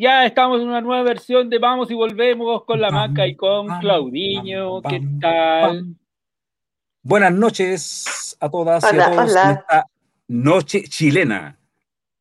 [0.00, 3.66] Ya estamos en una nueva versión de Vamos y Volvemos con la Maca y con
[3.80, 4.80] Claudiño.
[4.80, 5.94] ¿Qué tal?
[7.02, 9.86] Buenas noches a todas y a todos en esta
[10.26, 11.58] noche chilena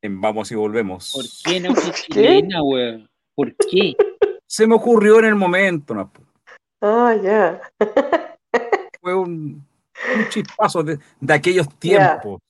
[0.02, 1.14] en Vamos y Volvemos.
[1.14, 3.08] ¿Por qué noche chilena, güey?
[3.34, 3.96] ¿Por qué?
[4.46, 6.12] Se me ocurrió en el momento, ¿no?
[6.82, 7.62] Ah, ya.
[9.00, 9.66] Fue un,
[10.28, 11.00] chispazo de,
[11.30, 12.42] aquellos tiempos.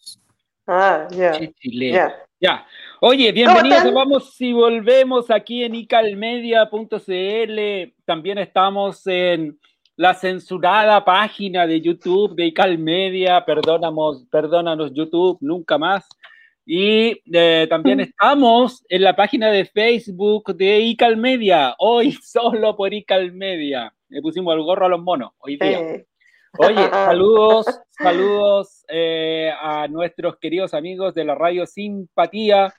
[0.66, 1.38] Ah, ya.
[1.62, 2.16] Yeah.
[2.40, 2.66] Ya.
[3.02, 7.94] Oye, bienvenidos Vamos y volvemos aquí en icalmedia.cl.
[8.04, 9.58] También estamos en
[9.96, 13.46] la censurada página de YouTube de Icalmedia.
[13.46, 16.10] Perdónanos, perdónanos YouTube, nunca más.
[16.66, 21.76] Y eh, también estamos en la página de Facebook de Icalmedia.
[21.80, 23.94] Hoy solo por Icalmedia.
[24.10, 26.04] Le pusimos el gorro a los monos hoy día.
[26.58, 32.74] Oye, saludos, saludos eh, a nuestros queridos amigos de la radio Simpatía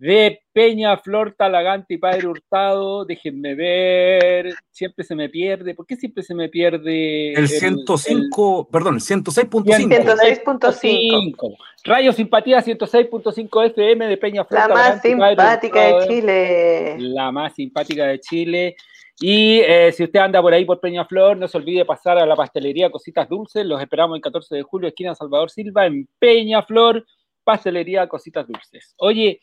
[0.00, 3.04] de Peña, Flor, Talagante y Padre Hurtado.
[3.04, 5.74] Déjenme ver, siempre se me pierde.
[5.74, 7.34] ¿Por qué siempre se me pierde?
[7.34, 9.64] El 105, perdón, el 106.5.
[9.66, 11.56] 106.5.
[11.84, 16.96] Radio Simpatía 106.5 FM de Peña, Flor, La más simpática de Chile.
[16.98, 18.76] La más simpática de Chile.
[19.22, 22.34] Y eh, si usted anda por ahí por Peñaflor, no se olvide pasar a la
[22.34, 23.66] pastelería Cositas Dulces.
[23.66, 27.04] Los esperamos el 14 de julio, esquina Salvador Silva, en Peñaflor,
[27.44, 28.94] pastelería Cositas Dulces.
[28.96, 29.40] Oye,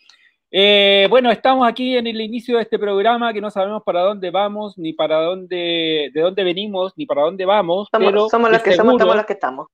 [0.50, 4.32] eh, bueno, estamos aquí en el inicio de este programa que no sabemos para dónde
[4.32, 7.88] vamos, ni para dónde, de dónde venimos, ni para dónde vamos.
[7.92, 9.68] Somos, pero somos los que somos, estamos los que estamos.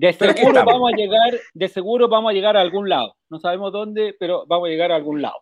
[0.00, 3.16] De seguro vamos a llegar, de seguro vamos a llegar a algún lado.
[3.28, 5.34] No sabemos dónde, pero vamos a llegar a algún lado.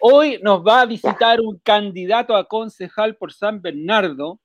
[0.00, 4.40] Hoy nos va a visitar un candidato a concejal por San Bernardo,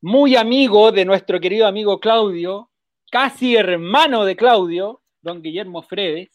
[0.00, 2.70] muy amigo de nuestro querido amigo Claudio,
[3.10, 6.30] casi hermano de Claudio, don Guillermo Fredes.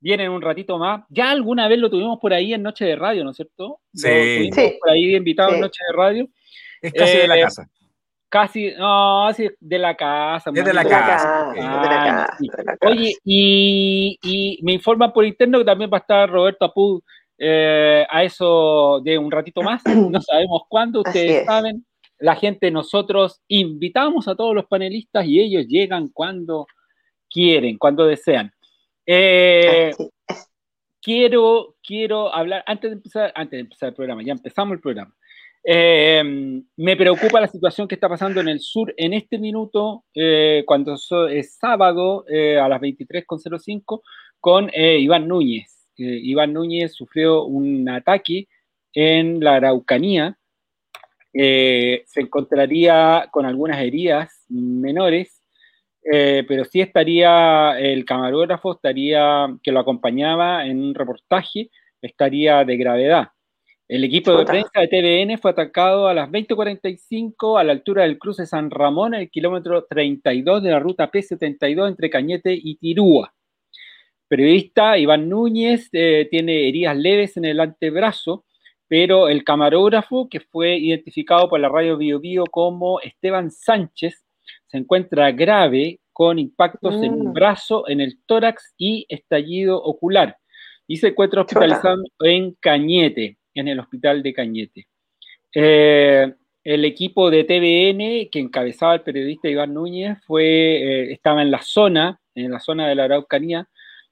[0.00, 1.04] Viene en un ratito más.
[1.08, 3.78] Ya alguna vez lo tuvimos por ahí en Noche de Radio, ¿no es cierto?
[3.94, 4.50] Sí.
[4.80, 6.28] por ahí invitado en Noche de Radio.
[6.80, 7.70] Es casi de la eh, casa.
[8.32, 10.50] Casi, no, así de la casa.
[10.54, 12.34] Es de la casa.
[12.80, 17.02] Oye, y, me informan por interno que también va a estar Roberto Apud
[17.36, 19.82] eh, a eso de un ratito más.
[19.84, 21.84] No sabemos cuándo, ustedes saben.
[22.20, 26.66] La gente, nosotros invitamos a todos los panelistas y ellos llegan cuando
[27.28, 28.50] quieren, cuando desean.
[29.04, 29.90] Eh,
[31.02, 35.14] quiero, quiero hablar, antes de empezar, antes de empezar el programa, ya empezamos el programa.
[35.64, 40.64] Eh, me preocupa la situación que está pasando en el sur en este minuto, eh,
[40.66, 40.96] cuando
[41.30, 44.02] es sábado eh, a las 23.05,
[44.40, 45.88] con Iván Núñez.
[45.96, 48.48] Iván Núñez sufrió un ataque
[48.92, 50.36] en la Araucanía.
[51.32, 55.40] se encontraría con algunas heridas menores,
[56.02, 61.70] pero sí estaría el camarógrafo, estaría que lo acompañaba en un reportaje,
[62.02, 63.28] estaría de gravedad.
[63.92, 68.18] El equipo de prensa de TVN fue atacado a las 20:45 a la altura del
[68.18, 73.34] cruce San Ramón, en el kilómetro 32 de la ruta P72 entre Cañete y Tirúa.
[74.28, 78.46] Periodista Iván Núñez eh, tiene heridas leves en el antebrazo,
[78.88, 84.24] pero el camarógrafo, que fue identificado por la radio Bio Bio como Esteban Sánchez,
[84.68, 87.32] se encuentra grave con impactos en un mm.
[87.34, 90.38] brazo, en el tórax y estallido ocular.
[90.86, 94.88] Y se encuentra hospitalizado en Cañete en el hospital de Cañete.
[95.54, 96.32] Eh,
[96.64, 101.60] el equipo de TVN que encabezaba el periodista Iván Núñez fue, eh, estaba en la
[101.60, 103.68] zona, en la zona de la Araucanía,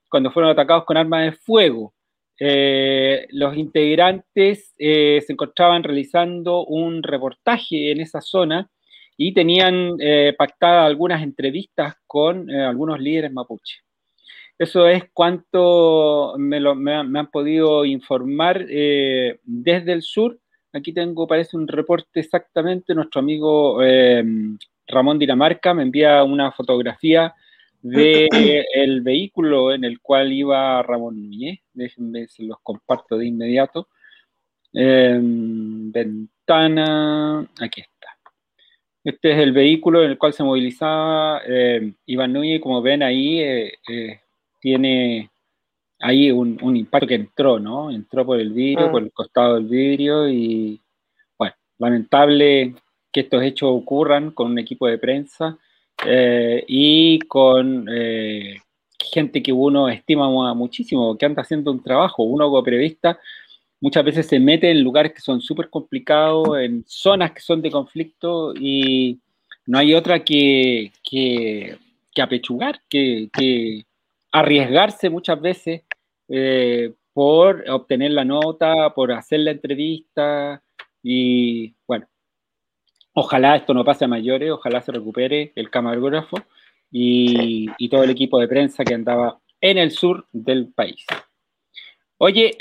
[0.09, 1.93] cuando fueron atacados con armas de fuego.
[2.39, 8.69] Eh, los integrantes se encontraban realizando un reportaje en esa zona
[9.15, 9.97] y tenían
[10.37, 13.81] pactadas algunas entrevistas con algunos líderes mapuche.
[14.61, 16.59] Eso es cuanto me,
[16.93, 20.39] han podido informar eh, desde el sur.
[20.71, 22.93] Aquí tengo, parece un reporte exactamente.
[22.93, 24.23] Nuestro amigo eh,
[24.87, 27.33] Ramón Dinamarca me envía una fotografía
[27.81, 28.29] del
[28.75, 31.61] el vehículo en el cual iba Ramón Núñez.
[31.73, 33.87] Déjenme, se los comparto de inmediato.
[34.73, 38.15] Em, ventana, aquí está.
[39.03, 42.61] Este es el vehículo en el cual se movilizaba eh, Iván Núñez.
[42.61, 43.41] Como ven ahí,
[44.61, 45.29] tiene
[45.99, 47.91] ahí un, impacto que entró, ¿no?
[47.91, 48.91] Entró por el vidrio, ah.
[48.91, 50.79] por el costado del vidrio y,
[51.37, 52.75] bueno, lamentable
[53.11, 55.57] que estos hechos ocurran con un equipo de prensa
[56.05, 58.57] eh, y con eh,
[59.11, 62.23] gente que uno estima muchísimo, que anda haciendo un trabajo.
[62.23, 63.19] Uno como periodista
[63.81, 67.71] muchas veces se mete en lugares que son súper complicados, en zonas que son de
[67.71, 69.19] conflicto y
[69.65, 71.77] no hay otra que, que,
[72.21, 73.29] apechugar, que,
[74.31, 75.83] arriesgarse muchas veces
[76.29, 80.63] eh, por obtener la nota, por hacer la entrevista
[81.03, 82.07] y bueno,
[83.13, 86.37] ojalá esto no pase a mayores, ojalá se recupere el camarógrafo
[86.89, 91.05] y, todo el equipo de prensa que andaba en el sur del país.
[92.17, 92.55] Oye,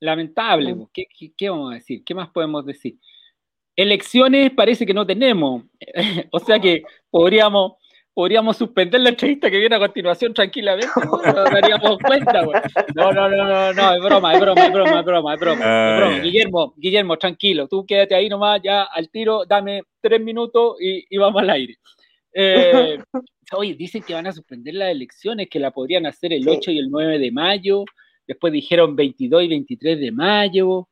[0.00, 1.06] lamentable, eh,
[1.36, 2.02] ¿Qué, vamos a decir?
[2.04, 2.98] ¿Qué más podemos decir?
[3.76, 5.64] Elecciones parece que no tenemos,
[6.32, 7.74] o sea que podríamos
[8.14, 12.42] podríamos suspender la entrevista que viene a continuación tranquilamente, no nos daríamos cuenta,
[12.94, 16.18] No, no, no, no, no, es broma, es broma, es broma, es broma, es broma.
[16.20, 21.18] Guillermo, Guillermo, tranquilo, tú quédate ahí nomás, ya al tiro, dame tres minutos y, y
[21.18, 21.78] vamos al aire.
[22.32, 22.98] Eh,
[23.56, 26.78] oye, dicen que van a suspender las elecciones, que la podrían hacer el 8 y
[26.78, 27.84] el 9 de mayo,
[28.26, 30.88] después dijeron 22 y 23 de mayo.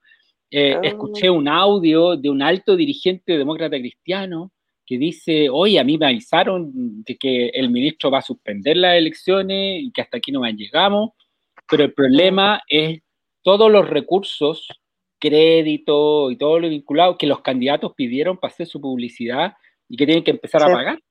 [0.51, 0.81] Eh, ah.
[0.83, 4.51] Escuché un audio de un alto dirigente demócrata cristiano
[4.89, 8.97] que dice, oye, a mí me avisaron de que el ministro va a suspender las
[8.97, 11.11] elecciones y que hasta aquí no llegamos,
[11.69, 13.03] pero el problema es
[13.43, 14.67] todos los recursos,
[15.19, 19.53] crédito y todo lo vinculado que los candidatos pidieron para hacer su publicidad
[19.91, 21.03] y que tienen que empezar a pagar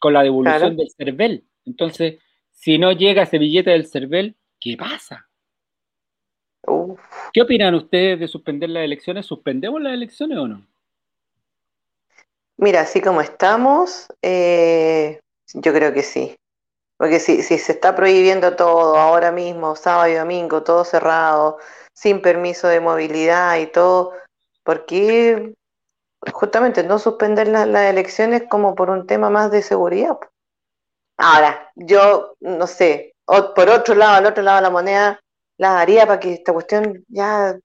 [0.00, 1.44] con la devolución del CERVEL.
[1.66, 2.18] Entonces,
[2.50, 5.28] si no llega ese billete del CERVEL, ¿qué pasa?
[7.32, 9.24] ¿Qué opinan ustedes de suspender las elecciones?
[9.24, 10.66] ¿Suspendemos las elecciones o no?
[12.56, 15.20] Mira, así como estamos, eh,
[15.54, 16.36] yo creo que sí.
[16.96, 21.58] Porque si, si se está prohibiendo todo ahora mismo, sábado y domingo, todo cerrado,
[21.92, 24.12] sin permiso de movilidad y todo,
[24.62, 25.54] ¿por qué
[26.32, 30.18] justamente no suspender las elecciones como por un tema más de seguridad?
[31.16, 35.20] Ahora, yo no sé, por otro lado, al otro lado de la moneda,
[35.58, 37.56] las haría para que esta cuestión ya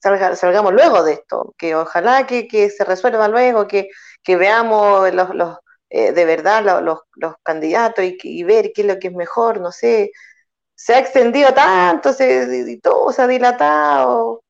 [0.00, 3.88] salgamos luego de esto, que ojalá que, se resuelva luego, que,
[4.34, 5.58] veamos los, los
[5.88, 9.70] eh, de verdad los, los, candidatos y, ver qué es lo que es mejor, no
[9.70, 10.10] sé,
[10.74, 14.42] se ha extendido tanto, se, y todo se ha dilatado.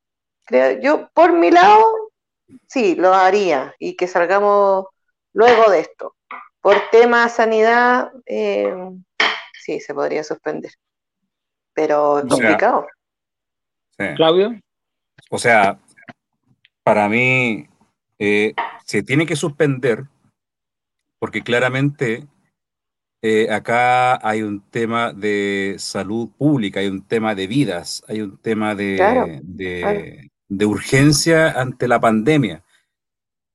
[0.44, 1.84] Creo, yo, por mi lado,
[2.67, 4.87] sí, lo haría y que salgamos
[5.34, 6.17] luego de esto.
[6.61, 8.75] Por tema sanidad, eh,
[9.52, 10.72] sí, se podría suspender,
[11.75, 12.87] pero es complicado.
[14.17, 14.58] Claudio.
[15.31, 15.79] O sea,
[16.82, 17.69] para mí
[18.19, 18.55] eh,
[18.85, 20.05] se tiene que suspender
[21.19, 22.27] porque claramente
[23.23, 28.37] eh, acá hay un tema de salud pública, hay un tema de vidas, hay un
[28.39, 32.63] tema de, de, urgencia ante la pandemia.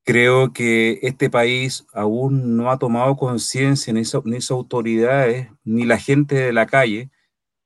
[0.04, 6.00] Creo que este país aún no ha tomado conciencia, ni, ni sus autoridades, ni la
[6.00, 7.12] gente de la calle,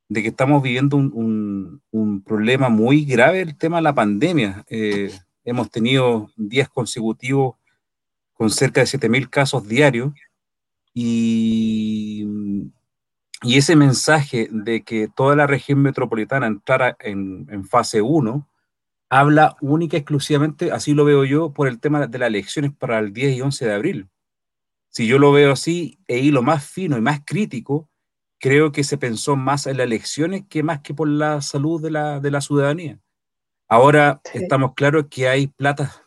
[0.10, 1.82] de que estamos viviendo un,
[2.26, 4.66] problema muy grave, el tema de la pandemia.
[4.70, 5.12] Eh,
[5.46, 7.56] hemos tenido días consecutivos
[8.34, 10.12] con cerca de 7.000 casos diarios
[10.94, 12.26] y,
[13.42, 18.50] y, ese mensaje de que toda la región metropolitana entrara en, en fase 1
[19.10, 23.00] habla única y exclusivamente, así lo veo yo, por el tema de las elecciones para
[23.00, 24.10] el 10 y 11 de abril.
[24.90, 27.90] Si yo lo veo así, e lo más fino y más crítico,
[28.40, 31.92] creo que se pensó más en las elecciones que más que por la salud de
[31.92, 33.00] la, de la ciudadanía.
[33.68, 36.02] Ahora estamos claros que hay platas,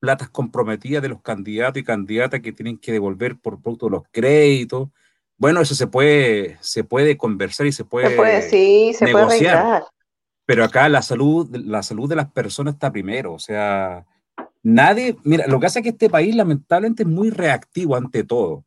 [0.00, 4.02] platas comprometidas de los candidatos y candidatas que tienen que devolver por producto de los
[4.10, 4.88] créditos.
[5.36, 9.84] Bueno, eso se puede, se puede conversar y se puede, se puede sí, se negociar.
[10.44, 13.32] pero acá la salud, la salud de las personas está primero.
[13.32, 14.04] O sea,
[14.62, 18.64] nadie, mira, lo que hace es que este país lamentablemente es muy reactivo ante todo.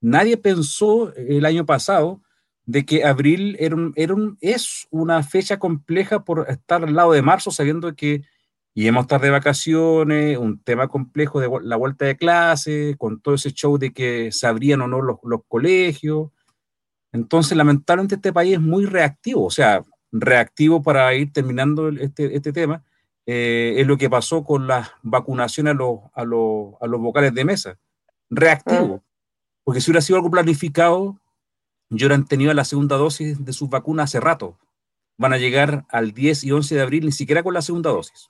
[0.00, 2.20] Nadie pensó el año pasado
[2.68, 7.50] de que abril era era es una fecha compleja por estar al lado de marzo,
[7.50, 8.24] sabiendo que
[8.74, 13.36] íbamos a estar de vacaciones, un tema complejo de la vuelta de clase, con todo
[13.36, 16.28] ese show de que se abrían o no los, colegios.
[17.10, 19.82] Entonces, lamentablemente, este país es muy reactivo, o sea,
[20.12, 22.84] reactivo para ir terminando este, este tema,
[23.24, 27.32] eh, es lo que pasó con la vacunación a los, a los, a los vocales
[27.32, 27.78] de mesa.
[28.28, 29.02] Reactivo.
[29.02, 29.08] Ah.
[29.64, 31.18] Porque si hubiera sido algo planificado,
[31.90, 34.58] yo han tenido la segunda dosis de sus vacunas hace rato.
[35.16, 38.28] Van a llegar al 10 y 11 de abril, ni siquiera con la segunda dosis.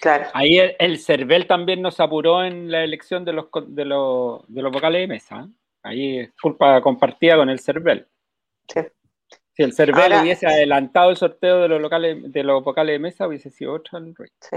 [0.00, 0.26] Claro.
[0.32, 4.72] Ahí el, CERVEL también nos apuró en la elección de los, de los, de los
[4.72, 5.40] vocales de mesa.
[5.40, 5.52] ¿eh?
[5.82, 8.06] Ahí es culpa compartida con el CERVEL.
[8.68, 8.80] Sí.
[9.52, 13.28] Si el CERVEL hubiese adelantado el sorteo de los, locales, de los vocales de mesa,
[13.28, 14.00] hubiese sido otro
[14.40, 14.56] Sí.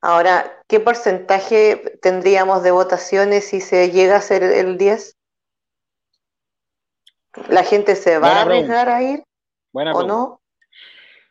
[0.00, 5.16] Ahora, ¿qué porcentaje tendríamos de votaciones si se llega a ser el 10?
[7.48, 9.22] ¿La gente se va a arriesgar a ir
[9.72, 10.40] Buena o no?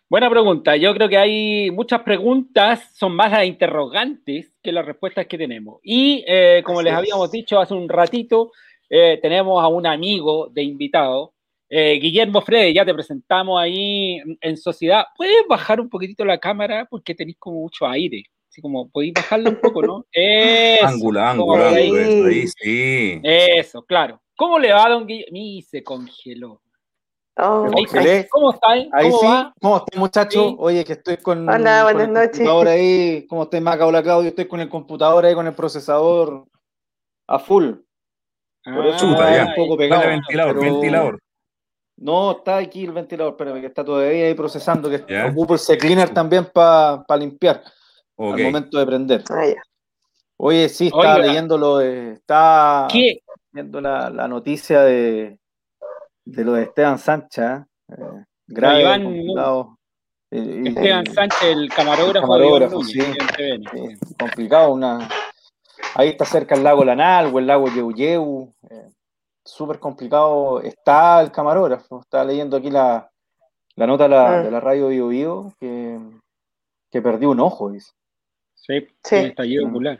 [0.09, 0.75] Buena pregunta.
[0.75, 5.79] Yo creo que hay muchas preguntas, son más las interrogantes que las respuestas que tenemos.
[5.81, 8.51] Y eh, como les habíamos dicho hace un ratito,
[8.89, 11.33] eh, tenemos a un amigo de invitado,
[11.75, 15.05] Eh, Guillermo Frede, ya te presentamos ahí en sociedad.
[15.17, 16.85] ¿Puedes bajar un poquitito la cámara?
[16.87, 18.25] Porque tenéis como mucho aire.
[18.47, 20.05] Así como, podéis bajarla un poco, ¿no?
[20.11, 23.19] Eso, ángulo, ángulo, ángulo, ahí sí.
[23.23, 24.21] Eso, claro.
[24.35, 25.37] ¿Cómo le va, don Guillermo?
[25.37, 26.61] Y se congeló.
[27.37, 28.71] Oh, ahí, ¿Cómo está?
[28.71, 29.25] Ahí ¿Cómo sí.
[29.25, 29.53] Va?
[29.59, 30.55] ¿Cómo está, muchacho?
[30.59, 32.31] Oye, que estoy con, Hola, buenas el noches.
[32.31, 33.25] computador ahí.
[33.27, 33.87] ¿Cómo está, Maca?
[33.87, 34.29] Hola, Claudio.
[34.29, 36.45] Estoy con el computador ahí, con el procesador
[37.27, 37.73] a full.
[38.63, 39.45] Por eso ya.
[39.45, 40.07] un poco pegado.
[40.07, 41.19] ventilador, ventilador.
[41.97, 45.27] No, está aquí el ventilador, espérame, que está todavía ahí procesando, que yeah.
[45.27, 47.63] ocupo el cleaner también para pa limpiar
[48.17, 49.23] al momento de prender.
[49.29, 49.45] Ah,
[50.37, 52.87] Oye, sí, está leyendo lo de, está
[53.53, 55.39] viendo la, la, noticia de,
[56.25, 59.77] de lo de Esteban Sánchez, eh, grave, complicado.
[60.31, 62.99] Esteban Sánchez, el camarógrafo, camarógrafo sí,
[64.17, 65.07] complicado, una
[65.95, 68.89] ahí está cerca el lago Lanal o el lago Yeuyeu, eh,
[69.45, 70.61] súper complicado.
[70.61, 73.09] Está el camarógrafo, está leyendo aquí la,
[73.75, 74.43] la nota de la, ah.
[74.43, 75.99] de la radio Bio, Bio que,
[76.91, 77.91] que perdió un ojo, dice.
[78.65, 79.15] Sí, sí.
[79.17, 79.99] estallido ocular.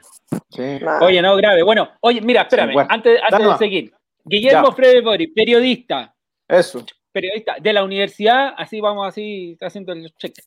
[0.50, 0.80] Sí.
[1.02, 1.64] Oye, no, grave.
[1.64, 3.94] Bueno, oye, mira, espérame, antes, antes de seguir.
[4.24, 6.16] Guillermo Frede Bori, periodista.
[6.48, 6.86] Eso.
[7.12, 10.42] Periodista de la universidad, así vamos, así, está haciendo el cheque.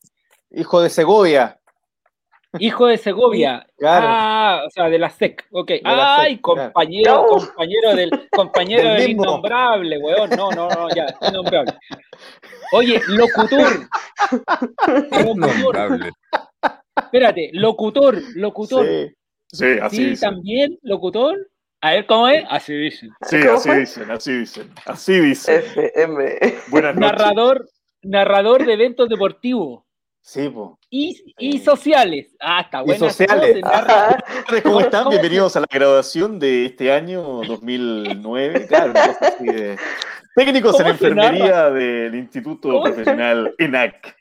[0.50, 1.61] Hijo de Segovia.
[2.58, 3.66] Hijo de Segovia.
[3.76, 4.06] Claro.
[4.08, 5.46] Ah, o sea, de la SEC.
[5.50, 5.73] Ok.
[5.85, 10.30] Ay, compañero, compañero del, compañero del, innombrable, weón.
[10.30, 11.75] No, no, no, ya, innombrable.
[12.73, 13.88] Oye, locutor.
[15.37, 16.12] locutor.
[16.96, 18.86] Espérate, locutor, locutor.
[18.86, 19.12] Sí,
[19.48, 20.30] sí así sí, dicen.
[20.30, 21.36] también, locutor.
[21.82, 22.42] A ver, ¿cómo es?
[22.48, 23.10] Así dicen.
[23.20, 24.70] Sí, así dicen, así dicen.
[24.86, 25.62] Así dicen.
[25.76, 26.54] FM.
[26.68, 27.12] Buenas noches.
[27.12, 27.68] Narrador,
[28.02, 29.82] narrador de eventos deportivos.
[30.22, 30.78] Sí, po.
[30.90, 32.34] Y, y, sociales.
[32.40, 32.96] Ah, está bueno.
[32.96, 33.60] Y sociales.
[34.64, 35.10] ¿Cómo están?
[35.10, 38.66] Bienvenidos a la graduación de este año 2009.
[38.66, 39.76] Claro, así de...
[40.34, 44.15] Técnicos en enfermería del Instituto Profesional ENAC.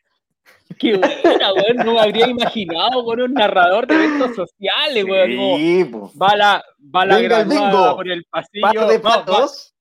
[0.78, 1.78] Qué buena, weón.
[1.86, 5.58] No me habría imaginado con un narrador de eventos sociales, weón.
[5.58, 5.92] Sí,
[6.22, 8.88] va la, va la graduada por el pasillo.
[8.88, 9.72] de patos.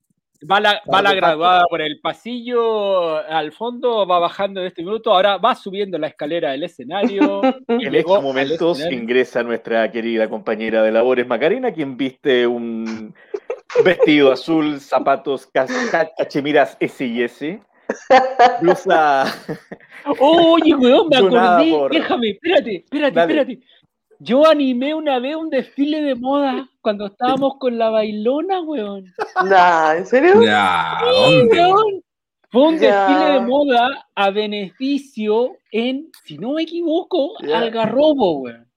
[0.50, 5.10] Va, la, va la graduada por el pasillo al fondo, va bajando en este minuto,
[5.10, 7.40] ahora va subiendo la escalera del escenario.
[7.68, 13.14] en estos momentos ingresa nuestra querida compañera de labores, Macarena, quien viste un
[13.82, 15.48] vestido azul, zapatos,
[16.18, 17.62] cachemiras S y S
[18.60, 19.24] Blusa.
[20.18, 21.88] Oye, weón, me acordé.
[21.90, 23.60] Déjame, espérate, espérate, espérate.
[24.20, 29.12] Yo animé una vez un desfile de moda cuando estábamos con la bailona, weón.
[29.44, 30.34] Nah, ¿en serio?
[30.34, 32.02] ¿dónde?
[32.50, 38.70] Fue un desfile de moda a beneficio en, si no me equivoco, Algarrobo, weón.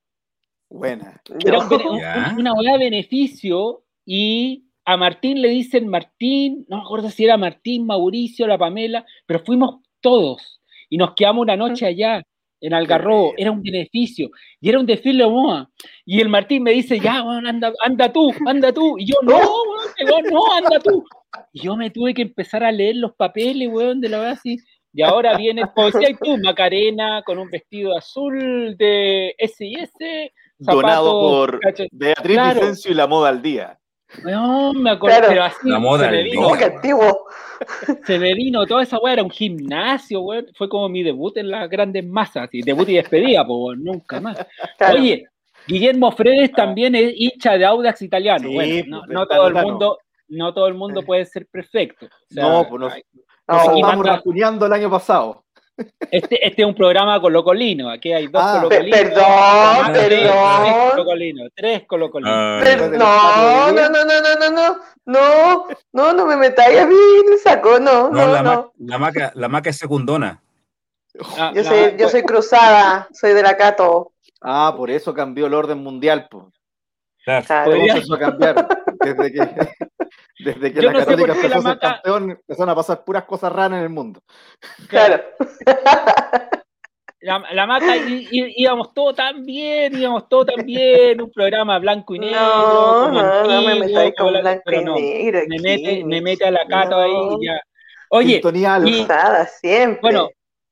[0.70, 1.22] Buena.
[1.46, 7.26] Era una moda a beneficio y a Martín le dicen Martín, no me acuerdo si
[7.26, 12.24] era Martín, Mauricio, la Pamela, pero fuimos todos y nos quedamos una noche allá
[12.62, 14.30] en Algarrobo, era un beneficio
[14.62, 15.70] y era un desfile de moda.
[16.06, 18.98] Y el Martín me dice, ya, bueno, anda, anda tú, anda tú.
[18.98, 19.38] Y yo, no,
[20.32, 21.04] no, anda tú.
[21.52, 24.58] Y yo me tuve que empezar a leer los papeles, weón, de la verdad así.
[24.94, 30.32] Y ahora viene, como decías tú, Macarena con un vestido azul de S&S.
[30.58, 31.60] Donado por
[31.92, 33.78] Beatriz Vicencio y la moda al día.
[34.24, 36.54] No, me acuerdo, pero así la moda se me vino.
[36.54, 37.28] antiguo.
[38.06, 40.48] Se me vino toda esa weá, era un gimnasio, weón.
[40.56, 44.38] Fue como mi debut en las grandes masas, y debut y despedida, pues nunca más.
[44.94, 45.28] Oye,
[45.68, 48.50] Guillermo Fredes también es hincha de Audax italiano.
[48.52, 50.00] bueno, no, pues, todo el mundo,
[50.30, 52.08] no todo el mundo puede ser perfecto.
[52.32, 52.94] no, pues nos,
[53.48, 55.44] nos el año pasado.
[56.10, 59.00] Este, este es un programa colocolino, aquí hay dos ah, colocolinos.
[59.00, 60.64] Perdón, perdón.
[60.64, 62.36] Tres colocolinos, tres colocolinos.
[62.36, 67.38] Ah, no, no, no, no, no, no, no, no, no me metáis a mí en
[67.38, 68.74] saco, no, no, la, no.
[68.80, 70.42] La, maca, la maca es secundona.
[71.38, 74.14] Ah, yo, soy, yo soy cruzada, soy de la Cato.
[74.42, 76.46] Ah, por eso cambió el orden mundial, pues.
[77.24, 77.46] Claro.
[77.66, 78.68] Por eso cambiaron.
[79.00, 79.40] Desde que,
[80.40, 83.78] desde que la no Católica empezó a ser campeón, empezaron a pasar puras cosas raras
[83.78, 84.22] en el mundo.
[84.88, 85.24] Claro.
[87.20, 92.20] La, la maca íbamos todo tan bien, íbamos todo tan bien, un programa blanco y
[92.20, 92.40] negro.
[92.40, 95.40] No, no, no me metáis con blanco y negro.
[95.48, 97.60] Me mete, me mete a la cato ahí y ya.
[98.10, 98.42] Oye,
[98.86, 99.06] y,
[99.60, 100.00] siempre.
[100.02, 100.30] Bueno,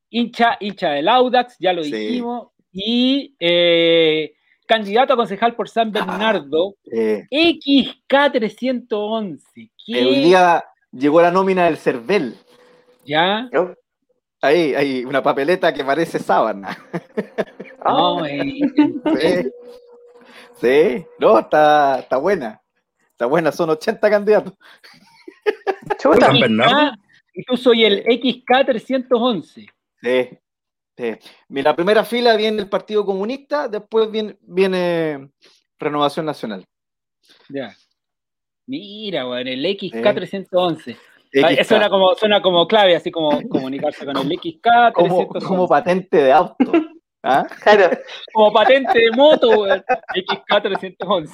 [0.09, 2.49] hincha, hincha del Audax, ya lo dijimos.
[2.71, 4.34] Y eh,
[4.65, 9.71] candidato a concejal por San Bernardo, XK311.
[9.87, 12.35] El día llegó la nómina del CERVEL.
[13.05, 13.49] ¿Ya?
[14.41, 16.77] Ahí hay una papeleta que parece sábana.
[17.87, 18.41] No, eh,
[19.19, 19.51] sí.
[20.59, 22.59] sí, no, está, está buena.
[23.11, 24.53] Está buena, son 80 candidatos.
[25.99, 26.25] Chuta.
[26.25, 26.93] San Bernardo.
[27.31, 29.69] y tú soy el XK311.
[30.01, 30.29] Sí,
[30.97, 31.15] sí.
[31.49, 35.29] La primera fila viene el Partido Comunista, después viene, viene
[35.79, 36.65] Renovación Nacional.
[37.49, 37.75] Ya.
[38.67, 40.97] Mira, bueno, el XK311.
[41.31, 44.93] Eso suena como, suena como clave, así como comunicarse con el XK311.
[44.93, 46.71] Como, como patente de auto.
[47.23, 47.45] ¿Ah?
[47.61, 47.97] Claro.
[48.33, 51.29] Como patente de moto, XK311.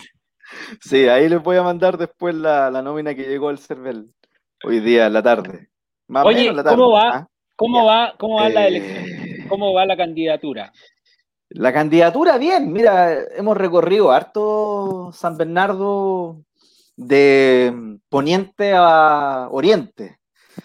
[0.80, 4.10] Sí, ahí les voy a mandar después la, nómina que llegó al CERVEL
[4.64, 5.70] hoy día en la tarde.
[6.08, 7.10] Oye, ¿cómo va?
[7.10, 7.28] ¿ah?
[7.56, 9.21] ¿Cómo va, cómo va la eh, elección?
[9.52, 10.72] ¿Cómo va la candidatura?
[11.50, 16.44] La candidatura, bien, mira, hemos recorrido harto San Bernardo
[16.96, 20.18] de poniente a oriente.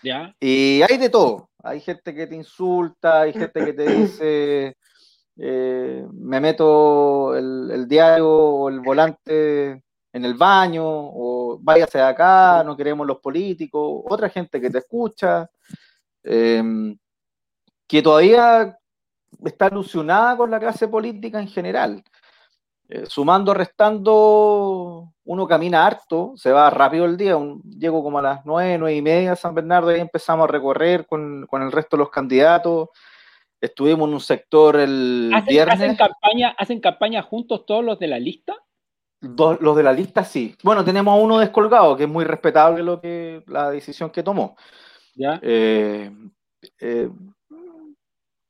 [0.02, 0.34] ¿Ya?
[0.40, 1.50] Y hay de todo.
[1.62, 4.76] Hay gente que te insulta, hay gente que te dice
[5.38, 12.62] eh, me meto el, diario o el volante en el baño, o váyase de acá,
[12.64, 15.48] no queremos los políticos, otra gente que te escucha,
[16.22, 16.96] em,
[17.86, 18.78] que todavía
[19.44, 22.02] está ilusionada con la clase política en general.
[22.88, 27.36] Eh, sumando, restando, uno camina harto, se va rápido el día,
[27.78, 31.04] llego como a las nueve, nueve y media a San Bernardo y empezamos a recorrer
[31.06, 32.90] con, con el resto de los candidatos.
[33.60, 35.80] Estuvimos en un sector el viernes.
[35.80, 38.54] ¿hacen campaña, ¿Hacen campaña juntos todos los de la lista?
[39.20, 40.54] los de la lista sí.
[40.62, 44.56] Bueno, tenemos a uno descolgado, que es muy respetable lo que, la decisión que tomó.
[45.14, 45.40] ¿Ya?
[45.42, 46.12] Eh,
[46.78, 47.08] eh,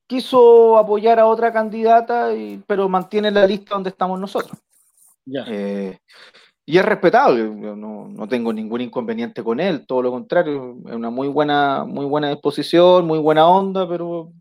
[0.07, 4.59] quiso apoyar a otra candidata, y, pero mantiene la lista donde estamos nosotros.
[5.25, 5.45] Ya.
[5.49, 5.99] Eh,
[6.69, 11.11] y es respetable, no, no, tengo ningún inconveniente con él, todo lo contrario, es una
[11.11, 14.33] muy buena, muy buena disposición, muy buena onda, pero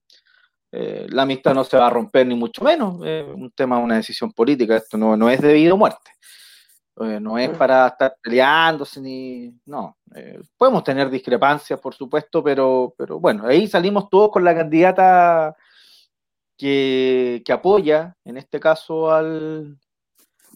[0.71, 3.97] eh, la amistad no se va a romper ni mucho menos, es un tema, una
[3.97, 6.11] decisión política, esto no, no es debido a muerte,
[6.97, 12.93] eh, no es para estar peleándose ni, no, eh, podemos tener discrepancias, por supuesto, pero,
[12.97, 15.55] pero bueno, ahí salimos todos con la candidata
[16.57, 19.77] que, que apoya, en este caso, al,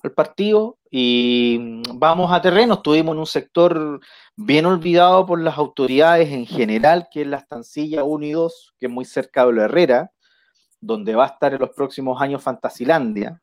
[0.04, 2.75] al partido y vamos a terreno.
[2.75, 3.99] Estuvimos en un sector
[4.36, 8.86] bien olvidado por las autoridades en general, que es la estancilla 1 y 2, que
[8.88, 10.12] es muy cerca de la Herrera,
[10.80, 13.41] donde va a estar en los próximos años Fantasilandia.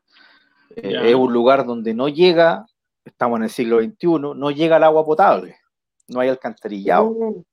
[0.75, 2.65] Eh, es un lugar donde no llega,
[3.07, 5.57] estamos en el siglo XXI, no llega el agua potable,
[6.07, 7.11] no hay alcantarillado.
[7.11, 7.43] Mm.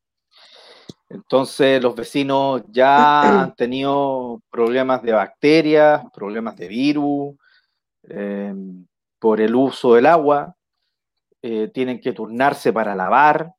[1.11, 7.35] Entonces los vecinos ya han tenido problemas de bacterias, problemas de virus.
[8.09, 8.55] Eh,
[9.25, 10.55] por el uso del agua,
[11.41, 13.55] eh, tienen que turnarse para lavar.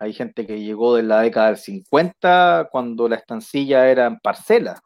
[0.00, 4.82] Hay gente que llegó de la década del 50 cuando la estancilla era en parcela.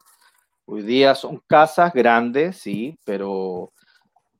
[0.65, 3.73] Hoy día son casas grandes, sí, pero,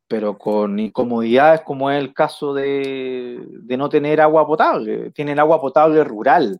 [0.10, 5.12] pero con incomodidades como es el caso de, no tener agua potable.
[5.12, 6.60] Tienen agua potable rural,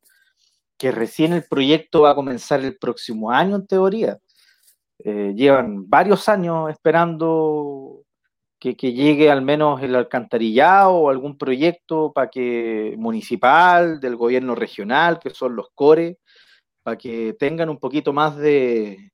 [0.78, 4.20] que recién el proyecto va a comenzar el próximo año en teoría.
[5.00, 8.04] Eh, llevan varios años esperando
[8.60, 15.20] que, llegue al menos el alcantarillado o algún proyecto para que municipal, del gobierno regional,
[15.20, 16.20] que son los CORE,
[16.84, 19.12] para que tengan un poquito más de,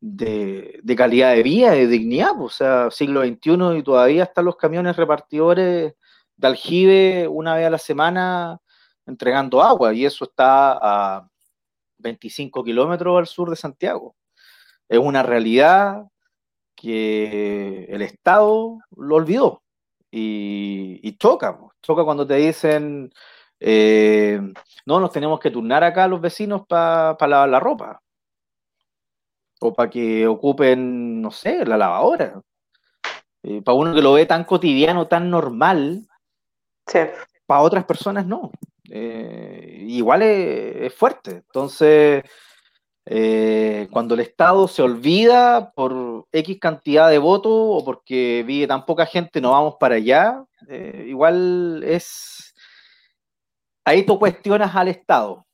[0.00, 2.40] de, calidad de vida, de dignidad.
[2.40, 5.94] O sea, siglo XXI y todavía están los camiones repartidores
[6.36, 8.60] de aljibe una vez a la semana
[9.06, 11.28] entregando agua y eso está a
[11.98, 14.14] 25 kilómetros al sur de Santiago.
[14.88, 16.04] Es una realidad
[16.76, 19.62] que el Estado lo olvidó
[20.10, 23.12] y, choca, choca cuando te dicen,
[23.60, 24.40] eh,
[24.86, 28.02] no, nos tenemos que turnar acá los vecinos para lavar la ropa
[29.60, 32.40] o para que ocupen, no sé, la lavadora.
[33.42, 36.06] Eh, para uno que lo ve tan cotidiano, tan normal,
[37.46, 38.50] para otras personas no.
[38.90, 41.30] Eh, igual es, fuerte.
[41.46, 42.24] Entonces,
[43.06, 48.84] eh, cuando el Estado se olvida por X cantidad de votos o porque vive tan
[48.86, 52.54] poca gente, no vamos para allá, eh, igual es...
[53.84, 55.46] Ahí tú cuestionas al Estado,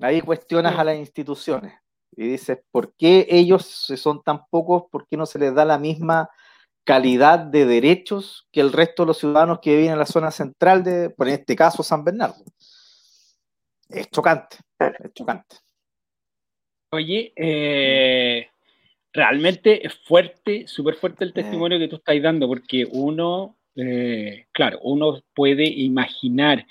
[0.00, 1.80] ahí cuestionas a las instituciones
[2.16, 4.84] y dices, ¿por qué ellos son tan pocos?
[4.90, 6.30] ¿Por qué no se les da la misma
[6.84, 10.82] calidad de derechos que el resto de los ciudadanos que viven en la zona central
[10.82, 12.42] de, por este caso, San Bernardo?
[13.88, 15.56] Es chocante, es chocante.
[16.92, 18.48] Oye, eh,
[19.12, 24.80] realmente es fuerte, súper fuerte el testimonio que tú estás dando, porque uno, eh, claro,
[24.82, 26.66] uno puede imaginar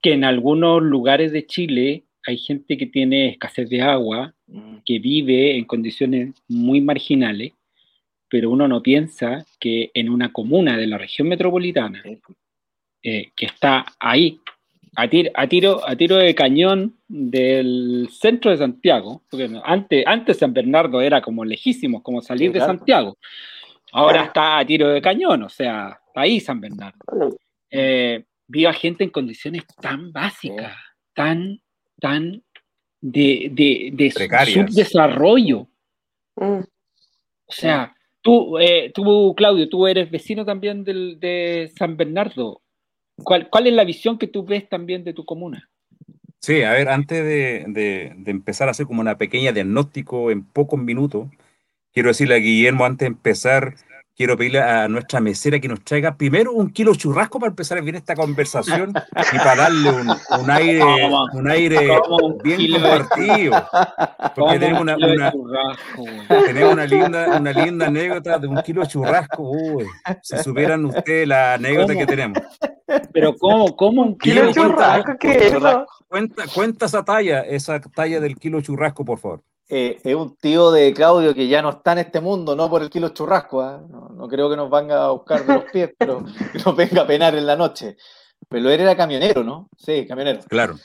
[0.00, 4.78] que en algunos lugares de Chile hay gente que tiene escasez de agua, mm.
[4.84, 7.52] que vive en condiciones muy marginales,
[8.28, 12.02] pero uno no piensa que en una comuna de la región metropolitana,
[13.02, 14.40] eh, que está ahí,
[14.96, 20.38] a, tiro, a, tiro, a tiro de cañón del centro de Santiago, porque antes, antes
[20.38, 23.18] San Bernardo era como lejísimo, como salir de Santiago.
[23.92, 26.98] Ahora está a tiro de cañón, o sea, está ahí San Bernardo.
[27.70, 30.74] Eh, vi a gente en condiciones tan básicas,
[31.14, 31.60] tan,
[32.00, 32.42] tan
[33.00, 35.68] de, de, de subdesarrollo.
[36.36, 36.60] Mm.
[37.48, 42.62] O sea, tú, eh, tú, Claudio, tú eres vecino también del, de San Bernardo.
[43.22, 45.70] ¿Cuál, ¿Cuál es la visión que tú ves también de tu comuna?
[46.40, 50.44] Sí, a ver, antes de, de, de, empezar a hacer como una pequeña diagnóstico en
[50.44, 51.28] pocos minutos,
[51.92, 53.74] quiero decirle a Guillermo antes de empezar
[54.16, 57.96] quiero pedirle a nuestra mesera que nos traiga primero un kilo churrasco para empezar bien
[57.96, 58.92] esta conversación
[59.32, 60.82] y para darle un, aire,
[61.34, 62.00] un aire
[62.42, 63.68] bien compartido.
[64.34, 64.96] Porque tenemos una,
[66.46, 69.50] tenemos una, linda, una linda anécdota de un kilo de churrasco.
[69.50, 69.84] Uy,
[70.22, 72.38] si supieran ustedes la anécdota que tenemos.
[73.12, 73.76] Pero ¿cómo?
[73.76, 75.12] ¿Cómo un kilo de churrasco?
[76.08, 79.42] Cuenta, cuenta esa talla, esa talla del kilo churrasco, por favor.
[79.68, 82.82] Eh, es un tío de Claudio que ya no está en este mundo, no por
[82.82, 83.82] el kilo churrasco, ¿ah?
[83.88, 87.06] no, creo que nos venga a buscar de los pies, pero que nos venga a
[87.06, 87.96] penar en la noche.
[88.48, 89.68] Pero él era camionero, ¿no?
[89.76, 90.40] Sí, camionero.
[90.48, 90.76] Claro,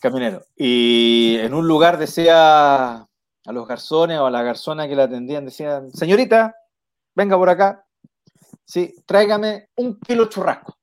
[0.00, 0.42] Camionero.
[0.56, 5.46] Y en un lugar decía a los garzones o a la garzona que la atendían,
[5.46, 6.54] decían, señorita,
[7.14, 7.86] venga por acá,
[8.64, 10.76] sí, tráigame un kilo churrasco.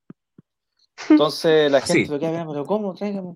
[1.10, 2.95] Entonces la gente lo que pero ¿cómo?
[2.95, 3.36] Tráigame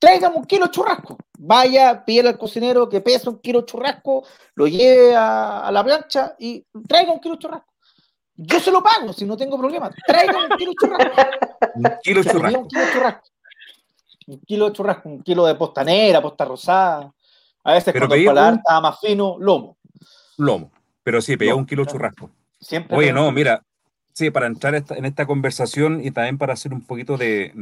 [0.00, 1.16] tráigame un kilo de churrasco.
[1.38, 6.34] Vaya, pídele al cocinero que pesa un kilo de churrasco, lo lleve a, la plancha
[6.38, 7.72] y traiga un kilo de churrasco.
[8.34, 9.90] Yo se lo pago si no tengo problema.
[10.06, 11.12] Tráigame un kilo de churrasco.
[11.74, 12.60] un kilo de churrasco.
[12.60, 13.28] Un kilo de churrasco.
[14.26, 17.12] Un kilo de churrasco, un kilo de postanera, posta rosada.
[17.62, 19.76] A veces Pero cuando el paladar estaba más fino, lomo.
[20.38, 20.70] Lomo.
[21.02, 22.30] Pero sí, pedía un kilo de churrasco.
[22.58, 23.62] Siempre Oye, no, mira,
[24.20, 27.54] Sí, para entrar en esta conversación y también para hacer un poquito de,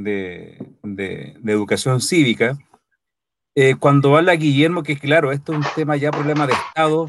[1.47, 2.59] educación cívica,
[3.55, 7.07] eh, cuando habla Guillermo, que claro, esto es un tema ya problema de Estado,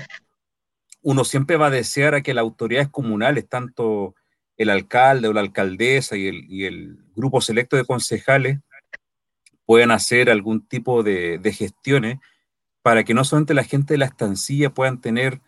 [1.01, 4.13] uno siempre va a desear a que las autoridades comunales, tanto
[4.55, 8.59] el alcalde o la alcaldesa y el, y el grupo selecto de concejales,
[9.65, 12.19] puedan hacer algún tipo de, de gestiones
[12.83, 15.41] para que no solamente la gente de la estancilla puedan tener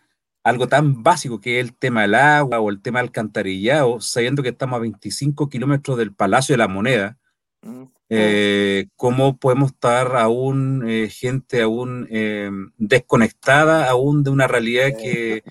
[0.44, 4.42] algo tan básico que es el tema del agua o el tema del alcantarillado, sabiendo
[4.42, 7.16] que estamos a 25 kilómetros del Palacio de la Moneda,
[7.62, 14.90] mm, eh, cómo podemos estar aún eh, gente aún eh, desconectada aún de una realidad
[15.00, 15.42] que,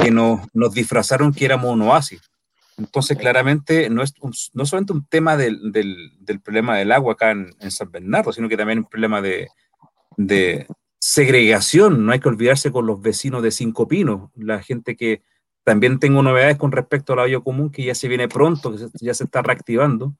[0.00, 2.20] que nos, nos, disfrazaron que éramos un oasis.
[2.78, 4.14] Entonces, claramente, no es
[4.52, 8.32] no solamente un tema del, del, del, problema del agua acá en, en, San Bernardo,
[8.32, 9.48] sino que también un problema de,
[10.16, 10.66] de,
[10.98, 15.22] segregación, no hay que olvidarse con los vecinos de Cinco Pinos, la gente que
[15.64, 19.14] también tengo novedades con respecto a la común, que ya se viene pronto, que ya
[19.14, 20.14] se está reactivando,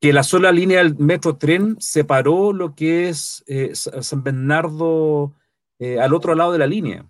[0.00, 5.34] que la sola línea del metro tren separó lo que es eh, San Bernardo
[5.80, 7.04] eh, al otro lado de la línea.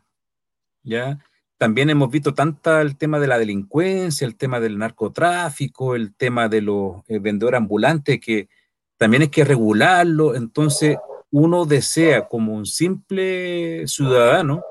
[0.82, 1.18] ¿ya?
[1.58, 6.48] También hemos visto tanta el tema de la delincuencia, el tema del narcotráfico, el tema
[6.48, 8.48] de los eh, vendedores ambulantes, que
[8.96, 10.34] también hay que regularlo.
[10.34, 10.96] Entonces,
[11.30, 14.62] uno desea como un simple ciudadano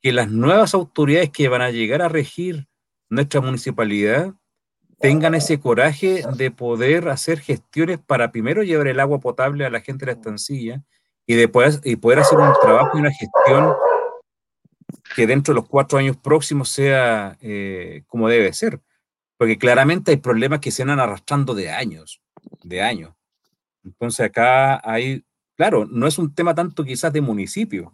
[0.00, 2.68] que las nuevas autoridades que van a llegar a regir
[3.08, 4.34] nuestra municipalidad
[4.98, 9.80] tengan ese coraje de poder hacer gestiones para primero llevar el agua potable a la
[9.80, 10.82] gente de la estancilla
[11.26, 13.74] y después y poder hacer un trabajo y una gestión
[15.16, 18.80] que dentro de los cuatro años próximos sea eh, como debe ser.
[19.36, 22.20] Porque claramente hay problemas que se van arrastrando de años,
[22.62, 23.14] de años.
[23.82, 25.24] Entonces acá hay
[25.60, 27.92] claro, no es un tema tanto quizás de municipio.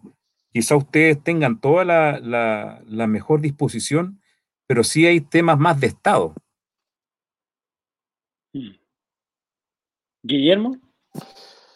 [0.52, 4.22] Quizás ustedes tengan toda la, mejor disposición,
[4.68, 6.32] pero sí hay temas más de Estado.
[8.52, 8.76] Hmm.
[10.22, 10.76] Guillermo.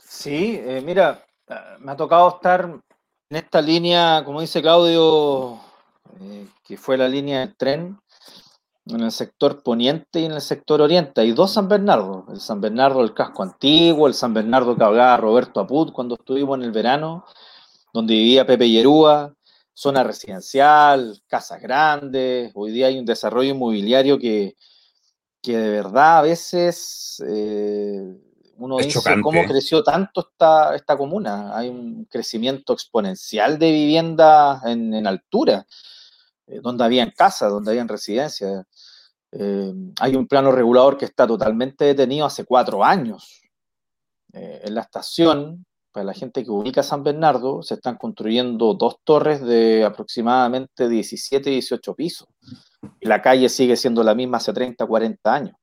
[0.04, 2.66] Sí, eh, mira, ah, me ha tocado estar
[3.28, 5.58] en esta línea, como dice Claudio,
[6.20, 7.98] eh, que fue la línea del tren,
[8.86, 11.20] en el sector poniente y en el sector oriente.
[11.20, 15.16] Hay dos San Bernardo, el San Bernardo del casco antiguo, el San Bernardo que hablaba
[15.16, 17.24] Roberto Aput cuando estuvimos en el verano,
[17.92, 19.34] donde vivía Pepe Yerúa,
[19.72, 24.56] zona residencial, casas grandes, hoy día hay un desarrollo inmobiliario que,
[25.40, 28.16] que de verdad a veces eh,
[28.58, 31.56] uno dice cómo creció tanto esta, esta comuna.
[31.56, 35.66] Hay un crecimiento exponencial de vivienda en, en altura.
[36.50, 38.66] Eh, donde habían casas, donde habían residencias.
[39.32, 43.42] Eh, hay un plano regulador que está totalmente detenido hace cuatro años.
[44.32, 48.96] Eh, en la estación, para la gente que ubica San Bernardo, se están construyendo dos
[49.04, 52.28] torres de aproximadamente 17, 18 pisos.
[53.00, 55.56] Y la calle sigue siendo la misma hace 30, 40 años.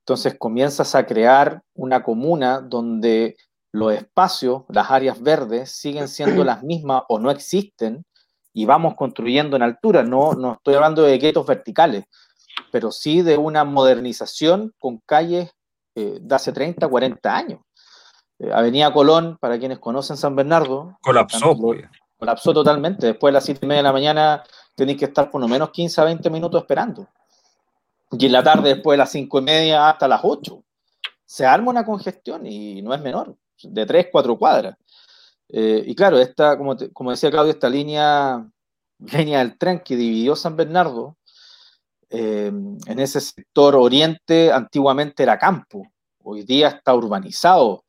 [0.00, 3.36] Entonces comienzas a crear una comuna donde
[3.72, 8.04] los espacios, las áreas verdes, siguen siendo las mismas o no existen
[8.52, 10.02] y vamos construyendo en altura.
[10.02, 12.04] No, no estoy hablando de guetos verticales,
[12.70, 15.50] pero sí de una modernización con calles
[15.94, 17.60] eh, de hace 30, 40 años.
[18.38, 21.56] Eh, Avenida Colón, para quienes conocen San Bernardo, colapsó.
[22.18, 23.06] colapsó totalmente.
[23.06, 24.42] Después de las 7 y media de la mañana
[24.74, 27.08] tenéis que estar por lo menos 15 a 20 minutos esperando.
[28.10, 30.62] Y en la tarde, después de las 5 y media hasta las 8.
[31.24, 34.76] Se arma una congestión y no es menor, de 3, 4 cuadras.
[35.54, 38.48] Eh, y claro, esta, como, decía Claudio, esta línea,
[38.98, 41.18] línea del tren que dividió San Bernardo,
[42.08, 42.50] eh,
[42.86, 45.86] en ese sector oriente antiguamente era campo,
[46.22, 47.84] hoy día está urbanizado,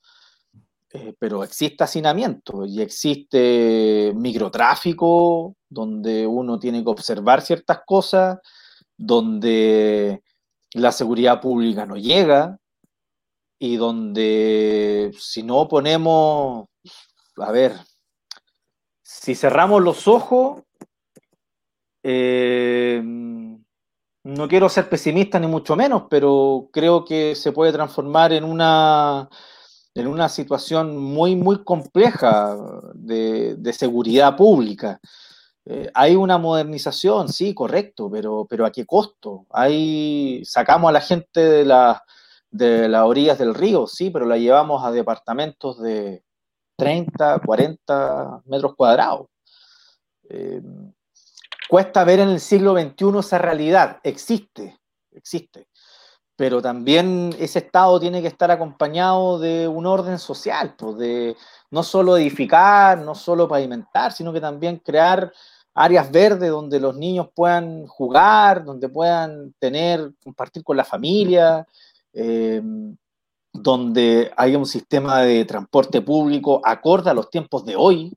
[0.91, 8.39] eh, pero existe hacinamiento y existe microtráfico donde uno tiene que observar ciertas cosas,
[8.97, 10.21] donde
[10.73, 12.57] la seguridad pública no llega
[13.57, 16.67] y donde si no ponemos,
[17.37, 17.75] a ver,
[19.01, 20.61] si cerramos los ojos,
[22.03, 28.43] eh, no quiero ser pesimista ni mucho menos, pero creo que se puede transformar en
[28.43, 29.29] una
[29.95, 32.57] en una situación muy, muy compleja
[32.95, 34.99] de, seguridad pública.
[35.65, 39.45] Eh, hay una modernización, sí, correcto, pero, pero ¿a qué costo?
[39.51, 42.03] Hay, sacamos a la gente de, la,
[42.49, 46.23] de las orillas del río, sí, pero la llevamos a departamentos de
[46.75, 49.27] 30, 40 metros cuadrados.
[50.29, 50.61] Eh,
[51.69, 54.79] cuesta ver en el siglo XXI esa realidad, existe,
[55.11, 55.67] existe
[56.35, 61.35] pero también ese Estado tiene que estar acompañado de un orden social, pues de
[61.71, 65.31] no solo edificar, no solo pavimentar, sino que también crear
[65.75, 71.65] áreas verdes donde los niños puedan jugar, donde puedan tener, compartir con la familia,
[72.13, 72.95] em,
[73.53, 78.13] donde haya un sistema de transporte público acorde a los tiempos de hoy.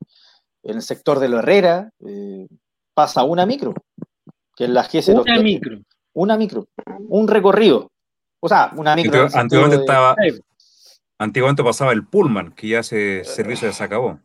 [0.62, 2.48] En el sector de la Herrera eh,
[2.94, 3.74] pasa una micro,
[4.56, 5.22] que es la G0.
[5.22, 5.78] Una micro.
[6.14, 6.66] Una micro,
[7.08, 7.90] un recorrido
[8.40, 9.26] o sea, una micro.
[9.34, 10.14] Antiguamente, estaba,
[11.18, 14.20] antiguamente pasaba el Pullman, que ya ese servicio ya se acabó.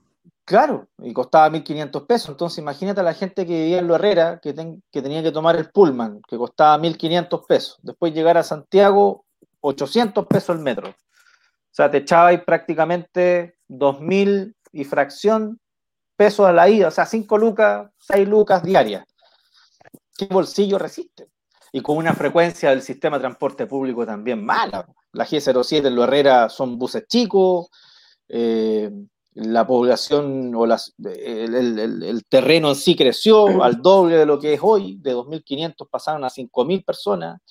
[0.45, 2.29] Claro, y costaba 1.500 pesos.
[2.29, 4.53] Entonces, imagínate a la gente que vivía en Lo Herrera, que,
[4.91, 7.79] que tenía que tomar el Pullman, que costaba 1.500 pesos.
[7.81, 9.25] Después llegar a Santiago,
[9.61, 10.89] 800 pesos el metro.
[10.89, 15.59] O sea, te echabais prácticamente 2.000 y fracción
[16.15, 19.05] pesos a la ida, o sea, 5 lucas, 6 lucas diarias.
[20.17, 21.31] ¿Qué bolsillo resiste?
[21.71, 24.85] y con una frecuencia del sistema de transporte público también mala.
[25.13, 27.67] La G07 en Lo Herrera son buses chicos,
[28.27, 28.91] eh,
[29.33, 34.59] la población o las, el, terreno en sí creció al doble de lo que es
[34.61, 37.41] hoy, de 2.500 pasaron a 5.000 personas.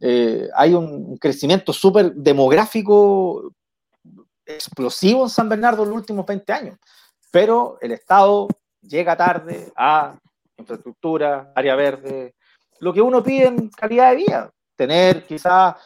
[0.00, 3.52] Eh, hay un crecimiento súper demográfico
[4.44, 6.78] explosivo en San Bernardo en los últimos 20 años,
[7.30, 8.48] pero el Estado
[8.82, 10.18] llega tarde a
[10.56, 12.34] infraestructura, área verde,
[12.80, 14.50] lo que uno pide en calidad de vida.
[14.76, 15.76] Tener quizás,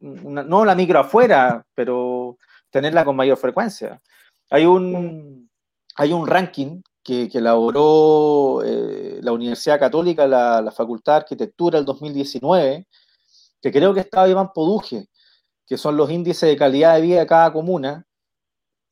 [0.00, 2.38] no la micro afuera, pero
[2.70, 4.00] tenerla con mayor frecuencia.
[4.50, 5.50] Hay un,
[5.96, 12.86] hay un ranking que, elaboró eh, la Universidad Católica, la, Facultad de Arquitectura, el 2019,
[13.72, 15.06] que creo que estaba Iván Poduje,
[15.66, 18.06] que son los índices de calidad de vida de cada comuna.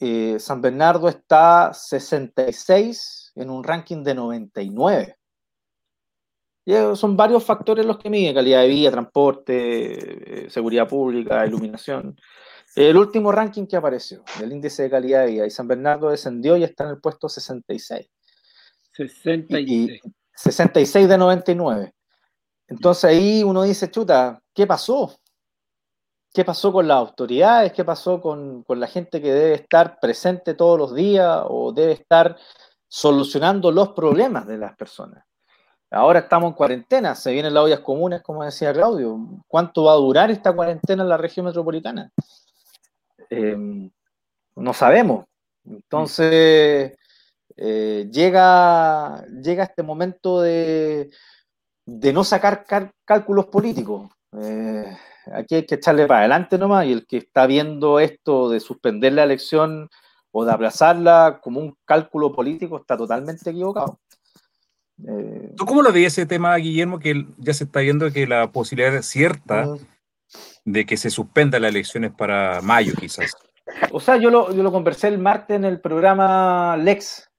[0.01, 5.17] Eh, San Bernardo está 66 en un ranking de 99
[6.95, 12.19] son varios factores los que miden, calidad de vida, transporte, eh, seguridad pública, iluminación.
[12.75, 16.57] El último ranking que apareció del índice de calidad de vida y San Bernardo descendió
[16.57, 18.11] y está en el puesto 66.
[18.93, 20.01] 66.
[20.35, 21.95] 66 de 99.
[22.67, 25.15] Entonces ahí uno dice, chuta, ¿qué pasó?
[26.33, 27.73] ¿Qué pasó con las autoridades?
[27.73, 31.93] ¿Qué pasó con, con la gente que debe estar presente todos los días o debe
[31.93, 32.37] estar
[32.89, 35.25] solucionando los problemas de las personas?
[35.91, 39.17] Ahora estamos en cuarentena, se vienen las ollas comunes, como decía Claudio.
[39.47, 42.11] ¿Cuánto va a durar esta cuarentena en la región metropolitana?
[43.31, 43.57] Eh,
[44.57, 45.27] no sabemos.
[45.65, 46.97] Entonces,
[47.57, 51.11] eh, llega, llega este momento de,
[51.87, 52.65] no sacar
[53.05, 54.11] cálculos políticos.
[54.43, 54.97] Eh,
[55.33, 59.13] aquí hay que echarle para adelante nomás y el que está viendo esto de suspender
[59.13, 59.89] la elección
[60.33, 64.01] o de aplazarla como un cálculo político está totalmente equivocado.
[65.07, 68.51] Eh, ¿Tú cómo lo ves ese tema, Guillermo, que ya se está viendo que la
[68.51, 69.67] posibilidad es cierta
[70.65, 73.33] de que se suspenda las elecciones para mayo, quizás?
[73.93, 77.31] O sea, yo lo, yo lo conversé el martes en el programa Lex.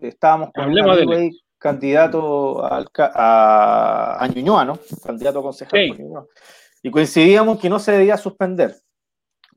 [0.00, 4.78] Estábamos con un candidato a, a Ñuñoa, ¿no?
[5.04, 5.80] Candidato a concejal.
[6.82, 8.76] y coincidíamos que no se debía suspender,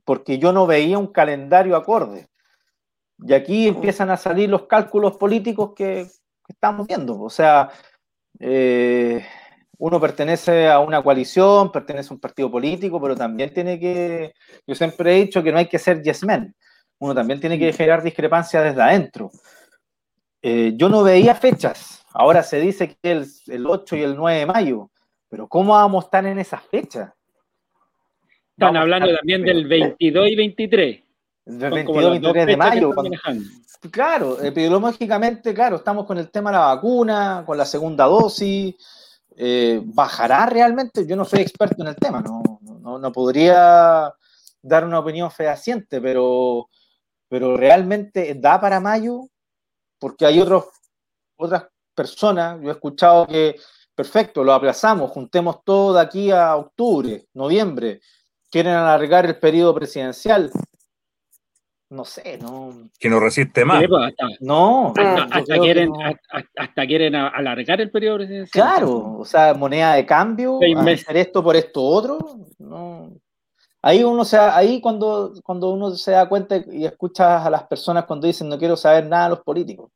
[0.04, 2.28] porque yo no veía un calendario acorde.
[3.24, 6.08] Y aquí empiezan a salir los cálculos políticos que,
[6.48, 7.22] estamos viendo.
[7.22, 7.70] O sea,
[8.40, 9.24] eh,
[9.78, 14.34] uno pertenece a una coalición, pertenece a un partido político, pero también tiene que,
[14.68, 16.54] yo siempre he dicho que no hay que ser yes men,
[17.00, 19.32] uno también tiene que generar discrepancias desde adentro.
[20.42, 24.40] Eh, yo no veía fechas, ahora se dice que el, el 8 y el 9
[24.40, 24.90] de mayo,
[25.30, 27.12] pero ¿cómo vamos a estar en esas fechas?
[28.52, 31.04] Están hablando también del 22 y 23.
[31.46, 32.92] Del 22 y 23 de mayo.
[33.90, 38.76] Claro, epidemiológicamente, claro, estamos con el tema de la vacuna, con la segunda dosis.
[39.36, 41.08] Eh, ¿Bajará realmente?
[41.08, 44.14] Yo no soy experto en el tema, no, no, podría
[44.62, 46.70] dar una opinión fehaciente, pero,
[47.28, 49.31] pero realmente da para mayo,
[50.02, 50.66] porque hay otros,
[51.38, 53.56] otras personas, yo he escuchado que,
[53.94, 58.02] perfecto, lo aplazamos, juntemos todo de aquí a octubre, noviembre,
[58.50, 60.52] quieren alargar el periodo presidencial.
[61.92, 62.90] No sé, no.
[62.98, 63.84] Que no resiste más.
[63.88, 64.94] Pues, no.
[64.98, 65.92] Hasta, quieren,
[66.58, 68.66] hasta, quieren alargar el periodo presidencial.
[68.66, 72.18] Claro, o sea, moneda de cambio, hacer esto por esto otro.
[72.58, 73.12] No.
[73.84, 78.06] Ahí uno se ahí cuando, cuando uno se da cuenta y escucha a las personas
[78.06, 79.92] cuando dicen no quiero saber nada de los políticos.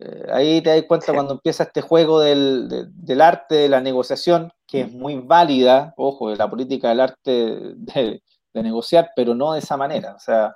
[0.00, 4.82] Eh, ahí te das cuenta cuando empieza este juego del, arte de la negociación, que
[4.82, 7.30] es muy válida, ojo, de la política del arte
[7.76, 8.22] de,
[8.54, 10.14] negociar, pero no de esa manera.
[10.14, 10.54] O sea,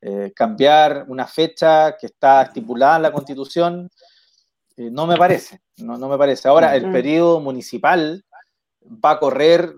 [0.00, 3.90] eh, cambiar una fecha que está estipulada en la Constitución,
[4.76, 6.48] eh, no me parece, no, no, me parece.
[6.48, 8.24] Ahora, el periodo municipal
[8.82, 9.74] va a correr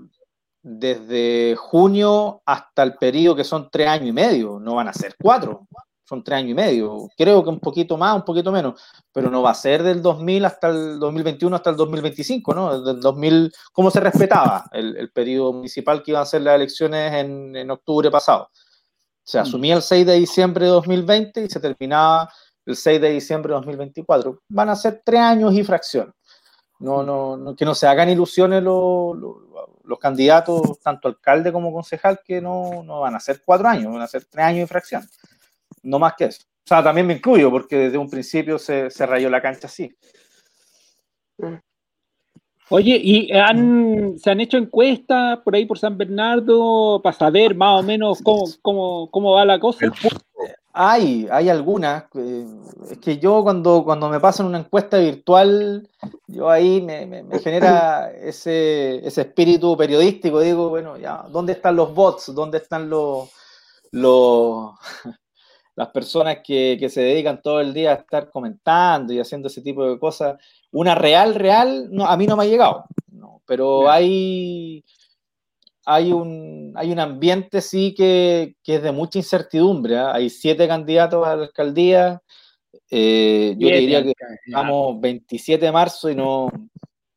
[0.63, 5.17] desde junio hasta el periodo que son tres años y medio, no van a ser
[5.21, 5.67] cuatro
[6.13, 8.79] son tres años y medio, creo que un poquito más, un poquito menos,
[9.15, 12.83] pero no va a ser del 2000 hasta el 2021 hasta el 2025, ¿no?
[12.83, 17.71] Del 2000, ¿cómo se respetaba el, periodo municipal que iban a ser las elecciones en,
[17.71, 18.51] octubre pasado?
[19.25, 19.41] Se mm.
[19.41, 22.31] asumía el 6 de diciembre de 2020 y se terminaba
[22.67, 24.43] el 6 de diciembre de 2024.
[24.51, 26.13] Van a ser tres años y fracción.
[26.83, 29.17] No, no, que no se hagan ilusiones los,
[29.85, 34.03] los, candidatos, tanto alcalde como concejal, que no, no van a ser cuatro años, van
[34.03, 35.03] a ser tres años y fracción
[35.83, 36.43] no más que eso.
[36.45, 39.95] O sea, también me incluyo porque desde un principio se, rayó la cancha así.
[42.69, 47.83] Oye, ¿y se han hecho encuestas por ahí por San Bernardo para saber más o
[47.83, 49.93] menos cómo, cómo, va la cosa?
[50.73, 52.05] Hay, hay algunas.
[52.15, 52.47] Eh,
[52.91, 55.89] es que yo cuando, cuando me pasan una encuesta virtual,
[56.27, 60.41] yo ahí me, genera ese, ese, espíritu periodístico.
[60.41, 62.35] Digo, bueno, ya, ¿dónde están los bots?
[62.35, 63.31] ¿Dónde están los,
[63.91, 64.73] los,
[65.77, 69.89] las personas que, se dedican todo el día a estar comentando y haciendo ese tipo
[69.89, 70.39] de cosas,
[70.71, 72.85] una real, real, no, a mí no me ha llegado,
[73.47, 74.85] pero hay,
[75.85, 79.99] hay, un, hay un ambiente sí que, es de mucha incertidumbre.
[79.99, 80.13] ¿ah?
[80.15, 82.23] Hay siete candidatos a la alcaldía.
[82.91, 84.15] Eh, yo te diría que
[84.47, 86.51] estamos 27 de marzo y no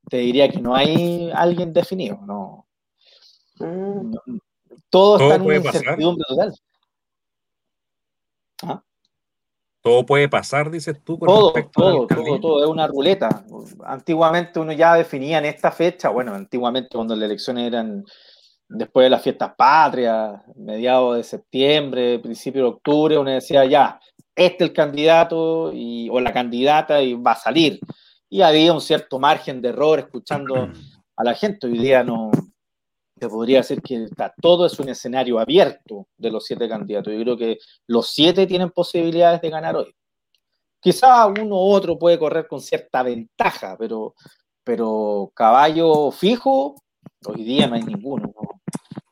[0.09, 2.19] te diría que no hay alguien definido.
[2.25, 2.67] No,
[3.59, 4.15] mm.
[4.89, 6.53] todo, está en una incertidumbre total.
[9.81, 11.15] Todo puede pasar, dices tú.
[11.19, 13.45] todo, todo, todo, todo, es una ruleta.
[13.83, 18.03] Antiguamente uno ya definía en esta fecha, bueno, antiguamente cuando las elecciones eran
[18.67, 23.99] después de las fiestas patrias, mediados de septiembre, principio de octubre, uno decía ya,
[24.35, 27.79] este es el candidato y, o la candidata y va a salir.
[28.29, 30.69] Y había un cierto margen de error escuchando
[31.15, 31.67] a la gente.
[31.67, 32.31] Hoy día no,
[33.17, 37.13] te podría decir que está, todo es un escenario abierto de los siete candidatos.
[37.13, 37.57] Yo creo que
[37.87, 39.95] los siete tienen posibilidades de ganar hoy.
[40.81, 44.13] Quizá uno u otro puede correr con cierta ventaja, pero,
[44.63, 46.75] pero caballo fijo,
[47.25, 48.33] hoy día no hay ninguno.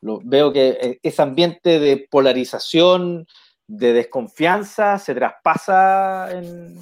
[0.04, 3.26] Lo, veo que eh, ese ambiente de polarización,
[3.68, 6.80] de desconfianza, se traspasa en,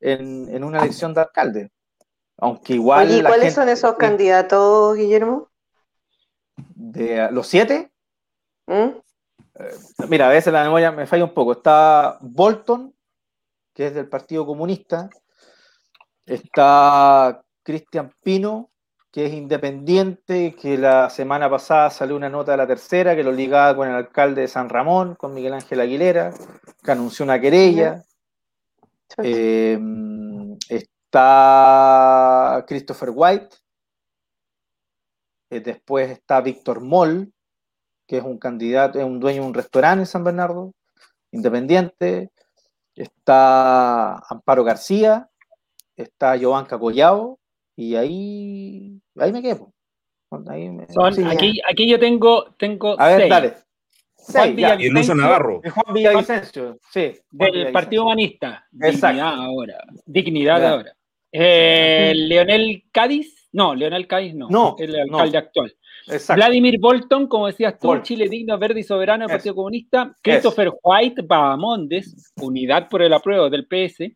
[0.00, 1.70] en, una elección de alcalde.
[2.38, 3.10] Aunque igual.
[3.10, 5.50] ¿Y cuáles son esos candidatos, Guillermo?
[6.74, 7.92] de los siete.
[8.66, 8.72] ¿Mm?
[8.72, 9.74] Eh,
[10.08, 11.52] mira, a veces la memoria me falla un poco.
[11.52, 12.94] Está Bolton,
[13.74, 15.10] que es del Partido Comunista.
[16.24, 18.69] Está Cristian Pino,
[19.10, 23.32] que es independiente, que la semana pasada salió una nota de la tercera que lo
[23.32, 26.32] ligaba con el alcalde de San Ramón, con Miguel Ángel Aguilera,
[26.82, 28.04] que anunció una querella.
[29.18, 29.78] Eh,
[30.68, 33.56] está Christopher White,
[35.50, 37.32] eh, después está Víctor Moll,
[38.06, 40.72] que es un candidato, es un dueño de un restaurante en San Bernardo,
[41.32, 42.30] independiente.
[42.94, 45.28] Está Amparo García,
[45.96, 47.39] está Giovanca Collao,
[47.80, 49.72] y ahí, ahí me quedo.
[51.26, 53.54] aquí, aquí yo tengo, tengo A ver, dale.
[54.14, 55.62] Juan y Lucio Navarro.
[55.62, 57.12] Juan Villavicencio, sí.
[57.30, 58.66] Del Partido Humanista.
[58.70, 59.78] Dignidad ahora.
[60.04, 60.94] Dignidad ahora.
[61.32, 65.74] Eh, Leonel Cádiz, no, Leonel Cádiz no, no el alcalde actual.
[66.34, 70.14] Vladimir Bolton, como decías tú, Chile Digno, Verde y Soberano del Partido Comunista.
[70.22, 74.12] Christopher White, Bahamondes, Unidad por el Apruebo del PS.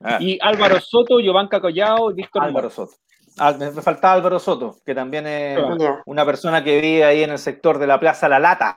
[0.00, 0.18] Ah.
[0.20, 2.94] Y Álvaro Soto, Giovanca Collao y Víctor Álvaro Soto.
[3.36, 5.58] Ah, me faltaba Álvaro Soto, que también es
[6.06, 8.76] una persona que vive ahí en el sector de la Plaza La Lata.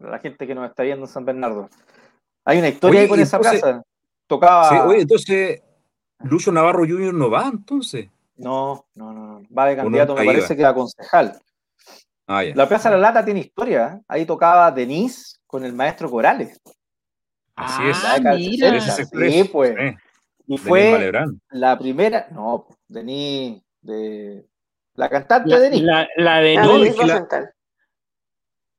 [0.00, 1.68] La gente que nos está viendo en San Bernardo.
[2.44, 3.82] Hay una historia ahí con esa plaza.
[4.26, 4.68] Tocaba.
[4.68, 5.62] Sí, oye, entonces,
[6.20, 7.12] Lucho Navarro Jr.
[7.12, 8.08] no va, entonces.
[8.36, 9.42] No, no, no.
[9.56, 11.38] Va de candidato, me parece que a concejal.
[12.26, 13.94] Ah, la Plaza La Lata tiene historia.
[13.94, 14.04] ¿eh?
[14.08, 16.60] Ahí tocaba Denise con el maestro Corales.
[17.54, 17.98] Así es.
[18.04, 18.80] Ah, mira.
[18.80, 19.74] Sí, pues.
[20.52, 21.10] Y fue
[21.52, 24.46] la primera, no, Denise, de
[24.96, 25.84] la cantante la, de Denise.
[25.84, 27.52] La, la de la,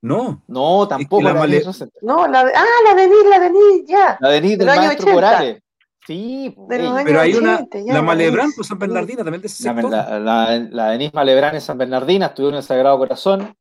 [0.02, 0.44] No.
[0.48, 1.24] No, tampoco.
[1.24, 4.18] la no, la de, ah, la de Denise, la de Denise, ya.
[4.20, 5.64] La de Denise del maestro Corales.
[6.06, 9.90] Sí, pero hay una, la Malebrán, pues San Bernardina también de ese sector.
[9.90, 13.56] La, la, la Denise Malebrán en San Bernardina, estuvo en el Sagrado Corazón.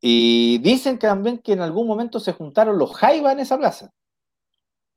[0.00, 3.90] Y dicen que también que en algún momento se juntaron los Jaiba en esa plaza.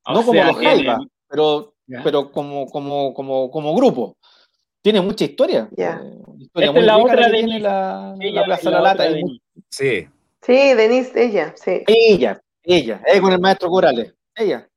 [0.07, 1.73] no como los Jaiba, pero,
[2.03, 4.17] pero como, como, como, como grupo.
[4.81, 5.69] Tiene mucha historia.
[5.75, 6.01] Yeah.
[6.37, 9.05] historia Esta es la otra de la, la Plaza La, la Lata.
[9.69, 10.07] Sí.
[10.41, 11.83] Sí, Denise, ella, sí.
[11.87, 14.13] Ella, ella, con el maestro Corales.
[14.35, 14.69] Ella.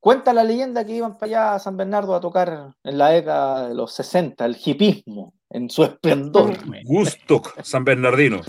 [0.00, 3.68] Cuenta la leyenda que iban para allá a San Bernardo a tocar en la década
[3.68, 6.56] de los 60, el hipismo en su esplendor.
[6.84, 8.40] Gusto San Bernardino.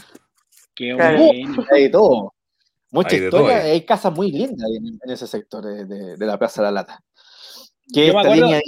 [0.74, 1.66] Qué bueno.
[1.72, 2.34] Hay todo.
[2.92, 7.04] Mucha historia, hay casas muy lindas en, ese sector de, la Plaza de la Lata.
[7.92, 8.62] Que esta línea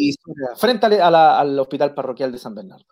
[0.55, 2.85] frente al hospital parroquial de San Bernardo.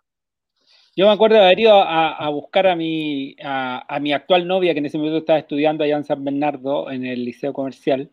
[0.96, 4.80] Yo me acuerdo de haber ido a, buscar a mi, a, mi actual novia, que
[4.80, 8.12] en ese momento estaba estudiando allá en San Bernardo, en el liceo comercial.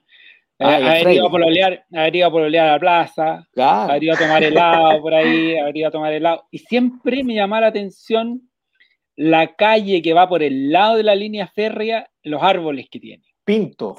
[0.59, 4.19] Ah, haber, ido a pololear, haber ido a pololear a la plaza, haber ido a
[4.19, 6.47] tomar helado por ahí, haber ido a tomar helado.
[6.51, 8.51] Y siempre me llamaba la atención
[9.15, 13.25] la calle que va por el lado de la línea férrea, los árboles que tiene.
[13.45, 13.97] Pinto.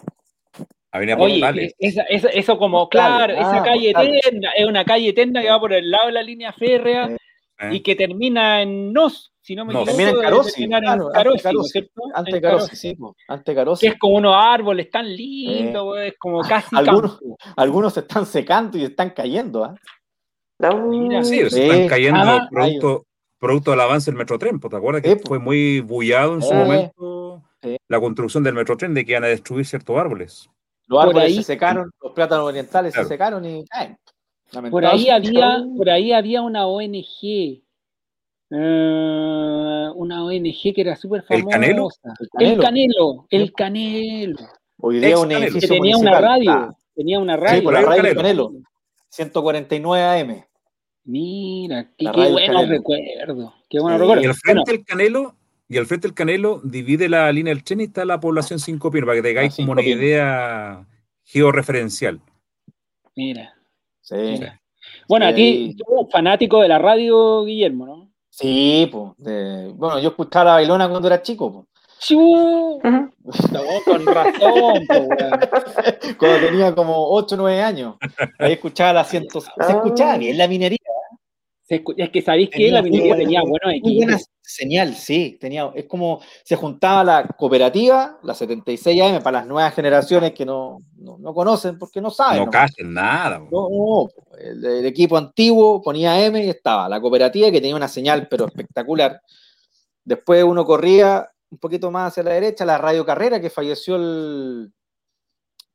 [0.91, 5.59] Avenida Oye, eso como, claro, esa ah, calle eterna, es una calle eterna que va
[5.59, 7.15] por el lado de la línea férrea
[7.71, 9.85] y que termina en Nos, si no me equivoco.
[9.85, 10.67] Termina en Carosi.
[10.67, 12.01] Claro, Carosi, ¿cierto?
[12.13, 13.85] Ante Carosi, sí, ante Carosi.
[13.85, 17.19] Que es como unos árboles tan lindos, es como casi algunos,
[17.55, 19.75] algunos se están secando y están cayendo, ¿ah?
[21.23, 23.05] sí, se están cayendo producto,
[23.39, 27.43] producto, del avance del Metrotren, ¿te acuerdas que fue muy bullado en su momento
[27.87, 30.49] la construcción del Metrotren de que iban a destruir ciertos árboles?
[30.91, 33.97] Los árboles se secaron, los plátanos orientales se secaron y caen.
[34.69, 37.63] Por ahí, había, por ahí había una ONG,
[38.49, 41.45] eh, una ONG que era súper famosa.
[42.37, 43.25] ¿El Canelo?
[43.29, 44.35] El Canelo,
[44.81, 47.59] Hoy día un que tenía una radio, tenía una radio.
[47.59, 48.51] Sí, por la radio Canelo.
[49.07, 50.45] 149 AM.
[51.05, 53.53] Mira, qué, qué bueno recuerdo.
[53.69, 54.23] Qué bueno recuerdo.
[54.23, 55.37] Y al frente del Canelo,
[55.72, 58.91] y al frente del Canelo divide la línea del tren y está la población Cinco
[58.91, 60.86] Pinos, para que tengáis como una idea
[61.24, 62.19] georreferencial.
[63.15, 63.53] Mira.
[64.01, 64.38] Sí.
[65.07, 68.11] Bueno, a ti, tú fanático de la radio, Guillermo, ¿no?
[68.30, 69.13] Sí, pues.
[69.78, 71.67] Bueno, yo escuchaba la bailona cuando era chico, pues.
[73.86, 74.86] con razón,
[76.19, 77.95] Cuando tenía como 8 o 9 años.
[78.39, 79.45] Ahí escuchaba la cientos.
[79.65, 80.80] Se escuchaba bien la minería.
[81.97, 86.55] Es que sabéis que la minería tenía buenos equipos señal, sí, tenía, es como se
[86.55, 92.01] juntaba la cooperativa, la 76 AM, para las nuevas generaciones que no, no, conocen porque
[92.01, 92.45] no saben.
[92.45, 93.39] No, cachen nada.
[93.39, 98.47] No, el, equipo antiguo ponía M y estaba la cooperativa que tenía una señal, pero
[98.47, 99.22] espectacular.
[100.03, 104.72] Después uno corría un poquito más hacia la derecha, la radio carrera, que falleció el,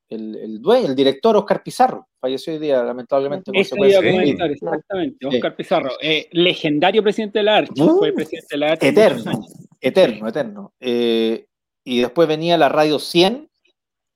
[0.09, 3.53] el, dueño, el director Oscar Pizarro, falleció hoy día, lamentablemente.
[3.55, 8.87] exactamente, Oscar Pizarro, eh, legendario presidente de la Archi, uh, fue presidente de la Archi.
[8.89, 9.47] Eterno,
[9.81, 10.73] eterno, eterno.
[10.81, 11.47] Eh,
[11.85, 13.49] y después venía la radio 100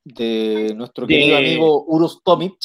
[0.04, 2.56] de nuestro querido amigo Urus Tomic.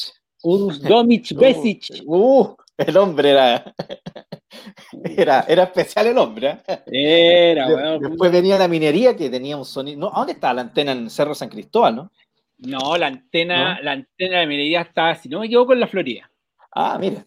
[0.42, 2.02] Urus Tomic Besic.
[2.06, 3.76] Uh, el hombre era,
[5.04, 6.58] era, era especial el hombre.
[6.68, 7.52] ¿eh?
[7.52, 10.00] Era, bueno, Después venía la minería que tenía un sonido.
[10.00, 12.12] No, dónde estaba la antena en Cerro San Cristóbal, no?
[12.58, 16.30] No, la antena, la antena de Minería está, si no me equivoco, en la Florida.
[16.72, 17.26] Ah, mira.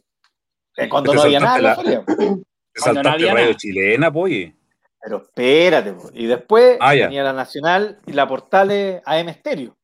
[0.89, 2.05] Cuando no había nada en la Florida.
[2.83, 4.53] Cuando no había radio chilena, pues.
[5.01, 9.77] Pero espérate, y después ah, venía la Nacional y la Portales AM Estéreo.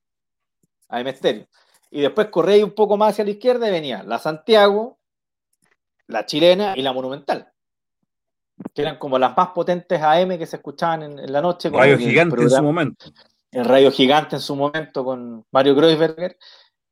[0.88, 1.46] AM Estéreo.
[1.90, 4.98] Y después corría un poco más hacia la izquierda y venía la Santiago,
[6.08, 7.52] la chilena y la Monumental.
[8.74, 11.70] que eran como las más potentes AM que se escuchaban en, la noche.
[11.70, 13.06] Radio Gigante en su momento.
[13.54, 16.36] El Radio Gigante en su momento con Mario Kreuzberger.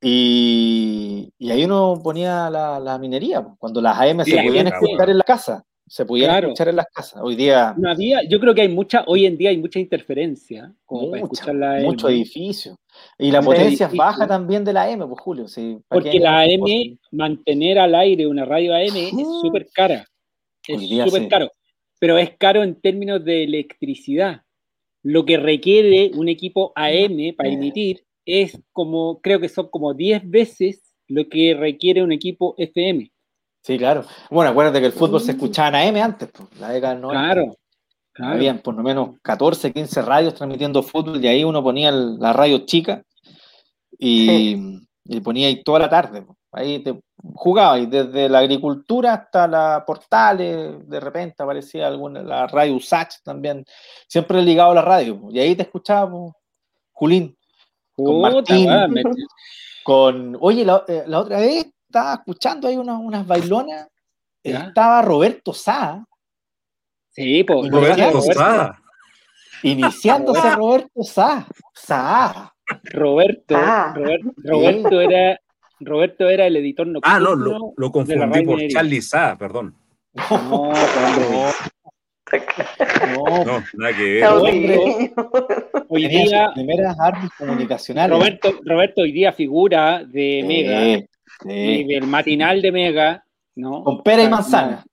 [0.01, 5.65] Y, ahí uno ponía la, minería, cuando las AM se podían escuchar en la casa
[5.93, 7.21] se pudiera escuchar en las casas.
[7.23, 7.75] Hoy día.
[7.77, 10.73] No había, yo creo que hay mucha, hoy en día hay mucha interferencia.
[10.87, 11.53] Como mucha,
[11.83, 12.79] mucho edificio.
[13.19, 15.49] Y la potencia baja también de la AM, pues Julio.
[15.49, 20.07] Sí, Porque la AM, mantener al aire una radio AM es súper cara.
[20.67, 21.51] Es súper caro.
[21.99, 24.41] Pero es caro en términos de electricidad.
[25.03, 30.31] Lo que requiere un equipo AM para emitir es como, creo que son como 10
[30.31, 33.11] veces lo que requiere un equipo FM.
[33.63, 34.05] Sí, claro.
[34.31, 37.57] Bueno, acuérdate que el fútbol se escuchaba en AM antes, pues, la década del Claro,
[38.13, 38.35] claro.
[38.35, 42.61] Habían por lo menos 14, 15 radios transmitiendo fútbol y ahí uno ponía la radio
[42.65, 43.05] chica
[43.99, 44.57] y,
[45.23, 46.25] ponía ahí toda la tarde.
[46.53, 47.01] Ahí te
[47.35, 53.23] jugaba y desde la agricultura hasta la portales, de repente aparecía alguna, la radio USACH
[53.23, 53.65] también,
[54.07, 55.29] siempre ligado a la radio.
[55.31, 56.35] Y ahí te escuchábamos,
[56.93, 57.37] Julín,
[57.95, 58.69] con Martín,
[59.83, 63.89] con, oye, la, eh, la otra vez estaba escuchando ahí unas bailonas.
[64.43, 66.05] Estaba Roberto Sá.
[67.11, 67.71] Sí, pues.
[67.71, 68.83] Roberto Sá.
[69.63, 71.47] Iniciándose Roberto Sá.
[71.75, 72.53] Sá.
[72.85, 73.57] Roberto,
[74.45, 75.41] Roberto, era
[75.81, 77.17] Roberto era el editor nocturno.
[77.17, 79.75] Ah, no, lo, lo confundí por Charlie Sá, perdón.
[80.15, 80.73] No,
[83.15, 84.27] no, no, nada que ver.
[85.89, 88.17] hoy día, primeras armas comunicacionales.
[88.17, 91.07] Roberto, Roberto hoy día figura de Mega
[91.45, 93.25] el matinal de Mega,
[93.57, 93.83] ¿no?
[93.85, 94.85] Con pera y manzana.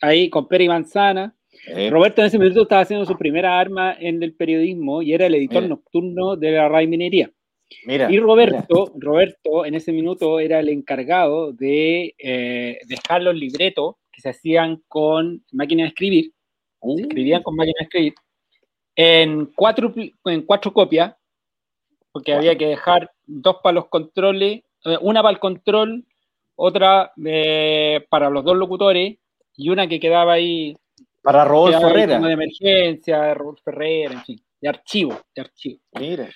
[0.00, 1.34] Ahí, con pera y manzana.
[1.90, 5.34] Roberto en ese minuto estaba haciendo su primera arma en el periodismo y era el
[5.34, 7.30] editor nocturno de la RAI Minería.
[7.86, 13.96] Mira, y Roberto, Roberto en ese minuto era el encargado de eh, dejar los libretos
[14.12, 16.32] que se hacían con máquina de escribir,
[16.80, 16.98] se uh.
[17.00, 18.14] escribían con máquina de escribir,
[18.96, 19.92] en cuatro,
[20.24, 21.14] en cuatro copias,
[22.12, 26.04] porque había que dejar dos para los controles eh, una para el control,
[26.56, 29.16] otra eh, para los dos locutores
[29.56, 30.76] y una que quedaba ahí.
[31.24, 32.18] Para Rodolfo Herrera.
[32.18, 35.80] de emergencia, Rodolfo Herrera, en fin, de archivo, de archivo.
[35.98, 36.28] Mira.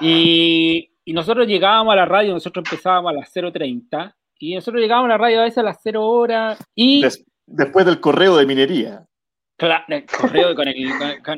[0.00, 5.12] Y, nosotros llegábamos a la radio, nosotros empezábamos a las 0.30 y nosotros llegábamos a
[5.12, 7.04] la radio a veces a las 0 horas y...
[7.46, 9.06] después del correo de minería.
[9.56, 10.74] Claro, el correo con el.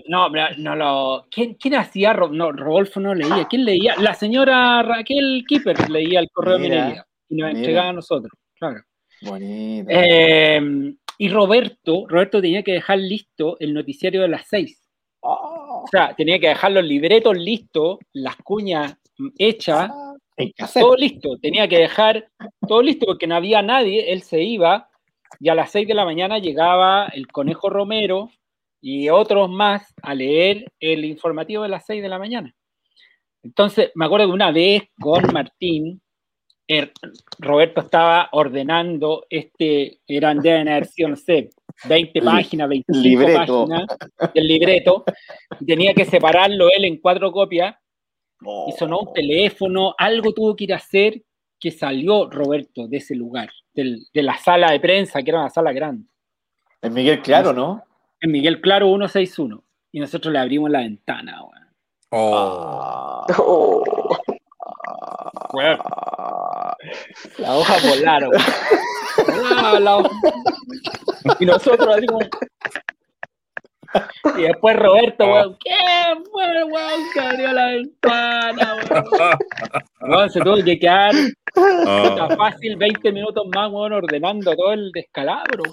[0.08, 1.26] no, no lo.
[1.30, 2.14] ¿Quién, quién hacía?
[2.14, 3.46] No, Rodolfo no leía.
[3.46, 3.94] ¿Quién leía?
[3.98, 8.32] La señora Raquel Kipper leía el correo de minería y nos entregaba a nosotros.
[8.58, 8.80] Claro.
[9.20, 9.90] Bonito.
[9.90, 14.82] Eh, y Roberto, Roberto tenía que dejar listo el noticiario de las seis.
[15.20, 15.82] Oh.
[15.84, 18.96] O sea, tenía que dejar los libretos listos, las cuñas
[19.38, 19.90] hechas,
[20.74, 21.38] todo listo.
[21.40, 22.28] Tenía que dejar
[22.66, 24.12] todo listo porque no había nadie.
[24.12, 24.88] Él se iba
[25.40, 28.30] y a las 6 de la mañana llegaba el Conejo Romero
[28.80, 32.54] y otros más a leer el informativo de las 6 de la mañana.
[33.42, 36.00] Entonces, me acuerdo de una vez con Martín,
[37.38, 41.50] Roberto estaba ordenando este, eran de haber no sé,
[41.88, 43.86] 20 páginas, 25 páginas
[44.34, 45.04] del libreto,
[45.64, 47.76] tenía que separarlo él en cuatro copias,
[48.40, 51.22] y sonó un teléfono, algo tuvo que ir a hacer,
[51.58, 55.72] que salió Roberto de ese lugar de la sala de prensa, que era una sala
[55.72, 56.06] grande.
[56.82, 57.82] En Miguel Claro, ¿no?
[58.20, 59.62] En Miguel Claro 161.
[59.92, 61.42] Y nosotros le abrimos la ventana,
[62.10, 63.26] Oh.
[67.38, 68.30] La hoja volaron.
[71.40, 72.06] Y nosotros así
[74.38, 75.32] Y después Roberto, oh.
[75.32, 75.72] weón, ¿qué
[76.30, 77.00] fue, weón?
[77.12, 78.76] Que abrió la ventana,
[80.00, 80.30] weón.
[80.30, 81.14] se tuvo que quedar
[81.58, 82.28] Oh.
[82.36, 85.64] fácil 20 minutos más, bueno, ordenando todo el descalabro.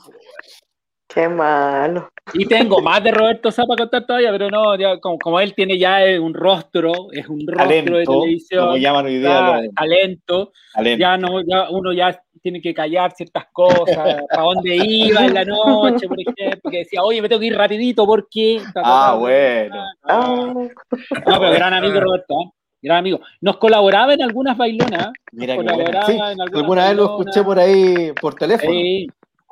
[1.14, 2.10] Qué malo.
[2.34, 6.34] Y tengo más de Roberto Zapa contar todavía, pero no, como, él tiene ya un
[6.34, 10.52] rostro, es un rostro de televisión, como llaman hoy día, talento,
[10.98, 15.46] ya no, ya uno ya tiene que callar ciertas cosas, a dónde iba en la
[15.46, 18.62] noche, por ejemplo, que decía, oye, me tengo que ir rapidito porque...
[18.76, 19.84] Ah, bueno.
[20.08, 22.52] No, pero gran amigo Roberto, ¿eh?
[22.82, 23.20] gran amigo.
[23.40, 25.12] Nos colaboraba en algunas bailonas.
[25.32, 28.74] Mira alguna vez lo escuché por ahí por teléfono.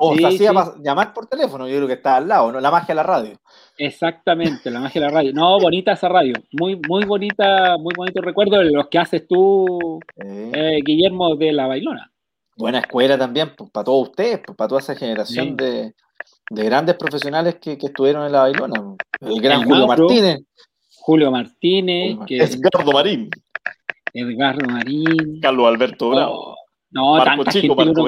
[0.04, 0.52] O se hacía
[0.84, 2.60] llamar por teléfono, yo creo que está al lado, ¿no?
[2.60, 3.40] La magia de la radio.
[3.78, 5.32] Exactamente, la magia de la radio.
[5.32, 6.34] No, bonita esa radio.
[6.60, 11.68] Muy, muy bonita, muy bonito recuerdo de los que haces tú, eh, Guillermo, de la
[11.68, 12.12] bailona.
[12.58, 15.94] Buena escuela también, pues, para todos ustedes, pues, para toda esa generación de,
[16.50, 18.96] grandes profesionales que, estuvieron en la bailona.
[19.20, 20.40] El gran Julio Martínez.
[20.96, 22.18] Julio Martínez.
[22.26, 23.30] Que, Edgardo Marín.
[24.16, 25.40] Edgardo Marín.
[25.42, 26.56] Carlos Alberto Bravo.
[26.90, 28.04] no, Marco Chico, Marco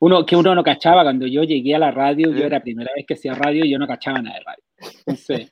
[0.00, 1.02] uno, que uno no cachaba.
[1.02, 3.70] Cuando yo llegué a la radio, yo era la primera vez que hacía radio y
[3.70, 5.48] yo no cachaba nada de radio.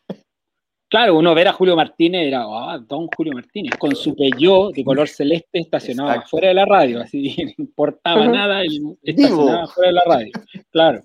[0.89, 4.85] claro, uno ver a Julio Martínez era, ah, don Julio Martínez, con su Peugeot de
[4.85, 8.63] color celeste estacionado afuera fuera de la radio, así no importaba nada,
[9.03, 10.33] estacionado fuera de la radio,
[10.71, 11.03] claro.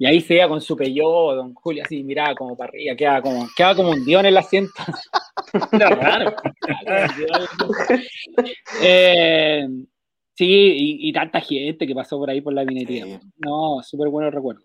[0.00, 3.20] Y ahí se iba con su Peugeot, don Julio así miraba como para arriba, quedaba
[3.20, 4.72] como, quedaba como un dios en el asiento.
[5.72, 6.34] Era raro.
[8.82, 9.66] eh,
[10.38, 13.20] Sí, y, tanta gente que pasó por ahí por la minería.
[13.38, 14.64] No, súper buenos recuerdos.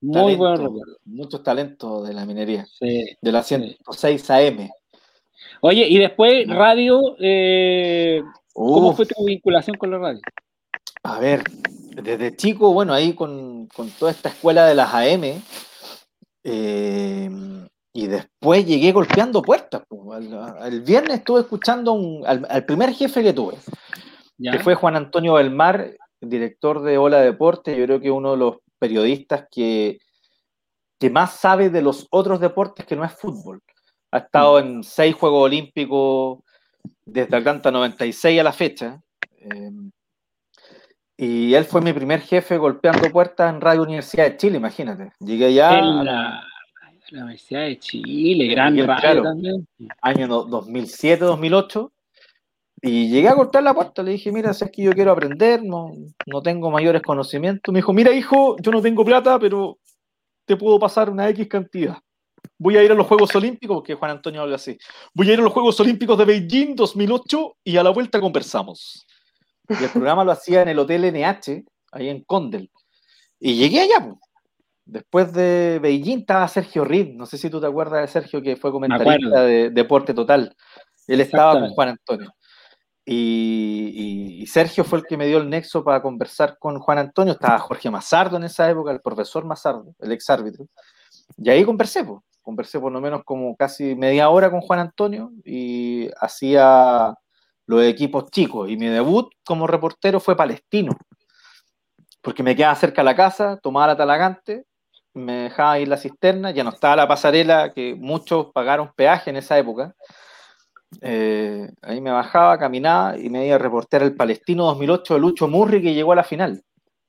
[0.00, 0.96] Muy buenos recuerdos.
[1.04, 2.66] Muchos talentos de la minería.
[2.66, 4.68] Sí, de la 106 AM.
[5.60, 8.20] Oye, y después radio, eh,
[8.52, 10.20] ¿cómo fue tu vinculación con la radio?
[11.04, 11.44] A ver,
[12.02, 13.68] desde chico, bueno, ahí con,
[14.00, 15.40] toda esta escuela de las AM,
[16.42, 17.30] eh,
[17.92, 19.82] y después llegué golpeando puertas.
[20.66, 23.54] El, viernes estuve escuchando al, primer jefe que tuve
[24.50, 28.56] que fue Juan Antonio Belmar, director de Ola Deporte, yo creo que uno de los
[28.78, 29.98] periodistas que,
[30.98, 33.62] que más sabe de los otros deportes que no es fútbol.
[34.10, 36.40] Ha estado en seis Juegos Olímpicos
[37.04, 39.00] desde Atlanta 96 a la fecha.
[39.38, 39.90] Em,
[41.16, 45.12] y él fue mi primer jefe golpeando puertas en Radio Universidad de Chile, imagínate.
[45.20, 45.78] Llegué ya.
[45.78, 46.44] En la,
[47.12, 49.68] Universidad de Chile, gran radio también.
[50.00, 51.91] Año 2007-2008.
[52.84, 55.62] Y llegué a cortar la puerta, le dije, mira, si es que yo quiero aprender,
[55.62, 55.92] no,
[56.26, 57.72] no tengo mayores conocimientos.
[57.72, 59.78] Me dijo, mira, hijo, yo no tengo plata, pero
[60.44, 61.96] te puedo pasar una X cantidad.
[62.58, 64.76] Voy a ir a los Juegos Olímpicos, porque Juan Antonio habla así.
[65.14, 69.06] Voy a ir a los Juegos Olímpicos de Beijing 2008 y a la vuelta conversamos.
[69.68, 71.62] Y el programa lo hacía en el Hotel NH,
[71.92, 72.68] ahí en Condel.
[73.38, 74.12] Y llegué allá.
[74.84, 77.14] Después de Beijing estaba Sergio Reed.
[77.14, 80.52] No sé si tú te acuerdas de Sergio, que fue comentarista de Deporte Total.
[81.06, 82.32] Él estaba con Juan Antonio.
[83.04, 87.32] Y, Sergio fue el que me dio el nexo para conversar con Juan Antonio.
[87.32, 90.66] Estaba Jorge Mazardo en esa época, el profesor Mazardo, el ex árbitro.
[91.36, 92.20] Y ahí conversé, pues.
[92.42, 97.14] conversé por lo menos como casi media hora con Juan Antonio y hacía
[97.66, 98.68] los equipos chicos.
[98.68, 100.92] Y mi debut como reportero fue palestino,
[102.20, 104.66] porque me quedaba cerca de la casa, tomaba la talagante,
[105.14, 109.36] me dejaba ir la cisterna, ya no estaba la pasarela que muchos pagaron peaje en
[109.36, 109.94] esa época
[111.00, 115.48] eh, ahí me bajaba, caminaba y me iba a reportear el Palestino 2008 de Lucho
[115.48, 116.62] Murri que llegó a la final.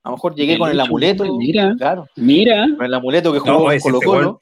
[0.04, 1.26] A lo mejor llegué con el amuleto.
[1.38, 2.08] Mira, claro.
[2.16, 2.68] Mira.
[2.76, 4.40] Con el amuleto que jugó con Colo Colo.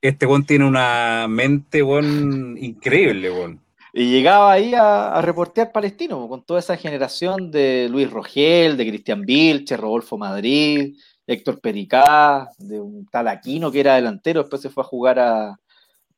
[0.00, 3.60] Este buen tiene una mente buen, increíble, buen.
[3.92, 9.20] Y llegaba ahí a, reportear palestino, con toda esa generación de Luis Rogel, de Cristian
[9.22, 14.82] Vilche, Rodolfo Madrid, Héctor Pericá, de un tal Aquino que era delantero, después se fue
[14.82, 15.56] a jugar a,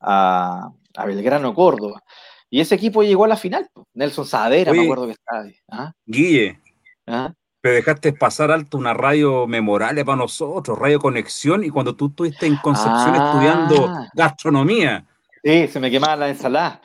[0.00, 2.02] a, a Belgrano Córdoba.
[2.50, 3.68] Y ese equipo llegó a la final.
[3.94, 5.56] Nelson Saavedra, me acuerdo que estaba ahí.
[5.70, 5.92] ¿Ah?
[6.06, 6.60] Guille.
[7.06, 7.32] ¿Ah?
[7.60, 12.46] Pero dejaste pasar alto una radio memorable para nosotros, Radio Conexión, y cuando tú estuviste
[12.46, 13.26] en Concepción ah.
[13.26, 15.06] estudiando gastronomía.
[15.42, 16.80] Sí, se me quemaba la ensalada.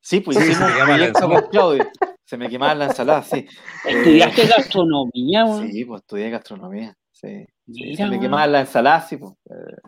[0.00, 1.48] Sí, pues sí, se me quemaba la ensalada.
[1.50, 1.90] Claudio.
[2.24, 3.46] Se me quemaba la ensalada, sí.
[3.86, 5.44] ¿Estudiaste gastronomía?
[5.70, 6.96] Sí, pues estudié gastronomía.
[7.12, 7.46] Sí.
[7.94, 9.34] se me quemaba la ensalada, sí, pues.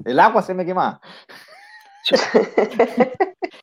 [0.05, 1.01] El agua se me quemaba.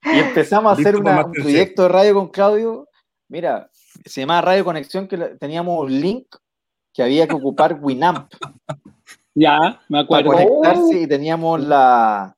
[0.04, 2.88] Y empezamos a hacer un proyecto de radio con Claudio.
[3.30, 3.70] Mira,
[4.06, 6.28] se llamaba Radio Conexión, que teníamos un link
[6.94, 8.32] que había que ocupar Winamp.
[9.34, 10.32] Ya, me acuerdo.
[10.32, 12.36] Para conectarse y teníamos la,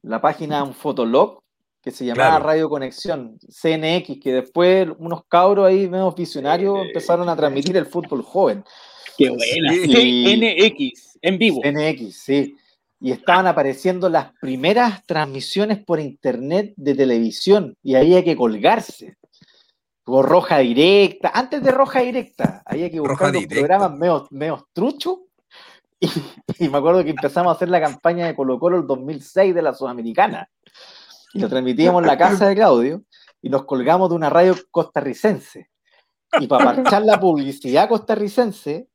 [0.00, 1.42] la página, un fotolog
[1.82, 7.36] que se llamaba Radio Conexión, CNX, que después unos cabros ahí, menos visionarios, empezaron a
[7.36, 8.64] transmitir el fútbol joven.
[9.18, 9.74] Qué buena.
[9.74, 11.60] CNX, en vivo.
[11.60, 12.56] CNX, sí
[13.02, 19.16] y estaban apareciendo las primeras transmisiones por internet de televisión y había que colgarse.
[20.04, 25.18] Por roja directa, antes de roja directa, había que buscar los programas medio, truchos.
[26.58, 29.62] Y, me acuerdo que empezamos a hacer la campaña de Colo Colo el 2006 de
[29.62, 30.48] la Sudamericana.
[31.34, 33.02] Y lo transmitíamos en la casa de Claudio
[33.40, 35.70] y nos colgamos de una radio costarricense.
[36.40, 38.88] Y para marchar la publicidad costarricense,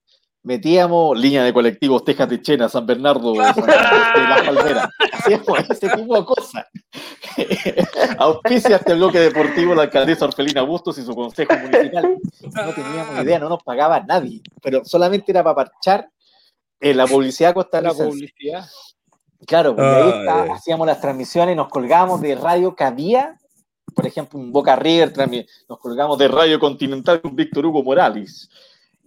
[0.47, 3.55] metíamos línea de colectivos Tejas de Chena, San Bernardo, de, Las
[4.45, 4.89] Palmeras.
[5.11, 6.65] Hacíamos ese tipo de cosas.
[8.17, 12.17] Auspicia este bloque deportivo la alcaldesa Orfelina Bustos y su consejo municipal.
[12.41, 16.09] No teníamos idea, no nos pagaba nadie, pero solamente era para parchar
[16.79, 18.03] en la publicidad costarricense.
[18.03, 18.65] La publicidad.
[19.45, 23.37] Claro, porque ahí hacíamos las transmisiones, nos colgábamos de radio que había,
[23.93, 25.11] por ejemplo, un Boca River,
[25.67, 28.49] nos colgamos de Radio Continental con Víctor Hugo Morales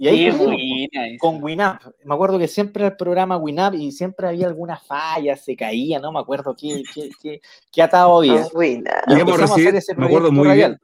[0.01, 1.83] y ahí con, Winamp.
[2.05, 6.11] Me acuerdo que siempre el programa Winamp y siempre había alguna falla, se caía, no
[6.11, 8.47] me acuerdo qué, qué, qué, qué atado había.
[8.59, 10.79] Y empezamos a hacer ese me acuerdo muy bien.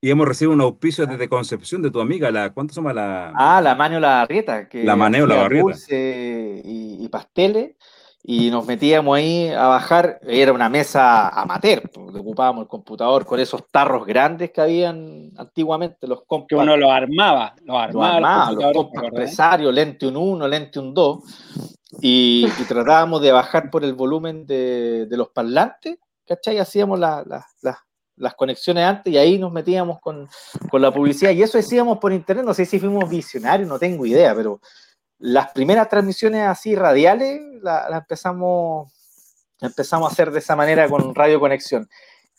[0.00, 3.32] Y hemos recibido un auspicio desde Concepción de tu amiga, la, ¿cuánto se llama la?
[3.34, 4.68] Ah, la Maneo La Barrieta.
[4.68, 5.76] Que la Maneo La Barrieta.
[5.90, 7.74] y, y, pasteles,
[8.24, 13.40] y nos metíamos ahí a bajar, era una mesa amateur, pues, ocupábamos el computador con
[13.40, 16.48] esos tarros grandes que habían antiguamente, los compas.
[16.48, 18.52] Que uno los armaba, los armaba.
[18.52, 21.18] los, compas empresarios, lente un 1, lente un 2,
[22.00, 26.58] y, tratábamos de bajar por el volumen de, los parlantes, ¿cachai?
[26.58, 27.24] Hacíamos la,
[28.16, 30.28] las conexiones antes y ahí nos metíamos con,
[30.72, 34.34] la publicidad y eso decíamos por internet, no sé si fuimos visionarios, no tengo idea,
[34.34, 34.60] pero
[35.22, 38.92] las primeras transmisiones así radiales las empezamos,
[39.60, 41.88] empezamos a hacer de esa manera con Radio Conexión.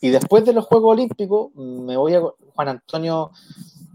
[0.00, 2.20] Y después de los Juegos Olímpicos, me voy a...
[2.54, 3.30] Juan Antonio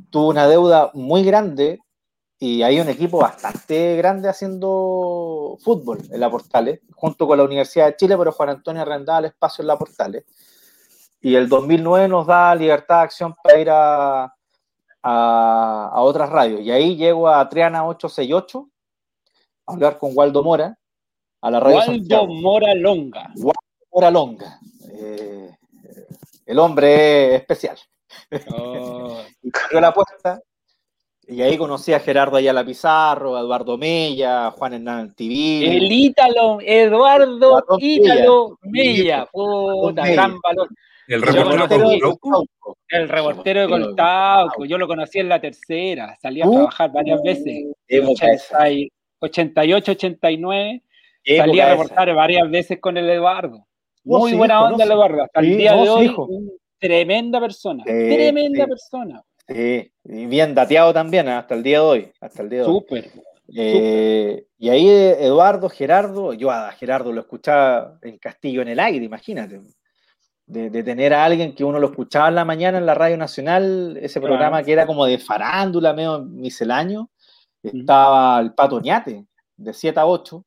[0.10, 1.80] tuvo una deuda muy grande
[2.40, 7.86] y hay un equipo bastante grande haciendo fútbol en la Portales, junto con la Universidad
[7.86, 10.26] de Chile, pero Juan Antonio arrendaba el espacio en la Portales
[11.22, 14.34] y el 2009 nos da libertad de acción para ir a,
[15.04, 16.62] a, otras radios.
[16.62, 18.79] Y ahí llego a Triana 868 a
[19.74, 20.78] hablar con Waldo Mora
[21.42, 21.78] a la radio.
[21.78, 23.32] Waldo Mora Longa.
[23.36, 23.60] Waldo
[23.92, 24.60] Mora Longa.
[24.92, 25.52] Eh,
[26.46, 27.78] el hombre especial.
[28.52, 29.22] Oh.
[29.42, 30.42] y abrió la puerta.
[31.28, 35.78] Y ahí conocí a Gerardo Ayala Pizarro, a Eduardo Mella, a Juan Hernán TV.
[35.78, 39.28] El Ítalo, Eduardo, Ítalo Mella.
[39.32, 40.68] Puta, gran valor.
[41.08, 42.78] El reportero de Coltauco.
[42.88, 44.66] El reportero de Coltauco.
[44.66, 46.18] Yo lo conocí en la tercera.
[46.20, 46.52] Salí a uh.
[46.52, 47.66] trabajar varias veces.
[49.20, 50.84] 88, 89.
[51.38, 53.68] Salí a reportar varias veces con el Eduardo.
[54.06, 55.24] Oh, Muy buena onda el Eduardo.
[55.24, 56.16] Hasta el día de hoy,
[56.80, 57.84] tremenda persona.
[57.84, 59.22] tremenda persona.
[59.48, 61.32] Sí, y bien dateado también ¿eh?
[61.32, 62.12] hasta el día de hoy.
[62.22, 63.12] Hasta el día de Súper.
[63.56, 69.04] Eh, y ahí Eduardo, Gerardo, yo a Gerardo lo escuchaba en Castillo en el aire,
[69.04, 69.60] imagínate
[70.50, 73.98] de, tener a alguien que uno lo escuchaba en la mañana en la Radio Nacional,
[74.02, 77.12] ese programa que era como de farándula, medio misceláneo,
[77.64, 79.26] estaba el Pato Ñate,
[79.58, 80.46] de 7 a 8,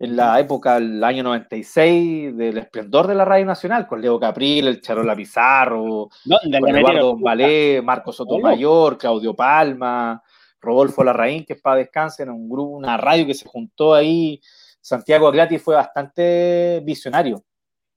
[0.00, 4.68] en la época, el año 96, del esplendor de la Radio Nacional, con Leo Capril,
[4.68, 10.22] el Charola Pizarro, con Eduardo Valé, Marcos Sotomayor, Claudio Palma,
[10.60, 14.40] Rodolfo Larraín, que es para descanse, en un grupo, una radio que se juntó ahí.
[14.80, 17.42] Santiago Aglati fue bastante visionario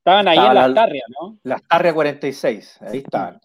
[0.01, 1.38] Estaban ahí en las Tarrias, ¿no?
[1.43, 3.39] Las Tarrias 46, ahí estaban.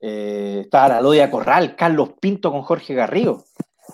[0.00, 3.44] Eh, estaba la Lodia Corral, Carlos Pinto con Jorge Garrido.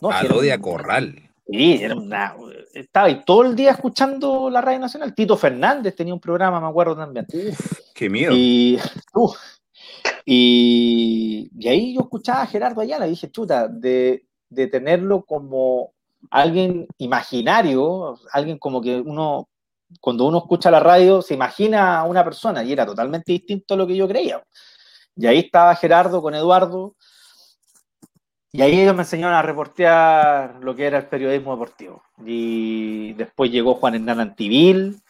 [0.03, 0.11] ¿No?
[0.23, 1.31] Lodia Corral.
[1.47, 2.35] Sí, era una,
[2.75, 5.15] estaba ahí todo el día escuchando la radio nacional.
[5.15, 7.27] Tito Fernández tenía un programa, me acuerdo también.
[7.95, 8.33] qué miedo.
[8.35, 8.79] Y,
[10.25, 15.93] y, ahí yo escuchaba a Gerardo Ayala y dije, chuta, de, de tenerlo como
[16.31, 19.49] alguien imaginario, alguien como que uno
[20.01, 23.77] cuando uno escucha la radio se imagina a una persona y era totalmente distinto a
[23.77, 24.43] lo que yo creía.
[25.15, 26.97] Y ahí estaba Gerardo con Eduardo
[28.57, 32.03] y ahí ellos me enseñaron a reportear lo que era el periodismo deportivo.
[32.25, 35.03] Y después llegó Juan Hernán Antivil,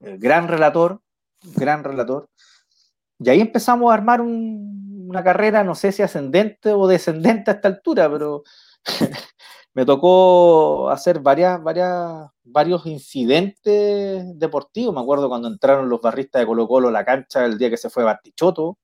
[0.00, 1.00] gran relator,
[1.54, 2.28] gran relator.
[3.20, 7.68] Y ahí empezamos a armar una carrera, no sé si ascendente o descendente a esta
[7.68, 8.42] altura, pero
[9.74, 14.92] me tocó hacer varias, varias, varios incidentes deportivos.
[14.92, 17.76] Me acuerdo cuando entraron los barristas de Colo Colo a la cancha el día que
[17.76, 18.76] se fue Bartichotto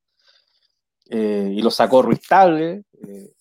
[1.10, 2.84] eh, y lo sacó Ruiz Table.
[3.08, 3.33] Eh,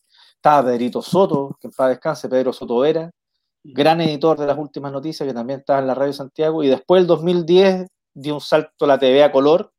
[0.44, 3.10] estaba Pedrito Soto, que en paz descanse, Pedro Soto Vera,
[3.64, 6.62] gran editor de las últimas noticias, que también estaba en la Radio Santiago.
[6.64, 9.72] Y después, el 2010, dio un salto a la TV a color,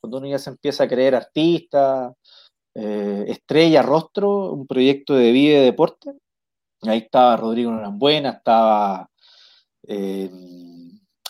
[0.00, 2.12] cuando uno ya se empieza a creer artista,
[2.74, 6.14] eh, estrella, rostro, un proyecto de vida y deporte.
[6.80, 9.08] Ahí estaba Rodrigo Norambuena, estaba
[9.86, 10.28] eh,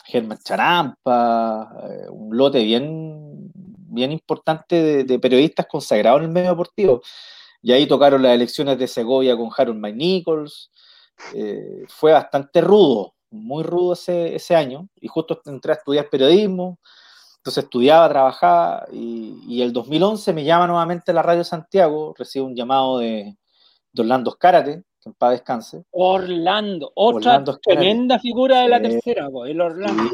[0.07, 7.03] Germán Charampa, eh, un lote bien, bien importante de, periodistas consagrados en el medio deportivo.
[7.63, 10.71] Y ahí tocaron las elecciones de Segovia con Harold Mike Nichols.
[11.35, 14.89] Eh, fue bastante rudo, muy rudo ese, ese, año.
[15.01, 16.81] Y justo entré a estudiar periodismo.
[17.39, 18.87] Entonces estudiaba, trabajaba.
[18.93, 22.15] Y, y el 2011 me llama nuevamente la Radio Santiago.
[22.19, 23.37] Recibo un llamado de,
[23.93, 25.85] de Orlando Escárate, que en paz descanse.
[25.91, 30.11] Orlando, otra tremenda figura de la tercera, el Orlando.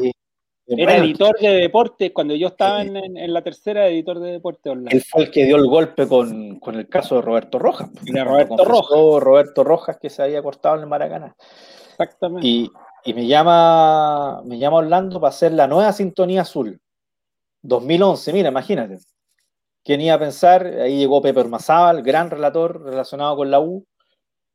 [0.77, 4.91] Era editor de deportes, cuando yo estaba en, la tercera, editor de deportes Orlando.
[4.91, 7.89] Él fue el que dio el golpe con, el caso de Roberto Rojas.
[8.03, 9.23] De Roberto Rojas.
[9.23, 11.35] Roberto Rojas que se había cortado en el Maracaná.
[11.91, 12.47] Exactamente.
[12.47, 12.71] Y,
[13.15, 16.79] me llama me llama Orlando para hacer la nueva sintonía azul.
[17.63, 18.99] 2011, mira, imagínate.
[19.83, 20.67] ¿Quién iba a pensar?
[20.67, 23.87] Ahí llegó Pepe Ormazábal, gran relator relacionado con la U.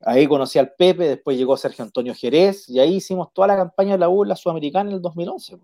[0.01, 3.93] Ahí conocí al Pepe, después llegó Sergio Antonio Jerez, y ahí hicimos toda la campaña
[3.93, 5.57] de la U la Sudamericana en el 2011.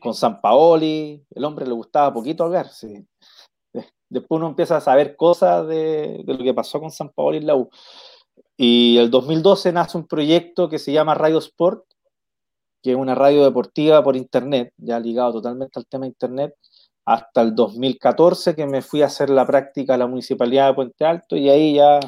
[0.00, 3.06] Con San Paoli, el hombre le gustaba poquito hablar, sí.
[4.08, 7.56] después uno empieza a saber cosas de, lo que pasó con San Paolo y la
[7.56, 7.70] U.
[8.56, 11.84] Y el 2012 nace un proyecto que se llama Radio Sport,
[12.82, 16.54] que es una radio deportiva por internet, ya ligado totalmente al tema internet,
[17.04, 21.04] hasta el 2014 que me fui a hacer la práctica a la Municipalidad de Puente
[21.04, 21.98] Alto y ahí ya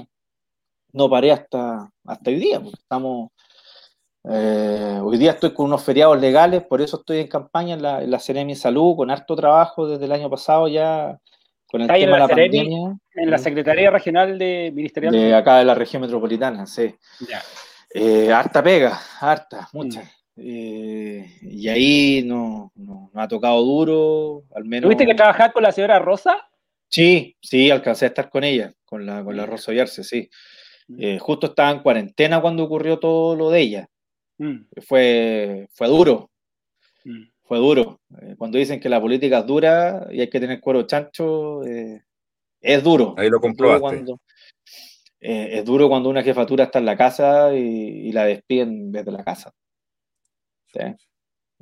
[0.93, 3.30] no paré hasta, hasta hoy día, porque estamos...
[4.25, 8.03] Eh, hoy día estoy con unos feriados legales, por eso estoy en campaña en la,
[8.03, 8.18] en la
[8.55, 11.18] Salud, con harto trabajo desde el año pasado ya
[11.66, 12.97] con el tema de la, pandemia.
[13.14, 15.12] En la Secretaría Regional de Ministerial.
[15.12, 16.95] De acá de la región metropolitana, sí.
[17.95, 20.03] Eh, harta pega, harta, mucha.
[20.03, 20.07] Mm.
[20.37, 24.85] Eh, y ahí no, no, ha tocado duro, al menos.
[24.85, 26.37] ¿Tuviste que trabajar con la señora Rosa?
[26.89, 30.31] Sí, sí, alcancé a estar con ella, con la, con la Rosa Ollarse, sí.
[30.89, 31.03] Mm.
[31.03, 33.89] Eh, justo estaba en cuarentena cuando ocurrió todo lo de ella.
[34.39, 34.66] Mm.
[34.87, 36.30] Fue, fue duro.
[37.05, 37.24] Mm.
[37.43, 38.01] Fue duro.
[38.20, 42.83] Eh, cuando dicen que la política es dura y hay que tener cuero chancho, es
[42.83, 43.14] duro.
[43.18, 44.05] Ahí lo comprobaste.
[45.20, 49.22] Es duro, cuando, una jefatura está en la casa y, y la despiden desde la
[49.22, 49.53] casa.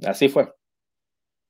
[0.06, 0.52] Así fue.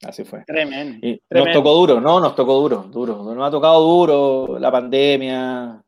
[0.02, 0.44] Así fue.
[0.46, 3.22] Tremendo, Nos tocó duro, no, nos tocó duro, duro.
[3.34, 5.82] Nos ha tocado duro la pandemia.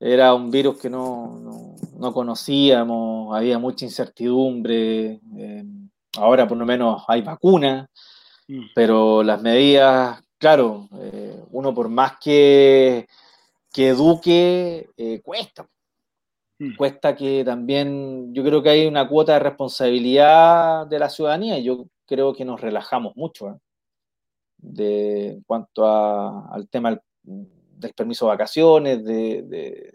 [0.00, 1.76] Era un virus que no,
[2.12, 5.20] conocíamos, había mucha incertidumbre.
[5.36, 5.64] Eh,
[6.16, 7.88] ahora por lo menos hay vacuna,
[8.48, 8.66] mm.
[8.74, 13.06] pero las medidas, claro, eh, uno por más que,
[13.72, 15.68] que eduque, eh, cuesta.
[16.58, 16.76] Mm.
[16.76, 21.64] Cuesta que también, yo creo que hay una cuota de responsabilidad de la ciudadanía y
[21.64, 23.60] yo creo que nos relajamos mucho
[24.58, 26.90] de, en cuanto al tema
[27.22, 29.94] del, permiso de vacaciones, de,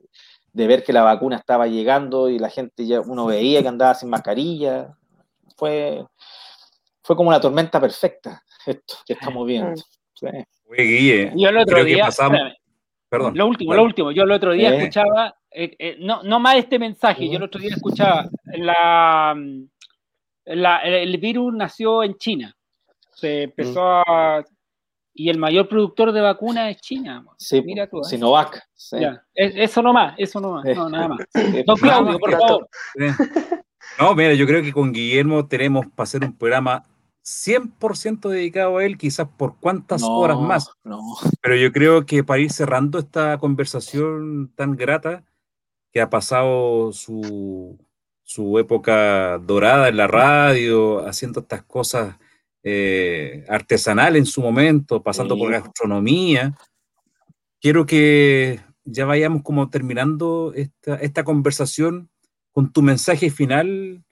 [0.56, 4.10] ver que la vacuna estaba llegando y la gente ya, uno veía que andaba sin
[4.10, 4.96] mascarilla.
[5.58, 6.06] Fue,
[7.02, 9.82] fue como una tormenta perfecta esto que estamos viendo.
[10.22, 11.38] Mm.
[11.38, 12.10] Yo el otro día,
[13.08, 13.38] Perdón.
[13.38, 14.12] Lo último, lo último.
[14.12, 14.78] Yo el otro día eh.
[14.78, 19.34] escuchaba eh, eh, no, no más este mensaje, yo el otro día escuchaba, la,
[20.44, 22.54] el virus nació en China,
[23.14, 24.04] se empezó mm.
[24.06, 24.44] a...
[25.18, 27.26] Y el mayor productor de vacunas es China.
[27.38, 28.04] Sí, Mira tú, ¿eh?
[28.04, 28.62] Sinovac.
[29.34, 31.20] eso nomás, eso nomás, no, nada más.
[31.66, 32.70] No, Claudio, por favor.
[33.98, 36.84] No, mira, yo creo que con Guillermo tenemos para hacer un programa
[37.24, 40.70] 100% dedicado a él, quizás por cuántas horas más.
[40.84, 41.00] No.
[41.42, 45.24] Pero yo creo que para ir cerrando esta conversación tan grata,
[45.96, 47.80] que ha pasado su,
[48.60, 52.18] época dorada en la radio, haciendo estas cosas
[52.68, 56.58] eh, artesanales en su momento, pasando por gastronomía.
[57.62, 62.10] Quiero que ya vayamos como terminando esta, esta conversación
[62.52, 64.04] con tu mensaje final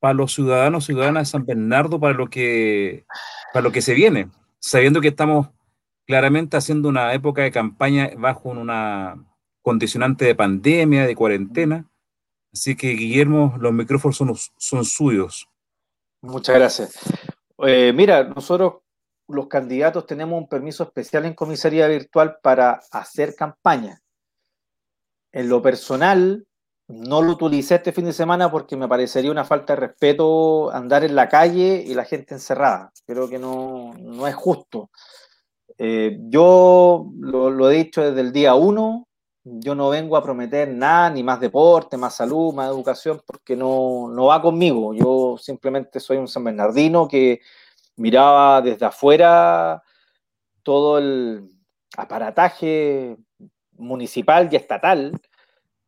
[0.00, 3.04] para los ciudadanos y ciudadanas de San Bernardo, para lo que,
[3.52, 5.48] para lo que se viene, sabiendo que estamos
[6.06, 9.22] claramente haciendo una época de campaña bajo una
[9.60, 11.90] condicionante de pandemia, de cuarentena.
[12.54, 15.46] Así que, Guillermo, los micrófonos son, son suyos.
[16.22, 17.25] Muchas gracias.
[17.58, 18.82] Eh, mira, nosotros
[19.28, 24.00] los candidatos tenemos un permiso especial en comisaría virtual para hacer campaña.
[25.32, 26.46] En lo personal,
[26.88, 31.04] no lo utilicé este fin de semana porque me parecería una falta de respeto andar
[31.04, 32.92] en la calle y la gente encerrada.
[33.06, 33.92] Creo que no,
[34.26, 34.90] es justo.
[35.78, 39.08] Eh, yo lo, lo, he dicho desde el día uno,
[39.48, 44.08] yo no vengo a prometer nada, ni más deporte, más salud, más educación, porque no,
[44.10, 44.92] no va conmigo.
[44.92, 47.40] Yo simplemente soy un San Bernardino que
[47.94, 49.82] miraba desde afuera
[50.64, 51.48] todo el
[51.96, 53.16] aparataje
[53.78, 55.12] municipal y estatal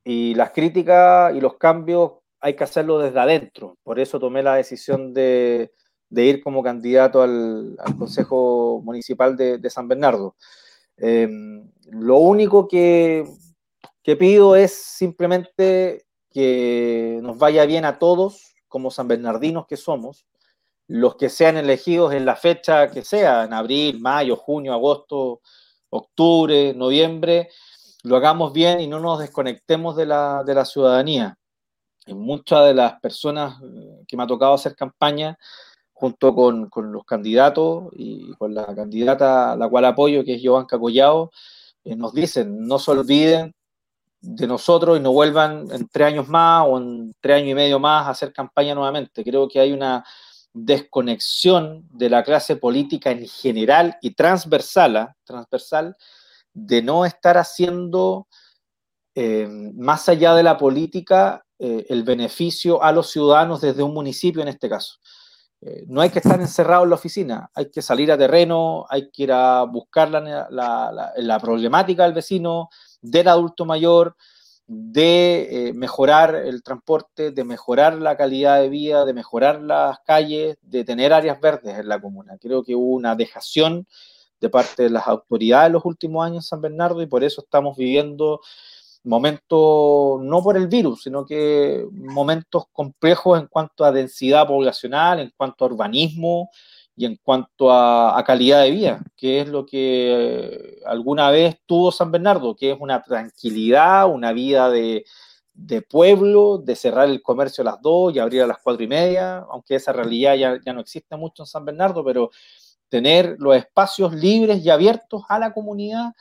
[0.05, 3.77] y las críticas y los cambios hay que hacerlo desde adentro.
[3.83, 5.73] Por eso tomé la decisión de,
[6.11, 10.37] ir como candidato al, Consejo Municipal de, San Bernardo.
[10.97, 13.25] Em, lo único que,
[14.03, 20.27] que pido es simplemente que nos vaya bien a todos, como San Bernardinos que somos,
[20.87, 25.41] los que sean elegidos en la fecha que sea, en abril, mayo, junio, agosto,
[25.91, 27.51] octubre, noviembre,
[28.05, 31.39] lo hagamos bien y no nos desconectemos de la, de la ciudadanía.
[32.07, 35.39] Y muchas de las personas eh, que me ha tocado hacer campaña,
[35.93, 40.41] junto con, con los candidatos y con la candidata a la cual apoyo, que es
[40.41, 41.31] Giovanca Collado,
[41.85, 43.55] eh, nos dicen, no se olviden
[44.21, 47.79] de nosotros y no vuelvan en tres años más o en tres años y medio
[47.79, 49.23] más a hacer campaña nuevamente.
[49.23, 50.05] Creo que hay una
[50.53, 55.17] desconexión de la clase política en general y transversal, ¿ah?
[55.25, 55.97] transversal
[56.53, 58.27] de no estar haciendo
[59.15, 64.43] eh, más allá de la política eh, el beneficio a los ciudadanos desde un municipio
[64.43, 64.99] en este caso.
[65.61, 69.11] Eh, no hay que estar encerrado en la oficina, hay que salir a terreno, hay
[69.11, 70.49] que ir a buscar la,
[71.17, 72.69] la, problemática del vecino,
[73.01, 74.17] del adulto mayor,
[74.67, 80.59] de eh, mejorar el transporte, de mejorar la calidad de vida, de mejorar las calles,
[80.61, 82.37] de tener áreas verdes en la comuna.
[82.39, 83.87] Creo que hubo una dejación
[84.41, 87.41] de parte de las autoridades en los últimos años en San Bernardo y por eso
[87.41, 88.41] estamos viviendo
[89.05, 95.33] momentos, no por el virus, sino que momentos complejos en cuanto a densidad poblacional, en
[95.37, 96.51] cuanto a urbanismo
[96.99, 102.11] y en cuanto a, calidad de vida, que es lo que alguna vez tuvo San
[102.11, 105.05] Bernardo, que es una tranquilidad, una vida de,
[105.89, 109.39] pueblo, de cerrar el comercio a las dos y abrir a las cuatro y media,
[109.49, 112.31] aunque esa realidad ya, ya no existe mucho en San Bernardo, pero
[112.89, 116.13] tener los espacios libres y abiertos a la comunidad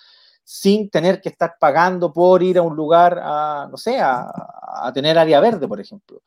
[0.43, 4.31] sin tener que estar pagando por ir a un lugar, a, no sé, a,
[4.93, 6.21] tener área verde, por ejemplo.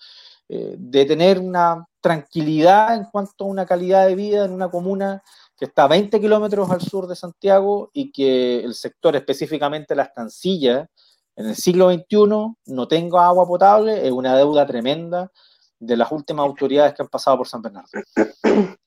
[0.53, 5.23] Eh, de tener una tranquilidad en cuanto a una calidad de vida en una comuna
[5.57, 10.03] que está a 20 kilómetros al sur de Santiago y que el sector, específicamente la
[10.03, 10.89] estancilla,
[11.37, 15.31] en el siglo XXI no tenga agua potable, es una deuda tremenda
[15.79, 17.89] de las últimas autoridades que han pasado por San Bernardo.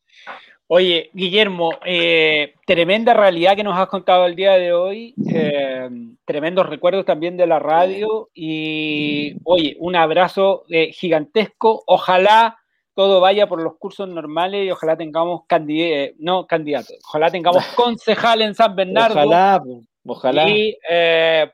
[0.68, 5.90] Oye, Guillermo, eh, tremenda realidad que nos has contado el día de hoy, eh,
[6.26, 11.84] tremendos recuerdos también de la radio y, oye, un abrazo eh, gigantesco.
[11.86, 12.58] Ojalá
[12.96, 18.42] todo vaya por los cursos normales y ojalá tengamos candidatos, no candidatos, ojalá tengamos concejal
[18.42, 19.16] en San Bernardo.
[19.16, 19.62] Ojalá,
[20.06, 20.50] ojalá.
[20.50, 20.78] Y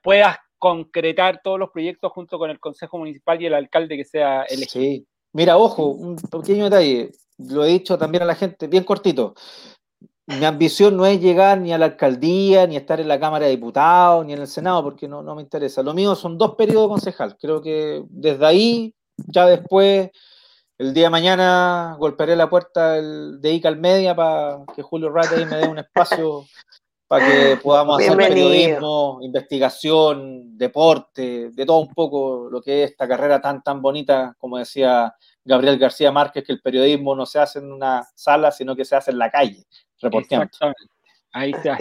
[0.04, 4.44] puedas concretar todos los proyectos junto con el Consejo Municipal y el alcalde que sea
[4.44, 4.84] elegido.
[4.84, 5.08] Sí.
[5.34, 9.34] Mira, ojo, un pequeño detalle lo he dicho también a la gente, bien cortito.
[10.28, 13.52] Mi ambición no es llegar ni a la alcaldía, ni estar en la Cámara de
[13.52, 15.82] Diputados, ni en el Senado, porque no, me interesa.
[15.82, 17.38] Lo mío son dos periodos de concejal.
[17.38, 20.12] Creo que desde ahí, ya después,
[20.78, 25.58] el día de mañana, golpearé la puerta de ICAL Media para que Julio Rate me
[25.58, 26.46] dé un espacio
[27.08, 33.08] para que podamos hacer periodismo, investigación, deporte, de todo un poco lo que es esta
[33.08, 35.12] carrera tan, tan bonita, como decía
[35.44, 38.96] Gabriel García Márquez, que el periodismo no se hace en una sala, sino que se
[38.96, 39.66] hace en la calle,
[40.02, 40.50] reporteando.
[41.32, 41.78] Ahí está.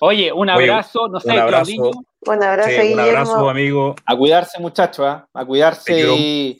[0.00, 1.72] Oye, un abrazo, no sé, un abrazo,
[2.26, 3.94] Un abrazo, Un abrazo, amigo.
[4.04, 5.28] A cuidarse, muchachos, ¿ah?
[5.32, 6.58] a cuidarse y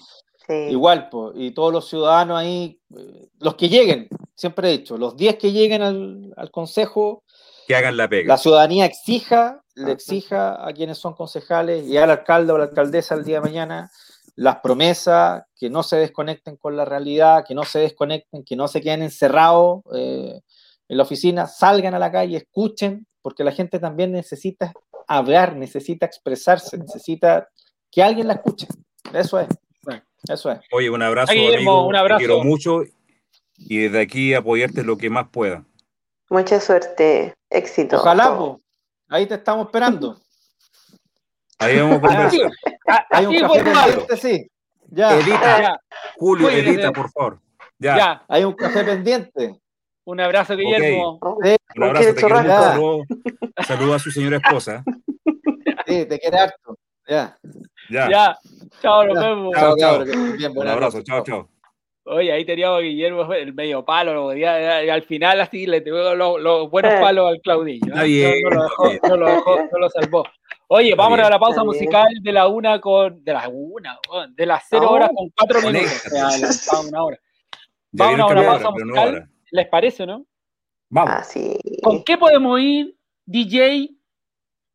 [0.69, 5.37] igual, y todos los ciudadanos ahí, eh, los que lleguen, siempre he dicho, los 10
[5.37, 7.25] que lleguen al, al consejo,
[7.67, 8.29] que hagan la pega.
[8.29, 13.15] La ciudadanía exija, le exija a quienes son concejales y al alcalde o la alcaldesa
[13.15, 13.91] el día de mañana
[14.35, 18.69] las promesas, que no se desconecten con la realidad, que no se desconecten, que no
[18.69, 20.41] se queden encerrados eh,
[20.89, 24.73] en la oficina, salgan a la calle, escuchen, porque la gente también necesita
[25.07, 27.49] hablar, necesita expresarse, necesita
[27.91, 28.67] que alguien la escuche.
[29.13, 29.49] Eso es.
[30.29, 30.61] Eso es.
[30.71, 31.87] Oye, un abrazo, amigo.
[31.87, 32.19] Un abrazo.
[32.19, 32.83] Te quiero mucho
[33.57, 35.65] y desde aquí apoyarte lo que más pueda.
[36.31, 37.97] Mucha suerte, éxito.
[37.97, 38.57] Ojalá,
[39.09, 40.21] ahí te estamos esperando.
[41.59, 42.31] Ahí vamos a.
[43.11, 44.51] Hay un café pendiente, sí.
[44.89, 45.19] Ya.
[45.19, 45.81] Edita,
[46.17, 47.41] Julio, edita, por favor.
[47.79, 48.25] Ya.
[48.29, 49.59] Hay un café pendiente.
[50.05, 51.19] Un abrazo, Guillermo.
[51.23, 53.05] Un abrazo, te quiero
[53.67, 54.85] Saludos a su señora esposa.
[55.87, 56.77] Sí, te quiere harto.
[57.07, 57.39] Ya.
[57.89, 58.09] Ya.
[58.11, 58.39] Ya.
[58.81, 59.55] Chao, nos vemos.
[59.55, 60.05] Chao, chao.
[60.55, 61.49] un abrazo, chao, chao.
[62.05, 66.71] Oye, ahí teníamos a Guillermo el medio palo, y al final así le tuvo los,
[66.71, 67.95] buenos palos al Claudillo.
[68.03, 68.43] ¿eh?
[68.43, 70.25] no, lo dejó, no, lo dejó, no lo salvó.
[70.75, 73.23] Oye, vamos a la pausa musical de la una con.
[73.23, 73.99] De la una,
[74.31, 76.67] de las cero horas con cuatro minutos.
[76.89, 77.19] una hora.
[77.91, 79.31] Vamos a una pausa musical.
[79.51, 80.25] ¿Les parece, no?
[80.89, 81.15] Vamos.
[81.15, 81.59] Ah, sí.
[81.83, 82.97] ¿Con qué podemos ir,
[83.27, 83.91] DJ?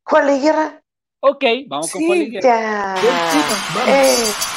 [0.03, 0.83] Juan de Guerra.
[1.19, 2.95] Ok, vamos con Juan de Guerra.
[3.87, 4.57] Eh.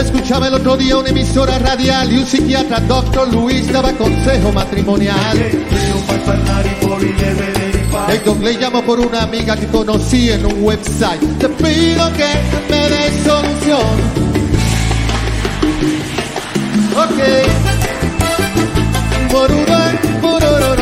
[0.00, 4.50] Yo escuchaba el otro día una emisora radial y un psiquiatra, doctor Luis, daba consejo
[4.50, 5.36] matrimonial.
[8.08, 11.20] El doc le llamó por una amiga que conocí en un website.
[11.38, 12.24] Te pido que
[12.70, 13.82] me des solución.
[16.96, 17.20] Ok.
[19.30, 20.76] Por oro.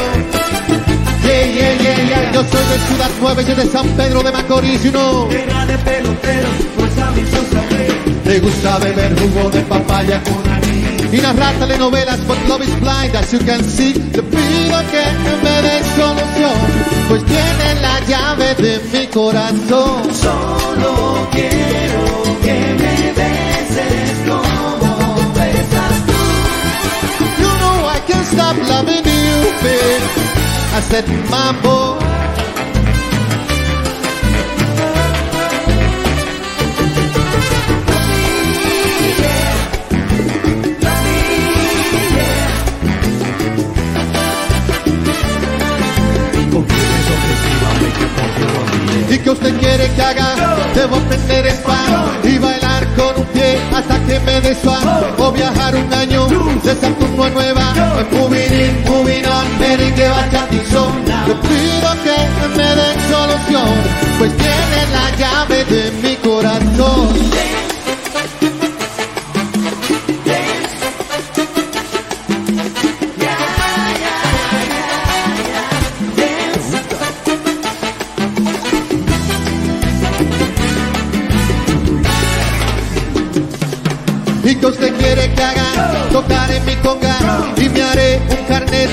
[1.24, 2.32] Yeah, yeah, yeah, yeah.
[2.32, 5.28] Yo soy de Ciudad Nueva y de San Pedro de Macorís, you know.
[5.28, 12.20] de pelotero, pues ambiciosa, le gusta beber jugo de papaya con anís y narrar telenovelas,
[12.26, 13.94] but love is blind, as you can see.
[13.94, 15.04] Te pido que
[15.42, 16.58] me des solución,
[17.08, 20.14] pues tiene la llave de mi corazón.
[20.14, 22.04] Solo quiero
[22.42, 26.20] que me beses como besas tú.
[27.40, 30.04] You know I can't stop loving you, babe.
[30.76, 31.06] I said,
[49.22, 50.34] que usted quiere que haga?
[50.74, 54.78] Debo aprender spam y bailar con un pie hasta que me desfa.
[55.18, 56.26] O viajar un año
[56.62, 57.72] de Saturno Nueva.
[58.12, 60.92] Moving in, moving on, merengue, bachata y son.
[61.26, 62.18] Le pido que
[62.56, 63.68] me den solución,
[64.18, 67.77] pues tiene la llave de mi corazón.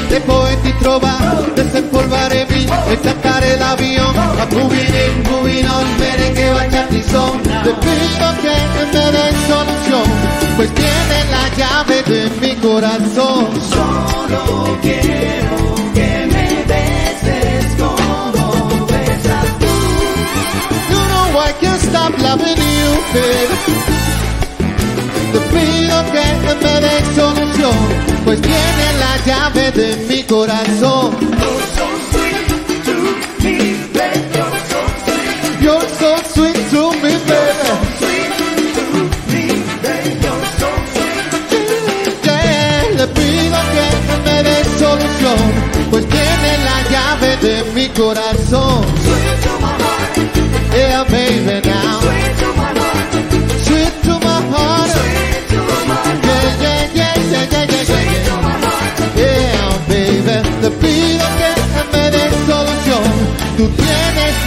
[0.10, 1.18] De y trova,
[1.56, 2.66] desempolvaré mi,
[3.03, 8.56] cantaré el avión, a moving in, moving on, merengue, bachata y son, te pido que
[8.93, 10.08] me den solución,
[10.58, 13.47] pues tiene la llave de mi corazón.
[13.70, 19.74] Solo quiero que me beses como besas tú.
[20.91, 23.95] You know I can't stop loving you, baby
[25.36, 26.26] te pido que
[26.64, 31.15] me des solución, pues tiene la llave de mi corazón.
[35.61, 37.71] You're so sweet to me, baby.
[42.23, 43.88] Yeah, le pido que
[44.25, 45.39] me des solución,
[45.89, 48.86] pues tiene la llave de mi corazón.
[50.73, 51.61] Yeah, baby,
[60.66, 61.22] Tú tienes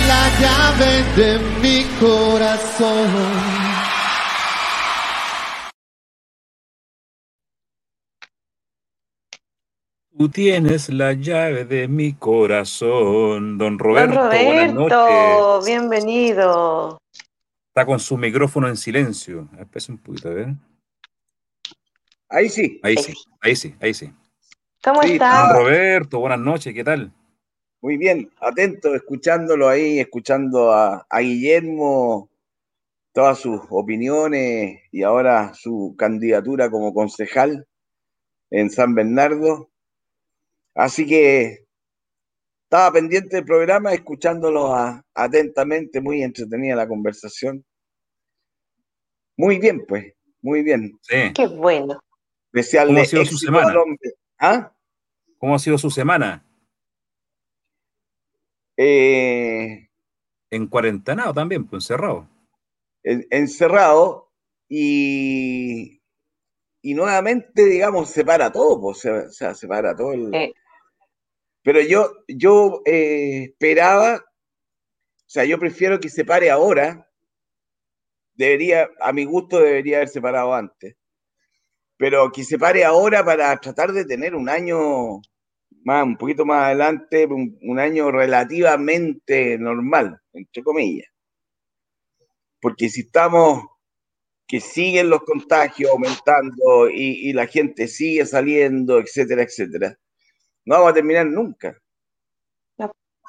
[0.08, 3.06] la llave de mi corazón.
[10.18, 14.16] Tú tienes la llave de mi corazón, don Roberto.
[14.16, 16.98] Don Roberto, bienvenido.
[17.68, 19.48] Está con su micrófono en silencio.
[19.56, 20.48] Espera un poquito, a ver.
[22.28, 22.80] Ahí sí.
[22.82, 24.12] Ahí sí, ahí sí, ahí sí.
[24.82, 25.52] ¿Cómo está?
[25.52, 27.12] Don Roberto, buenas noches, ¿qué tal?
[27.80, 32.30] Muy bien, atento, escuchándolo ahí, escuchando a, Guillermo,
[33.12, 37.66] todas sus opiniones y ahora su candidatura como concejal
[38.50, 39.70] en San Bernardo.
[40.74, 41.66] Así que
[42.64, 44.74] estaba pendiente del programa, escuchándolo
[45.14, 47.64] atentamente, muy entretenida la conversación.
[49.36, 50.98] Muy bien, pues, muy bien.
[51.02, 51.32] Sí.
[51.34, 52.00] Qué bueno.
[52.52, 53.72] ¿Cómo ha sido su semana?
[54.38, 54.72] ¿Ah?
[55.38, 56.44] ¿Cómo ha sido su semana?
[58.76, 59.88] Eh,
[60.50, 62.28] en cuarentena también, pues encerrado.
[63.02, 64.32] encerrado
[64.68, 66.00] y,
[66.82, 70.54] y nuevamente, digamos, separa todo, pues, o sea, separa todo el...
[71.62, 77.10] Pero yo, yo eh, esperaba, o sea, yo prefiero que se pare ahora,
[78.34, 80.96] debería, a mi gusto debería haber separado antes,
[81.98, 85.20] pero que se pare ahora para tratar de tener un año
[85.84, 91.08] un poquito más adelante, un, año relativamente normal, entre comillas.
[92.60, 93.64] Porque si estamos,
[94.46, 99.98] que siguen los contagios aumentando y, la gente sigue saliendo, etcétera, etcétera,
[100.64, 101.76] no vamos a terminar nunca.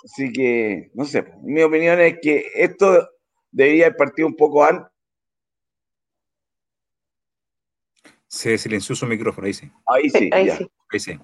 [0.01, 3.09] Así que, no sé, mi opinión es que esto
[3.51, 4.89] debería haber partido un poco antes.
[8.29, 9.69] Se silenció su micrófono, ahí sí.
[9.85, 10.71] Ahí sí, ahí sí.
[10.89, 11.19] Ahí sí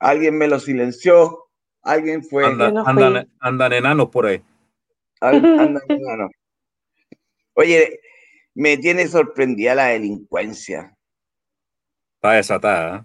[0.00, 1.46] alguien me lo silenció,
[1.82, 2.44] alguien fue...
[2.46, 4.42] andan, enanos por ahí.
[5.20, 6.32] Andan enanos.
[7.54, 8.00] Oye,
[8.54, 10.96] me tiene sorprendida la delincuencia.
[12.16, 12.96] Está desatada.
[12.98, 13.04] ¿eh?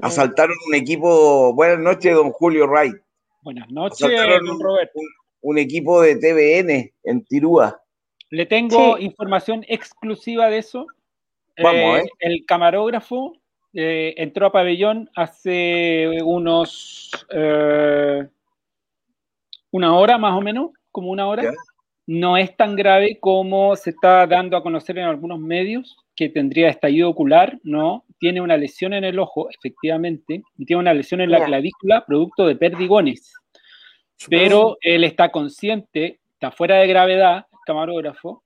[0.00, 1.54] Asaltaron un equipo.
[1.54, 2.96] Buenas noches, don Julio Wright.
[3.42, 4.10] Buenas noches,
[4.46, 4.98] don Roberto.
[5.42, 7.82] Un, equipo de TVN en Tirúa.
[8.30, 10.86] Le tengo información exclusiva de eso.
[11.60, 13.34] Vamos, eh, El camarógrafo
[13.74, 18.26] eh, entró a pabellón hace unos eh,
[19.70, 21.50] una hora más o menos, como una hora.
[22.06, 26.68] No es tan grave como se está dando a conocer en algunos medios, que tendría
[26.68, 28.04] estallido ocular, no.
[28.18, 32.46] Tiene una lesión en el ojo, efectivamente, y tiene una lesión en la clavícula, producto
[32.46, 33.32] de perdigones.
[34.28, 38.44] Pero él está consciente, está fuera de gravedad, camarógrafo,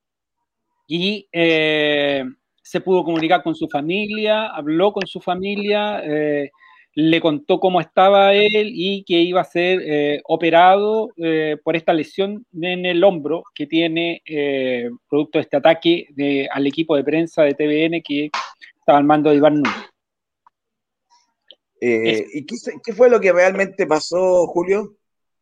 [0.86, 2.24] y eh,
[2.66, 6.50] se pudo comunicar con su familia, habló con su familia, eh,
[6.94, 11.92] le contó cómo estaba él y que iba a ser eh, operado eh, por esta
[11.92, 14.20] lesión en el hombro que tiene
[15.08, 16.08] producto de este ataque
[16.50, 18.30] al equipo de prensa de TVN que
[18.76, 19.90] estaba al mando de Iván Núñez.
[21.80, 24.96] ¿Y qué, qué, fue lo que realmente pasó, Julio?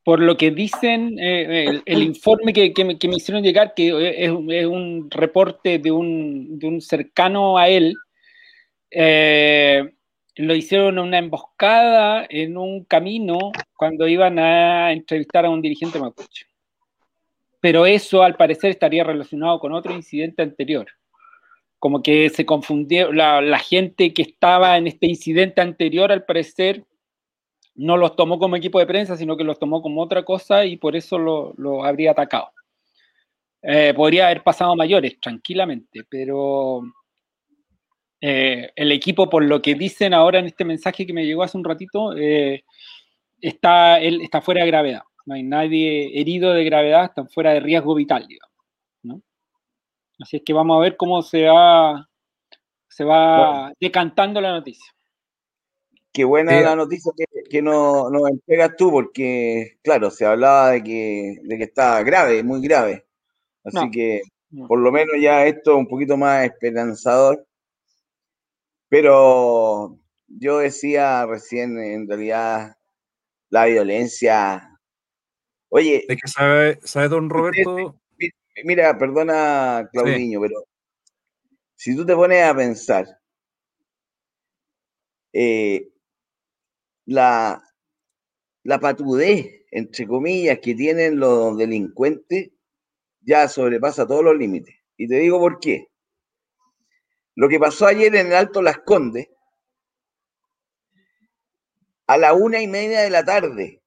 [0.04, 5.78] Por lo que dicen eh, el, informe que, me, hicieron llegar, que es, un reporte
[5.78, 7.94] de un, de un cercano a él,
[8.90, 9.94] eh,
[10.36, 16.46] lo hicieron una emboscada en un camino cuando iban a entrevistar a un dirigente mapuche.
[17.60, 20.86] Pero eso al parecer estaría relacionado con otro incidente anterior.
[21.78, 26.84] Como que se confundió, la, la gente que estaba en este incidente anterior al parecer
[27.74, 30.76] no los tomó como equipo de prensa, sino que los tomó como otra cosa y
[30.76, 32.50] por eso lo, habría atacado.
[33.62, 36.82] Eh, podría haber pasado mayores, tranquilamente, pero
[38.20, 41.56] eh, el equipo, por lo que dicen ahora en este mensaje que me llegó hace
[41.56, 42.64] un ratito, eh,
[43.40, 45.02] está, él está fuera de gravedad.
[45.26, 48.54] No hay nadie herido de gravedad, están fuera de riesgo vital, digamos.
[50.20, 52.08] Así es que vamos a ver cómo se va,
[52.88, 54.93] se va decantando la noticia.
[56.14, 57.10] Qué buena la noticia
[57.50, 62.62] que, nos entregas tú, porque, claro, se hablaba de que, de que estaba grave, muy
[62.62, 63.04] grave.
[63.64, 64.22] Así que,
[64.68, 67.44] por lo menos ya esto es un poquito más esperanzador.
[68.88, 72.76] Pero yo decía recién, en realidad,
[73.50, 74.78] la violencia.
[75.68, 76.04] Oye.
[76.08, 78.00] ¿De qué sabe, sabe don Roberto?
[78.62, 80.62] Mira, perdona, Claudinho, pero
[81.74, 83.04] si tú te pones a pensar,
[85.32, 85.90] eh,
[87.06, 87.62] la,
[88.62, 92.50] la patudez, entre comillas, que tienen los delincuentes
[93.26, 94.74] ya sobrepasa todos los límites.
[94.96, 95.88] Y te digo por qué.
[97.34, 99.28] Lo que pasó ayer en el Alto Las Condes,
[102.06, 103.82] a la una y media de la tarde,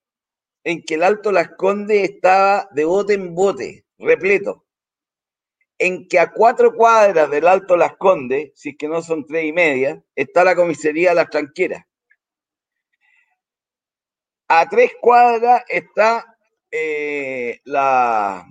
[0.64, 4.66] en que el Alto Las Condes estaba de bote en bote, repleto,
[5.78, 9.46] en que a cuatro cuadras del Alto Las Condes, si es que no son tres
[9.46, 11.86] y media, está la comisaría Las Tranqueras.
[14.50, 16.38] A tres cuadras está
[16.72, 18.48] eh, la,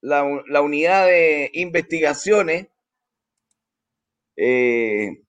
[0.00, 2.68] la, unidad de investigaciones,
[4.36, 5.22] eh,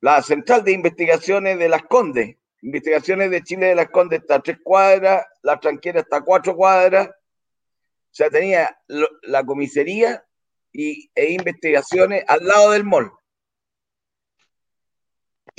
[0.00, 4.42] la central de investigaciones de las Condes, investigaciones de Chile de las Condes está a
[4.42, 8.76] tres cuadras, la tranquera está a cuatro cuadras, o sea, tenía
[9.22, 10.24] la comisaría
[10.72, 13.10] y, e investigaciones al lado del mall.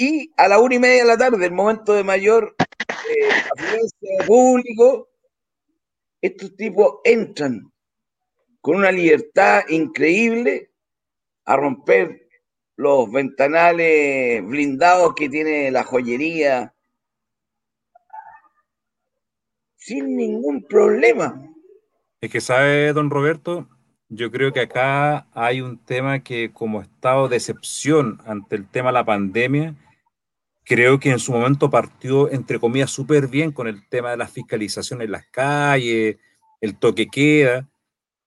[0.01, 2.55] Y a la una y media de la tarde, el momento de mayor
[3.55, 5.11] afluencia público,
[6.19, 7.71] estos tipos entran
[8.61, 10.71] con una libertad increíble
[11.45, 12.27] a romper
[12.77, 16.73] los ventanales blindados que tiene la joyería
[19.75, 21.47] sin ningún problema.
[22.21, 23.69] Es que sabe, don Roberto,
[24.09, 28.89] yo creo que acá hay un tema que como estado de excepción ante el tema
[28.89, 29.75] de la pandemia,
[30.63, 34.27] creo que en su momento partió, entre comillas, súper bien con el tema de la
[34.27, 36.17] fiscalización en las calles,
[36.61, 37.69] el toque queda,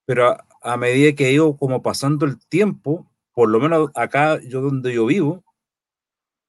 [0.05, 4.61] pero a, medida que ha ido como pasando el tiempo, por lo menos acá, yo
[4.61, 5.43] donde yo vivo,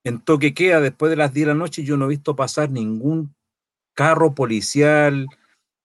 [0.05, 2.71] en toque queda, después de las 10 de la noche, yo no he visto pasar
[2.71, 3.35] ningún
[3.95, 5.27] carro policial,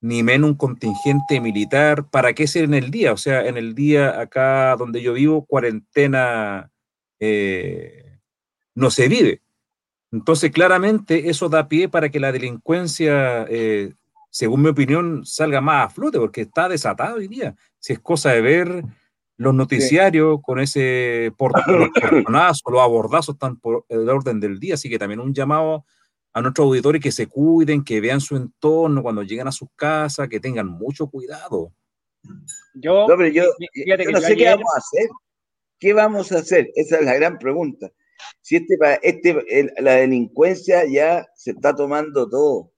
[0.00, 2.08] ni menos un contingente militar.
[2.10, 3.12] ¿Para qué ser en el día?
[3.12, 6.70] O sea, en el día acá donde yo vivo, cuarentena
[7.20, 8.20] eh,
[8.74, 9.41] no se vive.
[10.12, 13.94] Entonces, claramente eso da pie para que la delincuencia, eh,
[14.30, 17.56] según mi opinión, salga más a flote, porque está desatado hoy día.
[17.78, 18.84] Si es cosa de ver
[19.38, 24.98] los noticiarios con ese portonazo, los abordazos están por el orden del día, así que
[24.98, 25.86] también un llamado
[26.34, 30.28] a nuestros auditores que se cuiden, que vean su entorno cuando llegan a sus casas,
[30.28, 31.72] que tengan mucho cuidado.
[32.74, 35.08] Yo, no, yo, no sé qué vamos a hacer.
[35.78, 36.70] ¿Qué vamos a hacer?
[36.74, 37.90] Esa es la gran pregunta.
[38.40, 42.72] Si este, este la delincuencia ya se está tomando todo.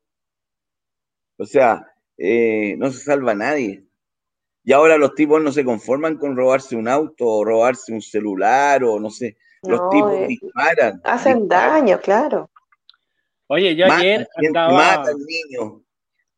[1.36, 3.84] O sea, eh, no se salva nadie.
[4.64, 8.82] Y ahora los tipos no se conforman con robarse un auto o robarse un celular
[8.84, 9.36] o no sé.
[9.62, 11.00] Los tipos eh, disparan.
[11.04, 12.50] Hacen daño, claro.
[13.46, 15.04] Oye, yo ayer andaba.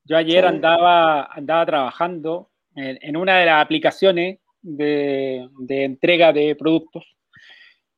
[0.05, 7.17] Yo ayer andaba, andaba trabajando en, una de las aplicaciones de, de entrega de productos.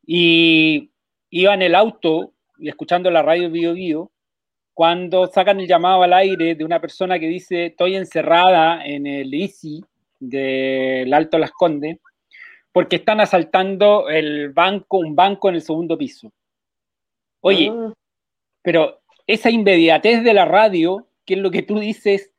[0.07, 0.91] Y
[1.31, 4.11] iba en el auto y escuchando la radio Bio Bio,
[4.75, 9.33] cuando sacan el llamado al aire de una persona que dice, estoy encerrada en el
[9.35, 9.85] ICI
[10.21, 11.99] del Alto Las Condes,
[12.73, 16.31] porque están asaltando el banco, un banco en el segundo piso.
[17.41, 17.93] Oye, ah.
[18.63, 22.33] pero esa inmediatez de la radio, que es lo que tú dices,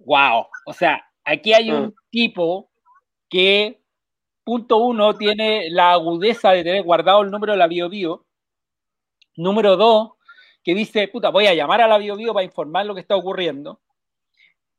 [0.00, 2.02] wow, o sea, aquí hay un ah.
[2.10, 2.70] tipo
[3.30, 3.80] que
[4.44, 8.26] Punto uno, tiene la agudeza de tener guardado el número de la BioBio.
[9.36, 10.12] Número dos,
[10.62, 13.80] que dice, puta, voy a llamar a la BioBio para informar lo que está ocurriendo.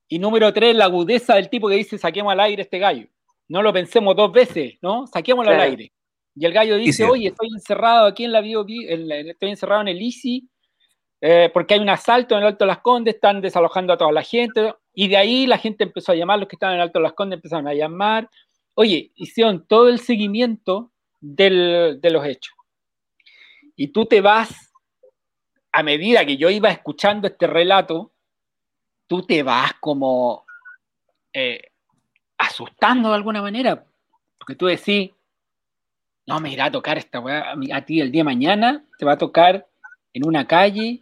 [0.08, 3.08] Y número tres, la agudeza del tipo que dice saquemos al aire este gallo.
[3.48, 5.08] No lo pensemos dos veces, ¿no?
[5.08, 5.92] Saquémoslo al aire.
[6.36, 10.02] Y el gallo dice, oye, estoy encerrado aquí en la bio, estoy encerrado en el
[10.02, 10.50] ICI,
[11.22, 14.12] eh, porque hay un asalto en el Alto de las Condes, están desalojando a toda
[14.12, 14.74] la gente.
[14.94, 17.04] Y de ahí la gente empezó a llamar, los que estaban en el Alto de
[17.04, 18.30] las Condes empezaron a llamar.
[18.76, 22.54] Oye, hicieron todo el seguimiento de los hechos.
[23.76, 24.72] Y tú te vas,
[25.72, 28.14] a medida que yo iba escuchando este relato,
[29.08, 30.46] tú te vas como
[31.34, 31.72] eh,
[32.38, 33.86] asustando de alguna manera,
[34.38, 35.12] porque tú decís,
[36.26, 39.14] no me irá a tocar esta weá a, ti el día de mañana, te va
[39.14, 39.68] a tocar
[40.14, 41.02] en una calle.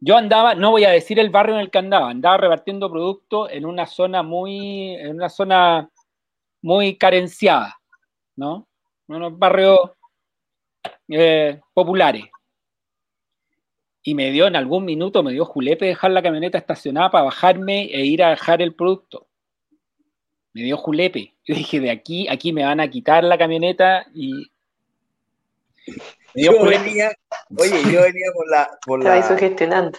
[0.00, 3.50] Yo andaba, no voy a decir el barrio en el que andaba, andaba repartiendo productos
[3.52, 5.90] en una zona muy, en una zona
[6.62, 7.76] muy carenciada,
[8.36, 8.66] ¿no?
[9.08, 9.78] Unos barrios
[11.08, 12.24] eh, populares.
[14.02, 17.84] Y me dio en algún minuto, me dio julepe dejar la camioneta estacionada para bajarme
[17.86, 19.26] e ir a dejar el producto
[20.56, 21.34] me dio julepe.
[21.44, 24.50] Yo dije, de aquí, aquí me van a quitar la camioneta y...
[26.34, 27.12] Yo venía,
[27.58, 28.70] oye, yo venía por la...
[28.86, 29.98] Por la sugestionando.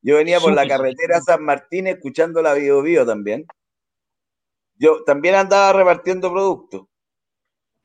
[0.00, 3.46] Yo venía por la carretera San Martín escuchando la Bio Bio también.
[4.80, 6.86] Yo también andaba repartiendo productos.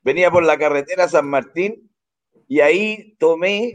[0.02, 1.92] Venía por la carretera San Martín
[2.48, 3.74] y ahí tomé,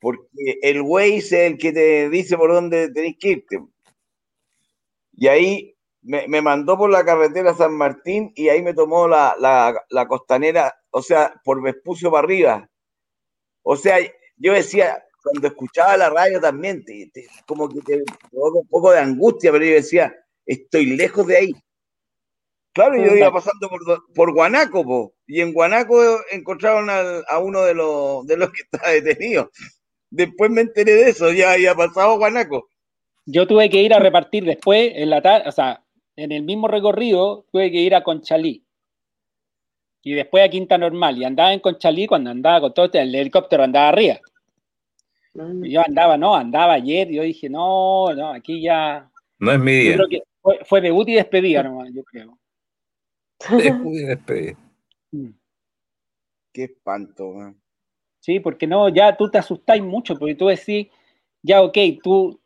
[0.00, 3.60] porque el Waze es el que te dice por dónde tenés que irte.
[5.16, 10.74] Y ahí me, mandó por la carretera San Martín y ahí me tomó la, costanera,
[10.90, 12.70] o sea, por Vespucio para arriba.
[13.62, 13.96] O sea,
[14.36, 16.84] yo decía, cuando escuchaba la radio también,
[17.46, 20.14] como que te un poco de angustia, pero yo decía,
[20.44, 21.54] estoy lejos de ahí.
[22.72, 23.68] Claro, yo iba pasando
[24.14, 29.50] por, Guanaco, y en Guanaco encontraron a uno de los, de los que está detenido.
[30.10, 32.68] Después me enteré de eso, ya había pasado Guanaco.
[33.26, 35.84] Yo tuve que ir a repartir después, en la tarde, o sea,
[36.16, 38.64] en el mismo recorrido tuve que ir a Conchalí.
[40.02, 41.16] Y después a Quinta Normal.
[41.18, 44.18] Y andaba en Conchalí cuando andaba con todo este, el helicóptero andaba arriba.
[45.34, 45.64] Mm.
[45.64, 47.08] yo andaba, no, andaba ayer.
[47.10, 49.08] Yo dije, no, no, aquí ya.
[49.38, 49.98] No es mi día.
[50.64, 52.38] fue, debut y despedida nomás, yo creo.
[54.06, 54.56] Despedida.
[55.12, 55.30] Mm.
[56.52, 57.60] Qué espanto, man.
[58.20, 60.88] Sí, porque no, ya tú te asustáis mucho, porque tú decís,
[61.42, 62.40] ya, ok, tú,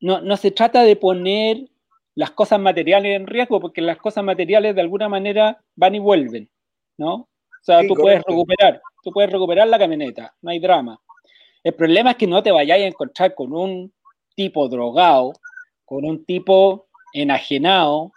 [0.00, 1.68] no, no se trata de poner
[2.14, 6.48] las cosas materiales en riesgo, porque las cosas materiales de alguna manera van y vuelven,
[6.96, 7.14] ¿no?
[7.14, 7.28] O
[7.62, 10.98] sea, tú puedes recuperar, tú puedes recuperar la camioneta, no hay drama.
[11.62, 13.92] El problema es que no te vayáis a encontrar con un
[14.34, 15.32] tipo drogado,
[15.84, 18.12] con un tipo enajenado,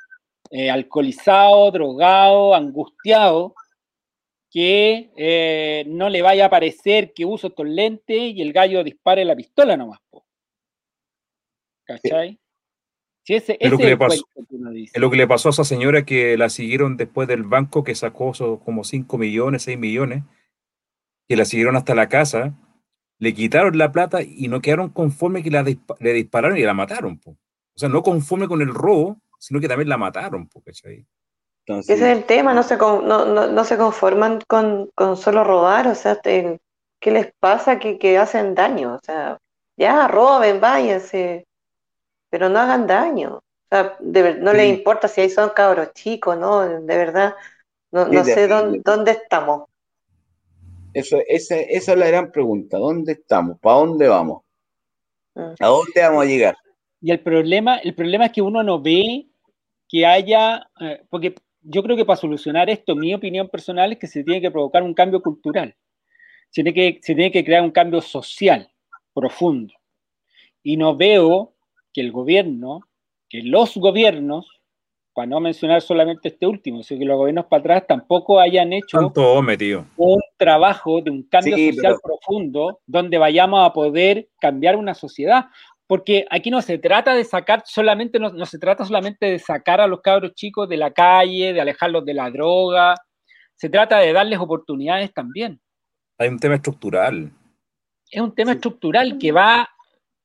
[0.51, 3.55] eh, alcoholizado, drogado, angustiado,
[4.49, 9.23] que eh, no le vaya a parecer que uso estos lentes y el gallo dispare
[9.23, 9.99] la pistola nomás.
[11.85, 12.37] ¿Cachai?
[13.25, 14.23] es, lo que le pasó,
[14.95, 18.33] lo que le pasó a esa señora que la siguieron después del banco que sacó
[18.63, 20.23] como 5 millones, 6 millones,
[21.29, 22.57] que la siguieron hasta la casa,
[23.19, 27.21] le quitaron la plata y no quedaron conforme que la le dispararon y la mataron.
[27.25, 30.47] O sea, no conforme con el robo, sino que también la mataron.
[30.65, 31.05] Ese
[31.65, 37.33] es el tema, no se, no, se conforman con, solo robar, o sea, ¿qué les
[37.39, 38.95] pasa que, que hacen daño?
[38.95, 39.37] O sea,
[39.77, 41.45] ya roben, váyanse
[42.31, 43.35] pero no hagan daño.
[43.35, 46.61] O sea, no les importa si ahí son cabros chicos, ¿no?
[46.61, 47.35] De verdad,
[47.91, 49.65] no, sé dónde, estamos.
[50.93, 52.77] Eso, esa, esa es la gran pregunta.
[52.77, 53.59] ¿Dónde estamos?
[53.59, 54.43] ¿Para dónde vamos?
[55.35, 55.53] Mm.
[55.59, 56.57] ¿A dónde vamos a llegar?
[57.01, 59.27] Y el problema, el problema es que uno no ve
[59.91, 64.07] que haya, eh, porque yo creo que para solucionar esto, mi opinión personal es que
[64.07, 65.75] se tiene que provocar un cambio cultural.
[66.49, 68.71] Se tiene que, se tiene que crear un cambio social
[69.13, 69.73] profundo.
[70.63, 71.53] Y no veo
[71.93, 72.87] que el gobierno,
[73.27, 74.61] que los gobiernos,
[75.13, 78.97] para no mencionar solamente este último, sino que los gobiernos para atrás tampoco hayan hecho
[79.97, 85.47] un trabajo de un cambio social profundo donde vayamos a poder cambiar una sociedad.
[85.91, 89.81] Porque aquí no se trata de sacar solamente, no, no se trata solamente de sacar
[89.81, 92.95] a los cabros chicos de la calle, de alejarlos de la droga,
[93.55, 95.59] se trata de darles oportunidades también.
[96.17, 97.33] Hay un tema estructural.
[98.09, 99.69] Es un tema estructural que va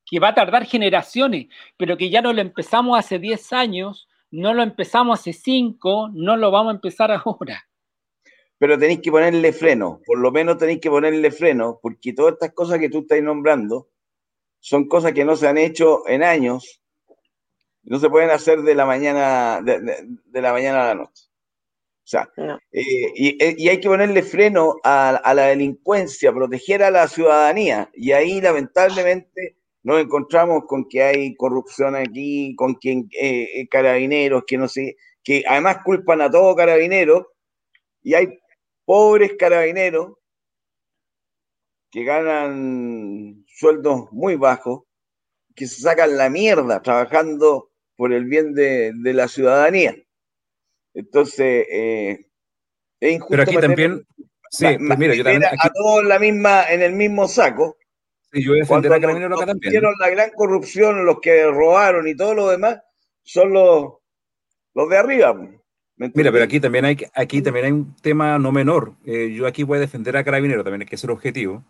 [0.08, 4.54] que va a tardar generaciones, pero que ya no lo empezamos hace 10 años, no
[4.54, 7.66] lo empezamos hace 5, no lo vamos a empezar ahora.
[8.58, 12.52] Pero tenéis que ponerle freno, por lo menos tenéis que ponerle freno, porque todas estas
[12.52, 13.88] cosas que tú estás nombrando
[14.66, 16.82] son cosas que no se han hecho en años,
[17.84, 21.26] no se pueden hacer de la mañana, de, la mañana a la noche.
[22.02, 22.82] O sea, eh,
[23.14, 27.88] eh, y, hay que ponerle freno a, a, la delincuencia, proteger a la ciudadanía.
[27.94, 34.58] Y ahí, lamentablemente, nos encontramos con que hay corrupción aquí, con quien eh, carabineros, que
[34.58, 37.26] no sé, que además culpan a todo carabineros,
[38.02, 38.36] y hay
[38.84, 40.14] pobres carabineros
[41.92, 44.82] que ganan sueldos muy bajos,
[45.54, 49.96] que se sacan la mierda trabajando por el bien de, la ciudadanía.
[50.92, 52.26] Entonces, eh,
[53.00, 53.30] es injusto.
[53.30, 54.06] Pero aquí también,
[54.50, 55.44] sí, mira, yo también.
[55.44, 57.78] A todos la misma, en el mismo saco.
[58.30, 59.82] Sí, yo voy a defender a Carabineros acá también.
[59.98, 62.82] la gran corrupción, los que robaron y todo lo demás,
[63.22, 63.94] son los,
[64.74, 65.34] los de arriba.
[65.96, 68.92] Mira, pero aquí también hay, aquí también hay un tema no menor.
[69.06, 71.64] Eh, yo aquí voy a defender a Carabineros, también hay que ser objetivo.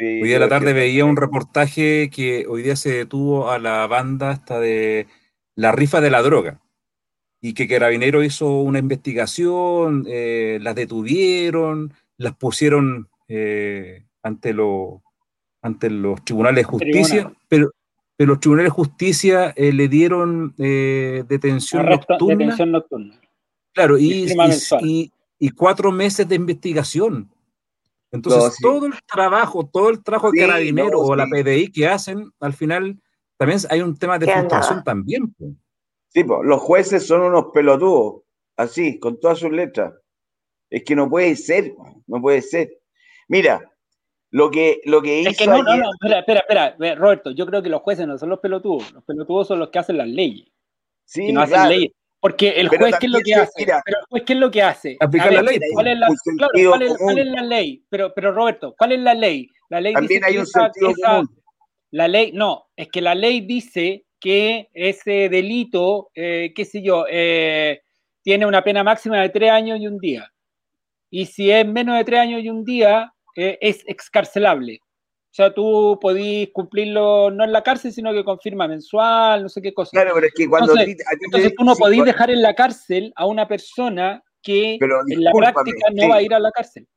[0.00, 3.86] Hoy día de la tarde veía un reportaje que hoy día se detuvo a la
[3.86, 5.06] banda hasta de
[5.56, 6.60] la rifa de la droga
[7.40, 15.02] y que Carabinero hizo una investigación, eh, las detuvieron, las pusieron eh, ante, lo,
[15.62, 17.70] ante los tribunales de justicia, pero,
[18.16, 22.36] pero los tribunales de justicia le dieron detención nocturna.
[22.36, 23.20] Detención nocturna
[23.72, 27.30] Claro, y, y, cuatro meses de investigación.
[28.12, 32.52] Entonces, todo el trabajo, todo el trabajo de carabinero o la PDI que hacen, al
[32.52, 33.00] final
[33.36, 35.34] también hay un tema de frustración también.
[36.08, 38.22] Sí, pues, los jueces son unos pelotudos,
[38.56, 39.94] así, con todas sus letras.
[40.68, 41.72] Es que no puede ser,
[42.06, 42.70] no puede ser.
[43.28, 43.70] Mira,
[44.30, 45.30] lo que, lo que hizo.
[45.30, 48.18] Es que no, no, no, espera, espera, espera, Roberto, yo creo que los jueces no
[48.18, 50.48] son los pelotudos, los pelotudos son los que hacen las leyes.
[51.04, 51.92] Sí, no hacen leyes.
[52.20, 53.52] Porque el juez, ¿qué es lo que hace?
[53.56, 54.96] pero el juez, ¿qué es lo que hace?
[55.00, 55.58] Aplicar la ley.
[55.72, 56.06] ¿Cuál es la,
[56.36, 57.82] claro, ¿cuál, es, ¿cuál es, la ley?
[57.88, 59.48] Pero, pero Roberto, ¿cuál es la ley?
[59.70, 61.28] La ley También hay un sentido común.
[61.92, 67.06] La ley, no, es que la ley dice que ese delito, eh, qué sé yo,
[67.10, 67.80] eh,
[68.22, 70.30] tiene una pena máxima de tres años y un día.
[71.10, 74.80] Y si es menos de tres años y un día, eh, es excarcelable.
[75.30, 79.48] O sea, tú podís cumplirlo no en la cárcel, sino que con firma mensual, no
[79.48, 79.90] sé qué cosa.
[79.92, 80.74] Claro, pero es que cuando.
[80.76, 85.86] Entonces, tú no podís dejar en la cárcel a una persona que en la práctica
[85.92, 86.88] no va a ir a la cárcel.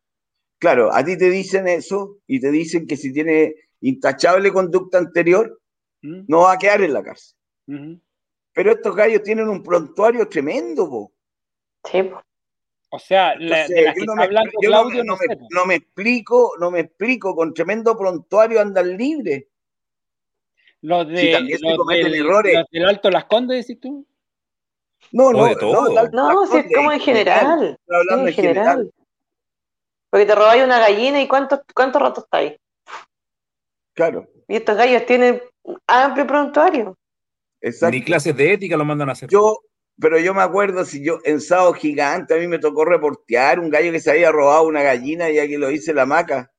[0.58, 5.62] Claro, a ti te dicen eso y te dicen que si tiene intachable conducta anterior,
[6.02, 6.22] ¿Mm?
[6.28, 7.38] no va a quedar en la cárcel.
[8.54, 11.14] Pero estos gallos tienen un prontuario tremendo, po.
[11.86, 12.20] Sí, po.
[12.96, 16.82] O sea, la, que no me, hablando Claudio, no, me, no, me, explico, no me
[16.82, 19.46] explico, con tremendo prontuario andan libres.
[20.82, 22.54] Los de, los del, errores.
[22.54, 24.06] Los del Alto Las Condes, decís tú.
[25.12, 27.80] No, no, no, no, si es como en general.
[27.88, 28.94] en general.
[30.12, 32.56] Porque te robáis una gallina y cuánto, cuánto rato está ahí.
[33.94, 34.28] Claro.
[34.48, 35.42] Y estos gallos tienen
[35.88, 36.96] amplio prontuario.
[37.60, 37.96] Exacto.
[37.96, 39.30] Ni clases de ética lo mandan a hacer.
[39.32, 39.62] Yo,
[40.00, 43.70] pero yo me acuerdo si yo en Sábado Gigante a mí me tocó reportear un
[43.70, 46.52] gallo que se había robado una gallina y aquí lo hice la maca.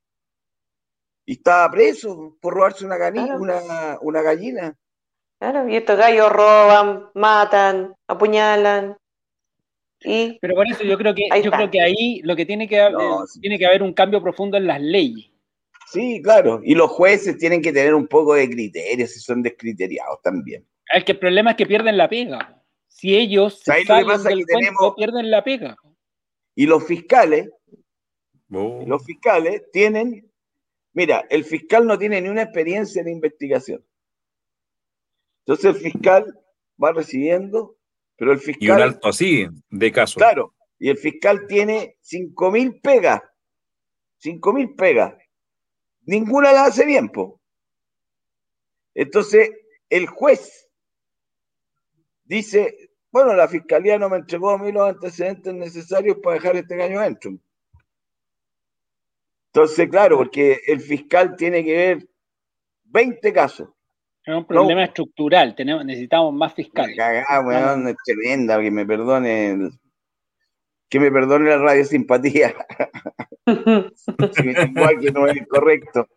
[1.27, 2.97] Y estaba preso por robarse una,
[3.37, 4.77] una, una gallina.
[5.39, 8.97] Claro, y estos gallos roban, matan, apuñalan.
[10.01, 12.81] Y Pero por eso yo creo que yo creo que ahí lo que tiene que
[12.81, 12.97] haber,
[13.41, 15.31] tiene que haber un cambio profundo en las leyes.
[15.91, 16.61] Sí, claro.
[16.63, 20.67] Y los jueces tienen que tener un poco de criterios si son descriteriados también.
[20.93, 22.64] El que el problema es que pierden la pega
[22.95, 25.77] si ellos se salen del cuento, pierden la pega.
[26.55, 27.51] Y los fiscales,
[28.53, 28.85] oh.
[28.87, 30.31] los fiscales tienen,
[30.93, 33.85] mira, el fiscal no tiene ni una experiencia en investigación.
[35.41, 36.41] Entonces el fiscal
[36.83, 37.77] va recibiendo,
[38.15, 38.63] pero el fiscal...
[38.63, 40.21] Y un alto así, de caso.
[40.21, 43.23] Claro, y el fiscal tiene 5.000 pegas,
[44.23, 45.15] 5.000 pegas.
[46.03, 47.41] Ninguna la hace bien, po.
[48.95, 49.51] Entonces,
[49.91, 50.64] el juez
[52.25, 56.77] dice, bueno, la fiscalía no me entregó a mí los antecedentes necesarios para dejar este
[56.77, 57.33] gallo adentro.
[59.53, 62.09] Entonces, claro, porque el fiscal tiene que ver
[62.85, 63.69] 20 casos.
[64.25, 66.97] Es un problema estructural, tenemos, necesitamos más fiscales.
[66.97, 69.71] Cagá, weón, es tremenda, que me perdone
[70.89, 72.55] que me perdone la radio simpatía.
[73.47, 76.09] igual que no es correcto.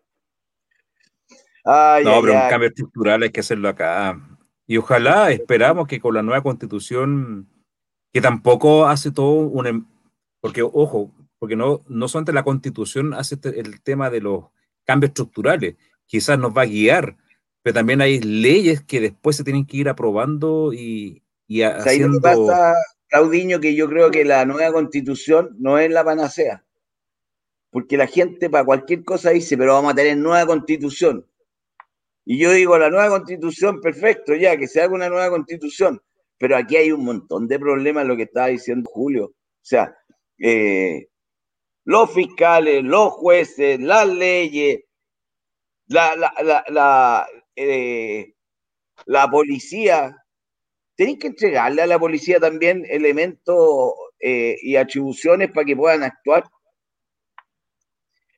[1.65, 4.36] no, pero un cambio estructural hay que hacerlo acá.
[4.67, 7.47] Y ojalá esperamos que con la nueva constitución,
[8.13, 9.65] que tampoco hace todo un...
[9.65, 9.85] Em,
[10.41, 14.45] porque, ojo, porque no, no solamente la constitución hace este, el tema de los
[14.85, 15.75] cambios estructurales,
[16.05, 17.17] quizás nos va a guiar,
[17.63, 22.19] pero también hay leyes que después se tienen que ir aprobando y, y haciendo...
[22.19, 22.75] pasa,
[23.07, 26.65] Claudiño, que yo creo que la nueva constitución no es la panacea.
[27.69, 31.25] Porque la gente para cualquier cosa dice, pero vamos a tener nueva constitución.
[32.29, 36.01] Y yo digo, la nueva constitución, perfecto, ya, que se haga una nueva constitución.
[36.37, 39.27] Pero aquí hay un montón de problemas, lo que estaba diciendo Julio.
[39.27, 39.95] O sea,
[40.37, 41.07] eh,
[41.85, 44.81] los fiscales, los jueces, las leyes,
[45.87, 47.25] la,
[47.55, 48.33] eh,
[49.05, 50.13] la policía,
[50.97, 56.43] tenéis que entregarle a la policía también elementos eh, y atribuciones para que puedan actuar.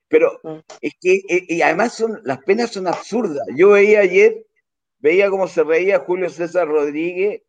[0.10, 0.57] Pero mm.
[0.81, 3.48] es que, eh, y además son, las penas son absurdas.
[3.56, 4.45] Yo veía ayer,
[4.98, 7.44] veía cómo se reía Julio César Rodríguez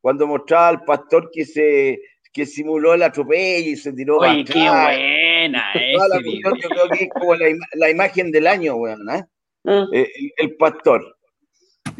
[0.00, 2.00] cuando mostraba al pastor que se
[2.32, 7.34] que simuló el atropello y se tiró Oye, qué buena Yo creo que es como
[7.34, 9.24] la, imagen del año, weón, ¿eh?
[9.64, 9.94] Mm.
[9.94, 11.18] Eh, el, pastor.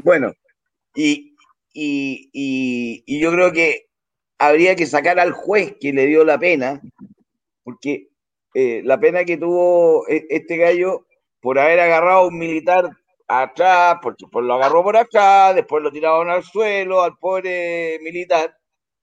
[0.02, 0.32] Bueno,
[0.94, 1.36] y,
[1.74, 3.88] y, yo creo que
[4.38, 6.80] habría que sacar al juez que le dio la pena,
[7.62, 8.08] porque
[8.54, 11.06] eh, la pena que tuvo e, este gallo
[11.40, 12.90] por haber agarrado a un militar
[13.26, 18.56] atrás, porque pues lo agarró por atrás, después lo tiraron al suelo al pobre militar,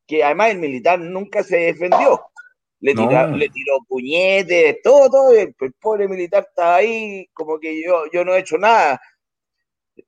[0.08, 2.22] que además el militar nunca se defendió.
[2.82, 8.24] Le, le tiró puñetes, todo, todo, el, pobre militar está ahí, como que yo, yo
[8.24, 9.02] no he hecho nada.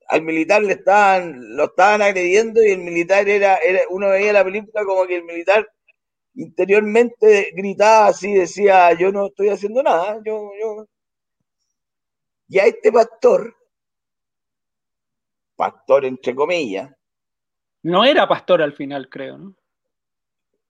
[0.08, 4.44] Al militar le estaban, lo estaban agrediendo y el militar era, era, uno veía la
[4.46, 5.68] película como que el militar
[6.36, 10.86] interiormente gritaba así, decía, yo no estoy haciendo nada, yo, yo.
[12.48, 13.56] Y a este pastor,
[15.56, 16.92] pastor entre comillas.
[17.84, 19.56] No era pastor al final, creo, ¿no?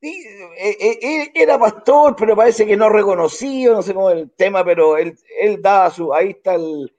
[0.02, 0.26] Sí,
[0.58, 4.32] eh, eh, eh, era pastor, pero parece que no reconocido, no sé cómo es el
[4.32, 6.92] tema, pero él, él daba su, ahí está el...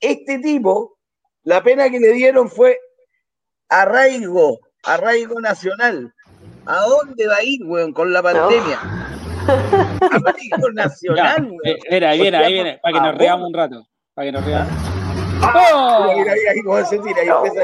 [0.00, 0.98] Este tipo,
[1.44, 2.80] la pena que le dieron fue
[3.68, 6.12] arraigo, arraigo nacional.
[6.66, 8.78] ¿A dónde va a ir, weón, con la pandemia?
[10.74, 11.78] Nacional, weón.
[11.90, 14.72] Mira, ahí viene, ahí viene, para que nos reamos un rato, para que nos reamos.
[15.42, 16.12] ¡Oh!
[16.16, 17.62] Mira, mira, ahí cómo se tira, ahí empieza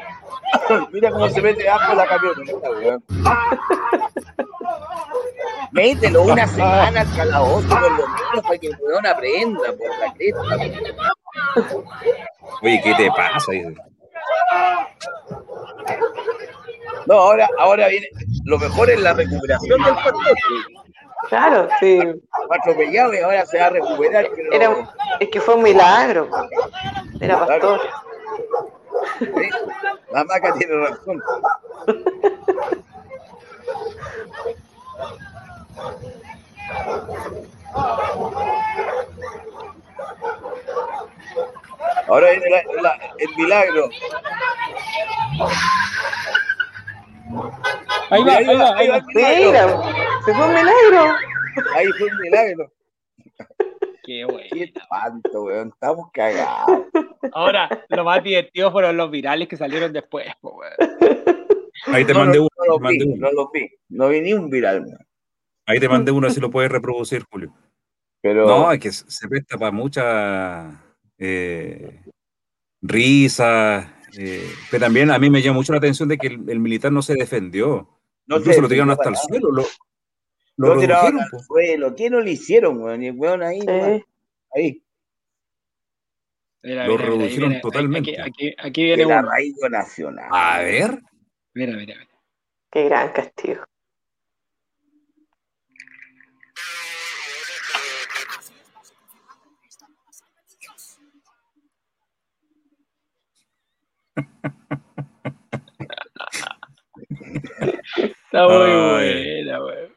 [0.92, 3.04] Mira cómo se mete abajo la camioneta, weón.
[5.72, 10.12] Mételo una semana al calabozo por lo menos para que el weón aprenda por la
[10.14, 10.42] cresta.
[12.62, 13.52] Oye, ¿qué te pasa?
[17.06, 18.06] No, ahora, ahora viene.
[18.44, 20.36] Lo mejor es la recuperación del pastor.
[21.28, 22.00] Claro, sí.
[22.50, 24.28] Atropellado y ahora se va a recuperar.
[24.52, 24.88] Era,
[25.18, 26.28] es que fue un milagro.
[27.20, 27.80] Era pastor.
[30.12, 31.22] La maca tiene razón.
[42.06, 42.64] Ahora viene
[43.18, 43.90] el milagro.
[48.10, 49.04] Ahí va, ahí va, ahí va.
[49.14, 49.68] Mira,
[50.24, 51.14] se fue un milagro.
[51.74, 52.72] Ahí fue un milagro.
[54.02, 54.48] Qué bueno.
[54.52, 55.68] Qué espanto, weón.
[55.68, 56.86] Estamos cagados.
[57.32, 60.72] Ahora, lo más divertido fueron los virales que salieron después, weón.
[61.86, 62.48] Ahí te mandé uno.
[62.58, 63.70] No, lo vi, no lo vi.
[63.88, 65.06] No vi ni un viral, weón.
[65.66, 67.54] Ahí te mandé uno, si lo puedes reproducir, Julio.
[68.20, 68.46] Pero...
[68.46, 70.68] No, es que se presta para mucha
[71.20, 72.02] eh,
[72.82, 73.96] risa.
[74.18, 77.02] Eh, pero también a mí me llama mucho la atención de que el, militar no
[77.02, 78.00] se defendió.
[78.26, 79.52] No Incluso lo tiraron hasta el suelo.
[79.52, 79.62] Lo,
[80.56, 81.94] lo, lo tiraron al suelo.
[81.94, 83.02] ¿Qué no le hicieron, weón?
[83.02, 83.60] Y el weón ahí,
[84.54, 84.82] ahí.
[86.62, 88.20] lo reducieron totalmente.
[88.20, 90.28] Aquí, aquí, viene el arraigo nacional.
[90.32, 91.00] A ver.
[91.54, 92.10] Mira, mira, mira.
[92.70, 93.64] Qué gran castigo.
[107.96, 109.90] Está muy buena, güey.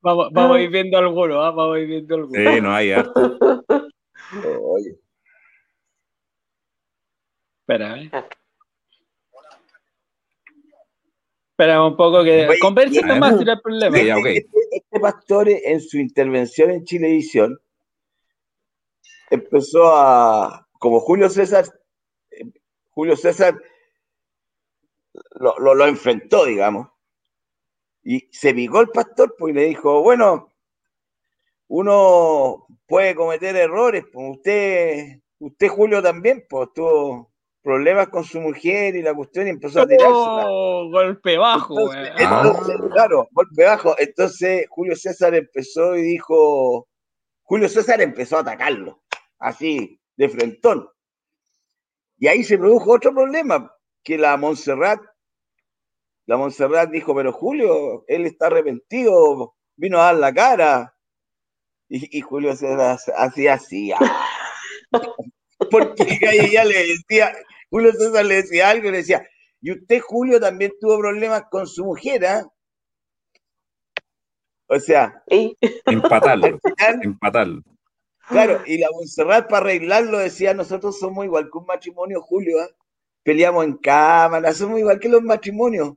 [0.00, 1.50] Vamos, vamos a ir viendo alguno, ¿ah?
[1.50, 2.50] vamos a ir viendo alguno.
[2.52, 3.64] Sí, no hay harto.
[4.62, 4.98] Oye.
[7.60, 8.10] Espera, ¿eh?
[11.50, 13.96] Espera un poco que conversen más el problema.
[13.96, 17.58] Este, este, pastor en su intervención en Chilevisión
[19.30, 21.64] empezó a, como Julio César,
[22.94, 23.60] Julio César
[25.32, 26.88] lo, lo, lo enfrentó, digamos,
[28.02, 30.48] y se picó el pastor pues, y le dijo, bueno,
[31.68, 38.94] uno puede cometer errores, pues usted, usted Julio también, pues tuvo problemas con su mujer
[38.94, 40.12] y la cuestión y empezó a tirarse.
[40.12, 43.94] Oh, golpe bajo, entonces, Claro, golpe bajo.
[43.98, 46.86] Entonces Julio César empezó y dijo,
[47.42, 49.02] Julio César empezó a atacarlo,
[49.38, 50.88] así, de frentón.
[52.18, 55.00] Y ahí se produjo otro problema, que la Montserrat
[56.26, 60.94] la Montserrat dijo, pero Julio, él está arrepentido, vino a dar la cara.
[61.88, 62.66] Y, Julio se
[63.16, 63.92] hacía así.
[63.92, 64.26] Ah.
[65.70, 67.32] Porque ella le decía,
[67.70, 69.26] Julio César le decía algo y le decía,
[69.60, 72.44] y usted, Julio, también tuvo problemas con su mujer, ¿ah?
[74.66, 75.22] O sea,
[75.86, 76.58] empatarlo,
[77.02, 77.62] empatarlo.
[78.28, 82.74] Claro, y la Montserrat para arreglarlo decía, nosotros somos igual que un matrimonio, Julio, ¿eh?
[83.22, 85.94] peleamos en cámara, somos igual que los matrimonios.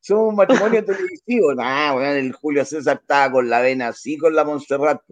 [0.00, 1.54] Somos un matrimonio televisivo.
[1.54, 5.02] Nah, bueno, el Julio César estaba con la vena así con la Montserrat.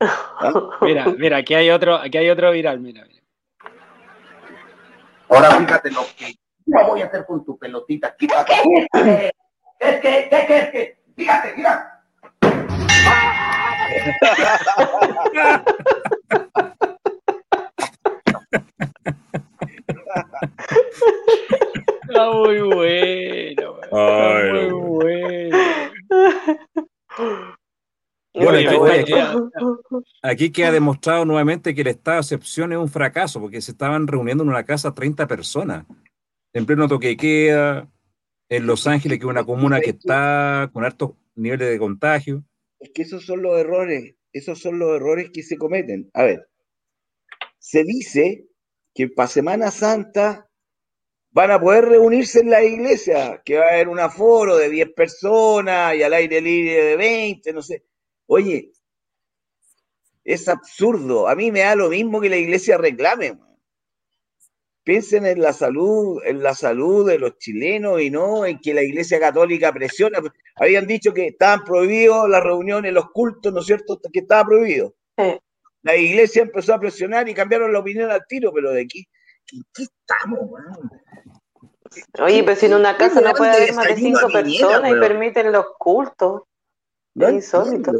[0.00, 0.52] ¿Ah?
[0.82, 3.22] Mira, mira, aquí hay otro, aquí hay otro viral, mira, mira.
[5.28, 6.34] Ahora fíjate lo que
[6.66, 8.14] yo voy a hacer con tu pelotita.
[8.16, 8.52] Quítate.
[8.92, 9.32] ¿Qué,
[9.78, 10.98] qué, qué, qué, qué?
[11.16, 12.04] Fíjate, mira.
[22.02, 23.80] Está muy bueno.
[23.82, 25.58] Está muy bueno.
[28.36, 29.12] Bueno, aquí,
[30.22, 34.08] aquí, queda demostrado nuevamente que el estado de excepción es un fracaso, porque se estaban
[34.08, 35.86] reuniendo en una casa 30 personas,
[36.52, 37.88] en pleno toque queda,
[38.48, 42.42] en Los Ángeles, que es una comuna que está con altos niveles de contagio.
[42.84, 46.10] Es que esos son los errores, esos son los errores que se cometen.
[46.12, 46.50] A ver,
[47.58, 48.44] se dice
[48.94, 50.50] que para Semana Santa
[51.30, 54.92] van a poder reunirse en la iglesia, que va a haber un aforo de 10
[54.92, 57.86] personas y al aire libre de 20, no sé.
[58.26, 58.70] Oye,
[60.22, 61.26] es absurdo.
[61.26, 63.38] A mí me da lo mismo que la iglesia reclame.
[64.84, 68.82] Piensen en la salud, en la salud de los chilenos y no en que la
[68.82, 70.20] iglesia católica presiona.
[70.56, 73.98] Habían dicho que estaban prohibidos las reuniones, los cultos, ¿no es cierto?
[74.12, 74.94] Que estaba prohibido.
[75.82, 79.06] La iglesia empezó a presionar y cambiaron la opinión al tiro, pero de aquí,
[79.46, 80.50] ¿qué, estamos,
[82.20, 85.52] Oye, pero si en una casa no puede haber más de cinco personas y permiten
[85.52, 86.42] los cultos.
[87.14, 87.92] No insólito.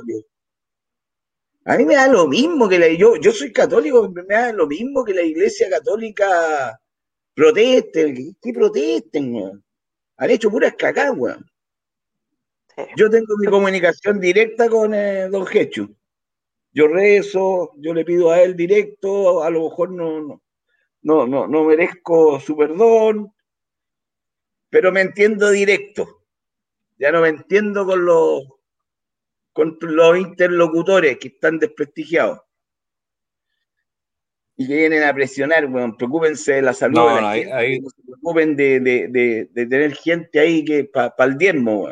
[1.66, 4.66] A mí me da lo mismo que la, yo, yo soy católico, me da lo
[4.66, 6.78] mismo que la iglesia católica
[7.34, 9.62] proteste, que protesten,
[10.16, 11.12] Han hecho puras cacas,
[12.96, 15.96] Yo tengo mi comunicación directa con eh, Don Jechu.
[16.72, 20.42] Yo rezo, yo le pido a él directo, a lo mejor no, no,
[21.02, 23.32] no, no, no merezco su perdón,
[24.68, 26.24] pero me entiendo directo.
[26.98, 28.42] Ya no me entiendo con los
[29.54, 32.40] con los interlocutores que están desprestigiados
[34.56, 38.56] y que vienen a presionar, bueno, preocúpense de la salud de la gente, se preocupen
[38.56, 41.88] de, de, de, tener gente ahí que para el diezmo,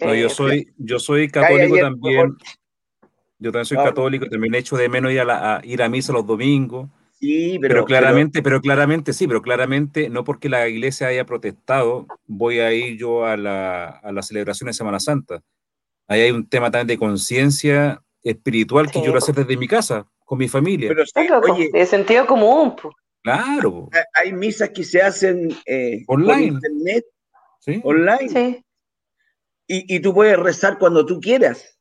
[0.00, 2.36] no, yo soy, yo soy católico también.
[3.38, 6.88] Yo también soy católico, también echo de menos ir a, ir a misa los domingos.
[7.18, 12.58] Sí, pero, claramente, pero, claramente sí, pero claramente no porque la iglesia haya protestado, voy
[12.58, 15.42] a ir yo a la, a la celebración de Semana Santa.
[16.08, 20.06] Ahí hay un tema también de conciencia espiritual que yo lo hacer desde mi casa,
[20.24, 20.88] con mi familia.
[20.88, 21.04] Pero
[21.52, 22.74] oye, de sentido común.
[23.22, 23.88] Claro.
[24.14, 26.44] Hay misas que se hacen eh, online.
[26.44, 27.04] internet,
[27.82, 28.28] online.
[28.28, 28.64] Sí.
[29.68, 31.76] Y, y, tú puedes rezar cuando tú quieras.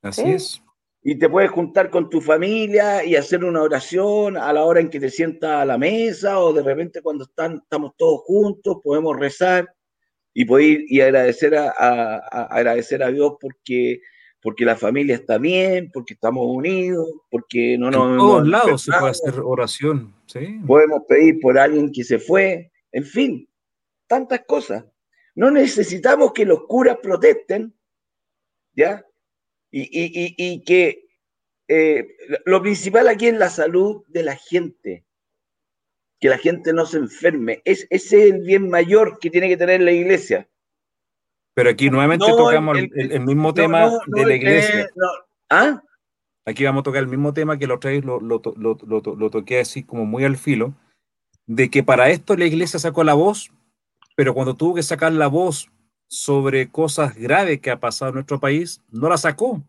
[0.00, 0.62] Así es.
[1.02, 4.88] Y te puedes juntar con tu familia y hacer una oración a la hora en
[4.88, 9.18] que te sientas a la mesa o de repente cuando están, estamos todos juntos, podemos
[9.18, 9.73] rezar
[10.34, 14.00] y poder y agradecer a, agradecer a Dios porque
[14.42, 18.10] porque la familia está bien, porque estamos unidos, porque no nos...
[18.10, 20.60] En todos lados se puede hacer oración, ¿sí?
[20.66, 23.48] Podemos pedir por alguien que se fue, en fin,
[24.06, 24.84] tantas cosas.
[25.34, 27.74] No necesitamos que los curas protesten,
[28.74, 29.02] ¿ya?
[29.70, 31.06] Y, que
[31.66, 32.06] eh,
[32.44, 35.06] lo principal aquí es la salud de la gente
[36.20, 37.62] que la gente no se enferme.
[37.64, 40.48] Es, ese es el bien mayor que tiene que tener la iglesia.
[41.54, 44.90] Pero aquí nuevamente tocamos el, mismo tema de la iglesia.
[45.48, 45.80] ¿Ah?
[46.46, 49.82] Aquí vamos a tocar el mismo tema que lo otra lo, lo, lo, toqué así
[49.82, 50.74] como muy al filo,
[51.46, 53.50] de que para esto la iglesia sacó la voz,
[54.16, 55.70] pero cuando tuvo que sacar la voz
[56.06, 59.62] sobre cosas graves que ha pasado en nuestro país, no la sacó.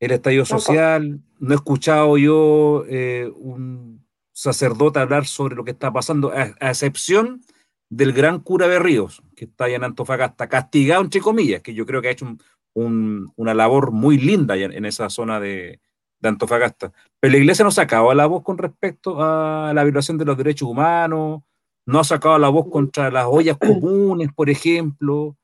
[0.00, 4.03] El estallido social, no he escuchado yo eh, un,
[4.34, 7.40] sacerdote hablar sobre lo que está pasando, a, excepción
[7.88, 11.86] del gran cura de Ríos, que está allá en Antofagasta, castigado entre comillas, que yo
[11.86, 12.36] creo que ha hecho
[12.74, 15.80] una labor muy linda en esa zona de,
[16.22, 16.90] Antofagasta.
[17.20, 20.38] Pero la iglesia no ha sacado la voz con respecto a la violación de los
[20.38, 21.42] derechos humanos,
[21.86, 25.36] no ha sacado la voz contra las ollas comunes, por ejemplo.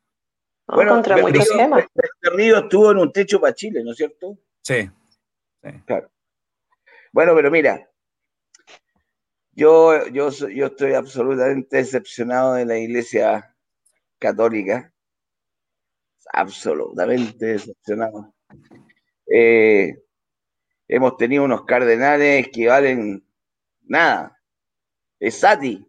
[0.67, 1.85] bueno, contra muchos temas.
[2.23, 4.39] Ríos estuvo en un techo para Chile, ¿no es cierto?
[4.63, 4.91] Sí.
[5.85, 6.11] Claro.
[7.13, 7.90] Bueno, pero mira,
[9.61, 13.55] yo, yo, yo estoy absolutamente decepcionado de la iglesia
[14.19, 14.91] católica.
[16.33, 18.35] Absolutamente decepcionado.
[19.31, 20.03] Eh,
[20.89, 23.23] hemos tenido unos cardenales que valen
[23.83, 24.41] nada.
[25.19, 25.87] Es Sati.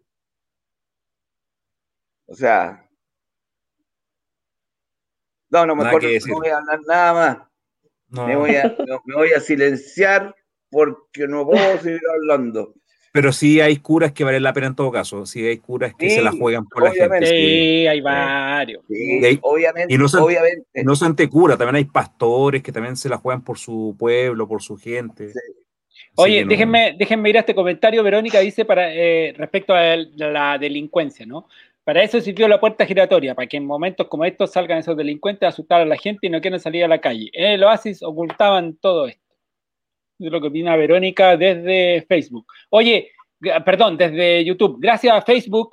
[2.26, 2.86] O sea.
[5.48, 8.26] No, no, mejor no voy a hablar nada más.
[8.26, 8.76] Me, voy a,
[9.06, 10.36] me voy a silenciar
[10.70, 12.74] porque no puedo seguir hablando.
[13.12, 15.26] Pero sí hay curas que valen la pena en todo caso.
[15.26, 17.26] Sí hay curas que se la juegan por la gente.
[17.26, 18.82] Sí, hay varios.
[19.42, 20.82] obviamente, y no son, obviamente.
[20.82, 24.62] No son curas, también hay pastores que también se la juegan por su pueblo, por
[24.62, 25.30] su gente.
[26.14, 28.02] Oye, déjenme, déjenme ir a este comentario.
[28.02, 31.48] Verónica dice para eh, respecto a la delincuencia, ¿no?
[31.84, 35.44] Para eso sirvió la puerta giratoria, para que en momentos como estos salgan esos delincuentes
[35.44, 37.28] a asustar a la gente y no quieran salir a la calle.
[37.34, 39.21] En el oasis ocultaban todo esto
[40.30, 42.46] lo que opina Verónica desde Facebook.
[42.70, 43.10] Oye,
[43.64, 44.78] perdón, desde YouTube.
[44.80, 45.70] Gracias a Facebook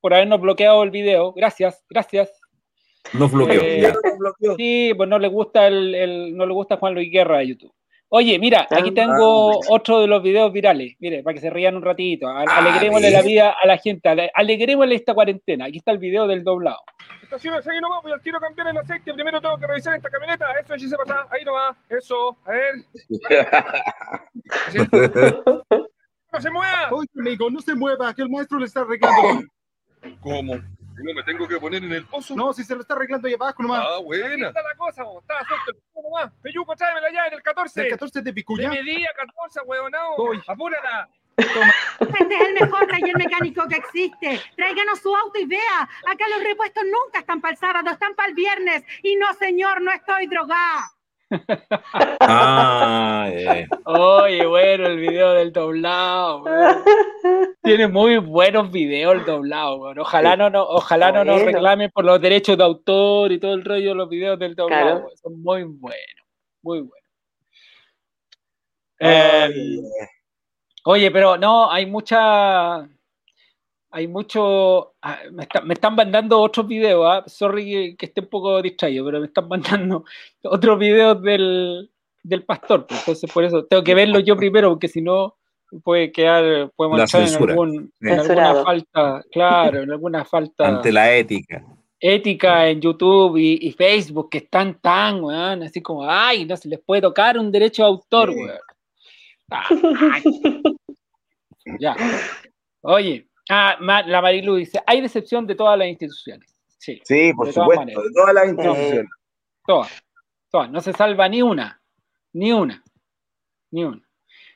[0.00, 1.32] por habernos bloqueado el video.
[1.32, 2.30] Gracias, gracias.
[3.12, 3.60] Nos bloqueó.
[3.62, 3.92] Eh,
[4.56, 7.74] sí, pues no le gusta el, no le gusta Juan Luis Guerra de YouTube.
[8.12, 10.96] Oye, mira, aquí tengo otro de los videos virales.
[10.98, 12.26] Mire, para que se rían un ratito.
[12.26, 14.30] Ah, alegrémosle la vida a la gente.
[14.34, 15.66] Alegrémosle esta cuarentena.
[15.66, 16.80] Aquí está el video del doblado.
[17.22, 19.14] Estaciones ahí nomás, voy al tiro cambiar el aceite.
[19.14, 20.46] Primero tengo que revisar esta camioneta.
[20.60, 21.28] Eso allí se pasa.
[21.30, 21.76] Ahí nomás.
[21.88, 22.36] Eso.
[22.44, 22.74] A ver.
[26.32, 26.88] ¡No se mueva!
[26.90, 29.44] Oye, amigo, no se mueva, que el maestro le está arreglando.
[30.20, 30.54] ¿Cómo?
[31.02, 32.34] ¿No me tengo que poner en el pozo?
[32.36, 33.84] No, si se lo está arreglando ahí abajo nomás.
[33.86, 34.48] Ah, buena.
[34.48, 35.22] está la cosa, vos.
[35.22, 36.32] Está suelto el pozo nomás.
[36.42, 37.82] Peyuco, tráemela ya en el 14.
[37.82, 38.70] ¿El 14 de Picuya?
[38.70, 40.16] De medía 14, huevonao.
[40.46, 41.08] Apúrala.
[41.36, 44.40] Este es el mejor taller mecánico que existe.
[44.56, 45.88] Tráiganos su auto y vea.
[46.06, 48.84] Acá los repuestos nunca están para el sábado, están para el viernes.
[49.02, 50.90] Y no, señor, no estoy drogada.
[52.20, 53.28] Ah,
[53.84, 56.44] Oye, bueno, el video del doblado.
[57.62, 59.80] Tiene muy buenos videos el doblado.
[59.98, 63.64] Ojalá no, no, ojalá no nos reclamen por los derechos de autor y todo el
[63.64, 65.08] rollo de los videos del doblado.
[65.22, 66.26] Son muy buenos,
[66.62, 67.08] muy buenos.
[70.84, 72.88] Oye, pero no, hay mucha.
[73.92, 74.94] Hay mucho.
[75.02, 77.24] Ah, me, están mandando otros videos, ¿ah?
[77.26, 80.04] sorry que, esté un poco distraído, pero me están mandando
[80.44, 81.90] otros videos del,
[82.46, 82.86] pastor.
[82.86, 85.36] Pues, entonces, por eso tengo que verlo yo primero, porque si no,
[85.82, 90.68] puede quedar, podemos estar en, algún, alguna falta, claro, en alguna falta.
[90.68, 91.64] Ante la ética.
[91.98, 96.80] Ética en YouTube y, Facebook, que están tan, weón, así como, ay, no se les
[96.80, 98.58] puede tocar un derecho de autor, weón.
[101.80, 101.96] ya.
[102.82, 106.54] Oye, ah, la Marilu dice, hay decepción de todas las instituciones.
[106.78, 109.10] Sí, sí por supuesto, de todas las instituciones.
[109.66, 110.02] todas,
[110.50, 110.70] todas.
[110.70, 111.80] No se salva ni una,
[112.32, 112.82] ni una,
[113.70, 114.02] ni una.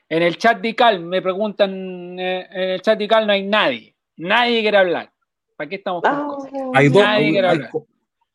[0.09, 3.43] En el chat de Cal me preguntan, eh, en el chat de Cal no hay
[3.43, 5.11] nadie, nadie quiere hablar.
[5.55, 6.51] ¿Para qué estamos con ah, cosas?
[6.73, 7.03] Hay, dos,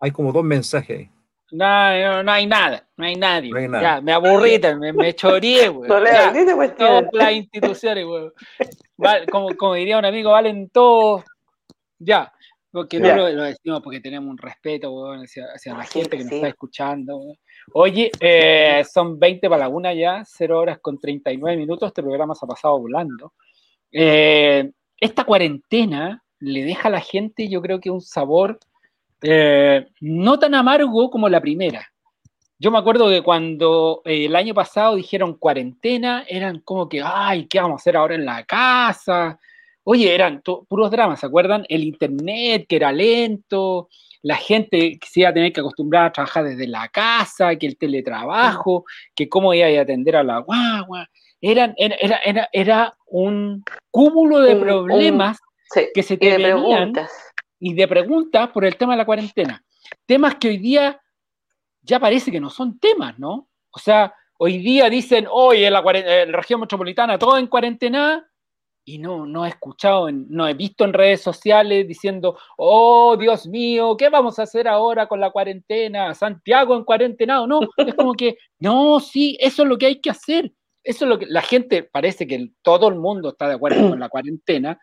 [0.01, 1.09] hay, como dos mensajes
[1.53, 1.59] ahí.
[2.03, 3.51] No, no, hay nada, no hay nadie.
[3.81, 5.89] Ya, me aburrí, me, me choreé, güey.
[5.89, 8.31] No le Todas las instituciones, güey.
[9.31, 11.25] como, como, diría un amigo, valen todos.
[11.99, 12.33] Ya.
[12.73, 16.49] Porque no lo, decimos porque tenemos un respeto, güey, hacia, la gente que nos está
[16.49, 17.21] escuchando.
[17.73, 21.89] Oye, eh, son 20 para la una ya, 0 horas con 39 minutos.
[21.89, 23.33] Este programa se ha pasado volando.
[23.91, 28.61] Eh, esta cuarentena le deja a la gente, yo creo que un sabor
[29.23, 31.87] eh, no tan amargo como la primera.
[32.59, 37.47] Yo me acuerdo que cuando eh, el año pasado dijeron cuarentena, eran como que, ay,
[37.47, 39.39] ¿qué vamos a hacer ahora en la casa?
[39.83, 41.65] Oye, eran puros dramas, ¿se acuerdan?
[41.69, 43.89] El internet que era lento,
[44.23, 47.67] la gente que se iba a tener que acostumbrar a trabajar desde la casa, que
[47.67, 48.85] el teletrabajo,
[49.15, 51.09] que cómo iba a atender a la guagua.
[51.41, 55.39] Eran, era, era, era un cúmulo de problemas
[55.95, 56.93] que se te venían
[57.61, 59.63] y de preguntas por el tema de la cuarentena.
[60.07, 61.01] Temas que hoy día
[61.83, 63.49] ya parece que no son temas, ¿no?
[63.71, 68.27] O sea, hoy día dicen, hoy en la, región metropolitana todo en cuarentena,
[68.83, 73.97] y no, no he escuchado, no he visto en redes sociales diciendo, oh Dios mío,
[73.97, 76.15] ¿qué vamos a hacer ahora con la cuarentena?
[76.15, 80.11] Santiago en cuarentena, no, es como que, no, sí, eso es lo que hay que
[80.11, 80.53] hacer.
[80.83, 84.01] Eso es lo que la gente parece que todo el mundo está de acuerdo con
[84.01, 84.81] la cuarentena,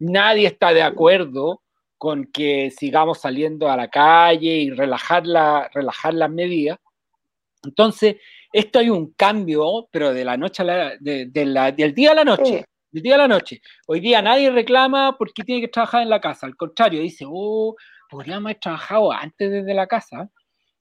[0.00, 1.62] nadie está de acuerdo
[1.98, 6.78] con que sigamos saliendo a la calle y relajar, la, relajar las medidas.
[7.64, 8.16] Entonces,
[8.52, 12.14] esto hay un cambio, pero de la noche a la, de, la, del día a
[12.14, 12.64] la noche.
[12.90, 13.60] Del día a la noche.
[13.86, 16.46] Hoy día nadie reclama porque tiene que trabajar en la casa.
[16.46, 17.74] Al contrario, dice, oh,
[18.08, 20.30] podríamos haber trabajado antes desde la casa.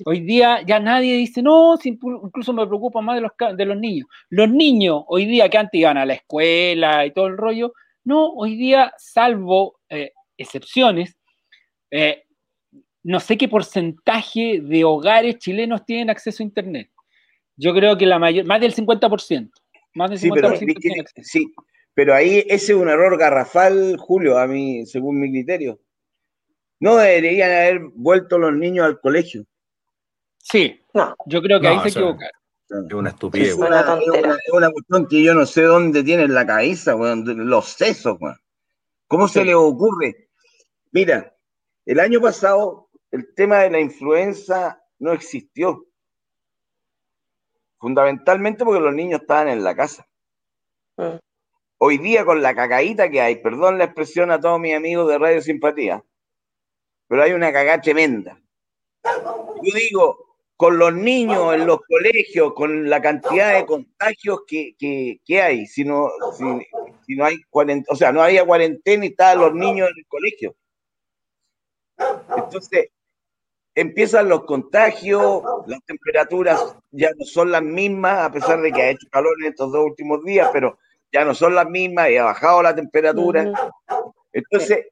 [0.06, 4.08] Hoy día ya nadie dice, no, incluso me preocupa más de los, de los niños.
[4.30, 7.74] Los niños, hoy día que antes iban a la escuela y todo el rollo,
[8.04, 11.16] no, hoy día, salvo eh, excepciones,
[11.92, 12.24] eh,
[13.04, 16.90] no sé qué porcentaje de hogares chilenos tienen acceso a Internet.
[17.56, 19.52] Yo creo que la mayor, más del 50%.
[19.94, 21.54] Más del 50% sí, pero, sí,
[21.94, 25.80] pero ahí ese es un error garrafal, Julio, a mí, según mi criterio.
[26.80, 29.46] No deberían haber vuelto los niños al colegio.
[30.38, 31.16] Sí, no.
[31.26, 32.32] yo creo que ahí se equivocaron.
[32.68, 33.50] Es una estupidez.
[33.50, 38.18] Es una, es una, cuestión que yo no sé dónde tienen la cabeza, los sesos,
[39.08, 40.25] ¿Cómo se les ocurre?
[40.96, 41.36] Mira,
[41.86, 45.86] el año pasado el tema de la influenza no existió.
[47.80, 50.08] Fundamentalmente porque los niños estaban en la casa.
[50.96, 51.18] Mm.
[51.80, 55.18] Hoy día con la cacaíta que hay, perdón la expresión a todos mis amigos de
[55.18, 56.02] Radio Simpatía,
[57.10, 58.40] pero hay una cagada tremenda.
[59.04, 65.66] Yo digo, con los niños en los colegios, con la cantidad de contagios que, hay,
[65.66, 69.90] si no, si, no hay cuarentena, o sea, no había cuarentena y estaban los niños
[69.90, 70.56] en el colegio.
[72.36, 72.90] Entonces,
[73.74, 78.90] empiezan los contagios, las temperaturas ya no son las mismas, a pesar de que ha
[78.90, 80.78] hecho calor en estos dos últimos días, pero
[81.12, 83.52] ya no son las mismas y ha bajado la temperatura.
[84.32, 84.88] Entonces,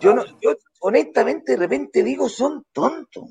[0.00, 3.24] yo, no, yo honestamente de repente digo, son tontos.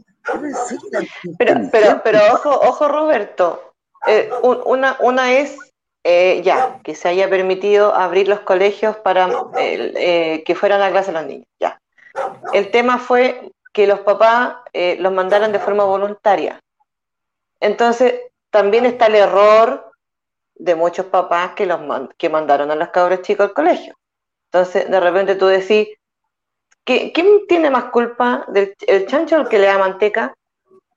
[1.38, 3.74] Pero, pero, pero ojo, ojo Roberto,
[4.08, 5.58] eh, una, una es
[6.04, 11.12] eh, ya, que se haya permitido abrir los colegios para eh, que fueran a clase
[11.12, 11.80] los niños, ya.
[12.54, 16.60] El tema fue que los papás los mandaran de forma voluntaria.
[17.60, 19.92] Entonces, también está el error
[20.56, 21.80] de muchos papás que, los
[22.18, 23.96] que mandaron a los cabros chicos al colegio.
[24.52, 25.88] Entonces, de repente tú decís,
[26.86, 30.34] ¿Quién tiene más culpa del el chancho o el que le da manteca?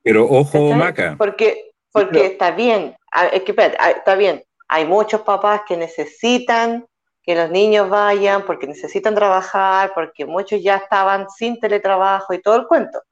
[0.02, 1.14] Pero ojo, Maca.
[1.16, 2.96] Porque, porque está bien,
[3.32, 4.42] es que está bien.
[4.68, 6.86] Hay muchos papás que necesitan
[7.26, 12.54] que los niños vayan porque necesitan trabajar, porque muchos ya estaban sin teletrabajo y todo
[12.54, 13.02] el cuento.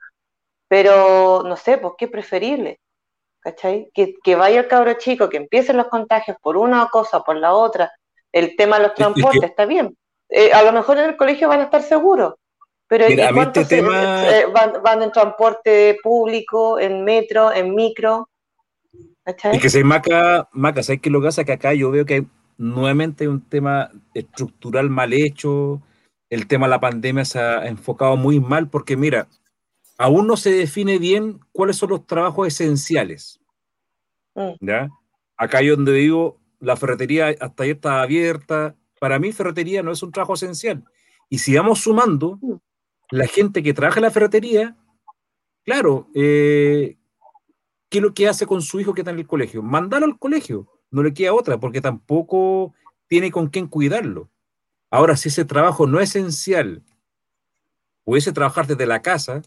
[0.69, 2.79] Pero no sé, pues qué preferible.
[3.41, 3.91] ¿Cachai?
[3.93, 7.53] Que, que vaya el cabro chico, que empiecen los contagios por una cosa, por la
[7.55, 7.93] otra.
[8.33, 9.97] El tema de los transportes está bien.
[10.31, 12.35] Eh, a lo mejor en el colegio van a estar seguros,
[12.87, 14.31] pero Mira, este tema...
[14.31, 14.47] Eh,
[14.83, 18.29] van, en transporte público, en metro, en micro?
[19.25, 21.45] Es que se maca, maca, ¿sabes qué lo que pasa?
[21.45, 25.83] Que acá yo veo que hay nuevamente un tema estructural mal hecho,
[26.31, 29.29] el tema de la pandemia se ha enfocado muy mal porque mira,
[29.99, 33.41] aún no se define bien cuáles son los trabajos esenciales.
[34.35, 34.53] Mm.
[34.61, 34.89] ¿ya?
[35.37, 38.75] Acá yo donde vivo, la ferretería hasta ayer estaba abierta.
[39.01, 40.85] Para mí ferretería no es un trabajo esencial.
[41.29, 42.55] Y si vamos sumando, mm
[43.11, 44.77] la gente que trabaja en la ferretería,
[45.65, 46.97] claro, eh,
[47.89, 49.63] ¿qué es lo que hace con su hijo que está en el colegio?
[49.63, 52.73] Mandarlo al colegio, no le queda otra, porque tampoco
[53.07, 54.29] tiene con quién cuidarlo.
[54.91, 56.83] Ahora, si ese trabajo no es esencial,
[58.05, 59.43] pudiese trabajar desde la casa,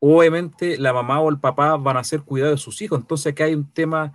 [0.00, 3.00] obviamente la mamá o el papá van a hacer cuidado de sus hijos.
[3.00, 4.14] Entonces, acá hay un tema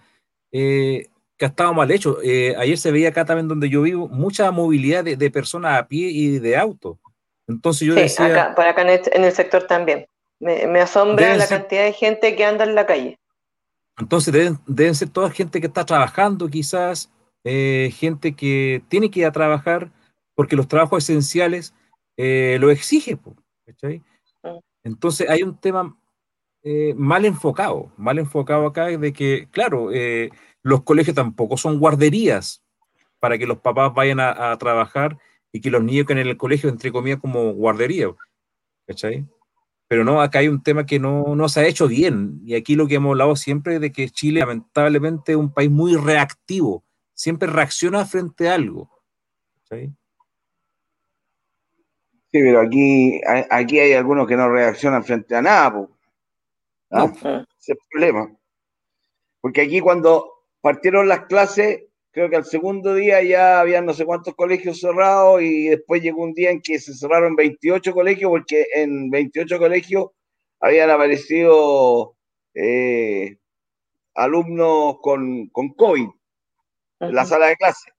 [0.51, 2.17] eh, que ha estado mal hecho.
[2.21, 5.87] Eh, ayer se veía acá también donde yo vivo mucha movilidad de, de personas a
[5.87, 6.99] pie y de auto.
[7.47, 8.25] Entonces yo sí, decía...
[8.25, 10.07] Acá, por acá en el, sector también.
[10.39, 13.19] Me, asombra la cantidad de gente que anda en la calle.
[13.97, 14.33] Entonces
[14.67, 17.11] deben, ser toda gente que está trabajando quizás,
[17.43, 19.91] eh, gente que tiene que ir a trabajar
[20.35, 21.73] porque los trabajos esenciales
[22.17, 23.19] eh, lo exigen.
[23.23, 24.49] Mm.
[24.83, 25.97] Entonces hay un tema
[26.63, 29.89] eh, mal enfocado, mal enfocado acá de que, claro,
[30.61, 32.61] los colegios tampoco son guarderías
[33.19, 35.17] para que los papás vayan a trabajar
[35.55, 38.09] y que los niños que en el colegio, entre comillas, como guardería,
[38.85, 39.25] ¿cachai?
[39.87, 42.41] Pero no, acá hay un tema que no, no se ha hecho bien.
[42.43, 45.95] Y aquí lo que hemos hablado siempre de que Chile, lamentablemente, es un país muy
[45.95, 46.83] reactivo.
[47.13, 48.89] Siempre reacciona frente a algo.
[49.61, 49.87] ¿cachai?
[52.31, 55.87] Sí, pero aquí, aquí hay algunos que no reaccionan frente a nada.
[56.91, 57.11] ¿Ah?
[57.13, 58.35] Ese es el problema.
[59.39, 60.31] Porque aquí cuando
[60.61, 61.83] partieron las clases,
[62.15, 66.23] creo que al segundo día ya había no sé cuántos colegios cerrados y después llegó
[66.23, 70.05] un día en que se cerraron 28 colegios porque en 28 colegios
[70.61, 72.15] habían aparecido
[72.53, 73.37] eh,
[74.13, 76.07] alumnos con, con COVID
[77.01, 77.91] en la sala de clase.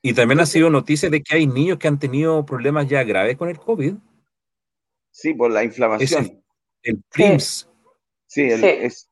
[0.00, 3.36] Y también ha sido noticia de que hay niños que han tenido problemas ya graves
[3.36, 3.96] con el COVID.
[5.10, 6.42] Sí, por la inflamación.
[6.82, 7.68] el, PRIMS.
[8.26, 9.10] Sí, el, Es,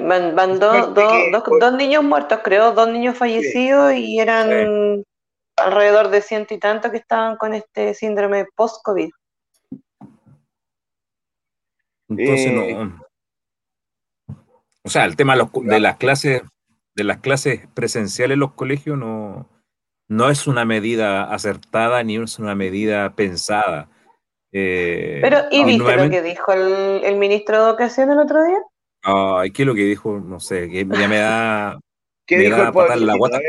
[0.00, 5.04] van, dos, niños muertos, creo, dos niños fallecidos y eran
[5.56, 9.10] alrededor de ciento y tanto que estaban con este síndrome post-COVID.
[12.08, 12.62] Entonces no.
[12.62, 12.92] Eh.
[14.84, 16.42] O sea, el tema de, las clases,
[16.96, 19.48] de las clases presenciales en los colegios no,
[20.08, 23.88] no es una medida acertada ni es una medida pensada.
[24.52, 28.58] Eh, Pero, ¿y viste lo que dijo el, el ministro de Educación el otro día?
[29.02, 30.18] Ay, ¿qué es lo que dijo?
[30.20, 31.78] No sé, que ya me da.
[32.26, 33.40] ¿Qué dijo el la guata.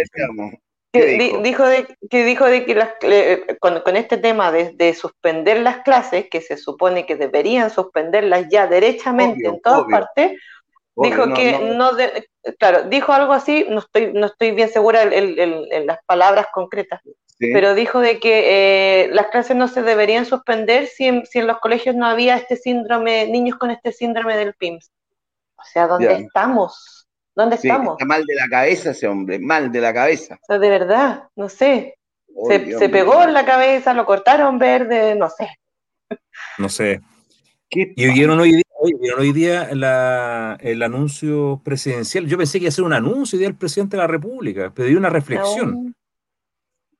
[0.91, 1.65] Que dijo?
[1.65, 2.89] de, que dijo de que las,
[3.59, 8.47] con, con, este tema de, de, suspender las clases, que se supone que deberían suspenderlas
[8.49, 10.39] ya derechamente en todas partes,
[10.95, 11.91] dijo que no,
[12.59, 17.01] claro, dijo algo así, no estoy, no estoy bien segura en, las palabras concretas,
[17.39, 21.47] pero dijo de que eh, las clases no se deberían suspender si en, si en,
[21.47, 24.91] los colegios no había este síndrome, niños con este síndrome del PIMS.
[25.63, 27.07] O sea, ¿dónde estamos?
[27.35, 27.93] ¿Dónde estamos?
[27.93, 30.35] Está mal de la cabeza ese hombre, mal de la cabeza.
[30.35, 31.97] O sea, de verdad, no sé.
[32.47, 35.49] se, pegó en la cabeza, lo cortaron verde, no sé.
[36.57, 37.01] No sé.
[37.69, 38.63] Y vieron hoy día,
[39.17, 39.69] hoy día
[40.59, 42.27] el anuncio presidencial.
[42.27, 45.09] Yo pensé que iba a ser un anuncio del presidente de la República, pedí una
[45.09, 45.95] reflexión.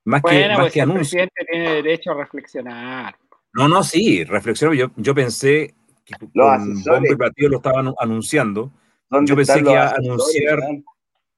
[0.06, 1.22] Más que, más pues que anuncio.
[1.22, 3.16] El presidente tiene derecho a reflexionar.
[3.54, 4.74] No, no, sí, reflexionó.
[4.74, 8.72] Yo, yo pensé que los con bombo y lo estaban anunciando
[9.22, 10.60] yo pensé que iba a anunciar.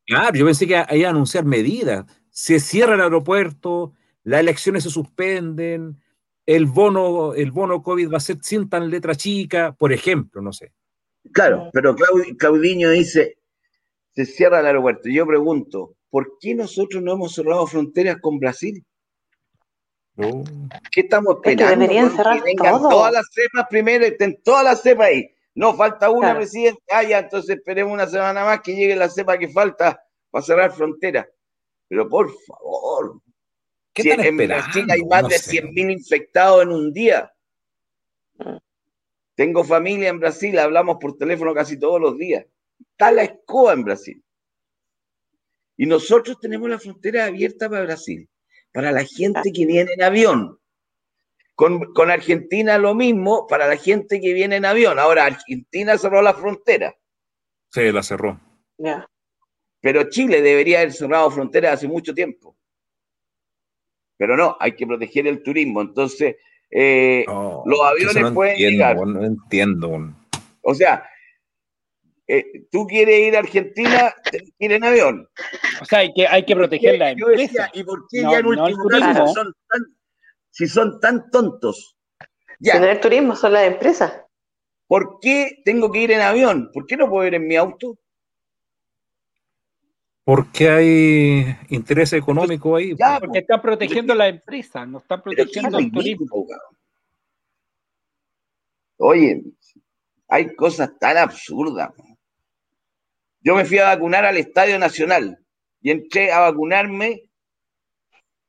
[0.05, 2.05] Claro, yo pensé que iba a anunciar medidas.
[2.29, 3.93] Se cierra el aeropuerto,
[4.23, 6.01] las elecciones se suspenden,
[6.45, 10.53] el bono, el bono COVID va a ser sin tan letra chica, por ejemplo, no
[10.53, 10.73] sé.
[11.31, 11.95] Claro, pero
[12.37, 13.37] Claudiño dice,
[14.13, 15.09] se cierra el aeropuerto.
[15.09, 18.85] Yo pregunto, ¿por qué nosotros no hemos cerrado fronteras con Brasil?
[20.15, 21.81] ¿Qué estamos esperando?
[21.81, 25.29] deberían cerrar que vengan todas las cepas primero, estén todas las cepas ahí.
[25.53, 26.81] No, falta una, presidente.
[26.89, 30.71] Ah, ya, entonces esperemos una semana más que llegue la cepa que falta para cerrar
[30.71, 31.27] frontera.
[31.87, 33.21] Pero por favor.
[33.93, 37.31] ¿Qué si en Brasil hay más de 100.000 infectados en un día.
[39.35, 42.45] Tengo familia en Brasil, hablamos por teléfono casi todos los días.
[42.91, 44.23] Está la escoba en Brasil.
[45.77, 48.27] Y nosotros tenemos la frontera abierta para Brasil,
[48.75, 50.59] para la gente que viene en avión.
[51.55, 54.99] Con, Argentina lo mismo para la gente que viene en avión.
[54.99, 56.93] Ahora, Argentina cerró la frontera.
[57.71, 58.37] Sí, la cerró.
[59.79, 62.57] Pero Chile debería haber cerrado fronteras hace mucho tiempo.
[64.17, 65.79] Pero no, hay que proteger el turismo.
[65.79, 66.35] Entonces,
[66.69, 68.97] eh, los aviones pueden llegar.
[69.07, 70.13] No entiendo.
[70.63, 71.09] O sea,
[72.27, 75.29] eh, tú quieres ir a Argentina, tienes que ir en avión.
[75.81, 77.69] O sea, hay que, hay que proteger la empresa.
[77.73, 79.81] ¿y por qué ya en último caso son tan
[80.49, 81.97] si son tan tontos?
[82.59, 82.73] Ya.
[82.75, 84.21] el turismo son las empresas.
[84.87, 86.71] ¿Por qué tengo que ir en avión?
[86.73, 87.97] ¿Por qué no puedo ir en mi auto?
[90.23, 92.95] Porque hay interés económico ahí.
[92.97, 96.47] Ya, porque están protegiendo la empresa, no están protegiendo el turismo.
[98.97, 99.43] Oye,
[100.27, 101.91] hay cosas tan absurdas.
[103.45, 105.37] Yo me fui a vacunar al Estadio Nacional
[105.79, 107.29] y entré a vacunarme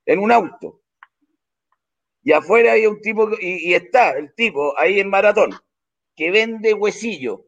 [0.06, 0.80] en un auto.
[2.22, 5.50] Y afuera hay un tipo, y, está el tipo ahí en maratón,
[6.16, 7.44] que vende huesillo.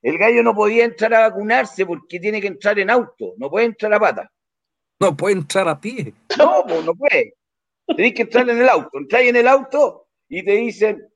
[0.00, 3.66] El gallo no podía entrar a vacunarse porque tiene que entrar en auto, no puede
[3.66, 4.32] entrar a pata.
[5.00, 6.14] No puede entrar a pie.
[6.38, 7.34] No, pues no puede.
[7.86, 8.90] Tenés que entrar en el auto.
[8.94, 11.07] Entráis en el auto y te dicen,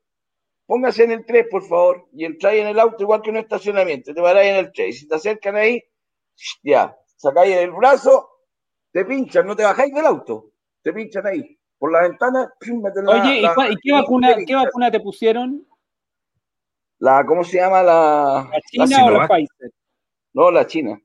[0.73, 2.07] póngase en el 3, por favor.
[2.13, 4.11] Y entráis en el auto igual que en un estacionamiento.
[4.11, 4.89] Te paráis en el 3.
[4.89, 5.83] Y si te acercan ahí,
[6.63, 8.27] ya, sacáis el brazo,
[8.91, 10.49] te pinchan, no te bajáis del auto.
[10.81, 12.51] Te pinchan ahí por la ventana,
[13.07, 15.67] Oye, ¿y, qué, vacuna, qué vacuna te pusieron?
[16.97, 18.49] La, ¿cómo se llama la?
[18.51, 19.71] ¿La China o la Pfizer?
[20.33, 20.99] No, la China.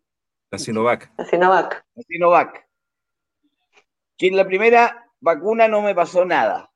[0.50, 1.12] La Sinovac.
[1.18, 1.84] La Sinovac.
[1.94, 2.68] La Sinovac.
[4.16, 6.72] Que en la primera vacuna no me pasó nada.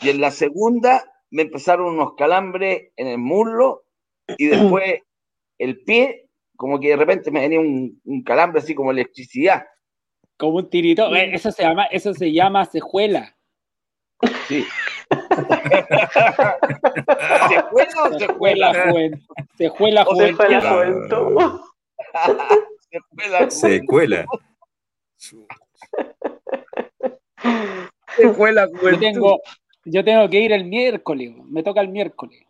[0.00, 3.84] Y en la segunda me empezaron unos calambres en el muslo
[4.36, 5.00] y después
[5.58, 9.64] el pie, como que de repente me venía un, un calambre así como electricidad.
[10.36, 11.14] Como un tirito.
[11.14, 13.34] Eh, eso se llama, eso se llama cejuela.
[14.46, 14.66] Sí.
[17.48, 18.94] ¿Secuela o secuela?
[19.56, 20.50] Secuela juventud.
[22.90, 24.26] Secuela Secuela.
[28.16, 29.40] Secuela Yo tengo,
[29.84, 32.42] yo tengo que ir el miércoles, me toca el miércoles.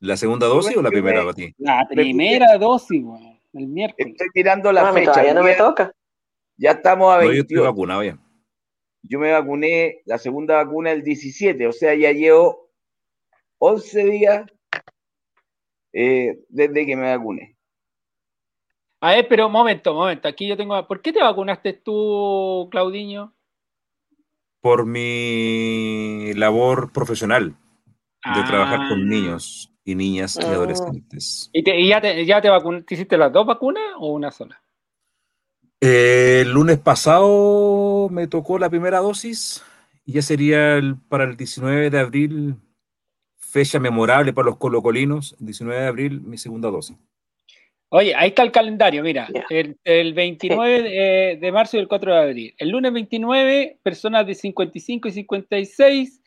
[0.00, 3.02] ¿La segunda dosis o la primera para La primera dosis,
[3.52, 4.12] el miércoles.
[4.12, 5.24] Estoy tirando la fecha.
[5.24, 5.92] Ya no me toca.
[6.56, 7.46] Ya estamos a 28.
[7.48, 8.18] yo vacunado ya.
[9.02, 12.70] Yo me vacuné la segunda vacuna el 17, o sea, ya llevo
[13.58, 14.46] 11 días
[15.92, 17.56] eh, desde que me vacuné.
[19.00, 20.26] A ver, pero un momento, momento.
[20.26, 20.86] Aquí yo tengo.
[20.86, 23.35] ¿Por qué te vacunaste tú, Claudiño?
[24.66, 27.54] Por mi labor profesional
[28.34, 29.04] de trabajar con ah.
[29.04, 30.54] niños y niñas y ah.
[30.54, 31.50] adolescentes.
[31.52, 32.48] ¿Y, ya, te, ya te,
[32.84, 34.60] te hiciste las dos vacunas o una sola?
[35.80, 39.62] Eh, el lunes pasado me tocó la primera dosis
[40.04, 42.56] y ya sería para el 19 de abril,
[43.36, 46.96] fecha memorable para los colocolinos, 19 de abril, mi segunda dosis.
[47.88, 52.54] Oye, ahí está el calendario, mira, el, 29 de, marzo y el 4 de abril.
[52.58, 56.22] El lunes 29, personas de 55 y 56,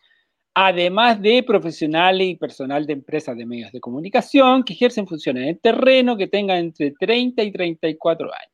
[0.53, 5.49] además de profesionales y personal de empresas de medios de comunicación que ejercen funciones en
[5.49, 8.53] el terreno que tengan entre 30 y 34 años.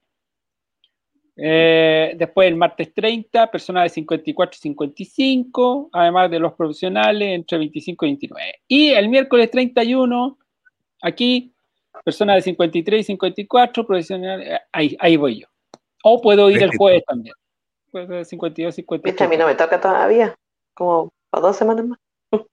[1.38, 7.60] Eh, después el martes 30, personas de 54 y 55, además de los profesionales entre
[7.60, 8.54] 25 y 29.
[8.68, 10.40] Y el miércoles 31,
[11.02, 11.55] aquí,
[12.06, 15.48] personas de 53 y 54, profesionales, eh, ahí, ahí voy yo.
[16.04, 17.34] O puedo ir el jueves también.
[17.92, 19.22] Pues de 52, 53.
[19.22, 20.36] a mí no me toca todavía,
[20.76, 22.00] como para dos semanas más.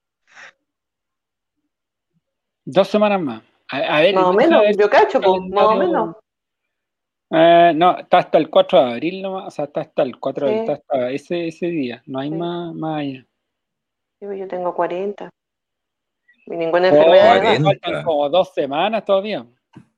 [2.64, 3.42] Dos semanas más.
[3.68, 6.16] A, ver, más o menos, yo cacho, pues, más o menos.
[7.30, 10.46] Eh, no, está hasta el 4 de abril nomás, o sea, está hasta el 4
[10.46, 13.26] de abril, está hasta ese, ese día, no hay más, más allá.
[14.20, 15.30] Pues, yo tengo 40.
[16.46, 17.62] Y ninguna oh, enfermedad.
[17.62, 19.46] faltan como dos semanas todavía.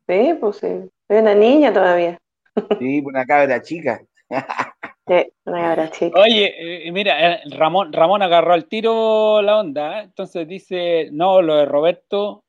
[0.07, 0.91] Sí, pues sí.
[1.09, 2.19] Soy una niña todavía.
[2.79, 4.01] Sí, una cabra chica.
[5.07, 6.19] Sí, una cabra chica.
[6.19, 11.57] Oye, eh, mira, eh, Ramón, Ramón agarró al tiro la onda, entonces dice, no, lo
[11.57, 12.43] de Roberto,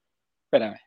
[0.45, 0.80] espérame.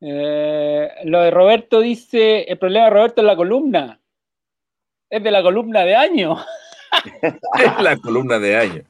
[0.00, 4.00] Eh, lo de Roberto dice, el problema de Roberto es la columna.
[5.10, 6.36] Es de la columna de año.
[7.22, 8.82] es la columna de año.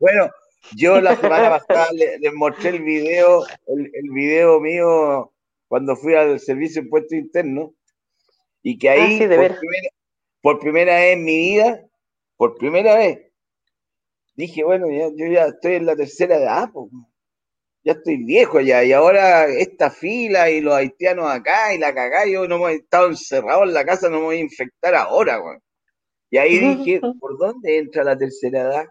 [0.00, 0.30] Bueno,
[0.74, 5.32] yo la semana pasada les, mostré el video, el, video mío
[5.68, 7.74] cuando fui al servicio de impuesto interno
[8.62, 9.56] y que ahí ah,
[10.40, 11.84] por, primera, vez en mi vida,
[12.36, 13.20] por primera vez,
[14.34, 16.90] dije, bueno, yo ya estoy en la tercera edad, pues
[17.84, 22.26] ya estoy viejo ya, y ahora esta fila y los haitianos acá y la cagá,
[22.26, 25.58] yo no hemos estado encerrados en la casa, no me voy a infectar ahora, güey.
[26.30, 28.86] Y ahí dije, ¿por dónde entra la tercera edad?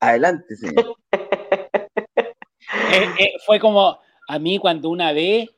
[0.00, 0.94] Adelante, señor.
[2.90, 3.98] Eh, eh, fue como
[4.28, 5.48] a mí cuando una vez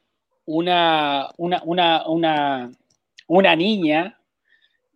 [0.45, 2.71] una, una, una, una,
[3.27, 4.19] una niña,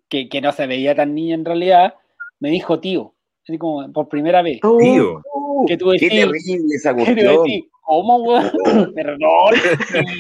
[0.09, 1.95] que, que no se veía tan niña en realidad,
[2.39, 4.61] me dijo tío, así como por primera vez.
[4.61, 5.23] Tío.
[5.67, 7.47] Que tú decís, Qué terrible esa cuestión.
[7.83, 8.53] ¿Cómo, weón?
[8.95, 9.55] Perdón,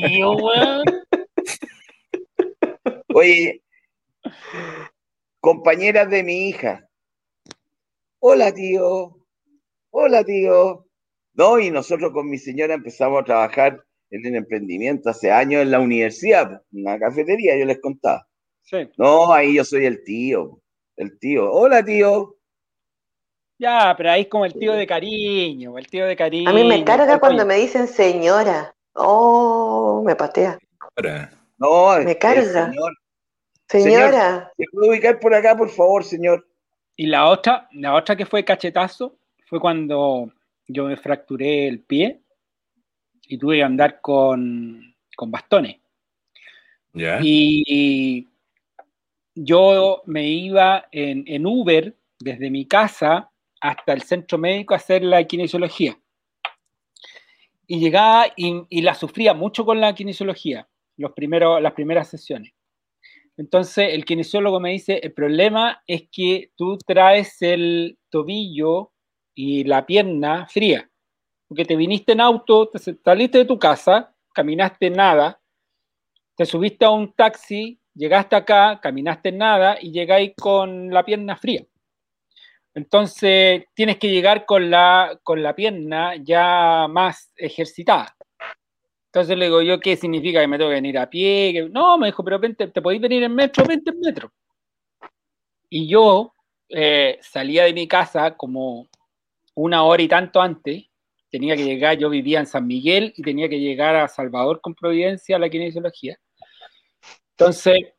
[0.08, 0.84] tío, weón.
[3.14, 3.62] Oye,
[5.40, 6.88] compañeras de mi hija.
[8.26, 9.18] Hola, tío.
[9.90, 10.86] Hola, tío.
[11.34, 15.70] No, y nosotros con mi señora empezamos a trabajar en el emprendimiento hace años en
[15.70, 18.26] la universidad, en la cafetería, yo les contaba.
[18.62, 18.88] Sí.
[18.96, 20.62] No, ahí yo soy el tío.
[20.96, 21.52] El tío.
[21.52, 22.36] Hola, tío.
[23.58, 26.48] Ya, pero ahí es como el tío de cariño, el tío de cariño.
[26.48, 28.74] A mí me carga cuando me dicen señora.
[28.94, 30.58] Oh, me patea.
[31.58, 32.72] No, me carga.
[33.68, 34.50] Señora.
[34.56, 36.42] ¿Se puede ubicar por acá, por favor, señor?
[36.96, 39.16] Y la otra, la otra que fue cachetazo
[39.46, 40.32] fue cuando
[40.66, 42.20] yo me fracturé el pie
[43.26, 44.94] y tuve que andar con,
[45.26, 45.76] bastones.
[46.92, 47.18] ¿Ya?
[47.22, 48.28] Y,
[49.36, 55.02] yo me iba en, en Uber desde mi casa hasta el centro médico a hacer
[55.02, 55.98] la kinesiología.
[57.66, 62.52] Y llegaba y, la sufría mucho con la kinesiología, los primeros, las primeras sesiones.
[63.36, 68.92] Entonces el kinesiólogo me dice, el problema es que tú traes el tobillo
[69.34, 70.88] y la pierna fría,
[71.48, 75.40] porque te viniste en auto, te saliste de tu casa, caminaste nada,
[76.36, 81.64] te subiste a un taxi, llegaste acá, caminaste nada y llegáis con la pierna fría.
[82.74, 88.13] Entonces tienes que llegar con la, con la pierna ya más ejercitada.
[89.14, 91.68] Entonces le digo yo, ¿qué significa que me tengo que venir a pie?
[91.70, 94.32] No, me dijo, pero te podéis venir en metro, 20 en metro.
[95.70, 96.34] Y yo
[96.68, 98.88] eh, salía de mi casa como
[99.54, 100.86] una hora y tanto antes.
[101.30, 104.74] Tenía que llegar, yo vivía en San Miguel y tenía que llegar a Salvador con
[104.74, 106.18] Providencia a la kinesiología.
[107.38, 107.92] Entonces,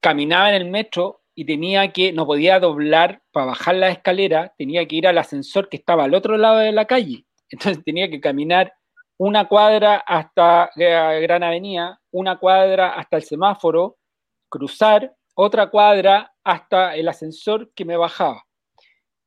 [0.00, 4.88] caminaba en el metro y tenía que, no podía doblar para bajar la escalera, tenía
[4.88, 7.26] que ir al ascensor que estaba al otro lado de la calle.
[7.50, 8.72] Entonces tenía que caminar
[9.18, 13.98] una cuadra hasta Gran Avenida, una cuadra hasta el semáforo,
[14.48, 18.44] cruzar otra cuadra hasta el ascensor que me bajaba.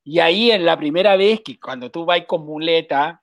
[0.03, 3.21] Y ahí en la primera vez que cuando tú vas con muleta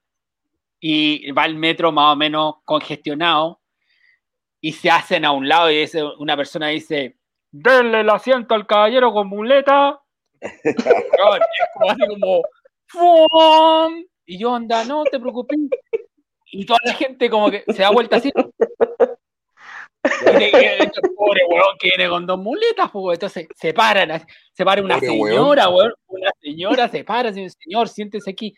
[0.81, 3.61] y va el metro más o menos congestionado
[4.61, 7.19] y se hacen a un lado y una persona dice,
[7.53, 10.01] denle el asiento al caballero con muleta.
[12.93, 13.89] como,
[14.27, 15.59] y yo anda, no te preocupes.
[16.55, 18.31] Y toda la gente como que se da vuelta así.
[20.05, 24.20] Y pobre weón que viene con dos muletas, pues, entonces se paran,
[24.53, 28.53] se para una señora, weón, una señora se para, señor, siéntese aquí.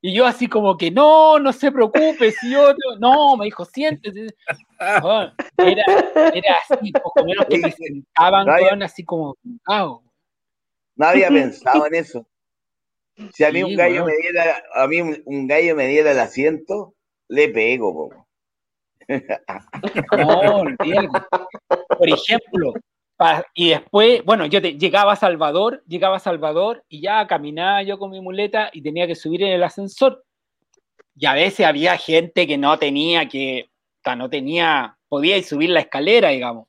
[0.00, 4.28] Y yo así como que, no, no se preocupe, si yo, no, me dijo, siéntese.
[4.78, 5.84] era,
[6.32, 9.36] era así, poco menos que me sentaban, así como,
[10.96, 12.26] Nadie ha pensado en eso.
[13.32, 16.94] Si a mí un gallo me diera, a mí un, gallo me diera el asiento,
[17.28, 18.26] le pego, po.
[20.16, 20.64] No,
[21.98, 22.74] Por ejemplo,
[23.54, 28.10] y después, bueno, yo llegaba a Salvador, llegaba a Salvador y ya caminaba yo con
[28.10, 30.24] mi muleta y tenía que subir en el ascensor.
[31.16, 33.70] Y a veces había gente que no tenía que,
[34.16, 36.68] no tenía, podía subir la escalera, digamos.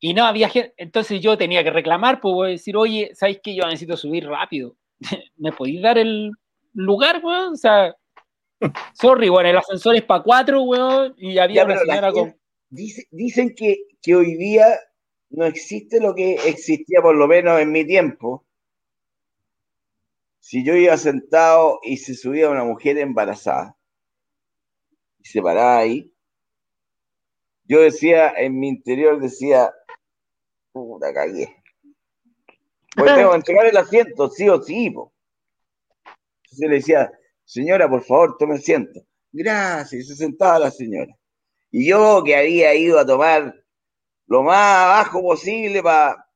[0.00, 3.64] Y no había gente, entonces yo tenía que reclamar, pues decir, oye, ¿sabéis que yo
[3.64, 4.76] necesito subir rápido?
[5.36, 6.30] ¿Me podéis dar el
[6.72, 7.54] lugar, weón?
[7.54, 7.96] O sea,
[8.92, 12.36] sorry, bueno, el ascensor es para cuatro, weón, y había una señora con...
[12.70, 14.66] dicen que, que hoy día
[15.30, 18.44] no existe lo que existía por lo menos en mi tiempo.
[20.40, 23.76] Si yo iba sentado y se subía una mujer embarazada
[25.18, 26.12] y se paraba ahí,
[27.64, 29.70] yo decía, en mi interior decía,
[30.72, 31.54] puta cagué.
[32.96, 34.86] Pues tengo que entregar el asiento, sí o sí.
[34.86, 35.18] Entonces
[36.58, 37.12] le decía,
[37.48, 39.00] señora, por favor, tome asiento.
[39.32, 41.14] Gracias, se sentaba la señora.
[41.70, 43.54] Y yo que había ido a tomar
[44.26, 46.26] lo más abajo posible para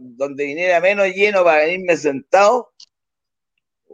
[0.00, 2.72] donde viniera menos lleno para venirme sentado,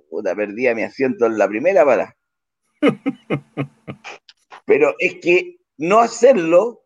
[0.08, 2.16] puta, perdía mi asiento en la primera para.
[4.64, 6.84] Pero es que no hacerlo,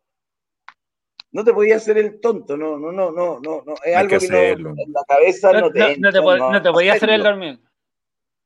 [1.32, 4.56] no te podía hacer el tonto, no, no, no, no, no, no es algo que,
[4.56, 7.60] no, en la cabeza no, te no, te, no te podía hacer el dormir.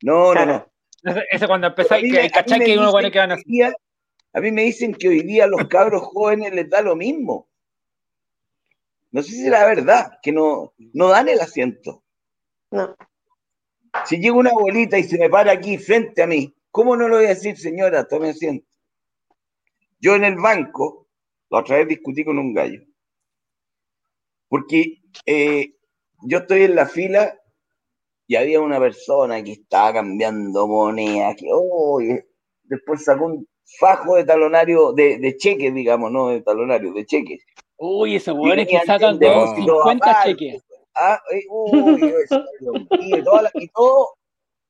[0.03, 0.76] No, no, no.
[1.03, 3.37] Ese cuando empezáis, que cachai que uno pone que van a
[4.33, 7.49] A mí me dicen que hoy día a los cabros jóvenes les da lo mismo.
[9.13, 12.03] No sé si es la verdad, que no, no dan el asiento.
[12.71, 12.97] No.
[14.05, 17.17] Si llega una abuelita y se me para aquí frente a mí, ¿cómo no le
[17.17, 18.67] voy a decir, señora, tome asiento?
[20.01, 21.09] Yo en el banco,
[21.49, 22.83] la otra vez discutí con un gallo.
[24.49, 25.75] Porque eh,
[26.23, 27.39] yo estoy en la fila
[28.27, 32.01] y había una persona que estaba cambiando moneda, que oh,
[32.65, 33.49] después sacó un
[33.79, 37.45] fajo de talonario, de, de cheques, digamos, no de talonario, de cheques.
[37.77, 40.63] Uy, esos hueones que sacan de 50 cheques.
[40.95, 42.15] Ah, eh, uy,
[43.01, 44.15] y, toda la, y todo,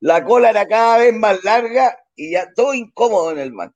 [0.01, 3.73] la cola era cada vez más larga y ya todo incómodo en el mar.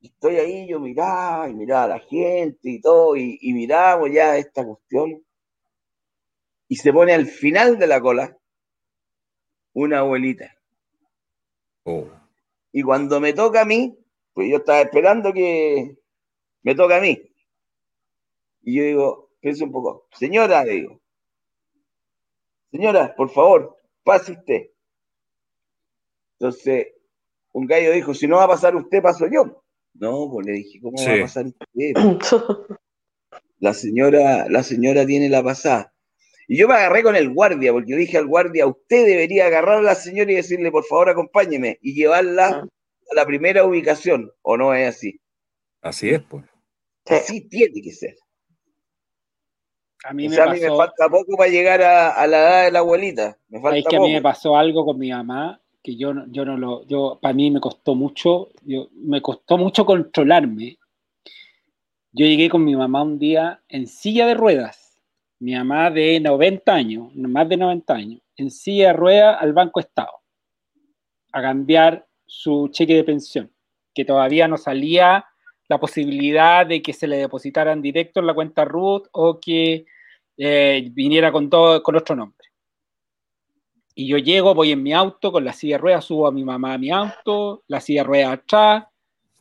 [0.00, 4.36] Estoy ahí, yo miraba y miraba a la gente y todo, y, y miramos ya
[4.38, 5.22] esta cuestión.
[6.70, 8.38] Y se pone al final de la cola
[9.72, 10.56] una abuelita.
[11.82, 12.06] Oh.
[12.70, 13.98] Y cuando me toca a mí,
[14.32, 15.98] pues yo estaba esperando que,
[16.62, 17.20] me toca a mí.
[18.62, 21.00] Y yo digo, pienso un poco, señora, digo,
[22.70, 24.70] señora, por favor, pase usted.
[26.38, 26.86] Entonces,
[27.50, 29.64] un gallo dijo, si no va a pasar usted, paso yo.
[29.94, 31.94] No, pues le dije, ¿cómo va a pasar usted?
[33.58, 35.89] La señora, la señora tiene la pasada.
[36.50, 39.78] Y yo me agarré con el guardia, porque yo dije al guardia, usted debería agarrar
[39.78, 42.66] a la señora y decirle, por favor, acompáñeme, y llevarla ah.
[43.12, 45.20] a la primera ubicación, ¿o no es así?
[45.80, 46.44] Así es, pues.
[47.06, 48.16] Así tiene que ser.
[50.02, 52.72] A mí, me, pasó, a mí me falta poco para llegar a, la edad de
[52.72, 53.38] la abuelita.
[53.48, 56.44] Me falta es que a mí me pasó algo con mi mamá que yo, yo
[56.44, 60.78] no lo, yo, para mí me costó mucho, yo, me costó mucho controlarme.
[62.10, 64.79] Yo llegué con mi mamá un día en silla de ruedas,
[65.40, 69.80] mi mamá de 90 años, más de 90 años, en silla de ruedas al Banco
[69.80, 70.12] Estado,
[71.32, 73.50] a cambiar su cheque de pensión,
[73.94, 75.24] que todavía no salía
[75.68, 79.86] la posibilidad de que se le depositaran directo en la cuenta Ruth o que
[80.36, 82.48] eh, viniera con todo con otro nombre.
[83.94, 86.44] Y yo llego, voy en mi auto con la silla de ruedas, subo a mi
[86.44, 88.84] mamá a mi auto, la silla de ruedas atrás,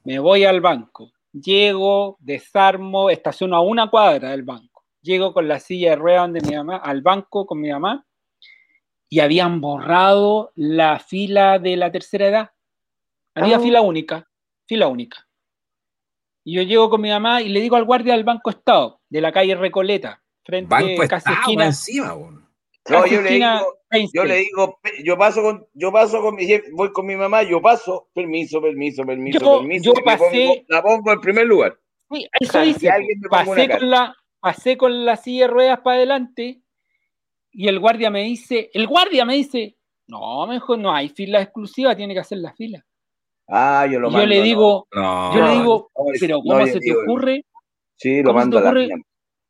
[0.06, 1.12] me voy al banco.
[1.32, 4.69] Llego, desarmo, estaciono a una cuadra del banco.
[5.02, 8.06] Llego con la silla de ruedas de mi mamá, al banco con mi mamá,
[9.08, 12.52] y habían borrado la fila de la tercera edad.
[13.34, 13.60] Había ah.
[13.60, 14.30] fila única,
[14.66, 15.28] fila única.
[16.44, 19.22] Y yo llego con mi mamá y le digo al guardia del Banco Estado, de
[19.22, 21.66] la calle Recoleta, frente a casi esquina.
[21.66, 22.16] encima,
[22.90, 23.78] no, yo le, digo,
[24.14, 27.62] yo le digo, yo paso con, yo paso con mi voy con mi mamá, yo
[27.62, 29.94] paso, permiso, permiso, permiso, permiso.
[29.94, 31.78] Yo pasé, la pongo en primer lugar.
[32.12, 32.90] Sí, eso dice,
[33.30, 36.62] pasé, con la, pasé con la silla de ruedas para adelante
[37.52, 41.96] y el guardia me dice, el guardia me dice, no, mejor no hay fila exclusiva,
[41.96, 42.86] tiene que hacer la fila.
[43.48, 47.46] Ah, yo lo mando, Yo le digo, yo le digo, pero ¿cómo se te ocurre?
[47.96, 48.88] Sí, lo mando a la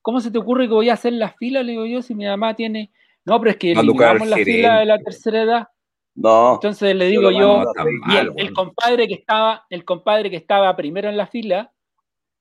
[0.02, 1.62] ¿Cómo se te ocurre que voy a hacer la fila?
[1.62, 2.92] Le digo yo, si mi mamá tiene.
[3.26, 5.68] No, pero es que llevamos la fila de la tercera edad.
[6.16, 6.54] No.
[6.54, 7.64] Entonces le digo yo,
[8.38, 11.72] el, compadre que estaba, el compadre que estaba primero en la fila,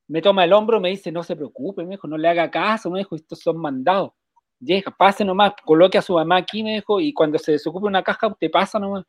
[0.09, 2.91] me toma el hombro, me dice, no se preocupe, me dijo, no le haga caso,
[2.91, 4.13] me dijo, estos son mandados.
[4.59, 8.03] Llega, pase nomás, coloque a su mamá aquí, me dijo, y cuando se desocupe una
[8.03, 9.05] caja, usted pasa nomás.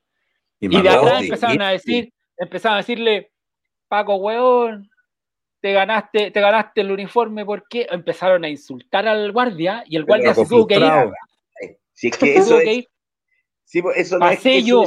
[0.60, 3.32] Y, de atrás empezaron a decir, empezaron a decirle,
[3.88, 4.90] Paco, weón,
[5.62, 7.88] te ganaste, te ganaste el uniforme, ¿por qué?
[7.90, 11.78] Empezaron a insultar al guardia y el guardia se tuvo que ir.
[11.94, 12.86] Si es que eso es,
[13.64, 14.84] sí, pues, eso no pasé es, yo.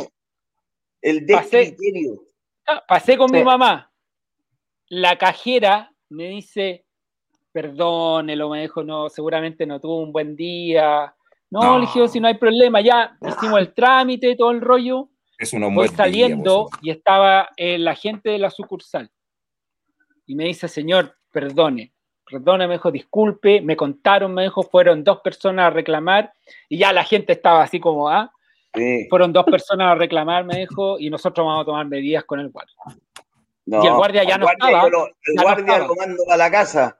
[1.00, 2.22] el descriterio.
[2.66, 3.92] Ah, pasé, con mi mamá.
[4.88, 6.84] La cajera me dice,
[7.52, 11.14] perdónelo, me dijo, no, seguramente no tuvo un buen día.
[11.50, 15.08] No, le dije, si no hay problema, ya hicimos el trámite, todo el rollo.
[15.38, 19.10] Es un Voy saliendo y estaba la gente de la sucursal.
[20.26, 21.92] Y me dice, señor, perdone,
[22.24, 26.32] perdone, me dijo, disculpe, me contaron, me dijo, fueron dos personas a reclamar
[26.68, 28.32] y ya la gente estaba así como, ah,
[29.10, 32.48] fueron dos personas a reclamar, me dijo, y nosotros vamos a tomar medidas con el
[32.48, 32.74] guardia.
[33.66, 34.86] Y el guardia ya no estaba.
[34.86, 36.98] el guardia lo mando a la casa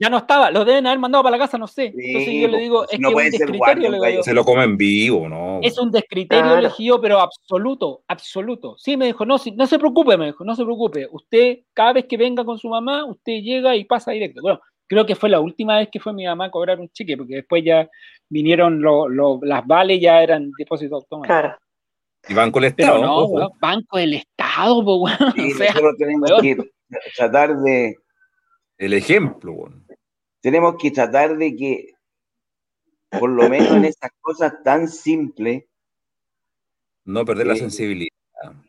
[0.00, 1.86] ya no estaba, lo deben haber mandado para la casa, no sé.
[1.86, 4.22] Entonces yo le digo, es no que puede es un descriterio.
[4.22, 5.58] se lo comen vivo, ¿no?
[5.60, 8.76] Es un descriterio, yo, pero absoluto, absoluto.
[8.78, 11.08] Sí, me dijo, no, no se preocupe, me dijo, no se preocupe.
[11.10, 14.40] Usted, cada vez que venga con su mamá, usted llega y pasa directo.
[14.40, 17.16] Bueno, creo que fue la última vez que fue mi mamá a cobrar un cheque,
[17.16, 17.88] porque después ya
[18.28, 18.80] vinieron
[19.42, 21.40] las vales, ya eran depósitos automáticos.
[21.40, 21.58] Claro.
[22.28, 23.00] Y Banco del Estado.
[23.00, 24.37] no, Banco del Estado,
[24.98, 25.32] bueno.
[25.36, 26.56] Sí, nosotros tenemos que
[27.16, 27.96] tratar de.
[28.78, 29.88] El ejemplo, bueno
[30.40, 31.92] tenemos que tratar de que,
[33.10, 35.64] por lo menos en esas cosas tan simples,
[37.04, 38.12] no perder la eh, sensibilidad.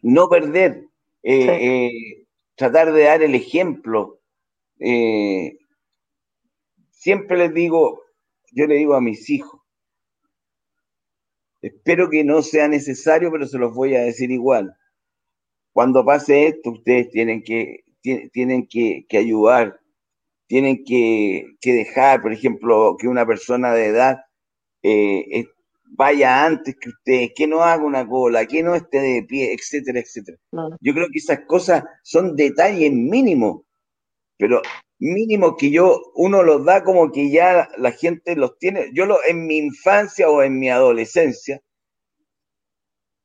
[0.02, 0.86] No perder,
[1.24, 2.26] eh, eh,
[2.56, 4.22] tratar de dar el ejemplo.
[6.92, 8.02] siempre les digo,
[8.52, 9.62] yo le digo a mis hijos,
[11.62, 14.76] espero que no sea necesario, pero se los voy a decir igual.
[15.74, 17.84] Cuando pase esto, ustedes tienen que,
[18.32, 19.80] tienen que ayudar
[20.50, 24.18] tienen que, dejar, por ejemplo, que una persona de edad
[24.82, 25.46] eh,
[25.92, 30.00] vaya antes que usted, que no haga una cola, que no esté de pie, etcétera,
[30.00, 30.40] etcétera.
[30.82, 33.62] Yo creo que esas cosas son detalles mínimos,
[34.38, 34.64] pero
[34.98, 38.90] mínimos que yo, uno los da como que ya la gente los tiene.
[38.92, 41.62] Yo lo, en mi infancia o en mi adolescencia,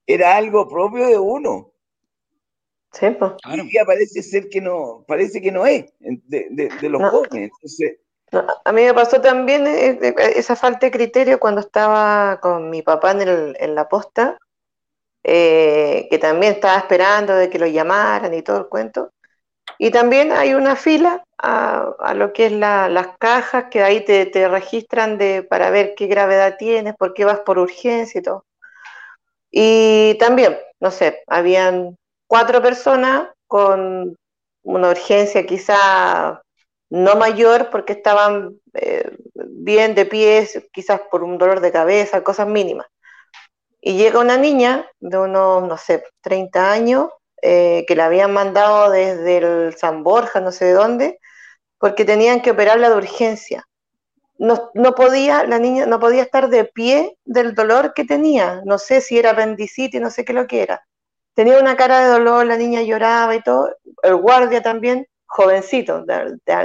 [0.06, 1.72] era algo propio de uno.
[2.94, 3.32] Sí, pues.
[3.52, 7.50] Y parece ser que no, parece que no es de, los jóvenes.
[8.64, 13.10] a mí me pasó también eh, esa falta de criterio cuando estaba con mi papá
[13.10, 14.38] en, la posta,
[15.24, 19.10] eh, que también estaba esperando de que lo llamaran y todo el cuento.
[19.78, 24.46] Y también hay una fila a, lo que es las cajas que ahí te, te,
[24.46, 28.44] registran de, para ver qué gravedad tienes, por qué vas por urgencia y todo.
[29.50, 31.96] Y también, no sé, habían
[32.34, 34.16] cuatro personas con
[34.64, 36.42] una urgencia quizá
[36.90, 42.48] no mayor porque estaban eh, bien de pies, quizás por un dolor de cabeza, cosas
[42.48, 42.88] mínimas.
[43.80, 47.08] Y llega una niña de unos, no sé, 30 años,
[47.40, 51.20] eh, que la habían mandado desde el San Borja, no sé de dónde,
[51.78, 53.64] porque tenían que operarla de urgencia.
[54.38, 58.60] No, no, podía, la niña no podía estar de pie del dolor que tenía.
[58.64, 60.84] No sé si era apendicitis, no sé qué lo que era
[61.34, 63.70] tenía una cara de dolor, la niña lloraba y todo.
[64.02, 66.04] El guardia también, jovencito,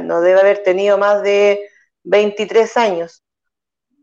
[0.03, 1.69] no debe haber tenido más de
[2.03, 3.23] 23 años.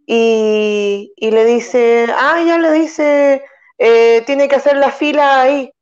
[0.06, 3.44] Y, le dice, ah, ya le dice,
[3.78, 5.72] eh, tiene que hacer la fila ahí.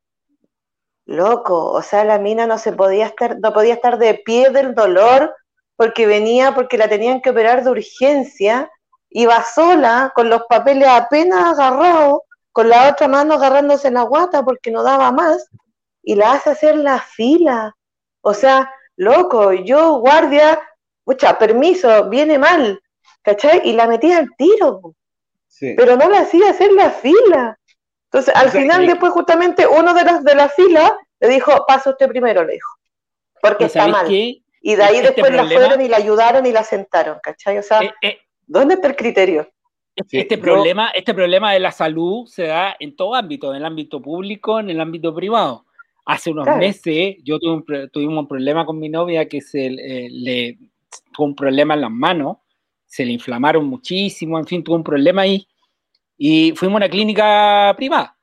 [1.06, 4.74] Loco, o sea, la mina no se podía estar, no podía estar de pie del
[4.74, 5.34] dolor
[5.76, 8.70] porque venía, porque la tenían que operar de urgencia,
[9.10, 12.20] iba sola, con los papeles apenas agarrados,
[12.54, 15.50] con la otra mano agarrándose la guata porque no daba más,
[16.04, 17.74] y la hace hacer la fila.
[18.20, 20.62] O sea, loco, yo guardia,
[21.02, 22.80] pucha, permiso, viene mal,
[23.22, 23.62] ¿cachai?
[23.64, 24.94] Y la metía al tiro,
[25.58, 27.58] pero no la hacía hacer la fila.
[28.04, 32.06] Entonces, al final, después, justamente, uno de los de la fila le dijo, pasa usted
[32.06, 32.70] primero, le dijo,
[33.42, 34.08] porque está mal.
[34.08, 37.58] Y de ahí este después la fueron y la ayudaron y la sentaron, ¿cachai?
[37.58, 39.50] O sea, eh, eh, ¿dónde está el criterio?
[39.96, 44.02] Este, problema, este problema de la salud se da en todo ámbito, en el ámbito
[44.02, 45.66] público, en el ámbito privado.
[46.04, 50.08] Hace unos meses yo tuve un, tuvimos un problema con mi novia que se eh,
[50.10, 50.58] le
[51.12, 52.38] tuvo un problema en las manos,
[52.84, 55.46] se le inflamaron muchísimo, en fin, tuvo un problema ahí.
[56.16, 58.16] Y fuimos a una clínica privada.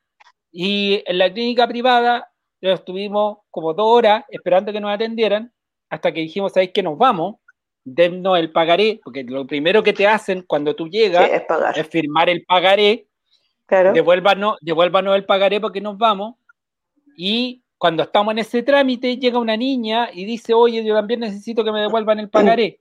[0.51, 2.29] Y en la clínica privada
[2.59, 5.51] estuvimos como dos horas esperando que nos atendieran,
[5.89, 7.35] hasta que dijimos, ¿sabéis que nos vamos?
[7.83, 11.29] Dennos el pagaré, porque lo primero que te hacen cuando tú llegas
[11.75, 13.07] es, firmar el pagaré.
[13.65, 13.93] Claro.
[13.93, 16.35] Devuélvanos, devuélvanos el pagaré porque nos vamos.
[17.17, 21.63] Y cuando estamos en ese trámite, llega una niña y dice, oye, yo también necesito
[21.63, 22.79] que me devuelvan el pagaré.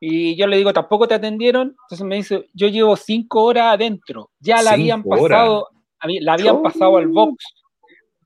[0.00, 1.76] Y yo le digo, ¿tampoco te atendieron?
[1.82, 4.30] Entonces me dice, yo llevo cinco horas adentro.
[4.40, 5.68] Ya la habían pasado,
[6.02, 7.44] la habían pasado al box.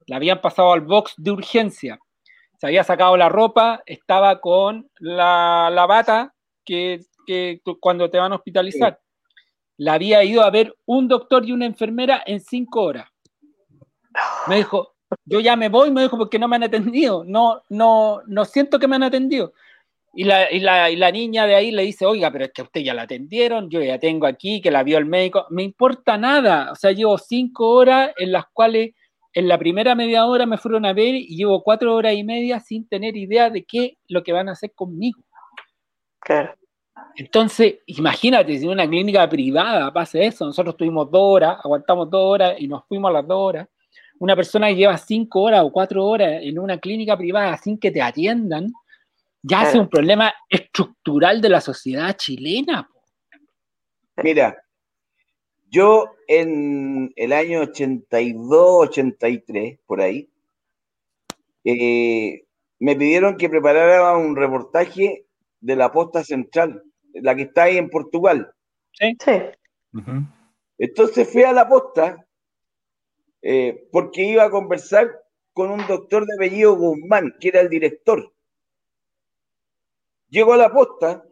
[0.07, 1.99] La habían pasado al box de urgencia.
[2.61, 8.33] Se había sacado la ropa, estaba con la, la bata que, que, cuando te van
[8.33, 9.01] a hospitalizar.
[9.79, 13.09] La había ido a ver un doctor y una enfermera en cinco horas.
[14.47, 17.25] Me dijo, yo ya me voy, me dijo, porque no me han atendido.
[17.25, 19.55] No, no, no siento que me han atendido.
[20.13, 22.61] Y la, y, la, y la, niña de ahí le dice, oiga, pero es que
[22.61, 25.63] a usted ya la atendieron, yo ya tengo aquí, que la vio el médico, me
[25.63, 26.73] importa nada.
[26.73, 28.91] O sea, llevo cinco horas en las cuales
[29.33, 32.61] en la primera media hora me fueron a ver y llevo cuatro horas y media
[32.61, 35.23] sin tener idea de qué lo que van a hacer conmigo.
[36.21, 36.55] Claro.
[37.17, 42.23] Entonces, imagínate, si en una clínica privada pasa eso, nosotros tuvimos dos horas, aguantamos dos
[42.23, 43.69] horas y nos fuimos a las dos horas.
[44.19, 47.91] Una persona que lleva cinco horas o cuatro horas en una clínica privada sin que
[47.91, 48.71] te atiendan,
[49.43, 52.89] ya es un problema estructural de la sociedad chilena.
[54.23, 54.63] Mira,
[55.71, 60.29] yo en el año 82, 83, por ahí,
[61.65, 62.45] eh,
[62.79, 65.27] me pidieron que preparara un reportaje
[65.61, 66.83] de la posta central,
[67.15, 68.53] la que está ahí en Portugal.
[68.93, 69.17] Sí.
[69.25, 69.33] sí.
[70.79, 72.27] Entonces fui a la posta
[73.43, 75.11] eh, porque iba a conversar
[75.53, 78.33] con un doctor de apellido Guzmán, que era el director.
[80.29, 81.25] Llego a la posta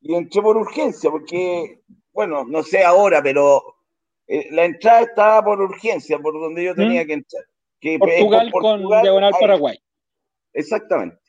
[0.00, 1.82] y entré por urgencia, porque,
[2.16, 3.62] bueno, no sé ahora, pero
[4.26, 7.44] eh, la entrada estaba por urgencia, por donde yo tenía que entrar.
[7.78, 9.78] Que Portugal, con Diagonal Paraguay.
[10.54, 11.20] Exactamente.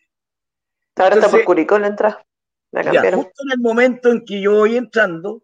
[0.96, 2.26] Ahora está por Curicó la entrada.
[2.72, 5.44] La ya, justo en el momento en que yo voy entrando,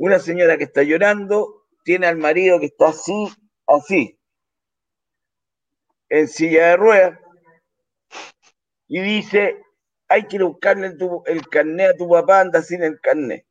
[0.00, 3.28] una señora que está llorando tiene al marido que está así,
[3.68, 4.18] así,
[6.08, 7.20] en silla de ruedas,
[8.88, 9.62] y dice,
[10.08, 13.47] hay que buscarle el, el carnet a tu papá, anda sin el carnet.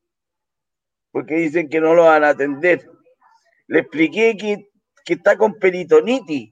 [1.18, 2.88] Porque dicen que no lo van a atender.
[3.66, 4.70] Le expliqué que,
[5.04, 6.52] que está con peritonitis,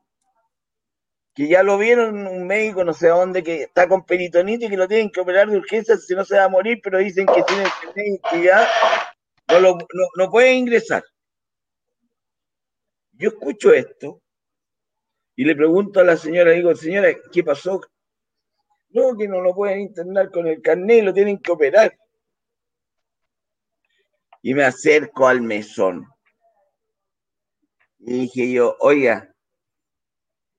[1.36, 4.78] que ya lo vieron un médico, no sé dónde, que está con peritonitis y que
[4.78, 7.44] lo tienen que operar de urgencia si no se va a morir, pero dicen que
[7.44, 8.68] tiene que ya
[9.50, 11.04] no, lo, no, no puede ingresar.
[13.12, 14.20] Yo escucho esto
[15.36, 17.82] y le pregunto a la señora, digo, señora, ¿qué pasó?
[18.90, 21.96] No, que no lo pueden internar con el carnet, lo tienen que operar.
[24.46, 26.06] Y me acerco al mesón.
[27.98, 29.34] Y dije yo, oiga,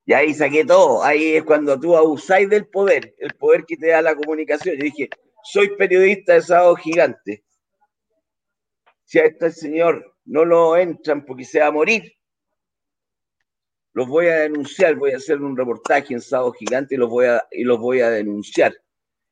[0.05, 1.05] y ahí saqué todo.
[1.05, 4.75] Ahí es cuando tú abusáis del poder, el poder que te da la comunicación.
[4.75, 5.09] Yo dije,
[5.45, 7.45] soy periodista de Sábado Gigante.
[9.05, 12.13] Si a este señor no lo entran porque se va a morir,
[13.93, 17.27] los voy a denunciar, voy a hacer un reportaje en Sábado Gigante y los voy
[17.27, 18.75] a, y los voy a denunciar.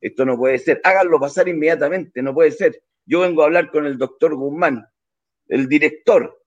[0.00, 0.80] Esto no puede ser.
[0.84, 2.80] Háganlo pasar inmediatamente, no puede ser.
[3.06, 4.86] Yo vengo a hablar con el doctor Guzmán,
[5.48, 6.42] el director,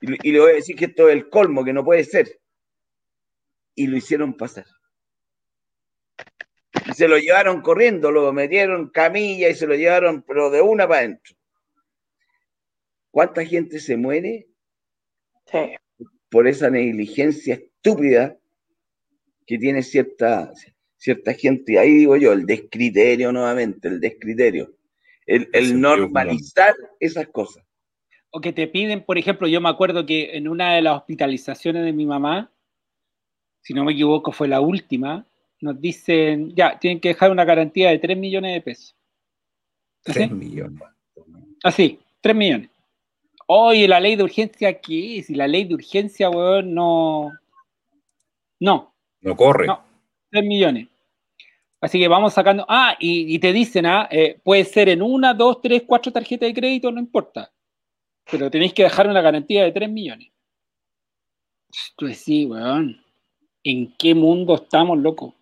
[0.00, 2.40] y, y le voy a decir que esto es el colmo, que no puede ser.
[3.74, 4.66] Y lo hicieron pasar.
[6.88, 10.86] Y se lo llevaron corriendo, lo metieron camilla y se lo llevaron, pero de una
[10.86, 11.34] para adentro.
[13.10, 14.46] ¿Cuánta gente se muere?
[15.50, 15.76] Sí
[16.30, 18.38] por esa negligencia estúpida
[19.46, 20.52] que tiene cierta,
[20.96, 21.72] cierta gente.
[21.72, 24.74] Y ahí digo yo, el descriterio nuevamente, el descriterio.
[25.26, 27.64] El, el normalizar esas cosas.
[28.30, 31.84] O que te piden, por ejemplo, yo me acuerdo que en una de las hospitalizaciones
[31.84, 32.50] de mi mamá,
[33.62, 35.26] si no me equivoco, fue la última,
[35.60, 38.96] nos dicen, ya, tienen que dejar una garantía de 3 millones de pesos.
[40.04, 40.82] 3 millones.
[41.62, 42.70] Así, 3 millones.
[43.46, 45.30] Oye, la ley de urgencia, ¿qué es?
[45.30, 47.32] Y la ley de urgencia, weón, no.
[48.60, 48.94] No.
[49.20, 49.66] No corre.
[49.66, 49.80] No,
[50.30, 50.88] 3 millones.
[51.86, 52.66] Así que vamos sacando.
[52.68, 56.54] Ah, y, te dicen, ah, eh, puede ser en una, dos, tres, cuatro tarjetas de
[56.54, 57.52] crédito, no importa.
[58.28, 60.32] Pero tenéis que dejar una garantía de 3 millones.
[61.96, 63.00] Pues sí, weón.
[63.62, 65.36] ¿En qué mundo estamos, loco?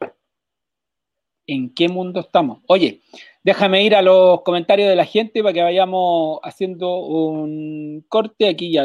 [1.47, 2.61] ¿En qué mundo estamos?
[2.67, 3.01] Oye,
[3.45, 8.73] Déjame ir a los comentarios de la gente para que vayamos haciendo un corte aquí
[8.73, 8.83] ya.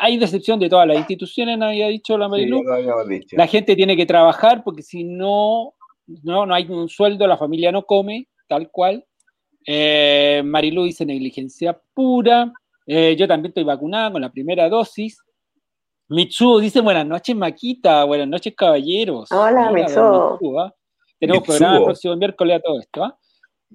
[0.00, 2.62] Hay decepción de todas las instituciones, no había dicho la Marilu.
[3.32, 5.74] la gente tiene que trabajar porque si no,
[6.06, 9.04] no, no hay un sueldo, la familia no come, tal cual.
[9.66, 12.52] Eh, Marilu dice negligencia pura.
[12.86, 15.18] Eh, yo también estoy vacunada con la primera dosis.
[16.08, 18.04] Mitsuo dice buenas noches, Maquita.
[18.04, 19.30] Buenas noches, caballeros.
[19.30, 20.60] Hola, Mitsuo.
[20.60, 20.74] ¿ah?
[21.18, 23.04] Tenemos programa el próximo miércoles a todo esto.
[23.04, 23.18] ¿ah?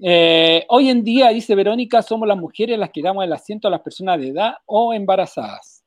[0.01, 3.71] Eh, hoy en día, dice Verónica, somos las mujeres las que damos el asiento a
[3.71, 5.83] las personas de edad o embarazadas.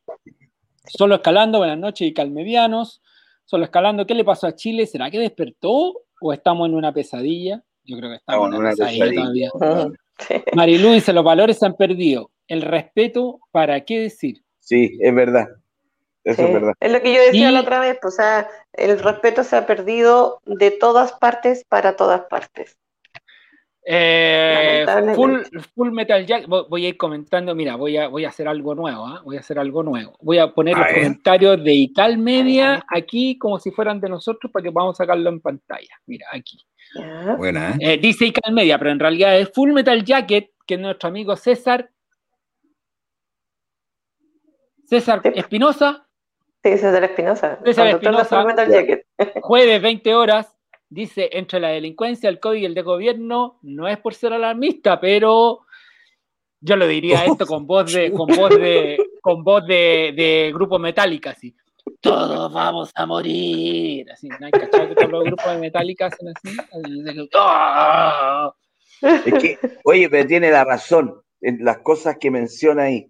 [0.87, 3.03] Solo escalando, buenas noches y calmedianos.
[3.45, 4.87] Solo escalando, ¿qué le pasó a Chile?
[4.87, 7.63] ¿Será que despertó o estamos en una pesadilla?
[7.85, 9.51] Yo creo que estamos en una, pesadilla, todavía.
[10.55, 12.31] Marilu dice, los valores se han perdido.
[12.47, 14.43] El respeto, ¿para qué decir?
[14.59, 15.49] Sí, es verdad.
[16.25, 16.75] Eso es verdad.
[16.81, 19.67] Es lo que yo decía la otra vez, pues, o sea, el respeto se ha
[19.67, 22.77] perdido de todas partes para todas partes.
[23.83, 24.85] Eh,
[25.15, 29.07] full, Metal Jack, voy a ir comentando, mira, voy a, voy a hacer algo nuevo,
[29.07, 29.23] ¿ah?
[29.25, 30.17] voy a hacer algo nuevo.
[30.21, 34.63] Voy a poner los comentarios de Ical Media aquí como si fueran de nosotros para
[34.63, 35.99] que podamos sacarlo en pantalla.
[36.07, 36.59] Mira, aquí.
[37.39, 37.99] Buena, ¿eh?
[37.99, 41.91] dice Ical Media, pero en realidad es Full Metal Jacket, que es nuestro amigo César.
[44.85, 46.07] César Espinosa.
[46.63, 47.59] Sí, César Espinosa.
[47.65, 48.45] César Espinosa.
[49.41, 50.60] Jueves, 20 horas
[50.91, 55.01] dice, entre la delincuencia, el COVID y el de gobierno, no es por ser alarmista,
[55.01, 55.61] pero
[56.61, 61.31] yo lo diría esto con voz de, con voz de, con voz de, grupo metálica,
[61.31, 61.55] así.
[62.01, 64.11] Todos vamos a morir.
[64.11, 66.57] Así, ¿no hay que todos los grupos de metálica hacen así?
[69.03, 73.07] Es que, oye, pero tiene la razón en las cosas que menciona ahí.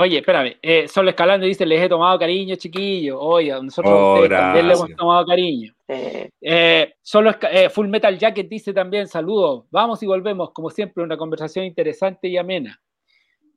[0.00, 3.20] Oye, espérame, eh, Solo Escalando dice, les he tomado cariño, chiquillo.
[3.20, 5.74] Oye, nosotros oh, también le hemos tomado cariño.
[5.88, 11.16] Eh, solo eh, Full Metal Jacket dice también, saludos, vamos y volvemos, como siempre, una
[11.16, 12.80] conversación interesante y amena.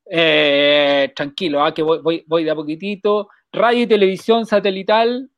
[0.10, 3.30] Eh, tranquilo, ah, que voy, voy, de a poquitito.
[3.52, 5.30] Radio y televisión satelital,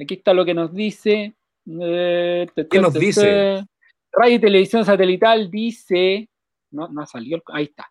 [0.00, 1.34] aquí está lo que nos dice.
[1.66, 3.64] ¿Qué nos dice?
[4.12, 6.28] Radio y televisión satelital dice,
[6.70, 7.90] no, no ha salido, ahí está.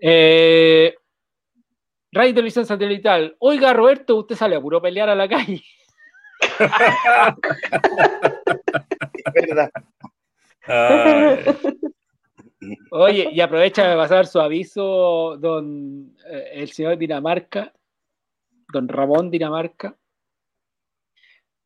[0.00, 0.96] Eh,
[2.14, 3.34] Radio y Televisión Satelital.
[3.40, 5.64] Oiga, Roberto, usted sale a puro pelear a la calle.
[9.34, 9.68] verdad.
[12.92, 17.72] Oye, y aprovecha de pasar su aviso, don eh, el señor Dinamarca,
[18.72, 19.96] don Ramón Dinamarca.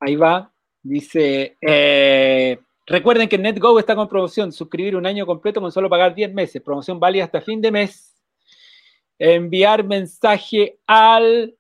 [0.01, 0.51] Ahí va.
[0.83, 6.15] Dice, eh, recuerden que NetGo está con promoción, suscribir un año completo con solo pagar
[6.15, 8.18] 10 meses, promoción válida hasta fin de mes
[9.19, 11.55] enviar mensaje al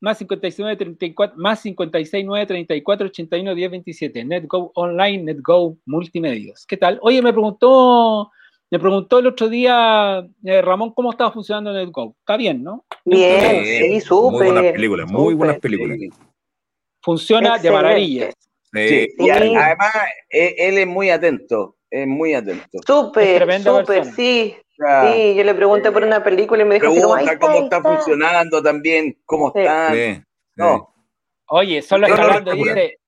[0.00, 6.66] más 59 34 más 56 9 34 81 10 27 NetGo Online NetGo Multimedios.
[6.66, 6.98] ¿qué tal?
[7.02, 8.30] oye me preguntó
[8.70, 12.84] me preguntó el otro día eh, Ramón cómo estaba funcionando NetGo está bien ¿no?
[13.04, 15.98] bien sí súper muy buenas películas muy buenas películas.
[17.02, 18.30] Funciona de maravilla.
[18.72, 19.08] Sí.
[19.18, 19.94] y además
[20.28, 22.78] e, él es muy atento es muy atento.
[22.86, 27.64] Súper súper sí Sí, yo le pregunté por una película y me dijo Pregunta cómo
[27.64, 29.92] está, funcionando también, cómo está.
[30.56, 30.94] No.
[31.48, 32.98] Oye, solo hablando, dice.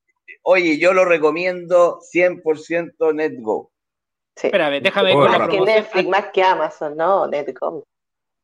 [0.43, 3.71] Oye, yo lo recomiendo 100% NetGo.
[4.35, 4.49] Sí.
[4.49, 7.85] Espérame, déjame ir más que Netflix, más que Amazon, no, NetGo.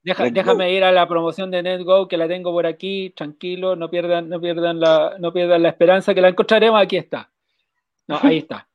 [0.03, 4.29] Déjame ir a la promoción de NetGo que la tengo por aquí, tranquilo, no pierdan,
[4.29, 7.31] no pierdan la, no pierdan la esperanza que la encontraremos, aquí está.
[8.07, 8.68] No, ahí está.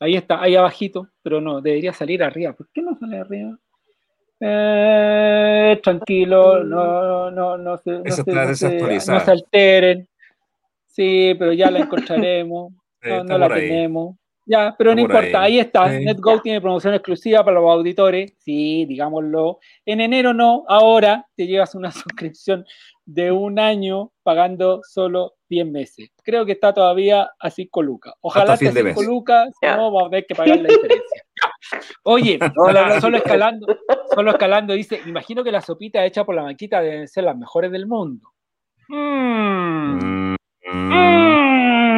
[0.00, 2.52] Ahí está, ahí abajito, pero no, debería salir arriba.
[2.52, 3.58] ¿Por qué no sale arriba?
[4.38, 10.06] Eh, tranquilo, no, no, no, se, no, se, no, se, alteren.
[10.86, 12.72] Sí, pero ya la encontraremos.
[13.24, 14.16] no, la tenemos.
[14.48, 15.88] Ya, pero no importa, ahí, está.
[15.88, 18.32] NetGo tiene promoción exclusiva para los auditores.
[18.38, 19.58] Sí, digámoslo.
[19.84, 22.64] En enero no, ahora te llevas una suscripción
[23.04, 26.10] de un año pagando solo 10 meses.
[26.22, 28.14] Creo que está todavía a 5 lucas.
[28.20, 31.22] Ojalá esté a 5 lucas, no vamos a ver que pagar la diferencia.
[32.04, 32.38] Oye,
[33.00, 33.66] solo escalando,
[34.14, 37.72] solo escalando dice, imagino que la sopita hecha por la maquita deben ser las mejores
[37.72, 38.30] del mundo.
[38.88, 40.34] Mm.
[40.72, 41.95] Mm.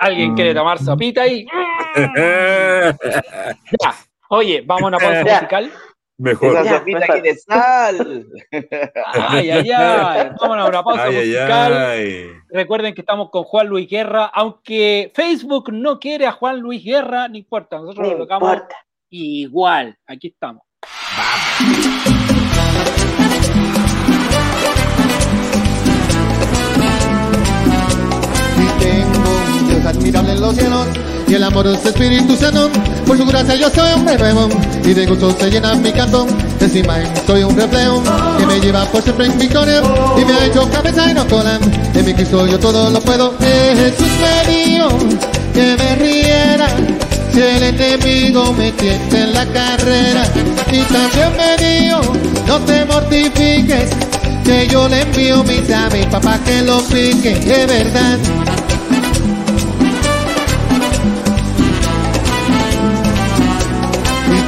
[0.00, 1.46] ¿Alguien quiere tomar sopita ahí?
[3.82, 3.94] ya.
[4.28, 5.72] Oye, vamos a una pausa musical.
[6.18, 6.56] Mejor.
[6.56, 8.26] Esa sopita aquí de sal.
[9.14, 10.30] Ay, ay, ay.
[10.40, 12.42] Vámonos a una pausa musical.
[12.48, 17.28] Recuerden que estamos con Juan Luis Guerra, aunque Facebook no quiere a Juan Luis Guerra,
[17.28, 18.58] no importa, nosotros lo tocamos
[19.10, 19.96] igual.
[20.06, 20.62] Aquí estamos.
[29.86, 30.86] Admirable en los cielos
[31.28, 32.70] y el amor es Espíritu Santo.
[33.06, 34.48] Por su gracia yo soy un nuevo
[34.84, 36.26] y de gusto se llena mi canto.
[36.60, 38.02] Encima soy un reflejo
[38.38, 39.82] que me lleva por siempre en victoria
[40.18, 41.58] y me ha hecho cabeza y no cola.
[41.94, 43.34] En mi Cristo yo todo lo puedo.
[43.38, 44.88] Jesús me dijo
[45.54, 46.68] que me riera
[47.32, 50.24] si el enemigo me tiene en la carrera.
[50.70, 52.00] Y también me dijo
[52.46, 53.90] no te mortifiques
[54.44, 58.18] que yo le envío mi ave papá que lo pique, es verdad.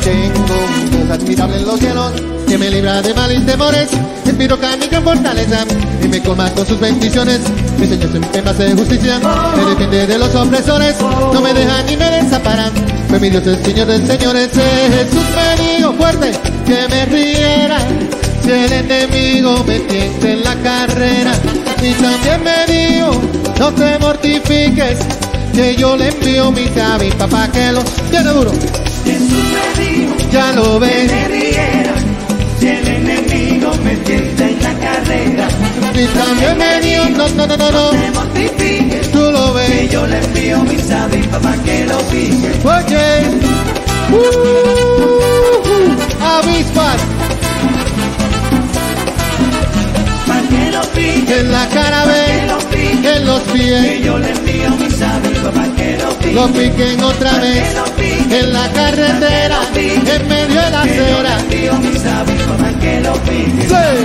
[0.04, 2.12] Tengo un Dios admirable en los cielos
[2.46, 3.88] que me libra de mal y temores.
[4.26, 5.64] Es mi roca, mi gran fortaleza
[6.02, 7.40] y me colma con sus bendiciones.
[7.78, 9.18] Mi Señor siempre me hace justicia,
[9.56, 12.70] me defiende de los opresores, no me deja ni me desampara.
[13.08, 14.50] Fue mi Dios el Señor de señores.
[14.52, 16.32] Jesús me dijo fuerte
[16.66, 17.78] que me riera.
[18.42, 21.32] Si el enemigo me tiente en la carrera
[21.82, 23.22] y también me dijo
[23.58, 24.98] no te mortifiques
[25.54, 26.66] que yo le envío mi
[27.00, 28.52] mi papá que lo tiene duro.
[30.30, 31.12] Ya lo ves.
[31.12, 31.94] Me riera,
[32.58, 35.48] si el enemigo me tienta en la carrera.
[35.94, 37.90] Y también me dijo, no, no, no, no, no.
[37.90, 39.70] te mortifiques, tú lo ves.
[39.70, 42.50] Que yo le envío mi mi papá que lo pique.
[42.64, 43.22] Oye,
[44.10, 44.16] uh,
[45.70, 47.00] uh, avispas.
[50.26, 52.46] Pa' que lo pique, en la cara ve, en
[53.26, 53.82] los pies.
[53.84, 54.83] Que yo le envío mi mi papá que
[56.32, 56.64] lo pique.
[56.64, 57.64] Lo piquen otra vez,
[58.30, 61.38] en la carretera, en medio de la acera.
[62.80, 64.04] que lo piquen.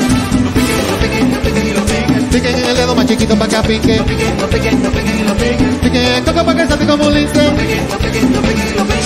[2.40, 4.02] En el dedo más chiquito para que pique.
[5.82, 7.52] Piquen el coco para que salte como un lince.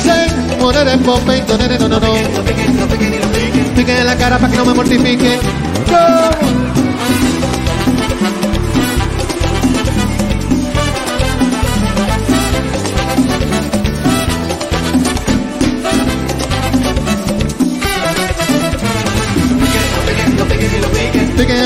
[0.03, 2.13] Se poner en no, no, no.
[3.75, 5.39] Piquen en la cara para que no me mortifique.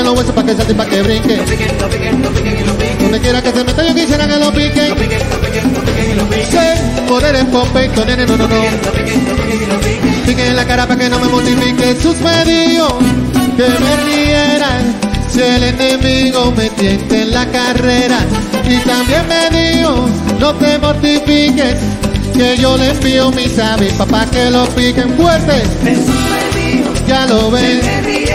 [0.08, 1.36] Los huesos para que salte para que brinque.
[3.00, 4.94] Donde quiera que se meta yo quisiera que lo piquen.
[6.50, 8.54] Sí, poder en Pompey, nene, no, no, no.
[10.26, 11.96] Piquen en la cara para que no me mortifique.
[12.02, 12.92] Sus medios
[13.56, 14.96] que me rieran.
[15.30, 18.18] Si el enemigo me tiente en la carrera.
[18.66, 20.08] Y también me dijo,
[20.40, 21.76] no te mortifiques.
[22.34, 25.62] Que yo le envío mis aves papá que lo piquen fuerte.
[27.06, 28.27] Ya lo ves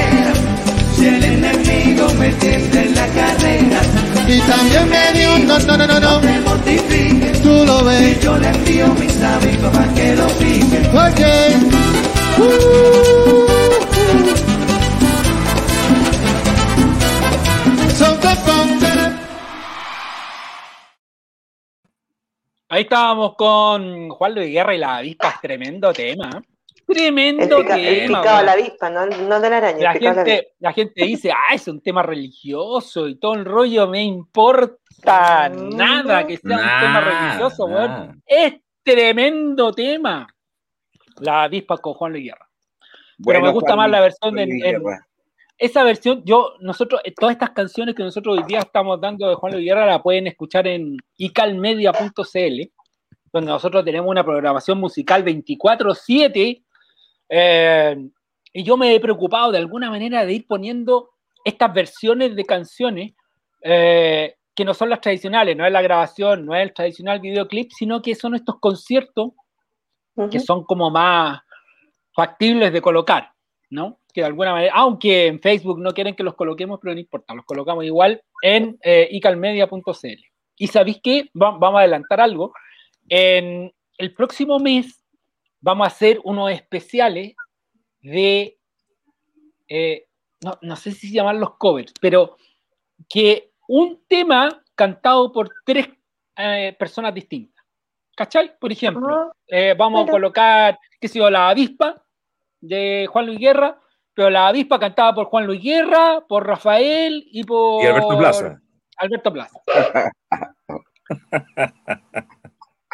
[2.75, 3.81] en la carrera.
[4.27, 6.21] Y también me dio no, no, no, no, no.
[6.21, 8.17] me mortifique, tú lo ves.
[8.17, 10.89] Y yo le envío mis amigos para que lo pique.
[10.93, 11.57] Oye.
[12.39, 13.53] Uh,
[22.73, 26.41] Ahí estábamos con Juan Luis Guerra y la avispa, es tremendo tema.
[26.93, 27.77] Tremendo el tema.
[27.77, 29.79] El de la avispa, no, no de la araña.
[29.79, 34.03] La gente, la, gente dice, ah, es un tema religioso y todo el rollo, me
[34.03, 38.21] importa nada que sea un tema religioso, weón.
[38.25, 40.27] Es tremendo tema.
[41.19, 42.49] La avispa con Juan Luis Guerra.
[43.25, 44.81] Pero me gusta más la versión de.
[45.57, 49.35] esa versión, yo, nosotros, eh, todas estas canciones que nosotros hoy día estamos dando de
[49.35, 52.71] Juan Luis Guerra la pueden escuchar en icalmedia.cl,
[53.31, 56.63] donde nosotros tenemos una programación musical 24-7
[57.35, 58.09] eh,
[58.53, 61.09] y yo me he preocupado de alguna manera de ir poniendo
[61.43, 63.13] estas versiones de canciones
[63.63, 67.71] eh, que no son las tradicionales, no es la grabación, no es el tradicional videoclip,
[67.71, 69.31] sino que son estos conciertos
[70.29, 71.41] que son como más
[72.15, 73.31] factibles de colocar,
[73.71, 73.97] ¿no?
[74.13, 77.33] Que de alguna manera, aunque en Facebook no quieren que los coloquemos, pero no importa,
[77.33, 80.23] los colocamos igual en eh, icalmedia.cl.
[80.55, 82.53] Y sabéis que vamos a adelantar algo.
[83.09, 85.02] En el próximo mes
[85.63, 87.35] vamos a hacer unos especiales
[88.01, 88.59] de,
[89.69, 90.05] eh,
[90.61, 92.35] no, sé si se llaman los covers, pero
[93.09, 95.87] que un tema cantado por tres
[96.35, 97.63] eh, personas distintas.
[98.15, 98.59] ¿Cachai?
[98.59, 102.03] Por ejemplo, eh, vamos a colocar, qué sé yo, la avispa
[102.59, 103.79] de Juan Luis Guerra,
[104.13, 107.81] pero la avispa cantada por Juan Luis Guerra, por Rafael y por...
[107.81, 108.61] Y Alberto Plaza.
[108.97, 109.59] Alberto Plaza.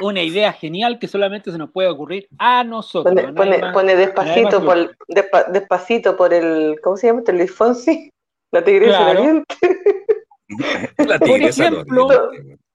[0.02, 3.16] una idea genial que solamente se nos puede ocurrir a nosotros.
[3.36, 4.96] Pone, despacito, por,
[5.52, 7.22] despacito por el, ¿cómo se llama?
[7.28, 8.12] Luis Fonsi,
[8.52, 9.44] la tigresa claro.
[10.98, 12.08] la por ejemplo,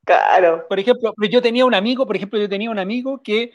[0.04, 0.66] claro.
[0.68, 3.52] Por ejemplo, yo tenía un amigo, por ejemplo, yo tenía un amigo que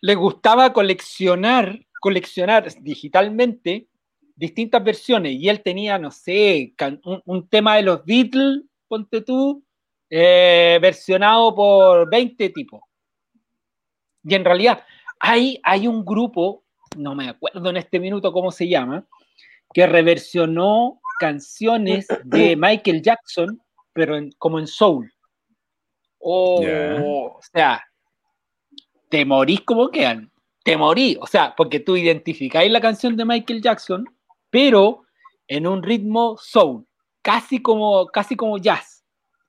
[0.00, 3.86] le gustaba coleccionar, coleccionar digitalmente
[4.38, 6.72] distintas versiones y él tenía, no sé,
[7.24, 9.64] un, tema de los Beatles, ponte tú,
[10.08, 12.80] eh, versionado por 20 tipos.
[14.28, 14.84] Y en realidad
[15.20, 16.64] hay, hay un grupo,
[16.96, 19.06] no me acuerdo en este minuto cómo se llama,
[19.72, 23.60] que reversionó canciones de Michael Jackson,
[23.92, 25.10] pero como en soul.
[26.18, 27.82] Oh, O sea,
[29.08, 30.30] te morís como quedan.
[30.62, 31.16] Te morís.
[31.20, 34.04] O sea, porque tú identificáis la canción de Michael Jackson,
[34.50, 35.04] pero
[35.46, 36.86] en un ritmo soul,
[37.22, 39.02] casi como, casi como jazz.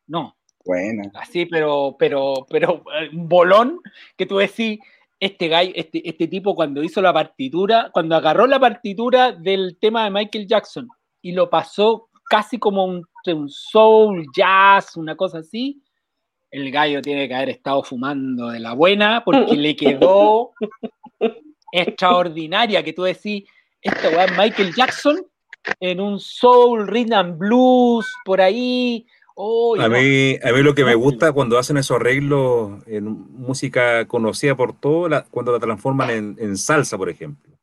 [0.08, 1.04] No, bueno.
[1.16, 3.80] Así, pero, pero, pero, un bolón
[4.18, 4.80] que tú decís,
[5.20, 10.06] este gallo, este, este tipo cuando hizo la partitura, cuando agarró la partitura del tema
[10.06, 10.88] de Michael Jackson
[11.22, 15.82] y lo pasó casi como un, un soul, jazz, una cosa así,
[16.52, 20.52] el gallo tiene que haber estado fumando de la buena porque le quedó
[21.72, 23.44] extraordinaria que tú decís,
[23.82, 25.18] esta weá Michael Jackson
[25.80, 29.06] en un soul, rhythm and blues, por ahí.
[29.80, 34.56] A, mí, a mí lo que me gusta cuando hacen esos arreglos en música conocida
[34.56, 37.56] por todo, cuando la transforman en, salsa, por ejemplo.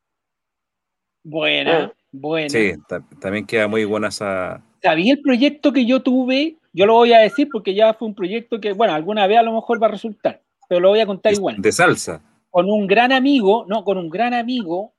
[1.22, 1.92] Buena, ah.
[2.12, 2.48] buena.
[2.48, 2.72] Sí,
[3.20, 4.62] también queda muy buena esa...
[4.82, 6.56] ¿Sabía el proyecto que yo tuve?
[6.72, 9.42] Yo lo voy a decir porque ya fue un proyecto que, bueno, alguna vez a
[9.42, 11.60] lo mejor va a resultar, pero lo voy a contar igual.
[11.60, 12.22] De salsa.
[12.48, 14.94] Con un gran amigo, no, con un gran amigo,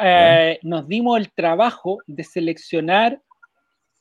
[0.00, 3.20] eh, nos dimos el trabajo de seleccionar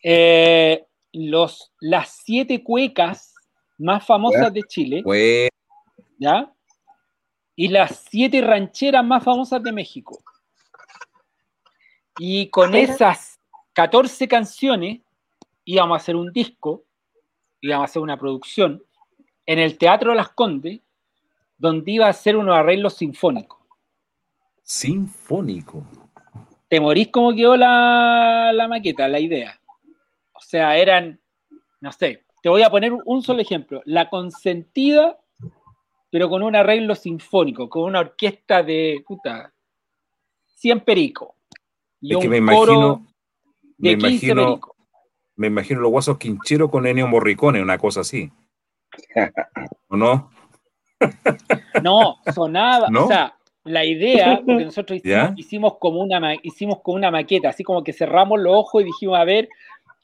[0.03, 3.33] eh, los, las siete cuecas
[3.77, 5.03] más famosas de Chile.
[6.17, 6.51] ¿Ya?
[7.55, 10.23] Y las siete rancheras más famosas de México.
[12.17, 13.39] Y con esas
[13.73, 15.01] 14 canciones
[15.65, 16.83] íbamos a hacer un disco,
[17.61, 18.83] íbamos a hacer una producción
[19.45, 20.79] en el Teatro Las Condes,
[21.57, 23.59] donde iba a ser unos arreglos sinfónicos.
[24.63, 25.83] Sinfónico.
[26.67, 29.60] Te morís como quedó la, la maqueta, la idea.
[30.41, 31.21] O sea, eran,
[31.81, 33.81] no sé, te voy a poner un solo ejemplo.
[33.85, 35.19] La consentida,
[36.09, 39.53] pero con un arreglo sinfónico, con una orquesta de puta,
[40.55, 41.35] 100 perico.
[42.01, 43.07] Y un me imagino,
[43.77, 44.59] de me 15 imagino,
[45.35, 48.31] Me imagino los guasos quincheros con Ennio Morricone, una cosa así.
[49.87, 50.31] ¿O no?
[51.83, 55.01] No, sonaba, o sea, la idea, porque nosotros
[55.35, 59.17] hicimos, como una, hicimos como una maqueta, así como que cerramos los ojos y dijimos,
[59.17, 59.49] a ver,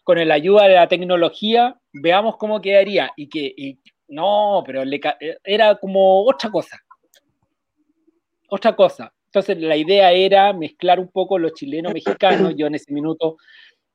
[0.08, 3.12] con la ayuda de la tecnología, veamos cómo quedaría.
[3.18, 3.78] Y que,
[4.08, 4.84] no, pero
[5.44, 6.80] era como otra cosa.
[8.48, 9.14] Otra cosa.
[9.26, 12.54] Entonces la idea era mezclar un poco los chilenos mexicanos.
[12.56, 13.36] Yo en ese minuto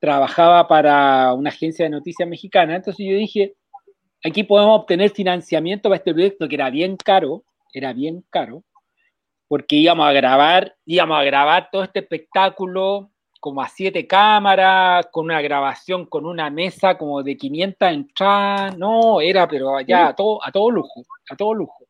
[0.00, 2.76] trabajaba para una agencia de noticias mexicana.
[2.76, 3.55] Entonces yo dije,
[4.23, 7.42] aquí podemos obtener financiamiento para este proyecto que era bien caro,
[7.73, 8.62] era bien caro
[9.49, 13.10] porque íbamos a grabar, íbamos a grabar todo este espectáculo
[13.43, 19.21] como a siete cámaras, con una grabación con una mesa como de 500 entradas, no,
[19.21, 21.85] era pero ya a todo, a todo lujo, a todo lujo.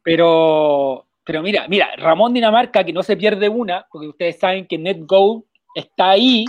[0.00, 4.78] Pero, pero mira, mira, Ramón Dinamarca, que no se pierde una, porque ustedes saben que
[4.78, 5.44] NetGo
[5.74, 6.44] está ahí,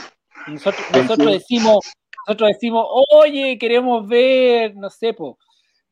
[0.46, 1.80] nosotros, nosotros decimos,
[2.28, 5.34] nosotros decimos, oye, queremos ver, no sé, pues,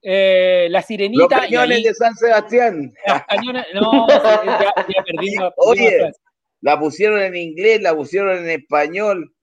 [0.03, 1.23] eh, la sirenita.
[1.23, 2.93] Los cañones de San Sebastián.
[3.73, 4.43] no, ya,
[4.87, 6.11] ya Oye,
[6.61, 9.33] la pusieron en inglés, la pusieron en español.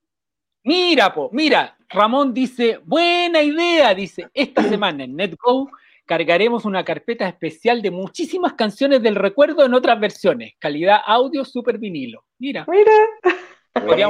[0.64, 5.70] Mira, po, mira, Ramón dice, buena idea, dice, esta semana en NetGo
[6.06, 11.78] cargaremos una carpeta especial de muchísimas canciones del recuerdo en otras versiones, calidad audio super
[11.78, 12.24] vinilo.
[12.38, 12.66] Mira.
[12.68, 12.92] Mira.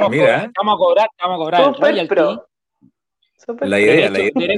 [0.09, 0.51] mira.
[0.57, 2.41] vamos a cobrar, vamos a cobrar super el royalty.
[3.61, 4.57] la idea, la idea.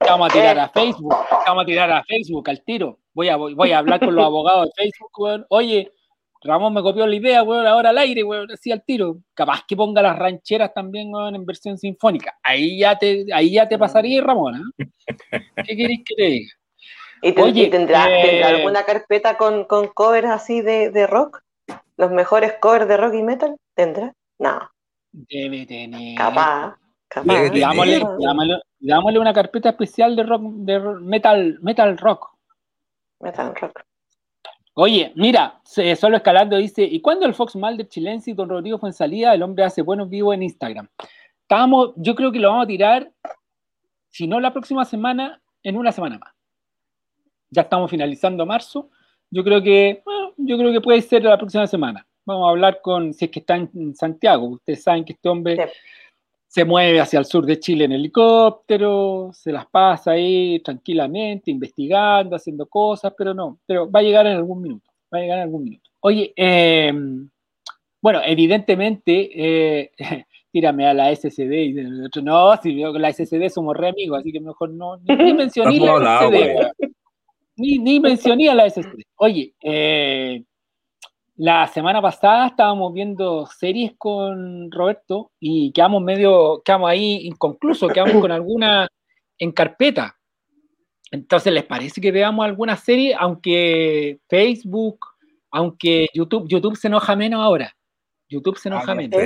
[0.00, 1.14] Vamos a tirar a Facebook,
[1.46, 2.98] vamos a tirar a Facebook al tiro.
[3.14, 5.92] Voy a, voy a hablar con los abogados de Facebook, Oye,
[6.44, 9.18] Ramón me copió la idea, weón, ahora al aire, weón, así al tiro.
[9.34, 12.38] Capaz que ponga las rancheras también, weón, en versión sinfónica.
[12.42, 14.86] Ahí ya te, ahí ya te pasaría, Ramón, ¿eh?
[15.66, 16.52] ¿Qué querés que te diga?
[17.22, 21.42] ¿Y, Oye, ¿tendrá, eh, alguna carpeta con, con covers así de, de, rock?
[21.96, 23.56] ¿Los mejores covers de rock y metal?
[23.74, 24.12] ¿Tendrá?
[24.38, 24.70] No.
[25.12, 26.16] Debe tener.
[26.16, 26.76] Capaz.
[28.80, 32.34] Dámosle, una carpeta especial de rock, de metal, metal rock.
[33.20, 33.82] Metal rock.
[34.74, 38.78] Oye, mira, solo escalando dice, ¿y cuándo el Fox Mal de Chilense y Don Rodrigo
[38.78, 39.34] fue en salida?
[39.34, 40.88] El hombre hace buenos vivos en Instagram.
[41.42, 43.12] Estábamos, yo creo que lo vamos a tirar,
[44.08, 46.32] si no la próxima semana, en una semana más.
[47.50, 48.88] Ya estamos finalizando marzo.
[49.30, 50.02] Yo creo que,
[50.38, 52.06] yo creo que puede ser la próxima semana.
[52.24, 54.46] Vamos a hablar con, si es que está en Santiago.
[54.46, 55.70] Ustedes saben que este hombre
[56.52, 62.36] se mueve hacia el sur de Chile en helicóptero, se las pasa ahí tranquilamente, investigando,
[62.36, 65.44] haciendo cosas, pero no, pero va a llegar en algún minuto, va a llegar en
[65.44, 65.88] algún minuto.
[66.00, 67.26] Oye, em,
[68.02, 69.92] bueno, evidentemente, eh,
[70.52, 71.72] tírame a la SSD y
[72.22, 76.18] no, si con la SSD somos re amigos, así que mejor no, ni, mencioné la
[76.20, 76.90] SSD,
[77.56, 79.00] ni, ni mencioné a la SSD.
[79.16, 80.44] Oye, eh,
[81.42, 88.20] la semana pasada estábamos viendo series con Roberto y quedamos medio, quedamos ahí inconclusos, quedamos
[88.20, 88.86] con alguna
[89.38, 90.16] en carpeta.
[91.10, 93.16] Entonces, ¿les parece que veamos alguna serie?
[93.18, 95.00] Aunque Facebook,
[95.50, 97.74] aunque YouTube, YouTube se enoja menos ahora.
[98.28, 99.20] YouTube se enoja ah, menos.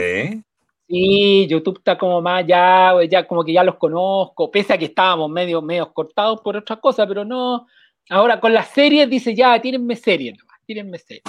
[0.89, 4.87] Sí, YouTube está como más ya, ya como que ya los conozco, pese a que
[4.87, 7.67] estábamos medio, medio cortados por otras cosas, pero no,
[8.09, 11.25] Ahora con las series dice, ya, tírenme series nomás, tírenme series.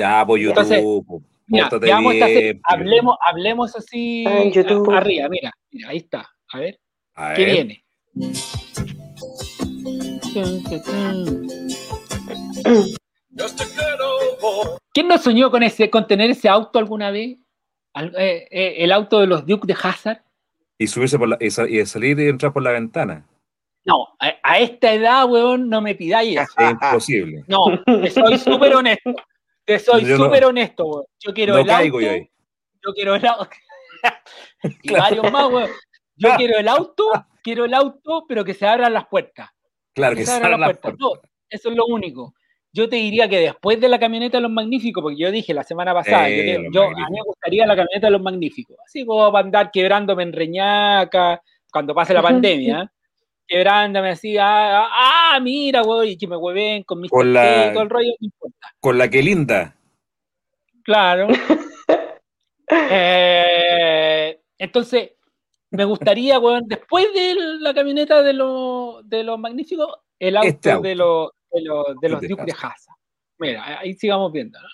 [0.00, 1.22] Ya, pues YouTube.
[2.64, 4.90] Hablemos, hablemos así en YouTube.
[4.90, 6.26] arriba, mira, mira, ahí está.
[6.52, 6.80] A ver,
[7.36, 7.84] ¿qué viene?
[14.94, 17.36] ¿Quién no soñó con ese, con tener ese auto alguna vez?
[17.94, 20.22] Eh, eh, el auto de los Duke de Hazard.
[20.78, 23.26] Y subirse por la, y, salir y entrar por la ventana.
[23.84, 26.52] No, a, esta edad, weón, no me pidáis eso.
[26.56, 27.44] Es imposible.
[27.48, 27.64] No,
[28.10, 29.14] soy súper honesto.
[29.64, 31.04] Te soy súper honesto, weón.
[31.18, 32.00] Yo quiero el auto.
[32.00, 33.50] Yo, yo quiero el auto.
[34.82, 35.70] y varios más, weón.
[36.16, 37.10] Yo quiero el auto,
[37.42, 39.48] quiero el auto, pero que se abran las puertas.
[39.94, 40.94] Claro, que, se abran las puertas.
[41.48, 42.34] eso es lo único.
[42.72, 45.64] Yo te diría que después de la camioneta de los magníficos, porque yo dije la
[45.64, 49.44] semana pasada, yo, a mí me gustaría la camioneta de los magníficos, así como para
[49.44, 52.92] andar quebrándome en Reñaca, cuando pase la pandemia,
[53.50, 57.82] quebrándome así, ah, ah, ah, mira, güey, que me hueven con mis con la, todo
[57.82, 58.68] el rollo, no importa.
[58.78, 59.76] Con la que linda.
[60.84, 61.28] Claro.
[62.72, 65.14] Eh, entonces,
[65.72, 69.88] me gustaría, güey, después de la camioneta de, los de los magníficos,
[70.20, 72.94] el este auto, de los de los, de los Duke de Haza.
[73.38, 74.56] Mira, ahí sigamos viendo.
[74.60, 74.68] ¿no?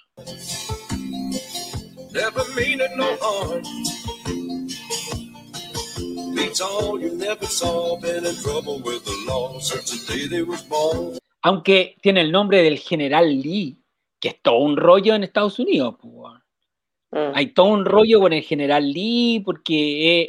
[11.42, 13.78] Aunque tiene el nombre del general Lee,
[14.20, 15.96] que es todo un rollo en Estados Unidos.
[17.10, 17.32] Mm.
[17.34, 20.28] Hay todo un rollo con el general Lee, porque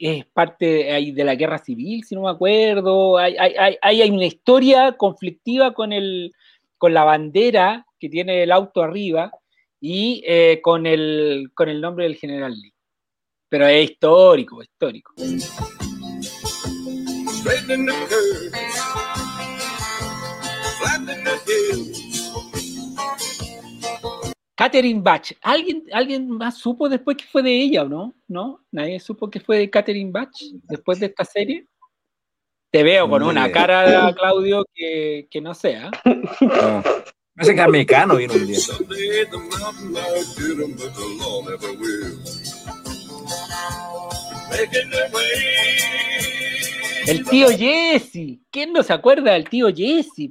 [0.00, 3.18] es, parte de, la guerra civil, si no me acuerdo.
[3.18, 6.32] Hay, hay, hay, una historia conflictiva con, el,
[6.78, 9.32] con la bandera que tiene el auto arriba
[9.80, 12.71] y eh, con, el, con el nombre del general Lee.
[13.52, 15.12] Pero es histórico, histórico.
[24.54, 25.32] Catherine Bach.
[25.42, 28.14] ¿Alguien, ¿Alguien más supo después que fue de ella o no?
[28.26, 28.64] ¿No?
[28.70, 30.32] ¿Nadie supo que fue de Catherine Bach
[30.70, 31.66] después de esta serie?
[32.70, 35.90] Te veo con una cara, Claudio, que, que no sea.
[36.40, 36.82] No.
[37.36, 38.58] Hace que americano vino un día.
[47.06, 48.38] El tío Jesse.
[48.50, 50.30] ¿Quién no se acuerda del tío Jesse?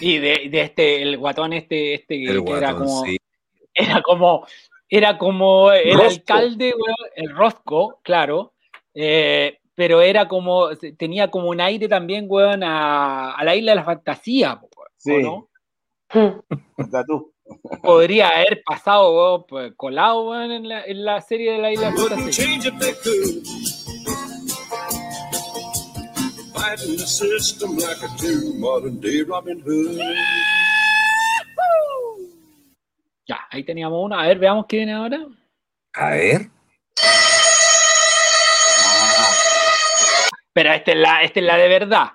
[0.00, 3.04] Y de, de, este, el guatón este, este que era como,
[3.74, 4.46] era como,
[4.88, 6.74] era como el alcalde,
[7.16, 8.52] el Rosco, claro,
[8.94, 13.84] eh, pero era como, tenía como un aire también, weón, a, la isla de la
[13.84, 14.60] fantasía,
[14.96, 15.22] sí.
[15.22, 15.48] ¿no?
[17.82, 21.90] Podría haber pasado, weón, pues, colado, weón, en la, en la, serie de la isla
[21.90, 22.46] de la fantasía.
[33.28, 34.18] Ya, ahí teníamos uno.
[34.18, 35.26] A ver, veamos qué viene ahora.
[35.92, 36.55] A ver.
[40.56, 42.12] Pero esta es la, esta es la de verdad.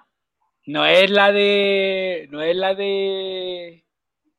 [0.65, 2.27] No es la de.
[2.31, 3.85] No es la de.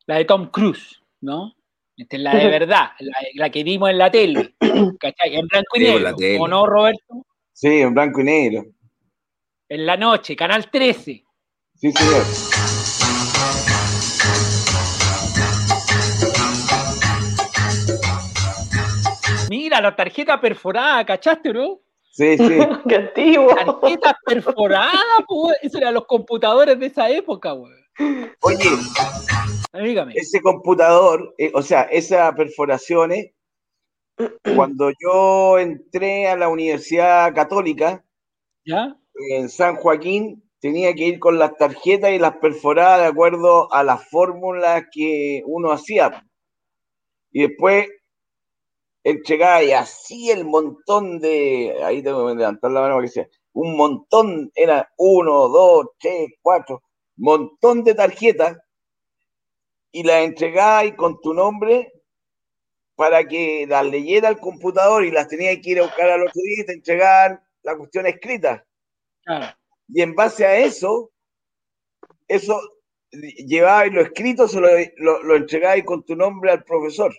[0.07, 1.55] La de Tom Cruise, ¿no?
[1.97, 2.91] Esta es la de verdad,
[3.35, 4.57] la, que vimos en la tele.
[4.99, 5.37] ¿Cachai?
[5.37, 6.17] En blanco y negro.
[6.41, 7.25] ¿O no, Roberto?
[7.53, 8.65] Sí, en blanco y negro.
[9.69, 11.25] En la noche, Canal 13.
[11.77, 12.25] Sí, señor.
[19.49, 21.83] Mira, la tarjeta perforada, ¿cachaste, no?
[22.13, 22.59] Sí, sí.
[22.89, 23.55] Qué antiguo.
[23.55, 25.57] Tarjetas perforadas, pues.
[25.63, 27.73] Eso eran los computadores de esa época, güey.
[28.41, 28.71] Oye,
[29.83, 30.15] Dígame.
[30.17, 33.33] ese computador, eh, o sea, esas perforaciones,
[34.57, 38.05] cuando yo entré a la Universidad Católica,
[38.65, 38.97] ¿Ya?
[39.31, 43.83] en San Joaquín, tenía que ir con las tarjetas y las perforadas de acuerdo a
[43.83, 46.27] las fórmulas que uno hacía.
[47.31, 47.89] Y después
[49.05, 53.29] entregaba y así el montón de, ahí tengo que levantar la mano para que sea,
[53.53, 56.83] un montón, era uno, dos, tres, cuatro,
[57.17, 58.59] montón de tarjetas
[59.91, 61.93] y las entregaba y con tu nombre
[62.95, 66.41] para que las leyera al computador y las tenía que ir a buscar al otro
[66.43, 68.65] día y te entregaban la cuestión escrita.
[69.89, 71.11] Y en base a eso,
[72.29, 72.61] eso
[73.11, 77.15] llevaba y lo escrito, se lo, lo, lo entregaba y con tu nombre al profesor.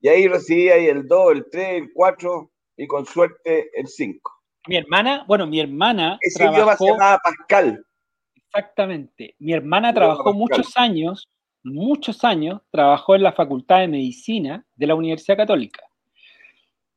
[0.00, 4.32] Y ahí recibí ahí el 2, el 3, el 4 y con suerte el 5.
[4.68, 6.18] Mi hermana, bueno, mi hermana.
[6.20, 7.86] Ese trabajó, idioma se llamaba Pascal.
[8.34, 9.34] Exactamente.
[9.38, 11.28] Mi hermana trabajó muchos años,
[11.62, 15.82] muchos años, trabajó en la Facultad de Medicina de la Universidad Católica.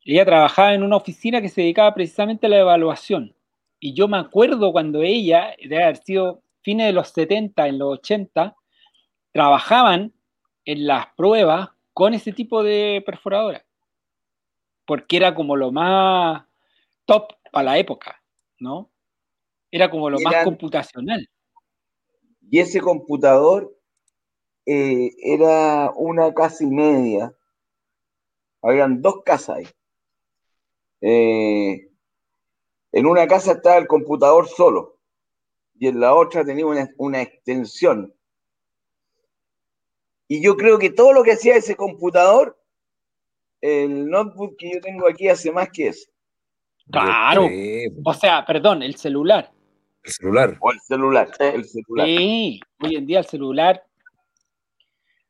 [0.05, 3.35] Ella trabajaba en una oficina que se dedicaba precisamente a la evaluación.
[3.79, 7.99] Y yo me acuerdo cuando ella, de haber sido fines de los 70, en los
[7.99, 8.55] 80,
[9.31, 10.13] trabajaban
[10.65, 11.69] en las pruebas
[11.99, 13.65] con ese tipo de perforadora.
[14.85, 16.45] Porque era como lo más
[17.03, 18.23] top para la época,
[18.57, 18.89] ¿no?
[19.69, 21.29] Era como lo más computacional.
[22.49, 23.77] Y ese computador
[24.65, 27.33] eh, era una casa y media.
[28.61, 29.67] Habían dos casas ahí.
[31.01, 31.91] Eh,
[32.93, 34.99] en una casa estaba el computador solo
[35.77, 38.15] y en la otra tenía una, extensión.
[40.31, 42.55] Y yo creo que todo lo que hacía ese computador,
[43.61, 46.07] el notebook que yo tengo aquí hace más que eso.
[46.91, 47.49] Claro.
[48.05, 49.51] O sea, perdón, el celular.
[50.03, 50.57] El celular.
[50.61, 51.29] O el celular.
[51.39, 52.05] El celular.
[52.05, 53.83] Sí, hoy en día el celular.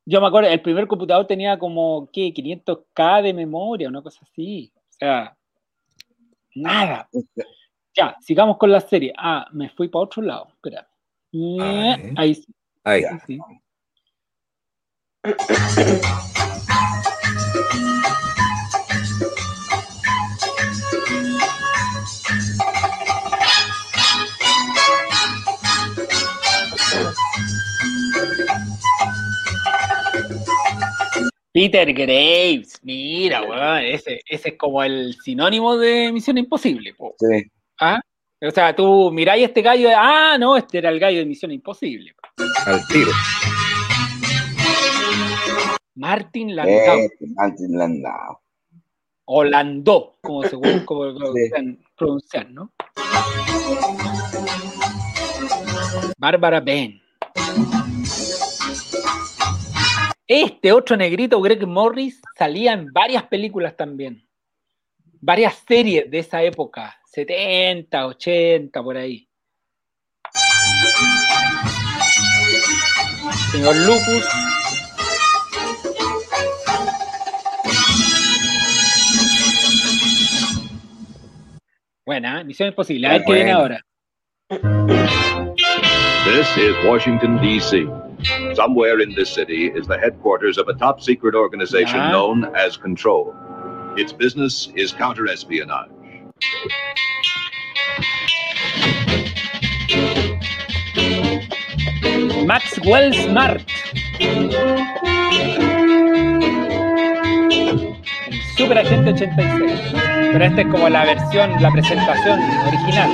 [0.03, 2.33] Yo me acuerdo, el primer computador tenía como, ¿qué?
[2.33, 4.69] 500K de memoria, una cosa así.
[4.75, 5.37] O sea,
[6.55, 7.07] nada.
[7.95, 9.13] Ya, sigamos con la serie.
[9.17, 10.49] Ah, me fui para otro lado.
[10.49, 10.89] Espera.
[11.31, 12.53] Eh, ahí sí.
[12.83, 13.03] Ahí.
[13.25, 13.39] sí.
[31.51, 36.95] Peter Graves, mira, weón, ese, ese es como el sinónimo de Misión Imposible.
[37.19, 37.51] Sí.
[37.79, 37.99] ¿Ah?
[38.41, 42.13] O sea, tú miráis este gallo, ah, no, este era el gallo de Misión Imposible.
[42.65, 43.11] Al tiro.
[45.99, 46.97] Martin Landau.
[46.97, 48.39] Eh, Martin Landau.
[49.25, 51.33] O Landó, como según como lo
[51.97, 52.71] pronunciar, ¿no?
[56.17, 57.01] Bárbara Ben.
[60.25, 64.25] Este otro negrito, Greg Morris, salía en varias películas también.
[65.19, 66.95] Varias series de esa época.
[67.07, 69.27] 70, 80, por ahí.
[73.51, 74.48] Señor Lupus.
[82.09, 83.05] Buena, misión imposible.
[83.05, 83.85] A ver qué viene ahora.
[86.25, 87.87] This is Washington, D.C.
[88.55, 93.31] Somewhere in this city is the headquarters of a top secret organization known as Control.
[93.95, 95.91] Its business is counterespionage.
[102.43, 103.61] Maxwell Smart.
[104.19, 104.49] El
[108.57, 110.08] Super Agente 86.
[110.31, 113.09] Pero esta es como la versión, la presentación original.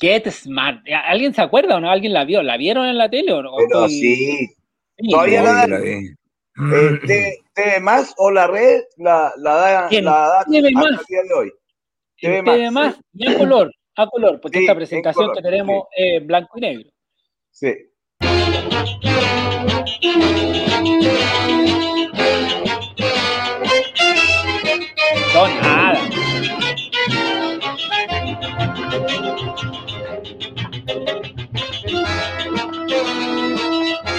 [0.00, 0.80] Get Smart.
[1.06, 1.90] ¿Alguien se acuerda o no?
[1.90, 2.42] ¿Alguien la vio?
[2.42, 3.52] ¿La vieron en la tele o no?
[3.56, 4.48] Pero sí.
[5.10, 5.72] Todavía la dan.
[5.74, 11.06] Eh, TV, más o la red la, la da, la da TV más.
[11.06, 11.52] día de hoy.
[12.20, 16.58] TV, TV más, y a color, a color, porque esta presentación que tenemos es blanco
[16.58, 16.90] y negro.
[17.50, 17.72] Sí.
[25.34, 25.98] No, nada.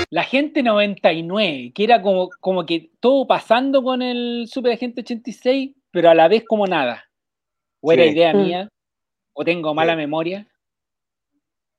[0.09, 5.71] La gente 99, que era como, como que todo pasando con el Super Agente 86,
[5.89, 7.05] pero a la vez como nada.
[7.81, 8.37] O era idea mm.
[8.37, 8.69] mía,
[9.33, 10.47] o tengo mala memoria.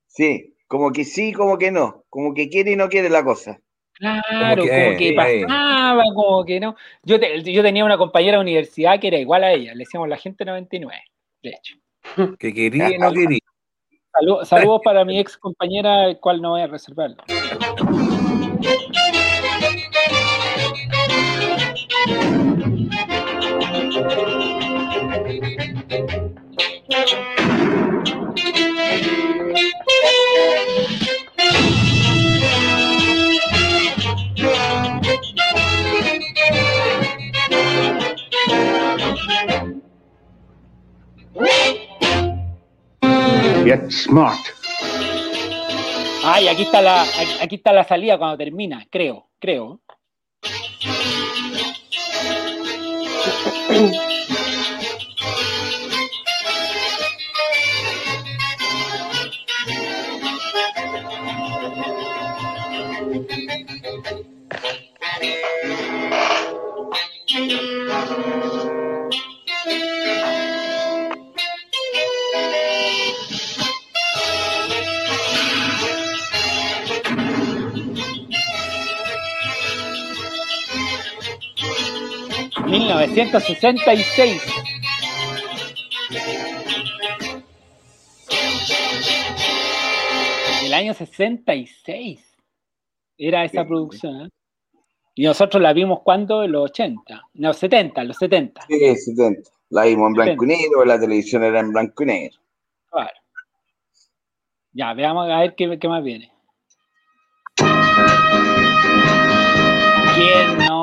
[0.07, 3.61] Sí, como que sí, como que no, como que quiere y no quiere la cosa.
[3.95, 6.77] Claro, como que, pasaba, como que no.
[7.05, 10.17] Yo, yo tenía una compañera de universidad que era igual a ella, le decíamos la
[10.17, 11.03] gente 99,
[11.43, 11.77] de hecho.
[12.39, 13.39] Que quería y no quería.
[14.43, 17.23] saludos para mi ex compañera, el cual no voy a reservarlo.
[43.65, 44.39] Get smart.
[46.23, 47.03] Ay, aquí está la,
[47.41, 49.81] aquí está la salida cuando termina, creo, creo.
[82.79, 84.43] 1966.
[90.65, 92.37] El año 66
[93.17, 94.23] era esa producción.
[94.23, 94.29] ¿eh?
[95.15, 98.67] Y nosotros la vimos cuando, en los 80, no, 70, los 70.
[98.67, 99.51] Sí, 70.
[99.71, 102.39] La vimos en blanco y negro, la televisión era en blanco y negro.
[102.91, 103.17] Claro.
[104.73, 106.34] Ya, veamos a ver qué, qué más viene.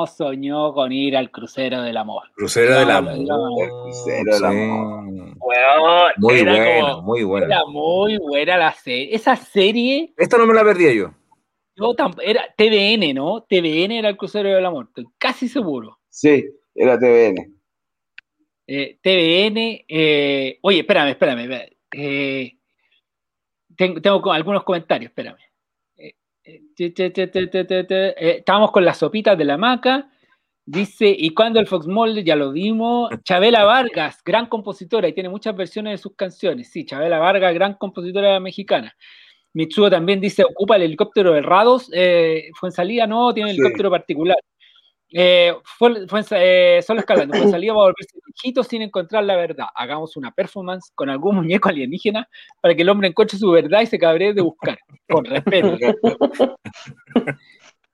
[0.02, 2.24] No soñó con ir al crucero del amor?
[2.34, 3.14] Crucero del amor.
[3.84, 5.04] crucero del amor.
[6.16, 7.46] muy buena, muy buena.
[7.46, 9.14] Era muy buena la serie.
[9.14, 10.12] Esa serie.
[10.16, 11.12] Esta no me la perdía yo.
[11.76, 13.42] Yo era TVN, ¿no?
[13.48, 15.98] TVN era el crucero del amor, estoy casi seguro.
[16.08, 17.54] Sí, era TVN.
[18.66, 21.70] Eh, TVN, eh, oye, espérame, espérame.
[21.94, 22.56] Eh,
[23.76, 25.38] tengo, algunos comentarios, espérame.
[26.44, 30.08] Estábamos con las sopitas de la maca.
[30.64, 35.28] Dice, y cuando el Fox Mulder, ya lo vimos, Chabela Vargas, gran compositora, y tiene
[35.28, 36.70] muchas versiones de sus canciones.
[36.70, 38.94] Sí, Chabela Vargas, gran compositora mexicana.
[39.54, 41.90] Mitsuo también dice, ocupa el helicóptero de Rados.
[42.54, 44.36] fue en salida, no, tiene helicóptero particular.
[45.14, 49.36] Eh, fue, fue eh, solo escalando, fue salida va a volverse viejito sin encontrar la
[49.36, 49.66] verdad.
[49.74, 52.28] Hagamos una performance con algún muñeco alienígena
[52.60, 54.78] para que el hombre encuentre su verdad y se cabree de buscar.
[55.08, 55.76] Con respeto.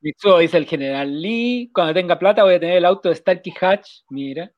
[0.01, 1.71] Mitsuo dice el general Lee.
[1.75, 4.03] Cuando tenga plata voy a tener el auto de Starkey Hatch.
[4.11, 4.53] Mira.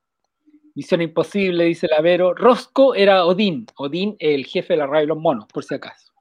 [0.74, 2.34] Misión imposible, dice Lavero.
[2.34, 3.66] Rosco era Odín.
[3.76, 6.12] Odín, el jefe de la radio de los monos, por si acaso.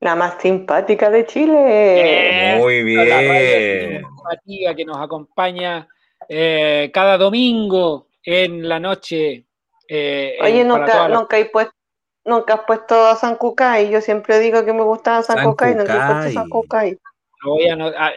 [0.00, 2.56] La más simpática de Chile.
[2.58, 3.08] Muy bien.
[3.10, 5.86] La simpatía que nos acompaña
[6.26, 9.48] eh, cada domingo en la noche
[9.88, 11.74] eh, Oye, nunca, nunca, puesto,
[12.24, 13.90] nunca has puesto a San Cucay.
[13.90, 16.98] Yo siempre digo que me gustaba San, Cucay, nunca he puesto San Cucay.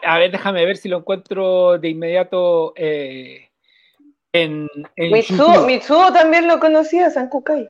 [0.03, 3.49] a, ver, déjame ver si lo encuentro de inmediato eh,
[4.33, 7.67] en, en Mitsuo, también lo conocía, San Cucay.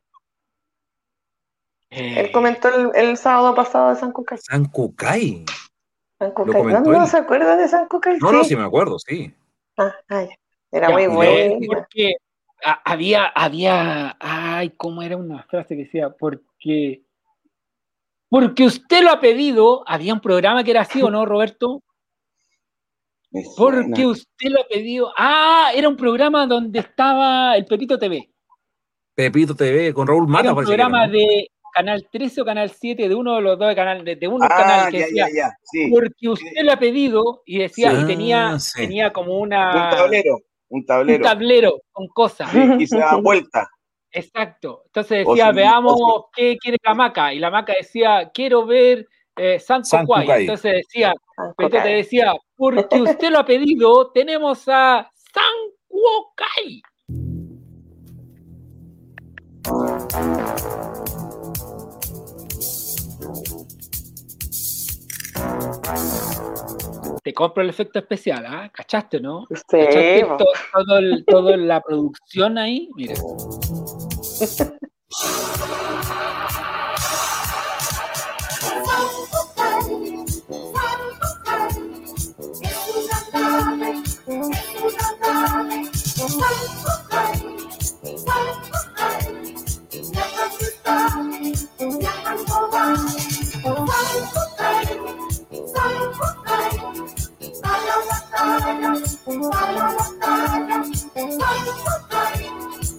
[1.89, 4.37] él comentó el, sábado pasado de San Cucay.
[4.39, 5.45] San Cucay.
[6.19, 6.63] San Cucay.
[6.63, 8.17] ¿No, se acuerda de San Cucay?
[8.19, 9.33] No, no, sí me acuerdo, sí.
[9.77, 9.93] Ah,
[10.71, 11.59] era muy bueno.
[11.67, 12.15] Porque
[12.65, 16.09] había, había, ay, ¿cómo era una frase que decía?
[16.09, 17.03] Porque,
[18.29, 21.83] porque usted lo ha pedido, había un programa que era así, ¿o no, Roberto?
[23.57, 25.11] Porque usted lo ha pedido.
[25.17, 28.29] Ah, era un programa donde estaba el Pepito TV.
[29.13, 30.45] Pepito TV, con Raúl Mata.
[30.45, 34.19] Era un programa de Canal 13 o Canal 7, de uno de los dos canales,
[34.19, 35.27] de, uno ah, canal que decía,
[35.91, 39.89] porque usted lo ha pedido, y decía, y tenía, ah, tenía como una...
[39.89, 41.17] Un tablero un tablero.
[41.17, 42.49] Un tablero con cosas.
[42.79, 43.69] y se da vuelta.
[44.11, 44.83] Exacto.
[44.85, 45.99] Entonces decía, veamos
[46.33, 47.33] qué quiere la maca.
[47.33, 49.83] Y la maca decía, quiero ver eh, San,
[50.27, 51.13] Entonces decía,
[51.57, 55.43] te decía, porque usted lo ha pedido, tenemos a San
[55.87, 56.81] Kuokai
[67.25, 68.71] te compro el efecto especial, ¿ah?
[68.71, 69.47] ¿Cachaste, no?
[69.49, 69.79] Sí.
[70.37, 73.15] Todo, todo la producción ahí, mire.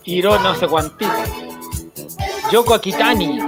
[0.05, 1.13] Hiro no sé cuántito.
[2.53, 3.41] Yoko Akitani.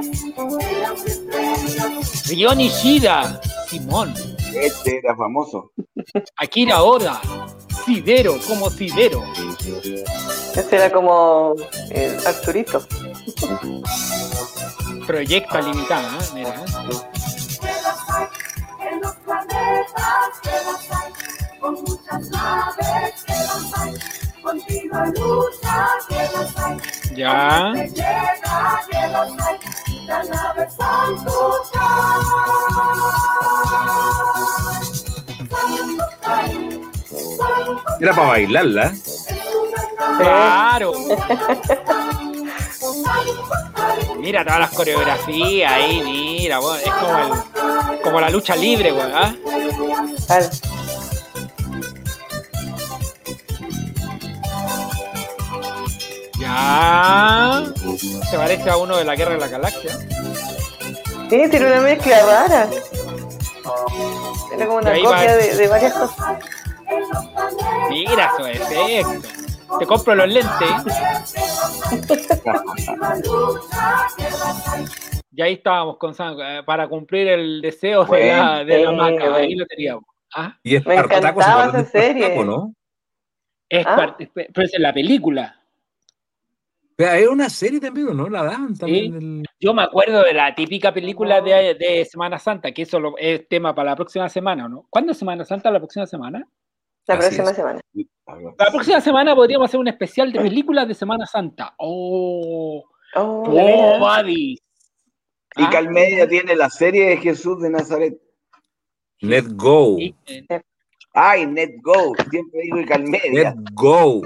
[2.26, 3.40] Rion Ishida.
[3.68, 4.12] Simón.
[4.54, 5.72] Este era famoso.
[6.36, 7.20] Akira Oda.
[7.84, 9.22] Sidero, como Sidero.
[10.54, 11.54] Este era como
[11.90, 12.84] el Arturito.
[15.06, 16.24] Proyecto limitado, ¿eh?
[16.34, 16.50] mira.
[16.50, 17.28] ¿eh?
[21.60, 23.94] Con muchas naves que las hay,
[24.42, 26.76] continua lucha que las hay.
[27.16, 27.72] Ya.
[27.74, 29.58] Llega, que las hay,
[30.06, 31.26] las naves son
[38.00, 38.94] Era para bailarla.
[40.18, 40.92] Claro.
[44.18, 49.06] Mira todas las coreografías ahí, mira, es como, el, como la lucha libre, güey,
[56.48, 57.64] ¿ah?
[57.76, 57.96] Ya.
[58.30, 59.98] Se parece a uno de la Guerra de la Galaxia.
[61.30, 62.68] Sí, tiene una mezcla rara.
[64.48, 66.38] Tiene como una copia de, de, varias cosas.
[67.90, 69.38] Mira su efecto.
[69.78, 70.68] Te compro los lentes.
[75.30, 79.34] y ahí estábamos con eh, para cumplir el deseo de la, de la maca.
[79.36, 80.04] Ahí lo teníamos.
[80.34, 80.58] ¿Ah?
[80.62, 82.42] Y es Me encantaba esa serie.
[82.42, 82.74] ¿no?
[83.68, 84.16] Es ¿Ah?
[84.34, 85.57] pero es en la película.
[86.98, 88.28] Es una serie también, ¿no?
[88.28, 89.44] La dan también.
[89.60, 93.72] Yo me acuerdo de la típica película de, de, Semana Santa, que eso es tema
[93.72, 94.84] para la próxima semana, ¿no?
[94.90, 95.70] ¿Cuándo es Semana Santa?
[95.70, 96.44] ¿La próxima semana?
[97.06, 97.80] La próxima semana.
[98.58, 101.72] La próxima semana podríamos hacer un especial de películas de Semana Santa.
[101.78, 102.82] ¡Oh!
[103.14, 104.58] ¡Oh, oh Y
[105.54, 105.70] ah.
[105.70, 108.20] Calmedia tiene la serie de Jesús de Nazaret.
[109.20, 109.98] Let Go.
[111.14, 112.14] Ay, Net Go.
[112.28, 113.54] Siempre digo Calmedia.
[113.54, 114.22] Let Go.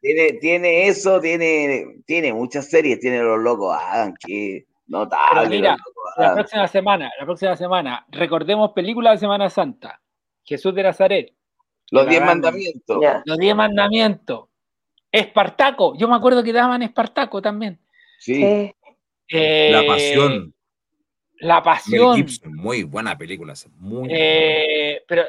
[0.00, 5.48] Tiene, tiene eso, tiene, tiene muchas series, tiene los locos Adam, que notable.
[5.48, 5.76] mira,
[6.16, 10.00] la próxima semana, la próxima semana, recordemos películas de Semana Santa.
[10.44, 11.32] Jesús de Nazaret.
[11.90, 12.98] Los diez mandamientos.
[13.24, 14.48] Los diez mandamientos.
[15.10, 17.78] Espartaco, yo me acuerdo que daban Espartaco también.
[18.18, 18.72] Sí.
[19.28, 20.54] Eh, la pasión.
[21.38, 22.26] La pasión.
[22.44, 23.54] muy buena película.
[23.78, 24.75] Muy eh,
[25.06, 25.24] pero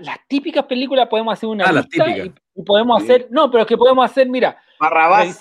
[0.00, 3.28] las típicas películas podemos hacer una ah, lista y, podemos hacer.
[3.30, 4.60] No, pero es que podemos hacer, mira.
[4.78, 5.38] Barrabás.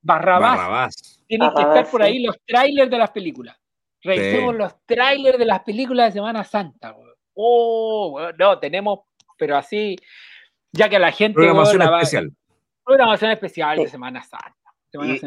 [0.00, 1.24] Barrabás.
[1.26, 3.56] Tienen que estar por ahí los trailers de las películas.
[4.02, 6.94] Revisemos los trailers de las películas de Semana Santa.
[7.34, 9.00] Oh, no, tenemos,
[9.36, 9.96] pero así,
[10.72, 11.34] ya que la gente.
[11.34, 12.32] Programación especial.
[12.84, 14.54] Programación especial de Semana Santa.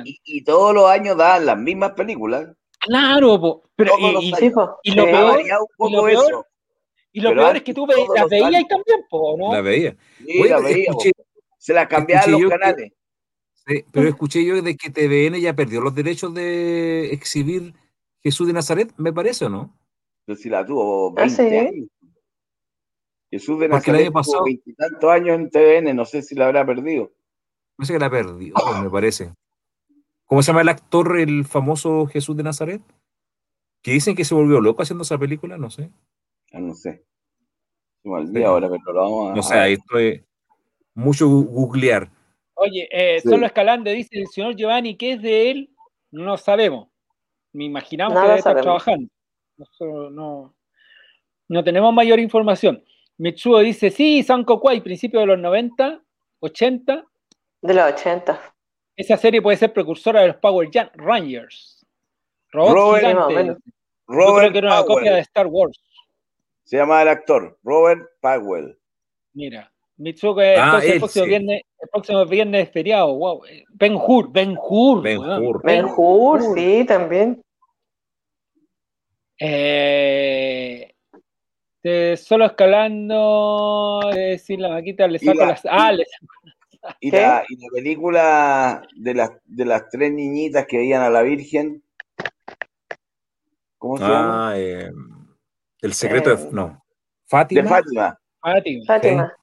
[0.05, 2.47] y, todos los años dan las mismas películas.
[2.79, 5.05] Claro, pero y, lo peor, y lo
[6.03, 6.47] peor,
[7.13, 9.53] es que tú las veías ahí también, ¿no?
[9.53, 9.95] La veía.
[10.17, 10.91] Sí, la veía.
[11.57, 12.93] se la cambiaban los canales.
[13.67, 17.73] sí, pero escuché yo de que TVN ya perdió los derechos de exhibir
[18.21, 19.75] Jesús de Nazaret, me parece, ¿o no?
[20.25, 21.87] Pero si la tuvo 20 ah, años.
[23.31, 27.11] Jesús de Nazaret tuvo veintitantos años en TVN, no sé si la habrá perdido.
[27.77, 29.33] No sé que la perdió, me parece.
[30.25, 32.81] ¿Cómo se llama el actor, el famoso Jesús de Nazaret?
[33.81, 35.89] Que dicen que se volvió loco haciendo esa película, no sé.
[36.51, 37.05] No sé.
[38.03, 39.35] día ahora, pero lo vamos a.
[39.35, 40.25] No sé, ahí estoy.
[40.93, 42.09] Mucho googlear.
[42.55, 45.75] Oye, eh, solo Escalante dice el señor Giovanni, ¿qué es de él?
[46.11, 46.89] No sabemos.
[47.53, 49.09] Me imaginamos que debe estar trabajando.
[50.11, 50.53] No,
[51.47, 52.83] no, tenemos mayor información.
[53.17, 56.01] Mitsuo dice, sí, Sanko Kwai, principio de los 90,
[56.39, 57.05] 80.
[57.61, 58.53] De los 80.
[58.95, 61.85] Esa serie puede ser precursora de los Power Rangers.
[62.51, 63.57] Robert, gigante.
[64.07, 65.79] creo que era una copia de Star Wars.
[66.71, 68.79] Se llama el actor, Robert Powell.
[69.33, 73.41] Mira, Mitsuko, ah, el, próximo viernes, el próximo viernes es feriado, wow.
[73.73, 75.01] Ben Hur, Ben Hur.
[75.01, 75.61] Ben Hur.
[75.65, 77.41] Ben Hur, sí, también.
[79.37, 80.93] Eh,
[82.15, 85.65] solo escalando, decir la maquita le saco las.
[85.69, 90.77] Ah, le saco y la, y la, película de las, de las tres niñitas que
[90.77, 91.83] veían a la Virgen.
[93.77, 94.51] ¿Cómo se llama?
[94.51, 94.89] Ah, eh,
[95.81, 96.43] el secreto de.
[96.43, 96.83] Eh, no.
[97.27, 97.61] Fátima.
[97.61, 98.19] De Fátima.
[98.87, 99.33] Fátima.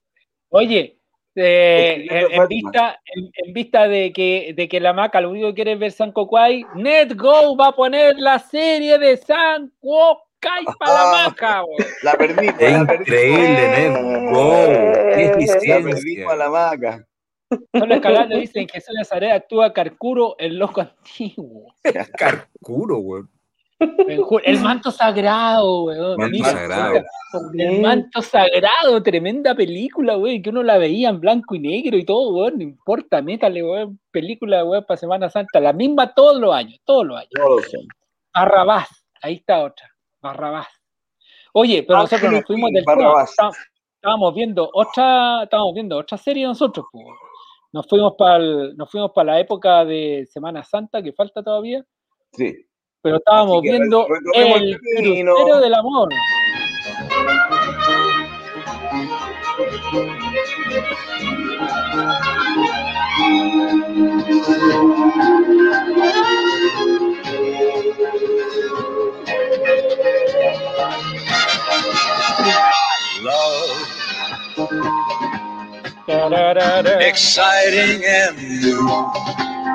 [0.49, 0.99] Oye,
[1.35, 5.73] eh, en, vista, en, vista de que, de que la maca lo único que quiere
[5.73, 11.01] es ver San Cocuay, NetGo va a poner la serie de San Cocuay para la
[11.01, 11.63] ah, maca.
[12.03, 12.47] La perdí.
[12.47, 14.65] Increíble, NetGo.
[15.15, 16.35] Qué eficiencia.
[16.35, 17.05] La maca.
[17.73, 21.73] Solo escalando dicen que Jesús Nazaret actúa Carcuro, el loco antiguo.
[22.17, 23.29] Carcuro, weón.
[23.79, 26.17] El manto sagrado, weón.
[26.17, 27.03] Manto sagrado.
[27.53, 32.05] El manto sagrado, tremenda película, weón, que uno la veía en blanco y negro y
[32.05, 36.53] todo, weón, no importa, métale, weón, película, weón, para Semana Santa, la misma todos los
[36.53, 37.29] años, todos los años.
[37.33, 37.65] Todos
[38.33, 38.89] Barrabás,
[39.21, 39.89] ahí está otra,
[40.21, 40.67] Barrabás.
[41.53, 42.83] Oye, pero nosotros nos fuimos del
[43.95, 47.05] estábamos viendo otra, estábamos viendo otra serie nosotros, pues.
[47.71, 51.85] Nos fuimos para nos fuimos para la época de Semana Santa que falta todavía.
[52.33, 52.68] Sí.
[53.01, 56.09] Pero estábamos viendo el crucero del amor.
[76.99, 78.37] Exciting and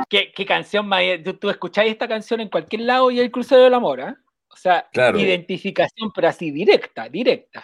[0.08, 1.02] ¿Qué, qué canción más?
[1.24, 4.14] Tú, tú escucháis esta canción en cualquier lado y el crucero del amor, ¿eh?
[4.48, 7.62] O sea, identificación, pero así directa, directa.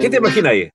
[0.00, 0.70] ¿Qué te imaginas ahí?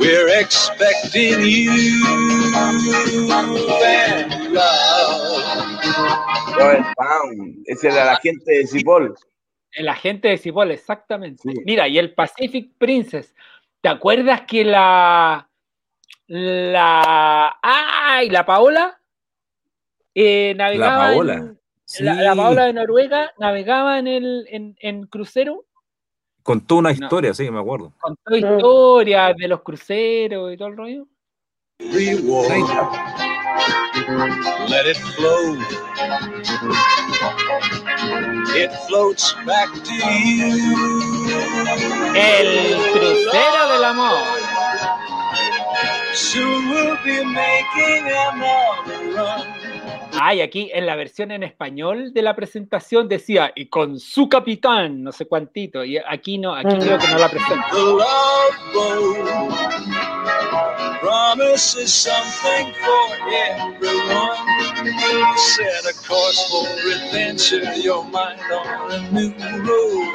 [0.00, 2.02] We're expecting you
[3.84, 5.26] and love.
[7.66, 9.14] Ese era la gente de Cipol.
[9.72, 11.42] El agente de Cipol, exactamente.
[11.64, 13.34] Mira, y el Pacific Princess.
[13.80, 15.48] ¿Te acuerdas que la.
[16.26, 17.56] La.
[17.62, 18.30] ¡Ay!
[18.30, 18.98] La Paola.
[20.14, 21.08] Eh, navegaba.
[21.08, 21.54] La Paola.
[22.00, 25.66] la, Paola de Noruega navegaba en el en, en crucero.
[26.42, 27.92] Contó una historia, sí, me acuerdo.
[27.98, 31.06] Contó historias de los cruceros y todo el rollo.
[34.68, 35.56] Let it flow.
[38.54, 40.86] It floats back to you.
[42.14, 44.18] El crucero del amor.
[46.14, 49.56] Soon we'll be making another run.
[50.18, 55.02] Ay, aquí en la versión en español de la presentación decía, y con su capitán,
[55.02, 57.66] no sé cuántito, y aquí no, aquí creo que no la presenta.
[61.00, 64.46] Promises something for everyone.
[65.36, 69.32] Set a course for adventure, your mind on a new
[69.64, 70.14] road.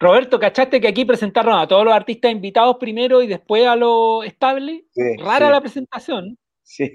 [0.00, 4.22] Roberto, ¿cachaste que aquí presentaron a todos los artistas invitados primero y después a lo
[4.22, 4.84] estable?
[5.18, 6.38] Rara la presentación.
[6.62, 6.90] Sí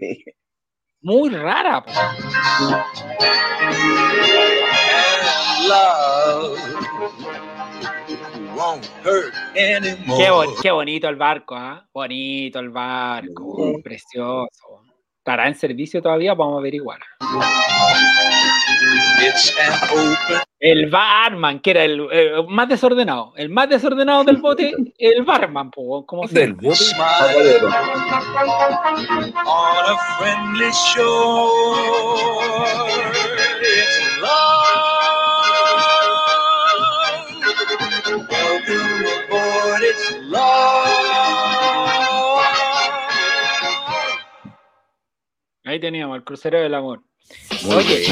[1.04, 1.84] muy rara.
[10.62, 11.86] Qué, bonito el barco, ¿ah?
[11.94, 14.84] Bonito el barco, precioso.
[15.18, 16.34] ¿Estará en servicio todavía?
[16.34, 17.00] Vamos a averiguar.
[20.60, 25.72] El barman, que era el eh, más desordenado, el más desordenado del bote, el barman,
[25.72, 26.78] como Del bote.
[45.74, 47.02] Ahí teníamos el crucero del amor.
[47.76, 48.06] Oye,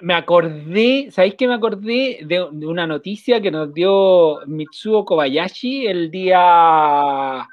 [0.00, 6.10] me acordé, ¿sabéis que me acordé de, una noticia que nos dio Mitsuo Kobayashi el
[6.10, 7.46] día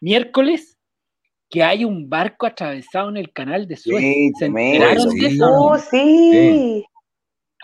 [0.00, 0.78] miércoles?
[1.50, 4.00] Que hay un barco atravesado en el canal de Suez.
[4.00, 5.46] Sí, ¿Se enteraron de eso?
[5.50, 6.82] Oh, sí.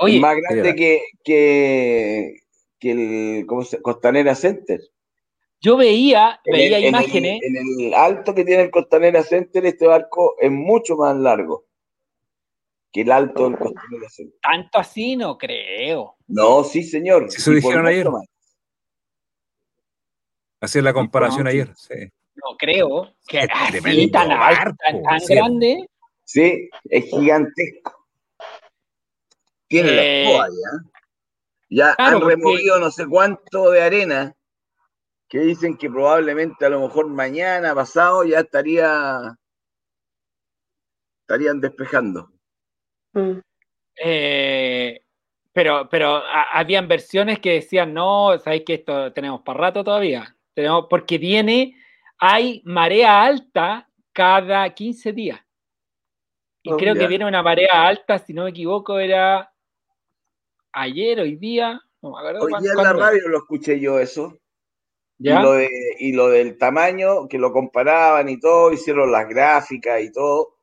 [0.00, 2.36] Oye, más grande que, que,
[2.82, 4.80] el Costanera Center.
[5.60, 7.40] Yo veía, veía imágenes.
[7.42, 7.56] En
[7.86, 11.66] el, alto que tiene el Costanera Center, este barco es mucho más largo
[12.92, 14.38] que el alto del Costanera Center.
[14.40, 16.16] Tanto así no creo.
[16.28, 17.30] No, sí, señor.
[17.30, 18.06] Se dijeron ayer.
[20.60, 21.72] Hacer la comparación ayer.
[21.76, 21.94] Sí.
[22.36, 25.88] No creo que así tan alto, tan, grande.
[26.24, 28.06] Sí, es gigantesco.
[29.66, 30.44] Tiene la eh, ya.
[31.70, 34.37] Ya han removido no sé cuánto de arena
[35.28, 39.36] que dicen que probablemente a lo mejor mañana, pasado, ya estaría
[41.20, 42.30] estarían despejando.
[43.12, 43.38] Mm.
[44.02, 45.02] Eh,
[45.52, 50.34] pero, pero habían versiones que decían, no, sabéis que esto tenemos para rato todavía.
[50.54, 51.76] Tenemos, porque viene,
[52.18, 55.40] hay marea alta cada 15 días.
[56.62, 59.52] Y oh, creo que viene una marea alta, si no me equivoco, era
[60.72, 61.80] ayer, hoy día.
[62.00, 64.38] hoy día en la radio lo escuché yo eso.
[65.20, 70.00] Y, lo de, y lo del tamaño, que lo comparaban y todo, hicieron las gráficas
[70.00, 70.58] y todo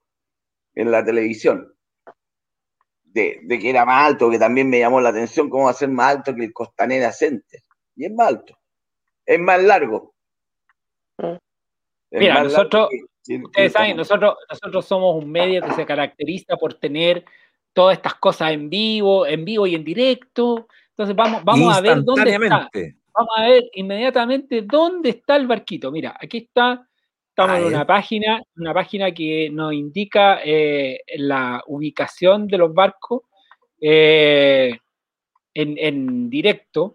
[0.73, 1.73] en la televisión.
[3.03, 5.89] De, que era más alto, que también me llamó la atención cómo va a ser
[5.89, 7.61] más alto que el Costanera Center.
[7.95, 8.57] Y es más alto.
[9.25, 10.13] Es más largo.
[11.17, 11.35] Mm.
[12.11, 12.89] Mira, nosotros,
[13.27, 17.25] ustedes saben, nosotros, nosotros somos un medio que se caracteriza por tener
[17.73, 20.67] todas estas cosas en vivo, en vivo y en directo.
[20.91, 22.69] Entonces vamos, vamos a ver dónde está.
[23.15, 25.89] Vamos a ver inmediatamente dónde está el barquito.
[25.89, 26.85] Mira, aquí está,
[27.29, 33.21] estamos en una página, una página que nos indica eh, la ubicación de los barcos
[33.79, 34.77] eh,
[35.53, 36.93] en, directo.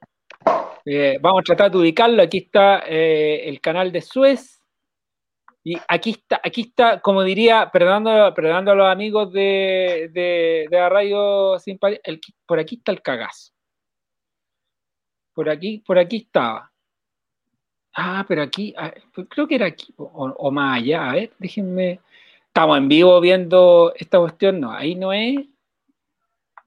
[0.85, 2.23] Eh, vamos a tratar de ubicarlo.
[2.23, 4.63] Aquí está el canal de Suez.
[5.65, 10.77] Y aquí está, aquí está, como diría, perdonando, perdonando a los amigos de, de, de
[10.79, 11.57] la radio
[12.47, 13.53] por aquí está el cagazo.
[15.41, 16.71] Por aquí, por aquí estaba.
[17.95, 21.09] Ah, pero aquí, ah, pues creo que era aquí, o, más allá.
[21.09, 21.99] A ver, déjenme.
[22.47, 24.61] Estamos en vivo viendo esta cuestión.
[24.61, 25.39] No, ahí no es.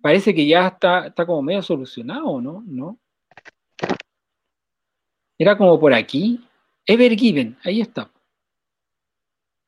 [0.02, 2.64] Parece que ya está, está como medio solucionado, ¿no?
[2.66, 2.98] ¿no?
[5.38, 6.44] Era como por aquí.
[6.88, 8.10] Ever Given, ahí está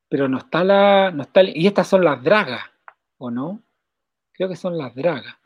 [0.08, 1.12] pero no está la.
[1.12, 2.64] No está, y estas son las dragas,
[3.18, 3.62] ¿o no?
[4.32, 5.36] Creo que son las dragas.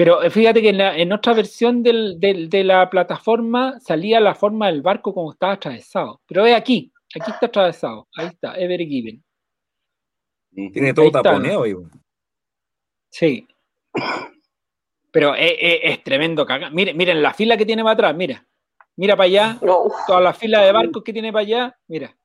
[0.00, 5.12] Pero eh, fíjate que en, otra versión de la plataforma salía la forma del barco
[5.12, 6.22] como estaba atravesado.
[6.26, 8.08] Pero ve aquí, aquí está atravesado.
[8.16, 9.22] Ahí está, Ever Given.
[10.72, 11.64] Tiene todo taponeo.
[13.10, 13.46] Sí.
[15.10, 16.74] Pero es, tremendo cagado.
[16.74, 18.42] Miren, miren la fila que tiene para atrás, mira.
[18.96, 19.58] Mira para allá.
[20.06, 22.16] Toda la fila de barcos que tiene para allá, mira.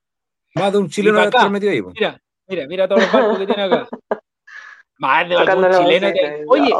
[0.53, 1.81] Más de un chileno metido ahí.
[1.81, 3.89] Mira, mira, mira todos los barcos que tiene acá.
[4.97, 6.07] Más de algún chileno.
[6.47, 6.73] Oye,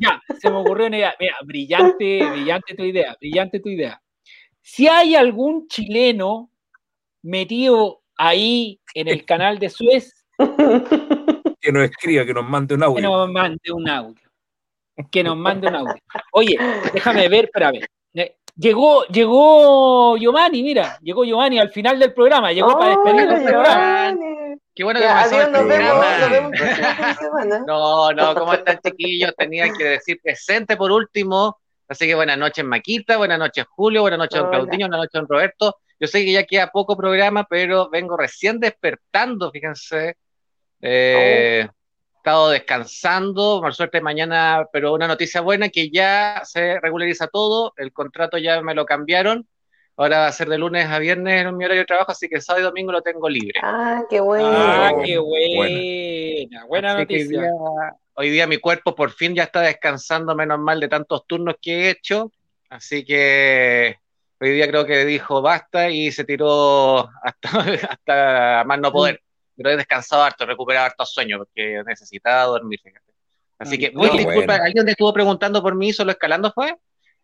[0.00, 1.14] ya, se me ocurrió una idea.
[1.18, 4.00] Mira, brillante, brillante tu idea, brillante tu idea.
[4.60, 6.50] Si hay algún chileno
[7.22, 10.26] metido ahí en el canal de Suez.
[11.58, 12.96] Que nos escriba, que nos mande un audio.
[12.96, 14.30] Que nos mande un audio.
[15.10, 15.94] Que nos mande un audio.
[16.30, 16.56] Oye,
[16.92, 18.30] déjame ver, ver.
[18.58, 24.16] Llegó, llegó Giovanni, mira, llegó Giovanni al final del programa, llegó para despedir el programa.
[24.76, 26.50] Qué bueno que pasó el programa.
[27.66, 29.34] no, no, ¿cómo están chiquillos?
[29.34, 31.58] Tenía que decir presente por último.
[31.88, 35.26] Así que buenas noches, Maquita, buenas noches, Julio, buenas noches, don Claudinho, buenas noches, don
[35.26, 35.76] Roberto.
[35.98, 40.18] Yo sé que ya queda poco programa, pero vengo recién despertando, fíjense.
[40.82, 41.66] Eh,
[42.18, 47.94] estado descansando, por suerte mañana, pero una noticia buena que ya se regulariza todo, el
[47.94, 49.48] contrato ya me lo cambiaron,
[49.96, 52.40] ahora va a ser de lunes a viernes en mi horario de trabajo, así que
[52.40, 53.60] sábado y domingo lo tengo libre.
[53.62, 54.48] Ah, qué bueno.
[54.48, 57.50] Ah, qué buena, buena noticia.
[58.14, 61.72] Hoy día, mi cuerpo por fin ya está descansando, menos mal de tantos turnos que
[61.74, 62.32] he hecho,
[62.70, 63.96] así que
[64.40, 67.48] hoy día creo que dijo basta y se tiró hasta,
[67.90, 69.20] hasta más no poder
[69.56, 73.12] pero he descansado harto, he recuperado harto sueño porque necesitaba dormir, fíjate.
[73.58, 76.76] Así que, muy disculpa, alguien te estuvo preguntando por mí, solo escalando fue.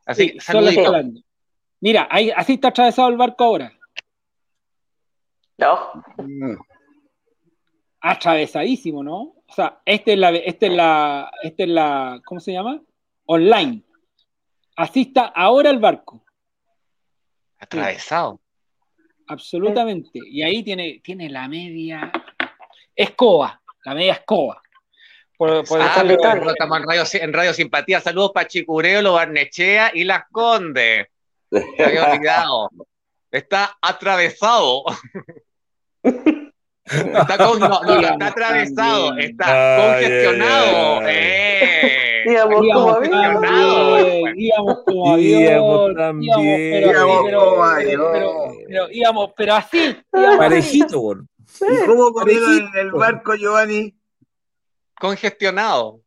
[0.07, 1.21] Así, sí, solo escalando.
[1.83, 3.73] Mira, ahí, así está atravesado el barco ahora.
[5.59, 5.91] No.
[8.01, 9.19] Atravesadísimo, ¿no?
[9.19, 12.81] O sea, este es la, este es la, este es la, ¿cómo se llama?
[13.27, 13.83] Online.
[14.77, 16.25] Así está ahora el barco.
[17.59, 18.41] Atravesado.
[19.27, 20.21] Absolutamente.
[20.25, 22.13] Y ahí tiene, tiene la media
[22.95, 24.63] escoba, la media escoba.
[25.37, 28.01] Por, por ah, estamos en radio, en radio Simpatía.
[28.01, 31.09] Saludos para Chicureo, Lo Barnechea y Las Condes.
[31.79, 32.71] Había olvidado.
[33.31, 34.85] Está atravesado.
[36.85, 41.01] Está, con, no, no, está atravesado, está congestionado.
[41.07, 41.83] Eh.
[44.85, 45.95] Como avión.
[45.95, 46.95] también.
[46.95, 48.15] Avión.
[48.67, 49.97] Pero íbamos, pero así.
[50.11, 51.15] Parejito,
[51.61, 53.95] ¿Y cómo comieron en el barco, Giovanni?
[54.99, 56.01] Congestionado.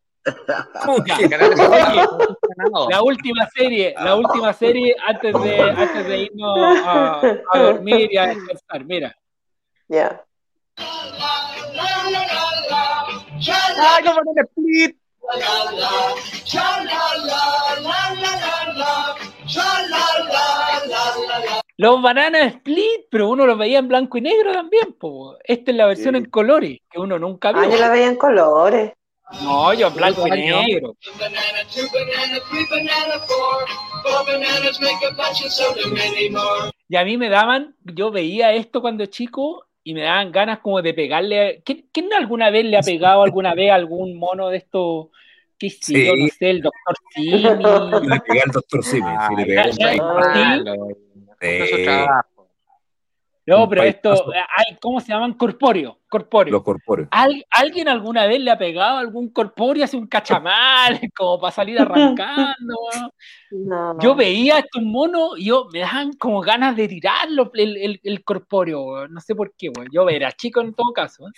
[2.90, 8.18] La última serie, la última serie antes de, antes de irnos a, a dormir y
[8.18, 9.16] a descansar, mira.
[9.88, 10.24] Ya.
[13.78, 14.98] ¡Ay, como en el split!
[21.78, 24.94] Los bananas split, pero uno los veía en blanco y negro también.
[24.94, 25.36] Po.
[25.44, 27.62] Esta es la versión en colores, que uno nunca vio.
[27.62, 28.94] Ah, yo la veía en colores.
[29.42, 30.96] No, yo blanco y negro.
[36.88, 40.82] Y a mí me daban, yo veía esto cuando chico y me daban ganas como
[40.82, 41.64] de pegarle.
[41.64, 45.08] ¿Quién, alguna vez le ha pegado alguna vez a algún mono de estos?
[45.58, 46.06] ¿Qué sí.
[46.06, 47.40] yo no sé, el doctor Simi.
[47.40, 49.60] Le pegué al doctor Simi, sí, le pegué.
[52.08, 52.26] Ah,
[53.46, 54.32] No, pero esto,
[54.82, 55.34] ¿cómo se llaman?
[55.34, 56.54] Corpóreo, corpóreo.
[56.54, 57.10] Los corpóreos.
[57.12, 62.76] ¿Alguien alguna vez le ha pegado algún corpóreo, hace un cachamal, como para salir arrancando?
[64.00, 68.24] Yo veía estos monos y yo me daban como ganas de tirarlo el, el, el
[68.24, 69.88] corpóreo, no sé por qué, güey.
[69.92, 71.28] Yo era chico en todo caso.
[71.28, 71.32] ¿eh?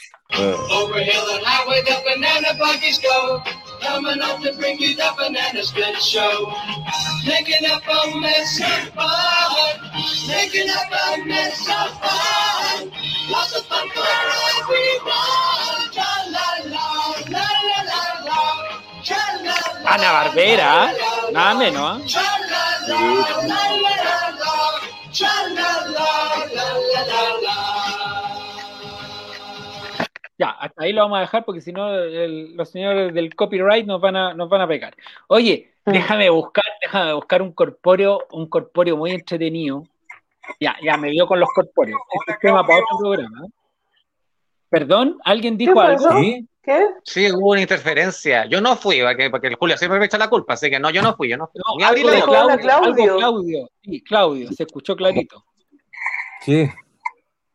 [19.86, 20.94] Ana Barbera,
[21.32, 22.04] nada menos.
[30.40, 34.00] Ya, hasta ahí lo vamos a dejar porque si no los señores del copyright nos
[34.00, 34.96] van a, nos van a pegar.
[35.28, 39.84] Oye, déjame buscar, déjame buscar un corpóreo, un corpóreo muy entretenido.
[40.60, 42.00] Ya, ya me dio con los corpóreos.
[42.14, 43.48] Este tema para otro programa.
[44.70, 46.10] Perdón, ¿alguien dijo algo?
[46.20, 46.48] ¿Sí?
[46.62, 46.86] ¿Qué?
[47.04, 48.46] Sí, hubo una interferencia.
[48.46, 50.90] Yo no fui, porque, porque el Julio siempre me echa la culpa, así que no,
[50.90, 51.62] yo no fui, yo no fui.
[51.66, 53.18] No, algo de Claudio, Claudio.
[53.18, 53.70] Claudio.
[53.82, 55.46] Sí, Claudio, se escuchó clarito.
[56.44, 56.74] ¿Qué?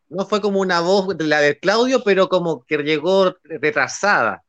[0.09, 4.43] No fue como una voz de la de Claudio, pero como que llegó retrasada.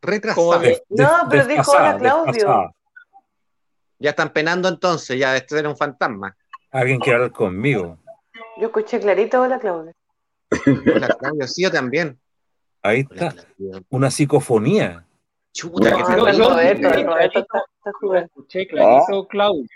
[0.00, 0.62] Retrasada.
[0.88, 2.74] no, pero dijo hola Claudio.
[4.00, 6.36] Ya están penando entonces, ya este era un fantasma.
[6.70, 7.98] Alguien quiere hablar conmigo.
[8.58, 9.92] Yo escuché clarito hola Claudio.
[10.50, 12.18] Hola Claudio, sí, yo también.
[12.82, 13.34] Ahí está.
[13.90, 15.04] Una psicofonía.
[15.52, 16.02] Chuta, que
[18.24, 19.66] Escuché clarito, Claudio.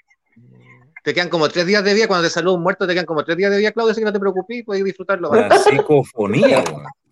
[1.03, 3.25] Te quedan como tres días de día, cuando te saluda un muerto, te quedan como
[3.25, 5.31] tres días de día, Claudio, así que no te preocupes, puedes disfrutarlo.
[5.31, 6.63] Una psicofonía.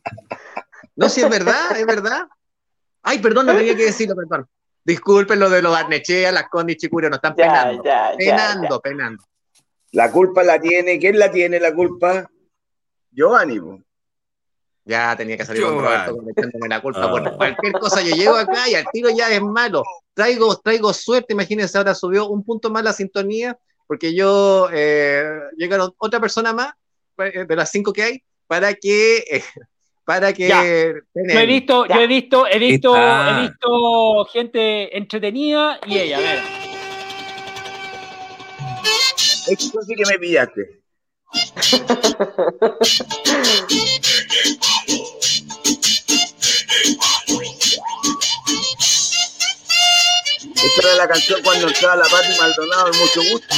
[0.96, 2.28] no, sí, es verdad, es verdad.
[3.02, 4.46] Ay, perdón, no tenía que decirlo, perdón.
[4.84, 7.82] Disculpen lo de los Barnechea, las Condes y Chicurio, nos están penando.
[8.16, 9.24] penando, penando.
[9.92, 12.30] La culpa la tiene, ¿quién la tiene la culpa?
[13.10, 13.60] Giovanni.
[14.84, 17.36] Ya tenía que salir con Roberto cometiéndome la culpa por ah.
[17.36, 18.02] cualquier cosa.
[18.02, 19.82] Yo llego acá y al tiro ya es malo.
[20.14, 25.92] Traigo, traigo suerte, imagínense, ahora subió un punto más la sintonía, porque yo eh, llegaron
[25.98, 26.72] otra persona más
[27.18, 29.44] eh, de las cinco que hay para que eh,
[30.04, 35.98] para que yo he visto, yo he visto, he visto, he visto gente entretenida y
[35.98, 36.38] ella, a ver.
[39.46, 40.80] Esto sí que me pillaste.
[41.32, 41.46] Esta
[50.82, 53.56] era la canción cuando estaba la Pati Maldonado en mucho gusto.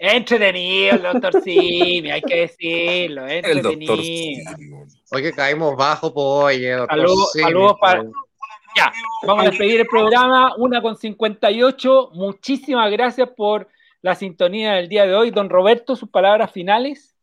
[0.00, 3.96] Entretenido el doctor Simi, hay que decirlo, entretenido.
[5.10, 6.24] Oye, caímos bajo, pues,
[6.56, 8.04] oye, Saludos, saludos para...
[8.76, 8.92] Ya,
[9.26, 12.10] vamos a despedir el programa, una con 58.
[12.12, 13.66] Muchísimas gracias por
[14.02, 15.32] la sintonía del día de hoy.
[15.32, 17.16] Don Roberto, sus palabras finales.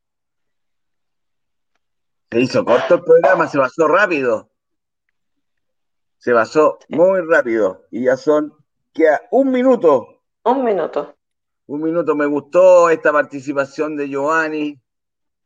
[2.30, 4.50] Se hizo corto el programa, se pasó rápido.
[6.18, 7.86] Se pasó muy rápido.
[7.90, 8.54] Y ya son,
[8.92, 10.22] queda un minuto.
[10.44, 11.15] Un minuto.
[11.68, 12.16] Un minuto.
[12.16, 14.80] Me gustó esta participación de Giovanni.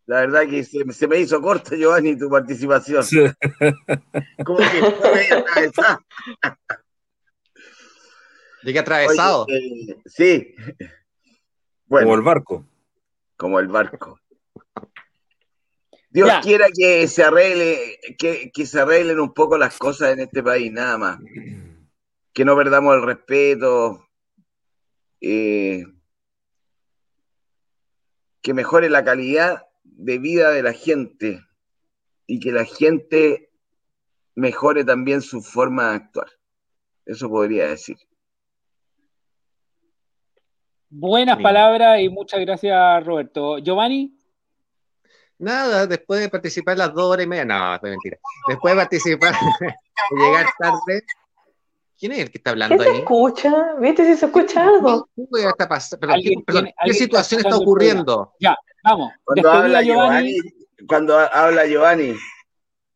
[0.06, 3.04] La verdad que se, me hizo corta, Giovanni, tu participación.
[4.46, 6.00] Como que atravesado.
[8.64, 9.46] Llegué atravesado.
[9.50, 10.56] Eh, sí.
[11.88, 12.66] como el barco.
[13.38, 14.20] Como el barco.
[16.10, 20.72] Dios quiera que se arregle, que, se arreglen un poco las cosas en este país,
[20.72, 21.20] nada más.
[22.34, 24.08] Que no perdamos el respeto.
[25.22, 25.86] Eh,
[28.42, 31.42] que mejore la calidad de vida de la gente
[32.26, 33.50] y que la gente
[34.36, 36.28] mejore también su forma de actuar.
[37.06, 37.98] Eso podría decir.
[40.92, 43.60] Buenas palabras y muchas gracias, Roberto.
[43.60, 44.16] Giovanni.
[45.38, 48.18] Nada, después de participar las dos horas y media, no, es mentira.
[48.48, 51.04] Después de participar, de llegar tarde.
[52.00, 53.74] ¿Quién es el que está hablando ¿Qué se escucha?
[53.80, 55.10] ¿Viste si se escucha algo?
[56.86, 58.34] ¿Qué, situación está ocurriendo?
[58.40, 59.12] Ya, vamos.
[59.26, 60.38] Cuando habla Giovanni,
[60.88, 62.16] cuando habla Giovanni.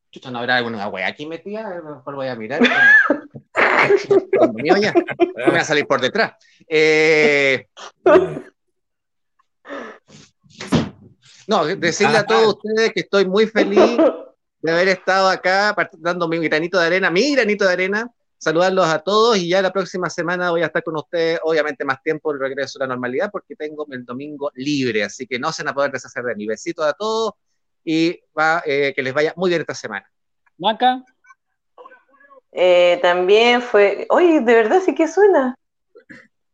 [0.10, 2.62] Chucha, no habrá alguna wea aquí metida, a lo mejor voy a mirar.
[4.54, 4.94] mío ya.
[5.36, 6.36] Me voy a salir por detrás.
[6.66, 7.68] Eh...
[11.46, 13.98] No, decirle a todos ustedes que estoy muy feliz
[14.62, 18.10] de haber estado acá dando mi granito de arena, mi granito de arena,
[18.44, 22.04] saludarlos a todos y ya la próxima semana voy a estar con ustedes, obviamente más
[22.04, 25.64] tiempo el regreso a la normalidad porque tengo el domingo libre, así que no se
[25.64, 27.36] van a poder deshacer de mi besito a todos
[27.86, 30.06] y va, eh, que les vaya muy bien esta semana.
[30.58, 31.04] Maca.
[32.52, 35.56] Eh, también fue, oye, de verdad sí que suena.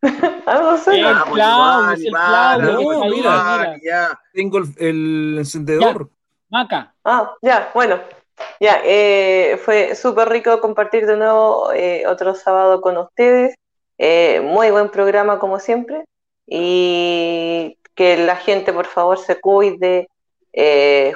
[0.45, 1.23] Algo suena.
[1.25, 3.05] El Claudio, el Claudio.
[3.15, 4.21] mira, mira.
[4.31, 6.11] Tengo el, encendedor.
[6.49, 6.93] Maca.
[7.03, 7.99] Ah, ya, bueno.
[8.59, 13.55] Ya, eh, fue súper rico compartir de nuevo eh, otro sábado con ustedes.
[13.97, 16.05] Eh, muy buen programa como siempre.
[16.45, 20.09] Y que la gente por favor se cuide.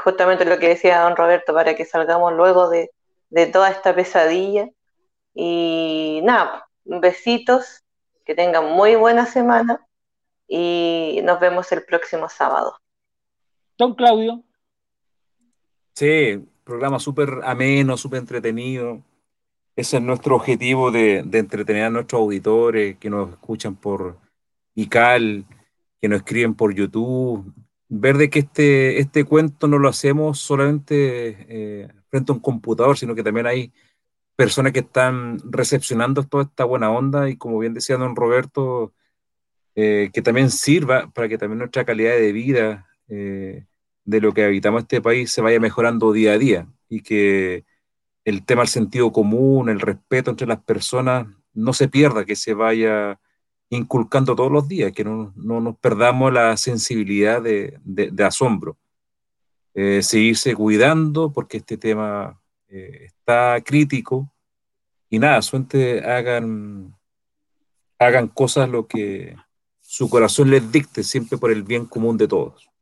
[0.04, 2.92] justamente lo que decía don Roberto para que salgamos luego de,
[3.30, 4.70] de toda esta pesadilla.
[5.34, 7.84] Y nada, besitos,
[8.26, 9.86] que tengan muy buena semana
[10.48, 12.78] y nos vemos el próximo sábado.
[13.78, 14.44] Don Claudio.
[15.94, 19.02] Sí, programa súper ameno, súper entretenido.
[19.76, 24.18] Ese es nuestro objetivo de, entretener a nuestros auditores que nos escuchan por
[24.76, 25.46] ICAL,
[26.02, 27.54] que nos escriben por YouTube.
[27.90, 32.98] Ver de que este, este cuento no lo hacemos solamente eh, frente a un computador,
[32.98, 33.74] sino que también hay
[34.36, 38.94] personas que están recepcionando toda esta buena onda y como bien decía don Roberto,
[39.76, 43.66] eh, que también sirva para que también nuestra calidad de vida eh,
[44.06, 47.66] de lo que habitamos este país se vaya mejorando día a día y que
[48.26, 52.54] el tema del sentido común, el respeto entre las personas no se pierda, que se
[52.54, 53.20] vaya
[53.70, 57.80] inculcando todos los días, que no, nos perdamos la sensibilidad de,
[58.24, 58.78] asombro.
[59.74, 64.32] Eh, seguirse cuidando porque este tema eh, está crítico
[65.10, 66.96] y nada, suerte hagan,
[67.98, 69.36] hagan cosas lo que
[69.82, 72.73] su corazón les dicte, siempre por el bien común de todos.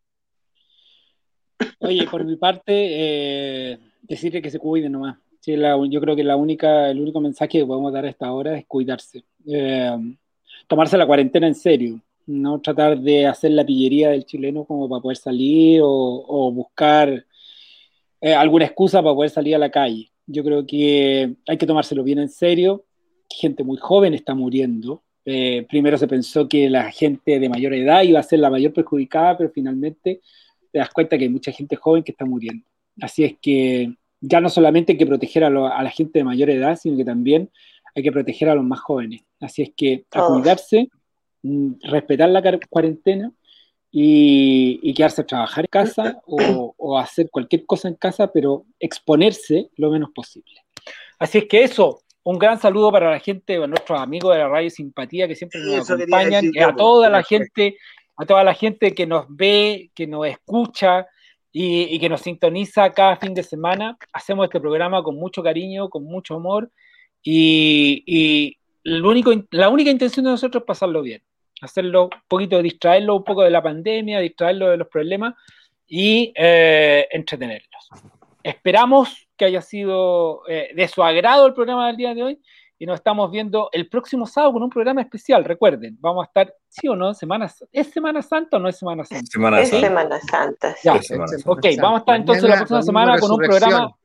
[1.80, 5.18] Oye, por mi parte, eh, decirle que se cuiden nomás.
[5.46, 8.66] yo creo que la única, el único mensaje que podemos dar a esta hora es
[8.66, 9.24] cuidarse.
[9.48, 9.98] Eh,
[10.68, 12.00] tomarse la cuarentena en serio.
[12.28, 17.26] No tratar de hacer la pillería del chileno como para poder salir o, buscar
[18.22, 20.12] eh, alguna excusa para poder salir a la calle.
[20.28, 22.86] Yo creo que hay que tomárselo bien en serio.
[23.30, 25.04] Gente muy joven está muriendo.
[25.24, 29.38] primero se pensó que la gente de mayor edad iba a ser la mayor perjudicada,
[29.38, 30.22] pero finalmente
[30.72, 32.66] te das cuenta que hay mucha gente joven que está muriendo.
[33.02, 36.78] Así es que ya no solamente hay que proteger a, la gente de mayor edad,
[36.78, 37.50] sino que también
[37.96, 39.22] hay que proteger a los más jóvenes.
[39.40, 40.90] Así es que a cuidarse,
[41.42, 43.32] mm, respetar la cuarentena
[43.92, 49.90] y, quedarse a trabajar en casa o, hacer cualquier cosa en casa, pero exponerse lo
[49.90, 50.54] menos posible.
[51.20, 54.48] Así es que eso, un gran saludo para la gente, a nuestros amigos de la
[54.48, 57.76] radio Simpatía que siempre nos acompañan, y a toda la gente
[58.18, 61.08] a toda la gente que nos ve, que nos escucha
[61.52, 63.98] y, que nos sintoniza cada fin de semana.
[64.14, 66.70] Hacemos este programa con mucho cariño, con mucho amor
[67.24, 71.22] y, único, la única intención de nosotros es pasarlo bien,
[71.62, 75.36] hacerlo un poquito, distraerlo un poco de la pandemia, distraerlo de los problemas
[75.88, 77.90] y eh, entretenerlos.
[78.44, 82.40] Esperamos que haya sido eh, de su agrado el programa del día de hoy
[82.82, 85.46] y nos estamos viendo el próximo sábado con un programa especial.
[85.46, 89.06] Recuerden, vamos a estar, sí o no, Semana, ¿es Semana Santa o no es Semana
[89.06, 89.24] Santa?
[89.32, 90.76] Semana es Semana Santa.
[90.76, 90.90] Sí.
[91.46, 93.96] ok, vamos a estar entonces la próxima semana con un programa.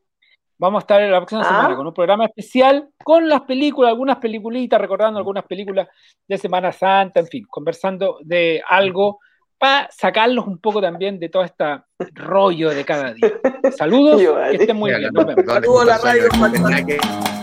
[0.58, 1.44] Vamos a estar la próxima ah.
[1.44, 5.88] semana con un programa especial con las películas, algunas peliculitas, recordando algunas películas
[6.28, 9.20] de Semana Santa, en fin, conversando de algo
[9.56, 11.64] para sacarlos un poco también de todo este
[12.12, 13.32] rollo de cada día.
[13.78, 15.10] Saludos, que estén muy bien.
[15.46, 17.35] Saludos a la radio.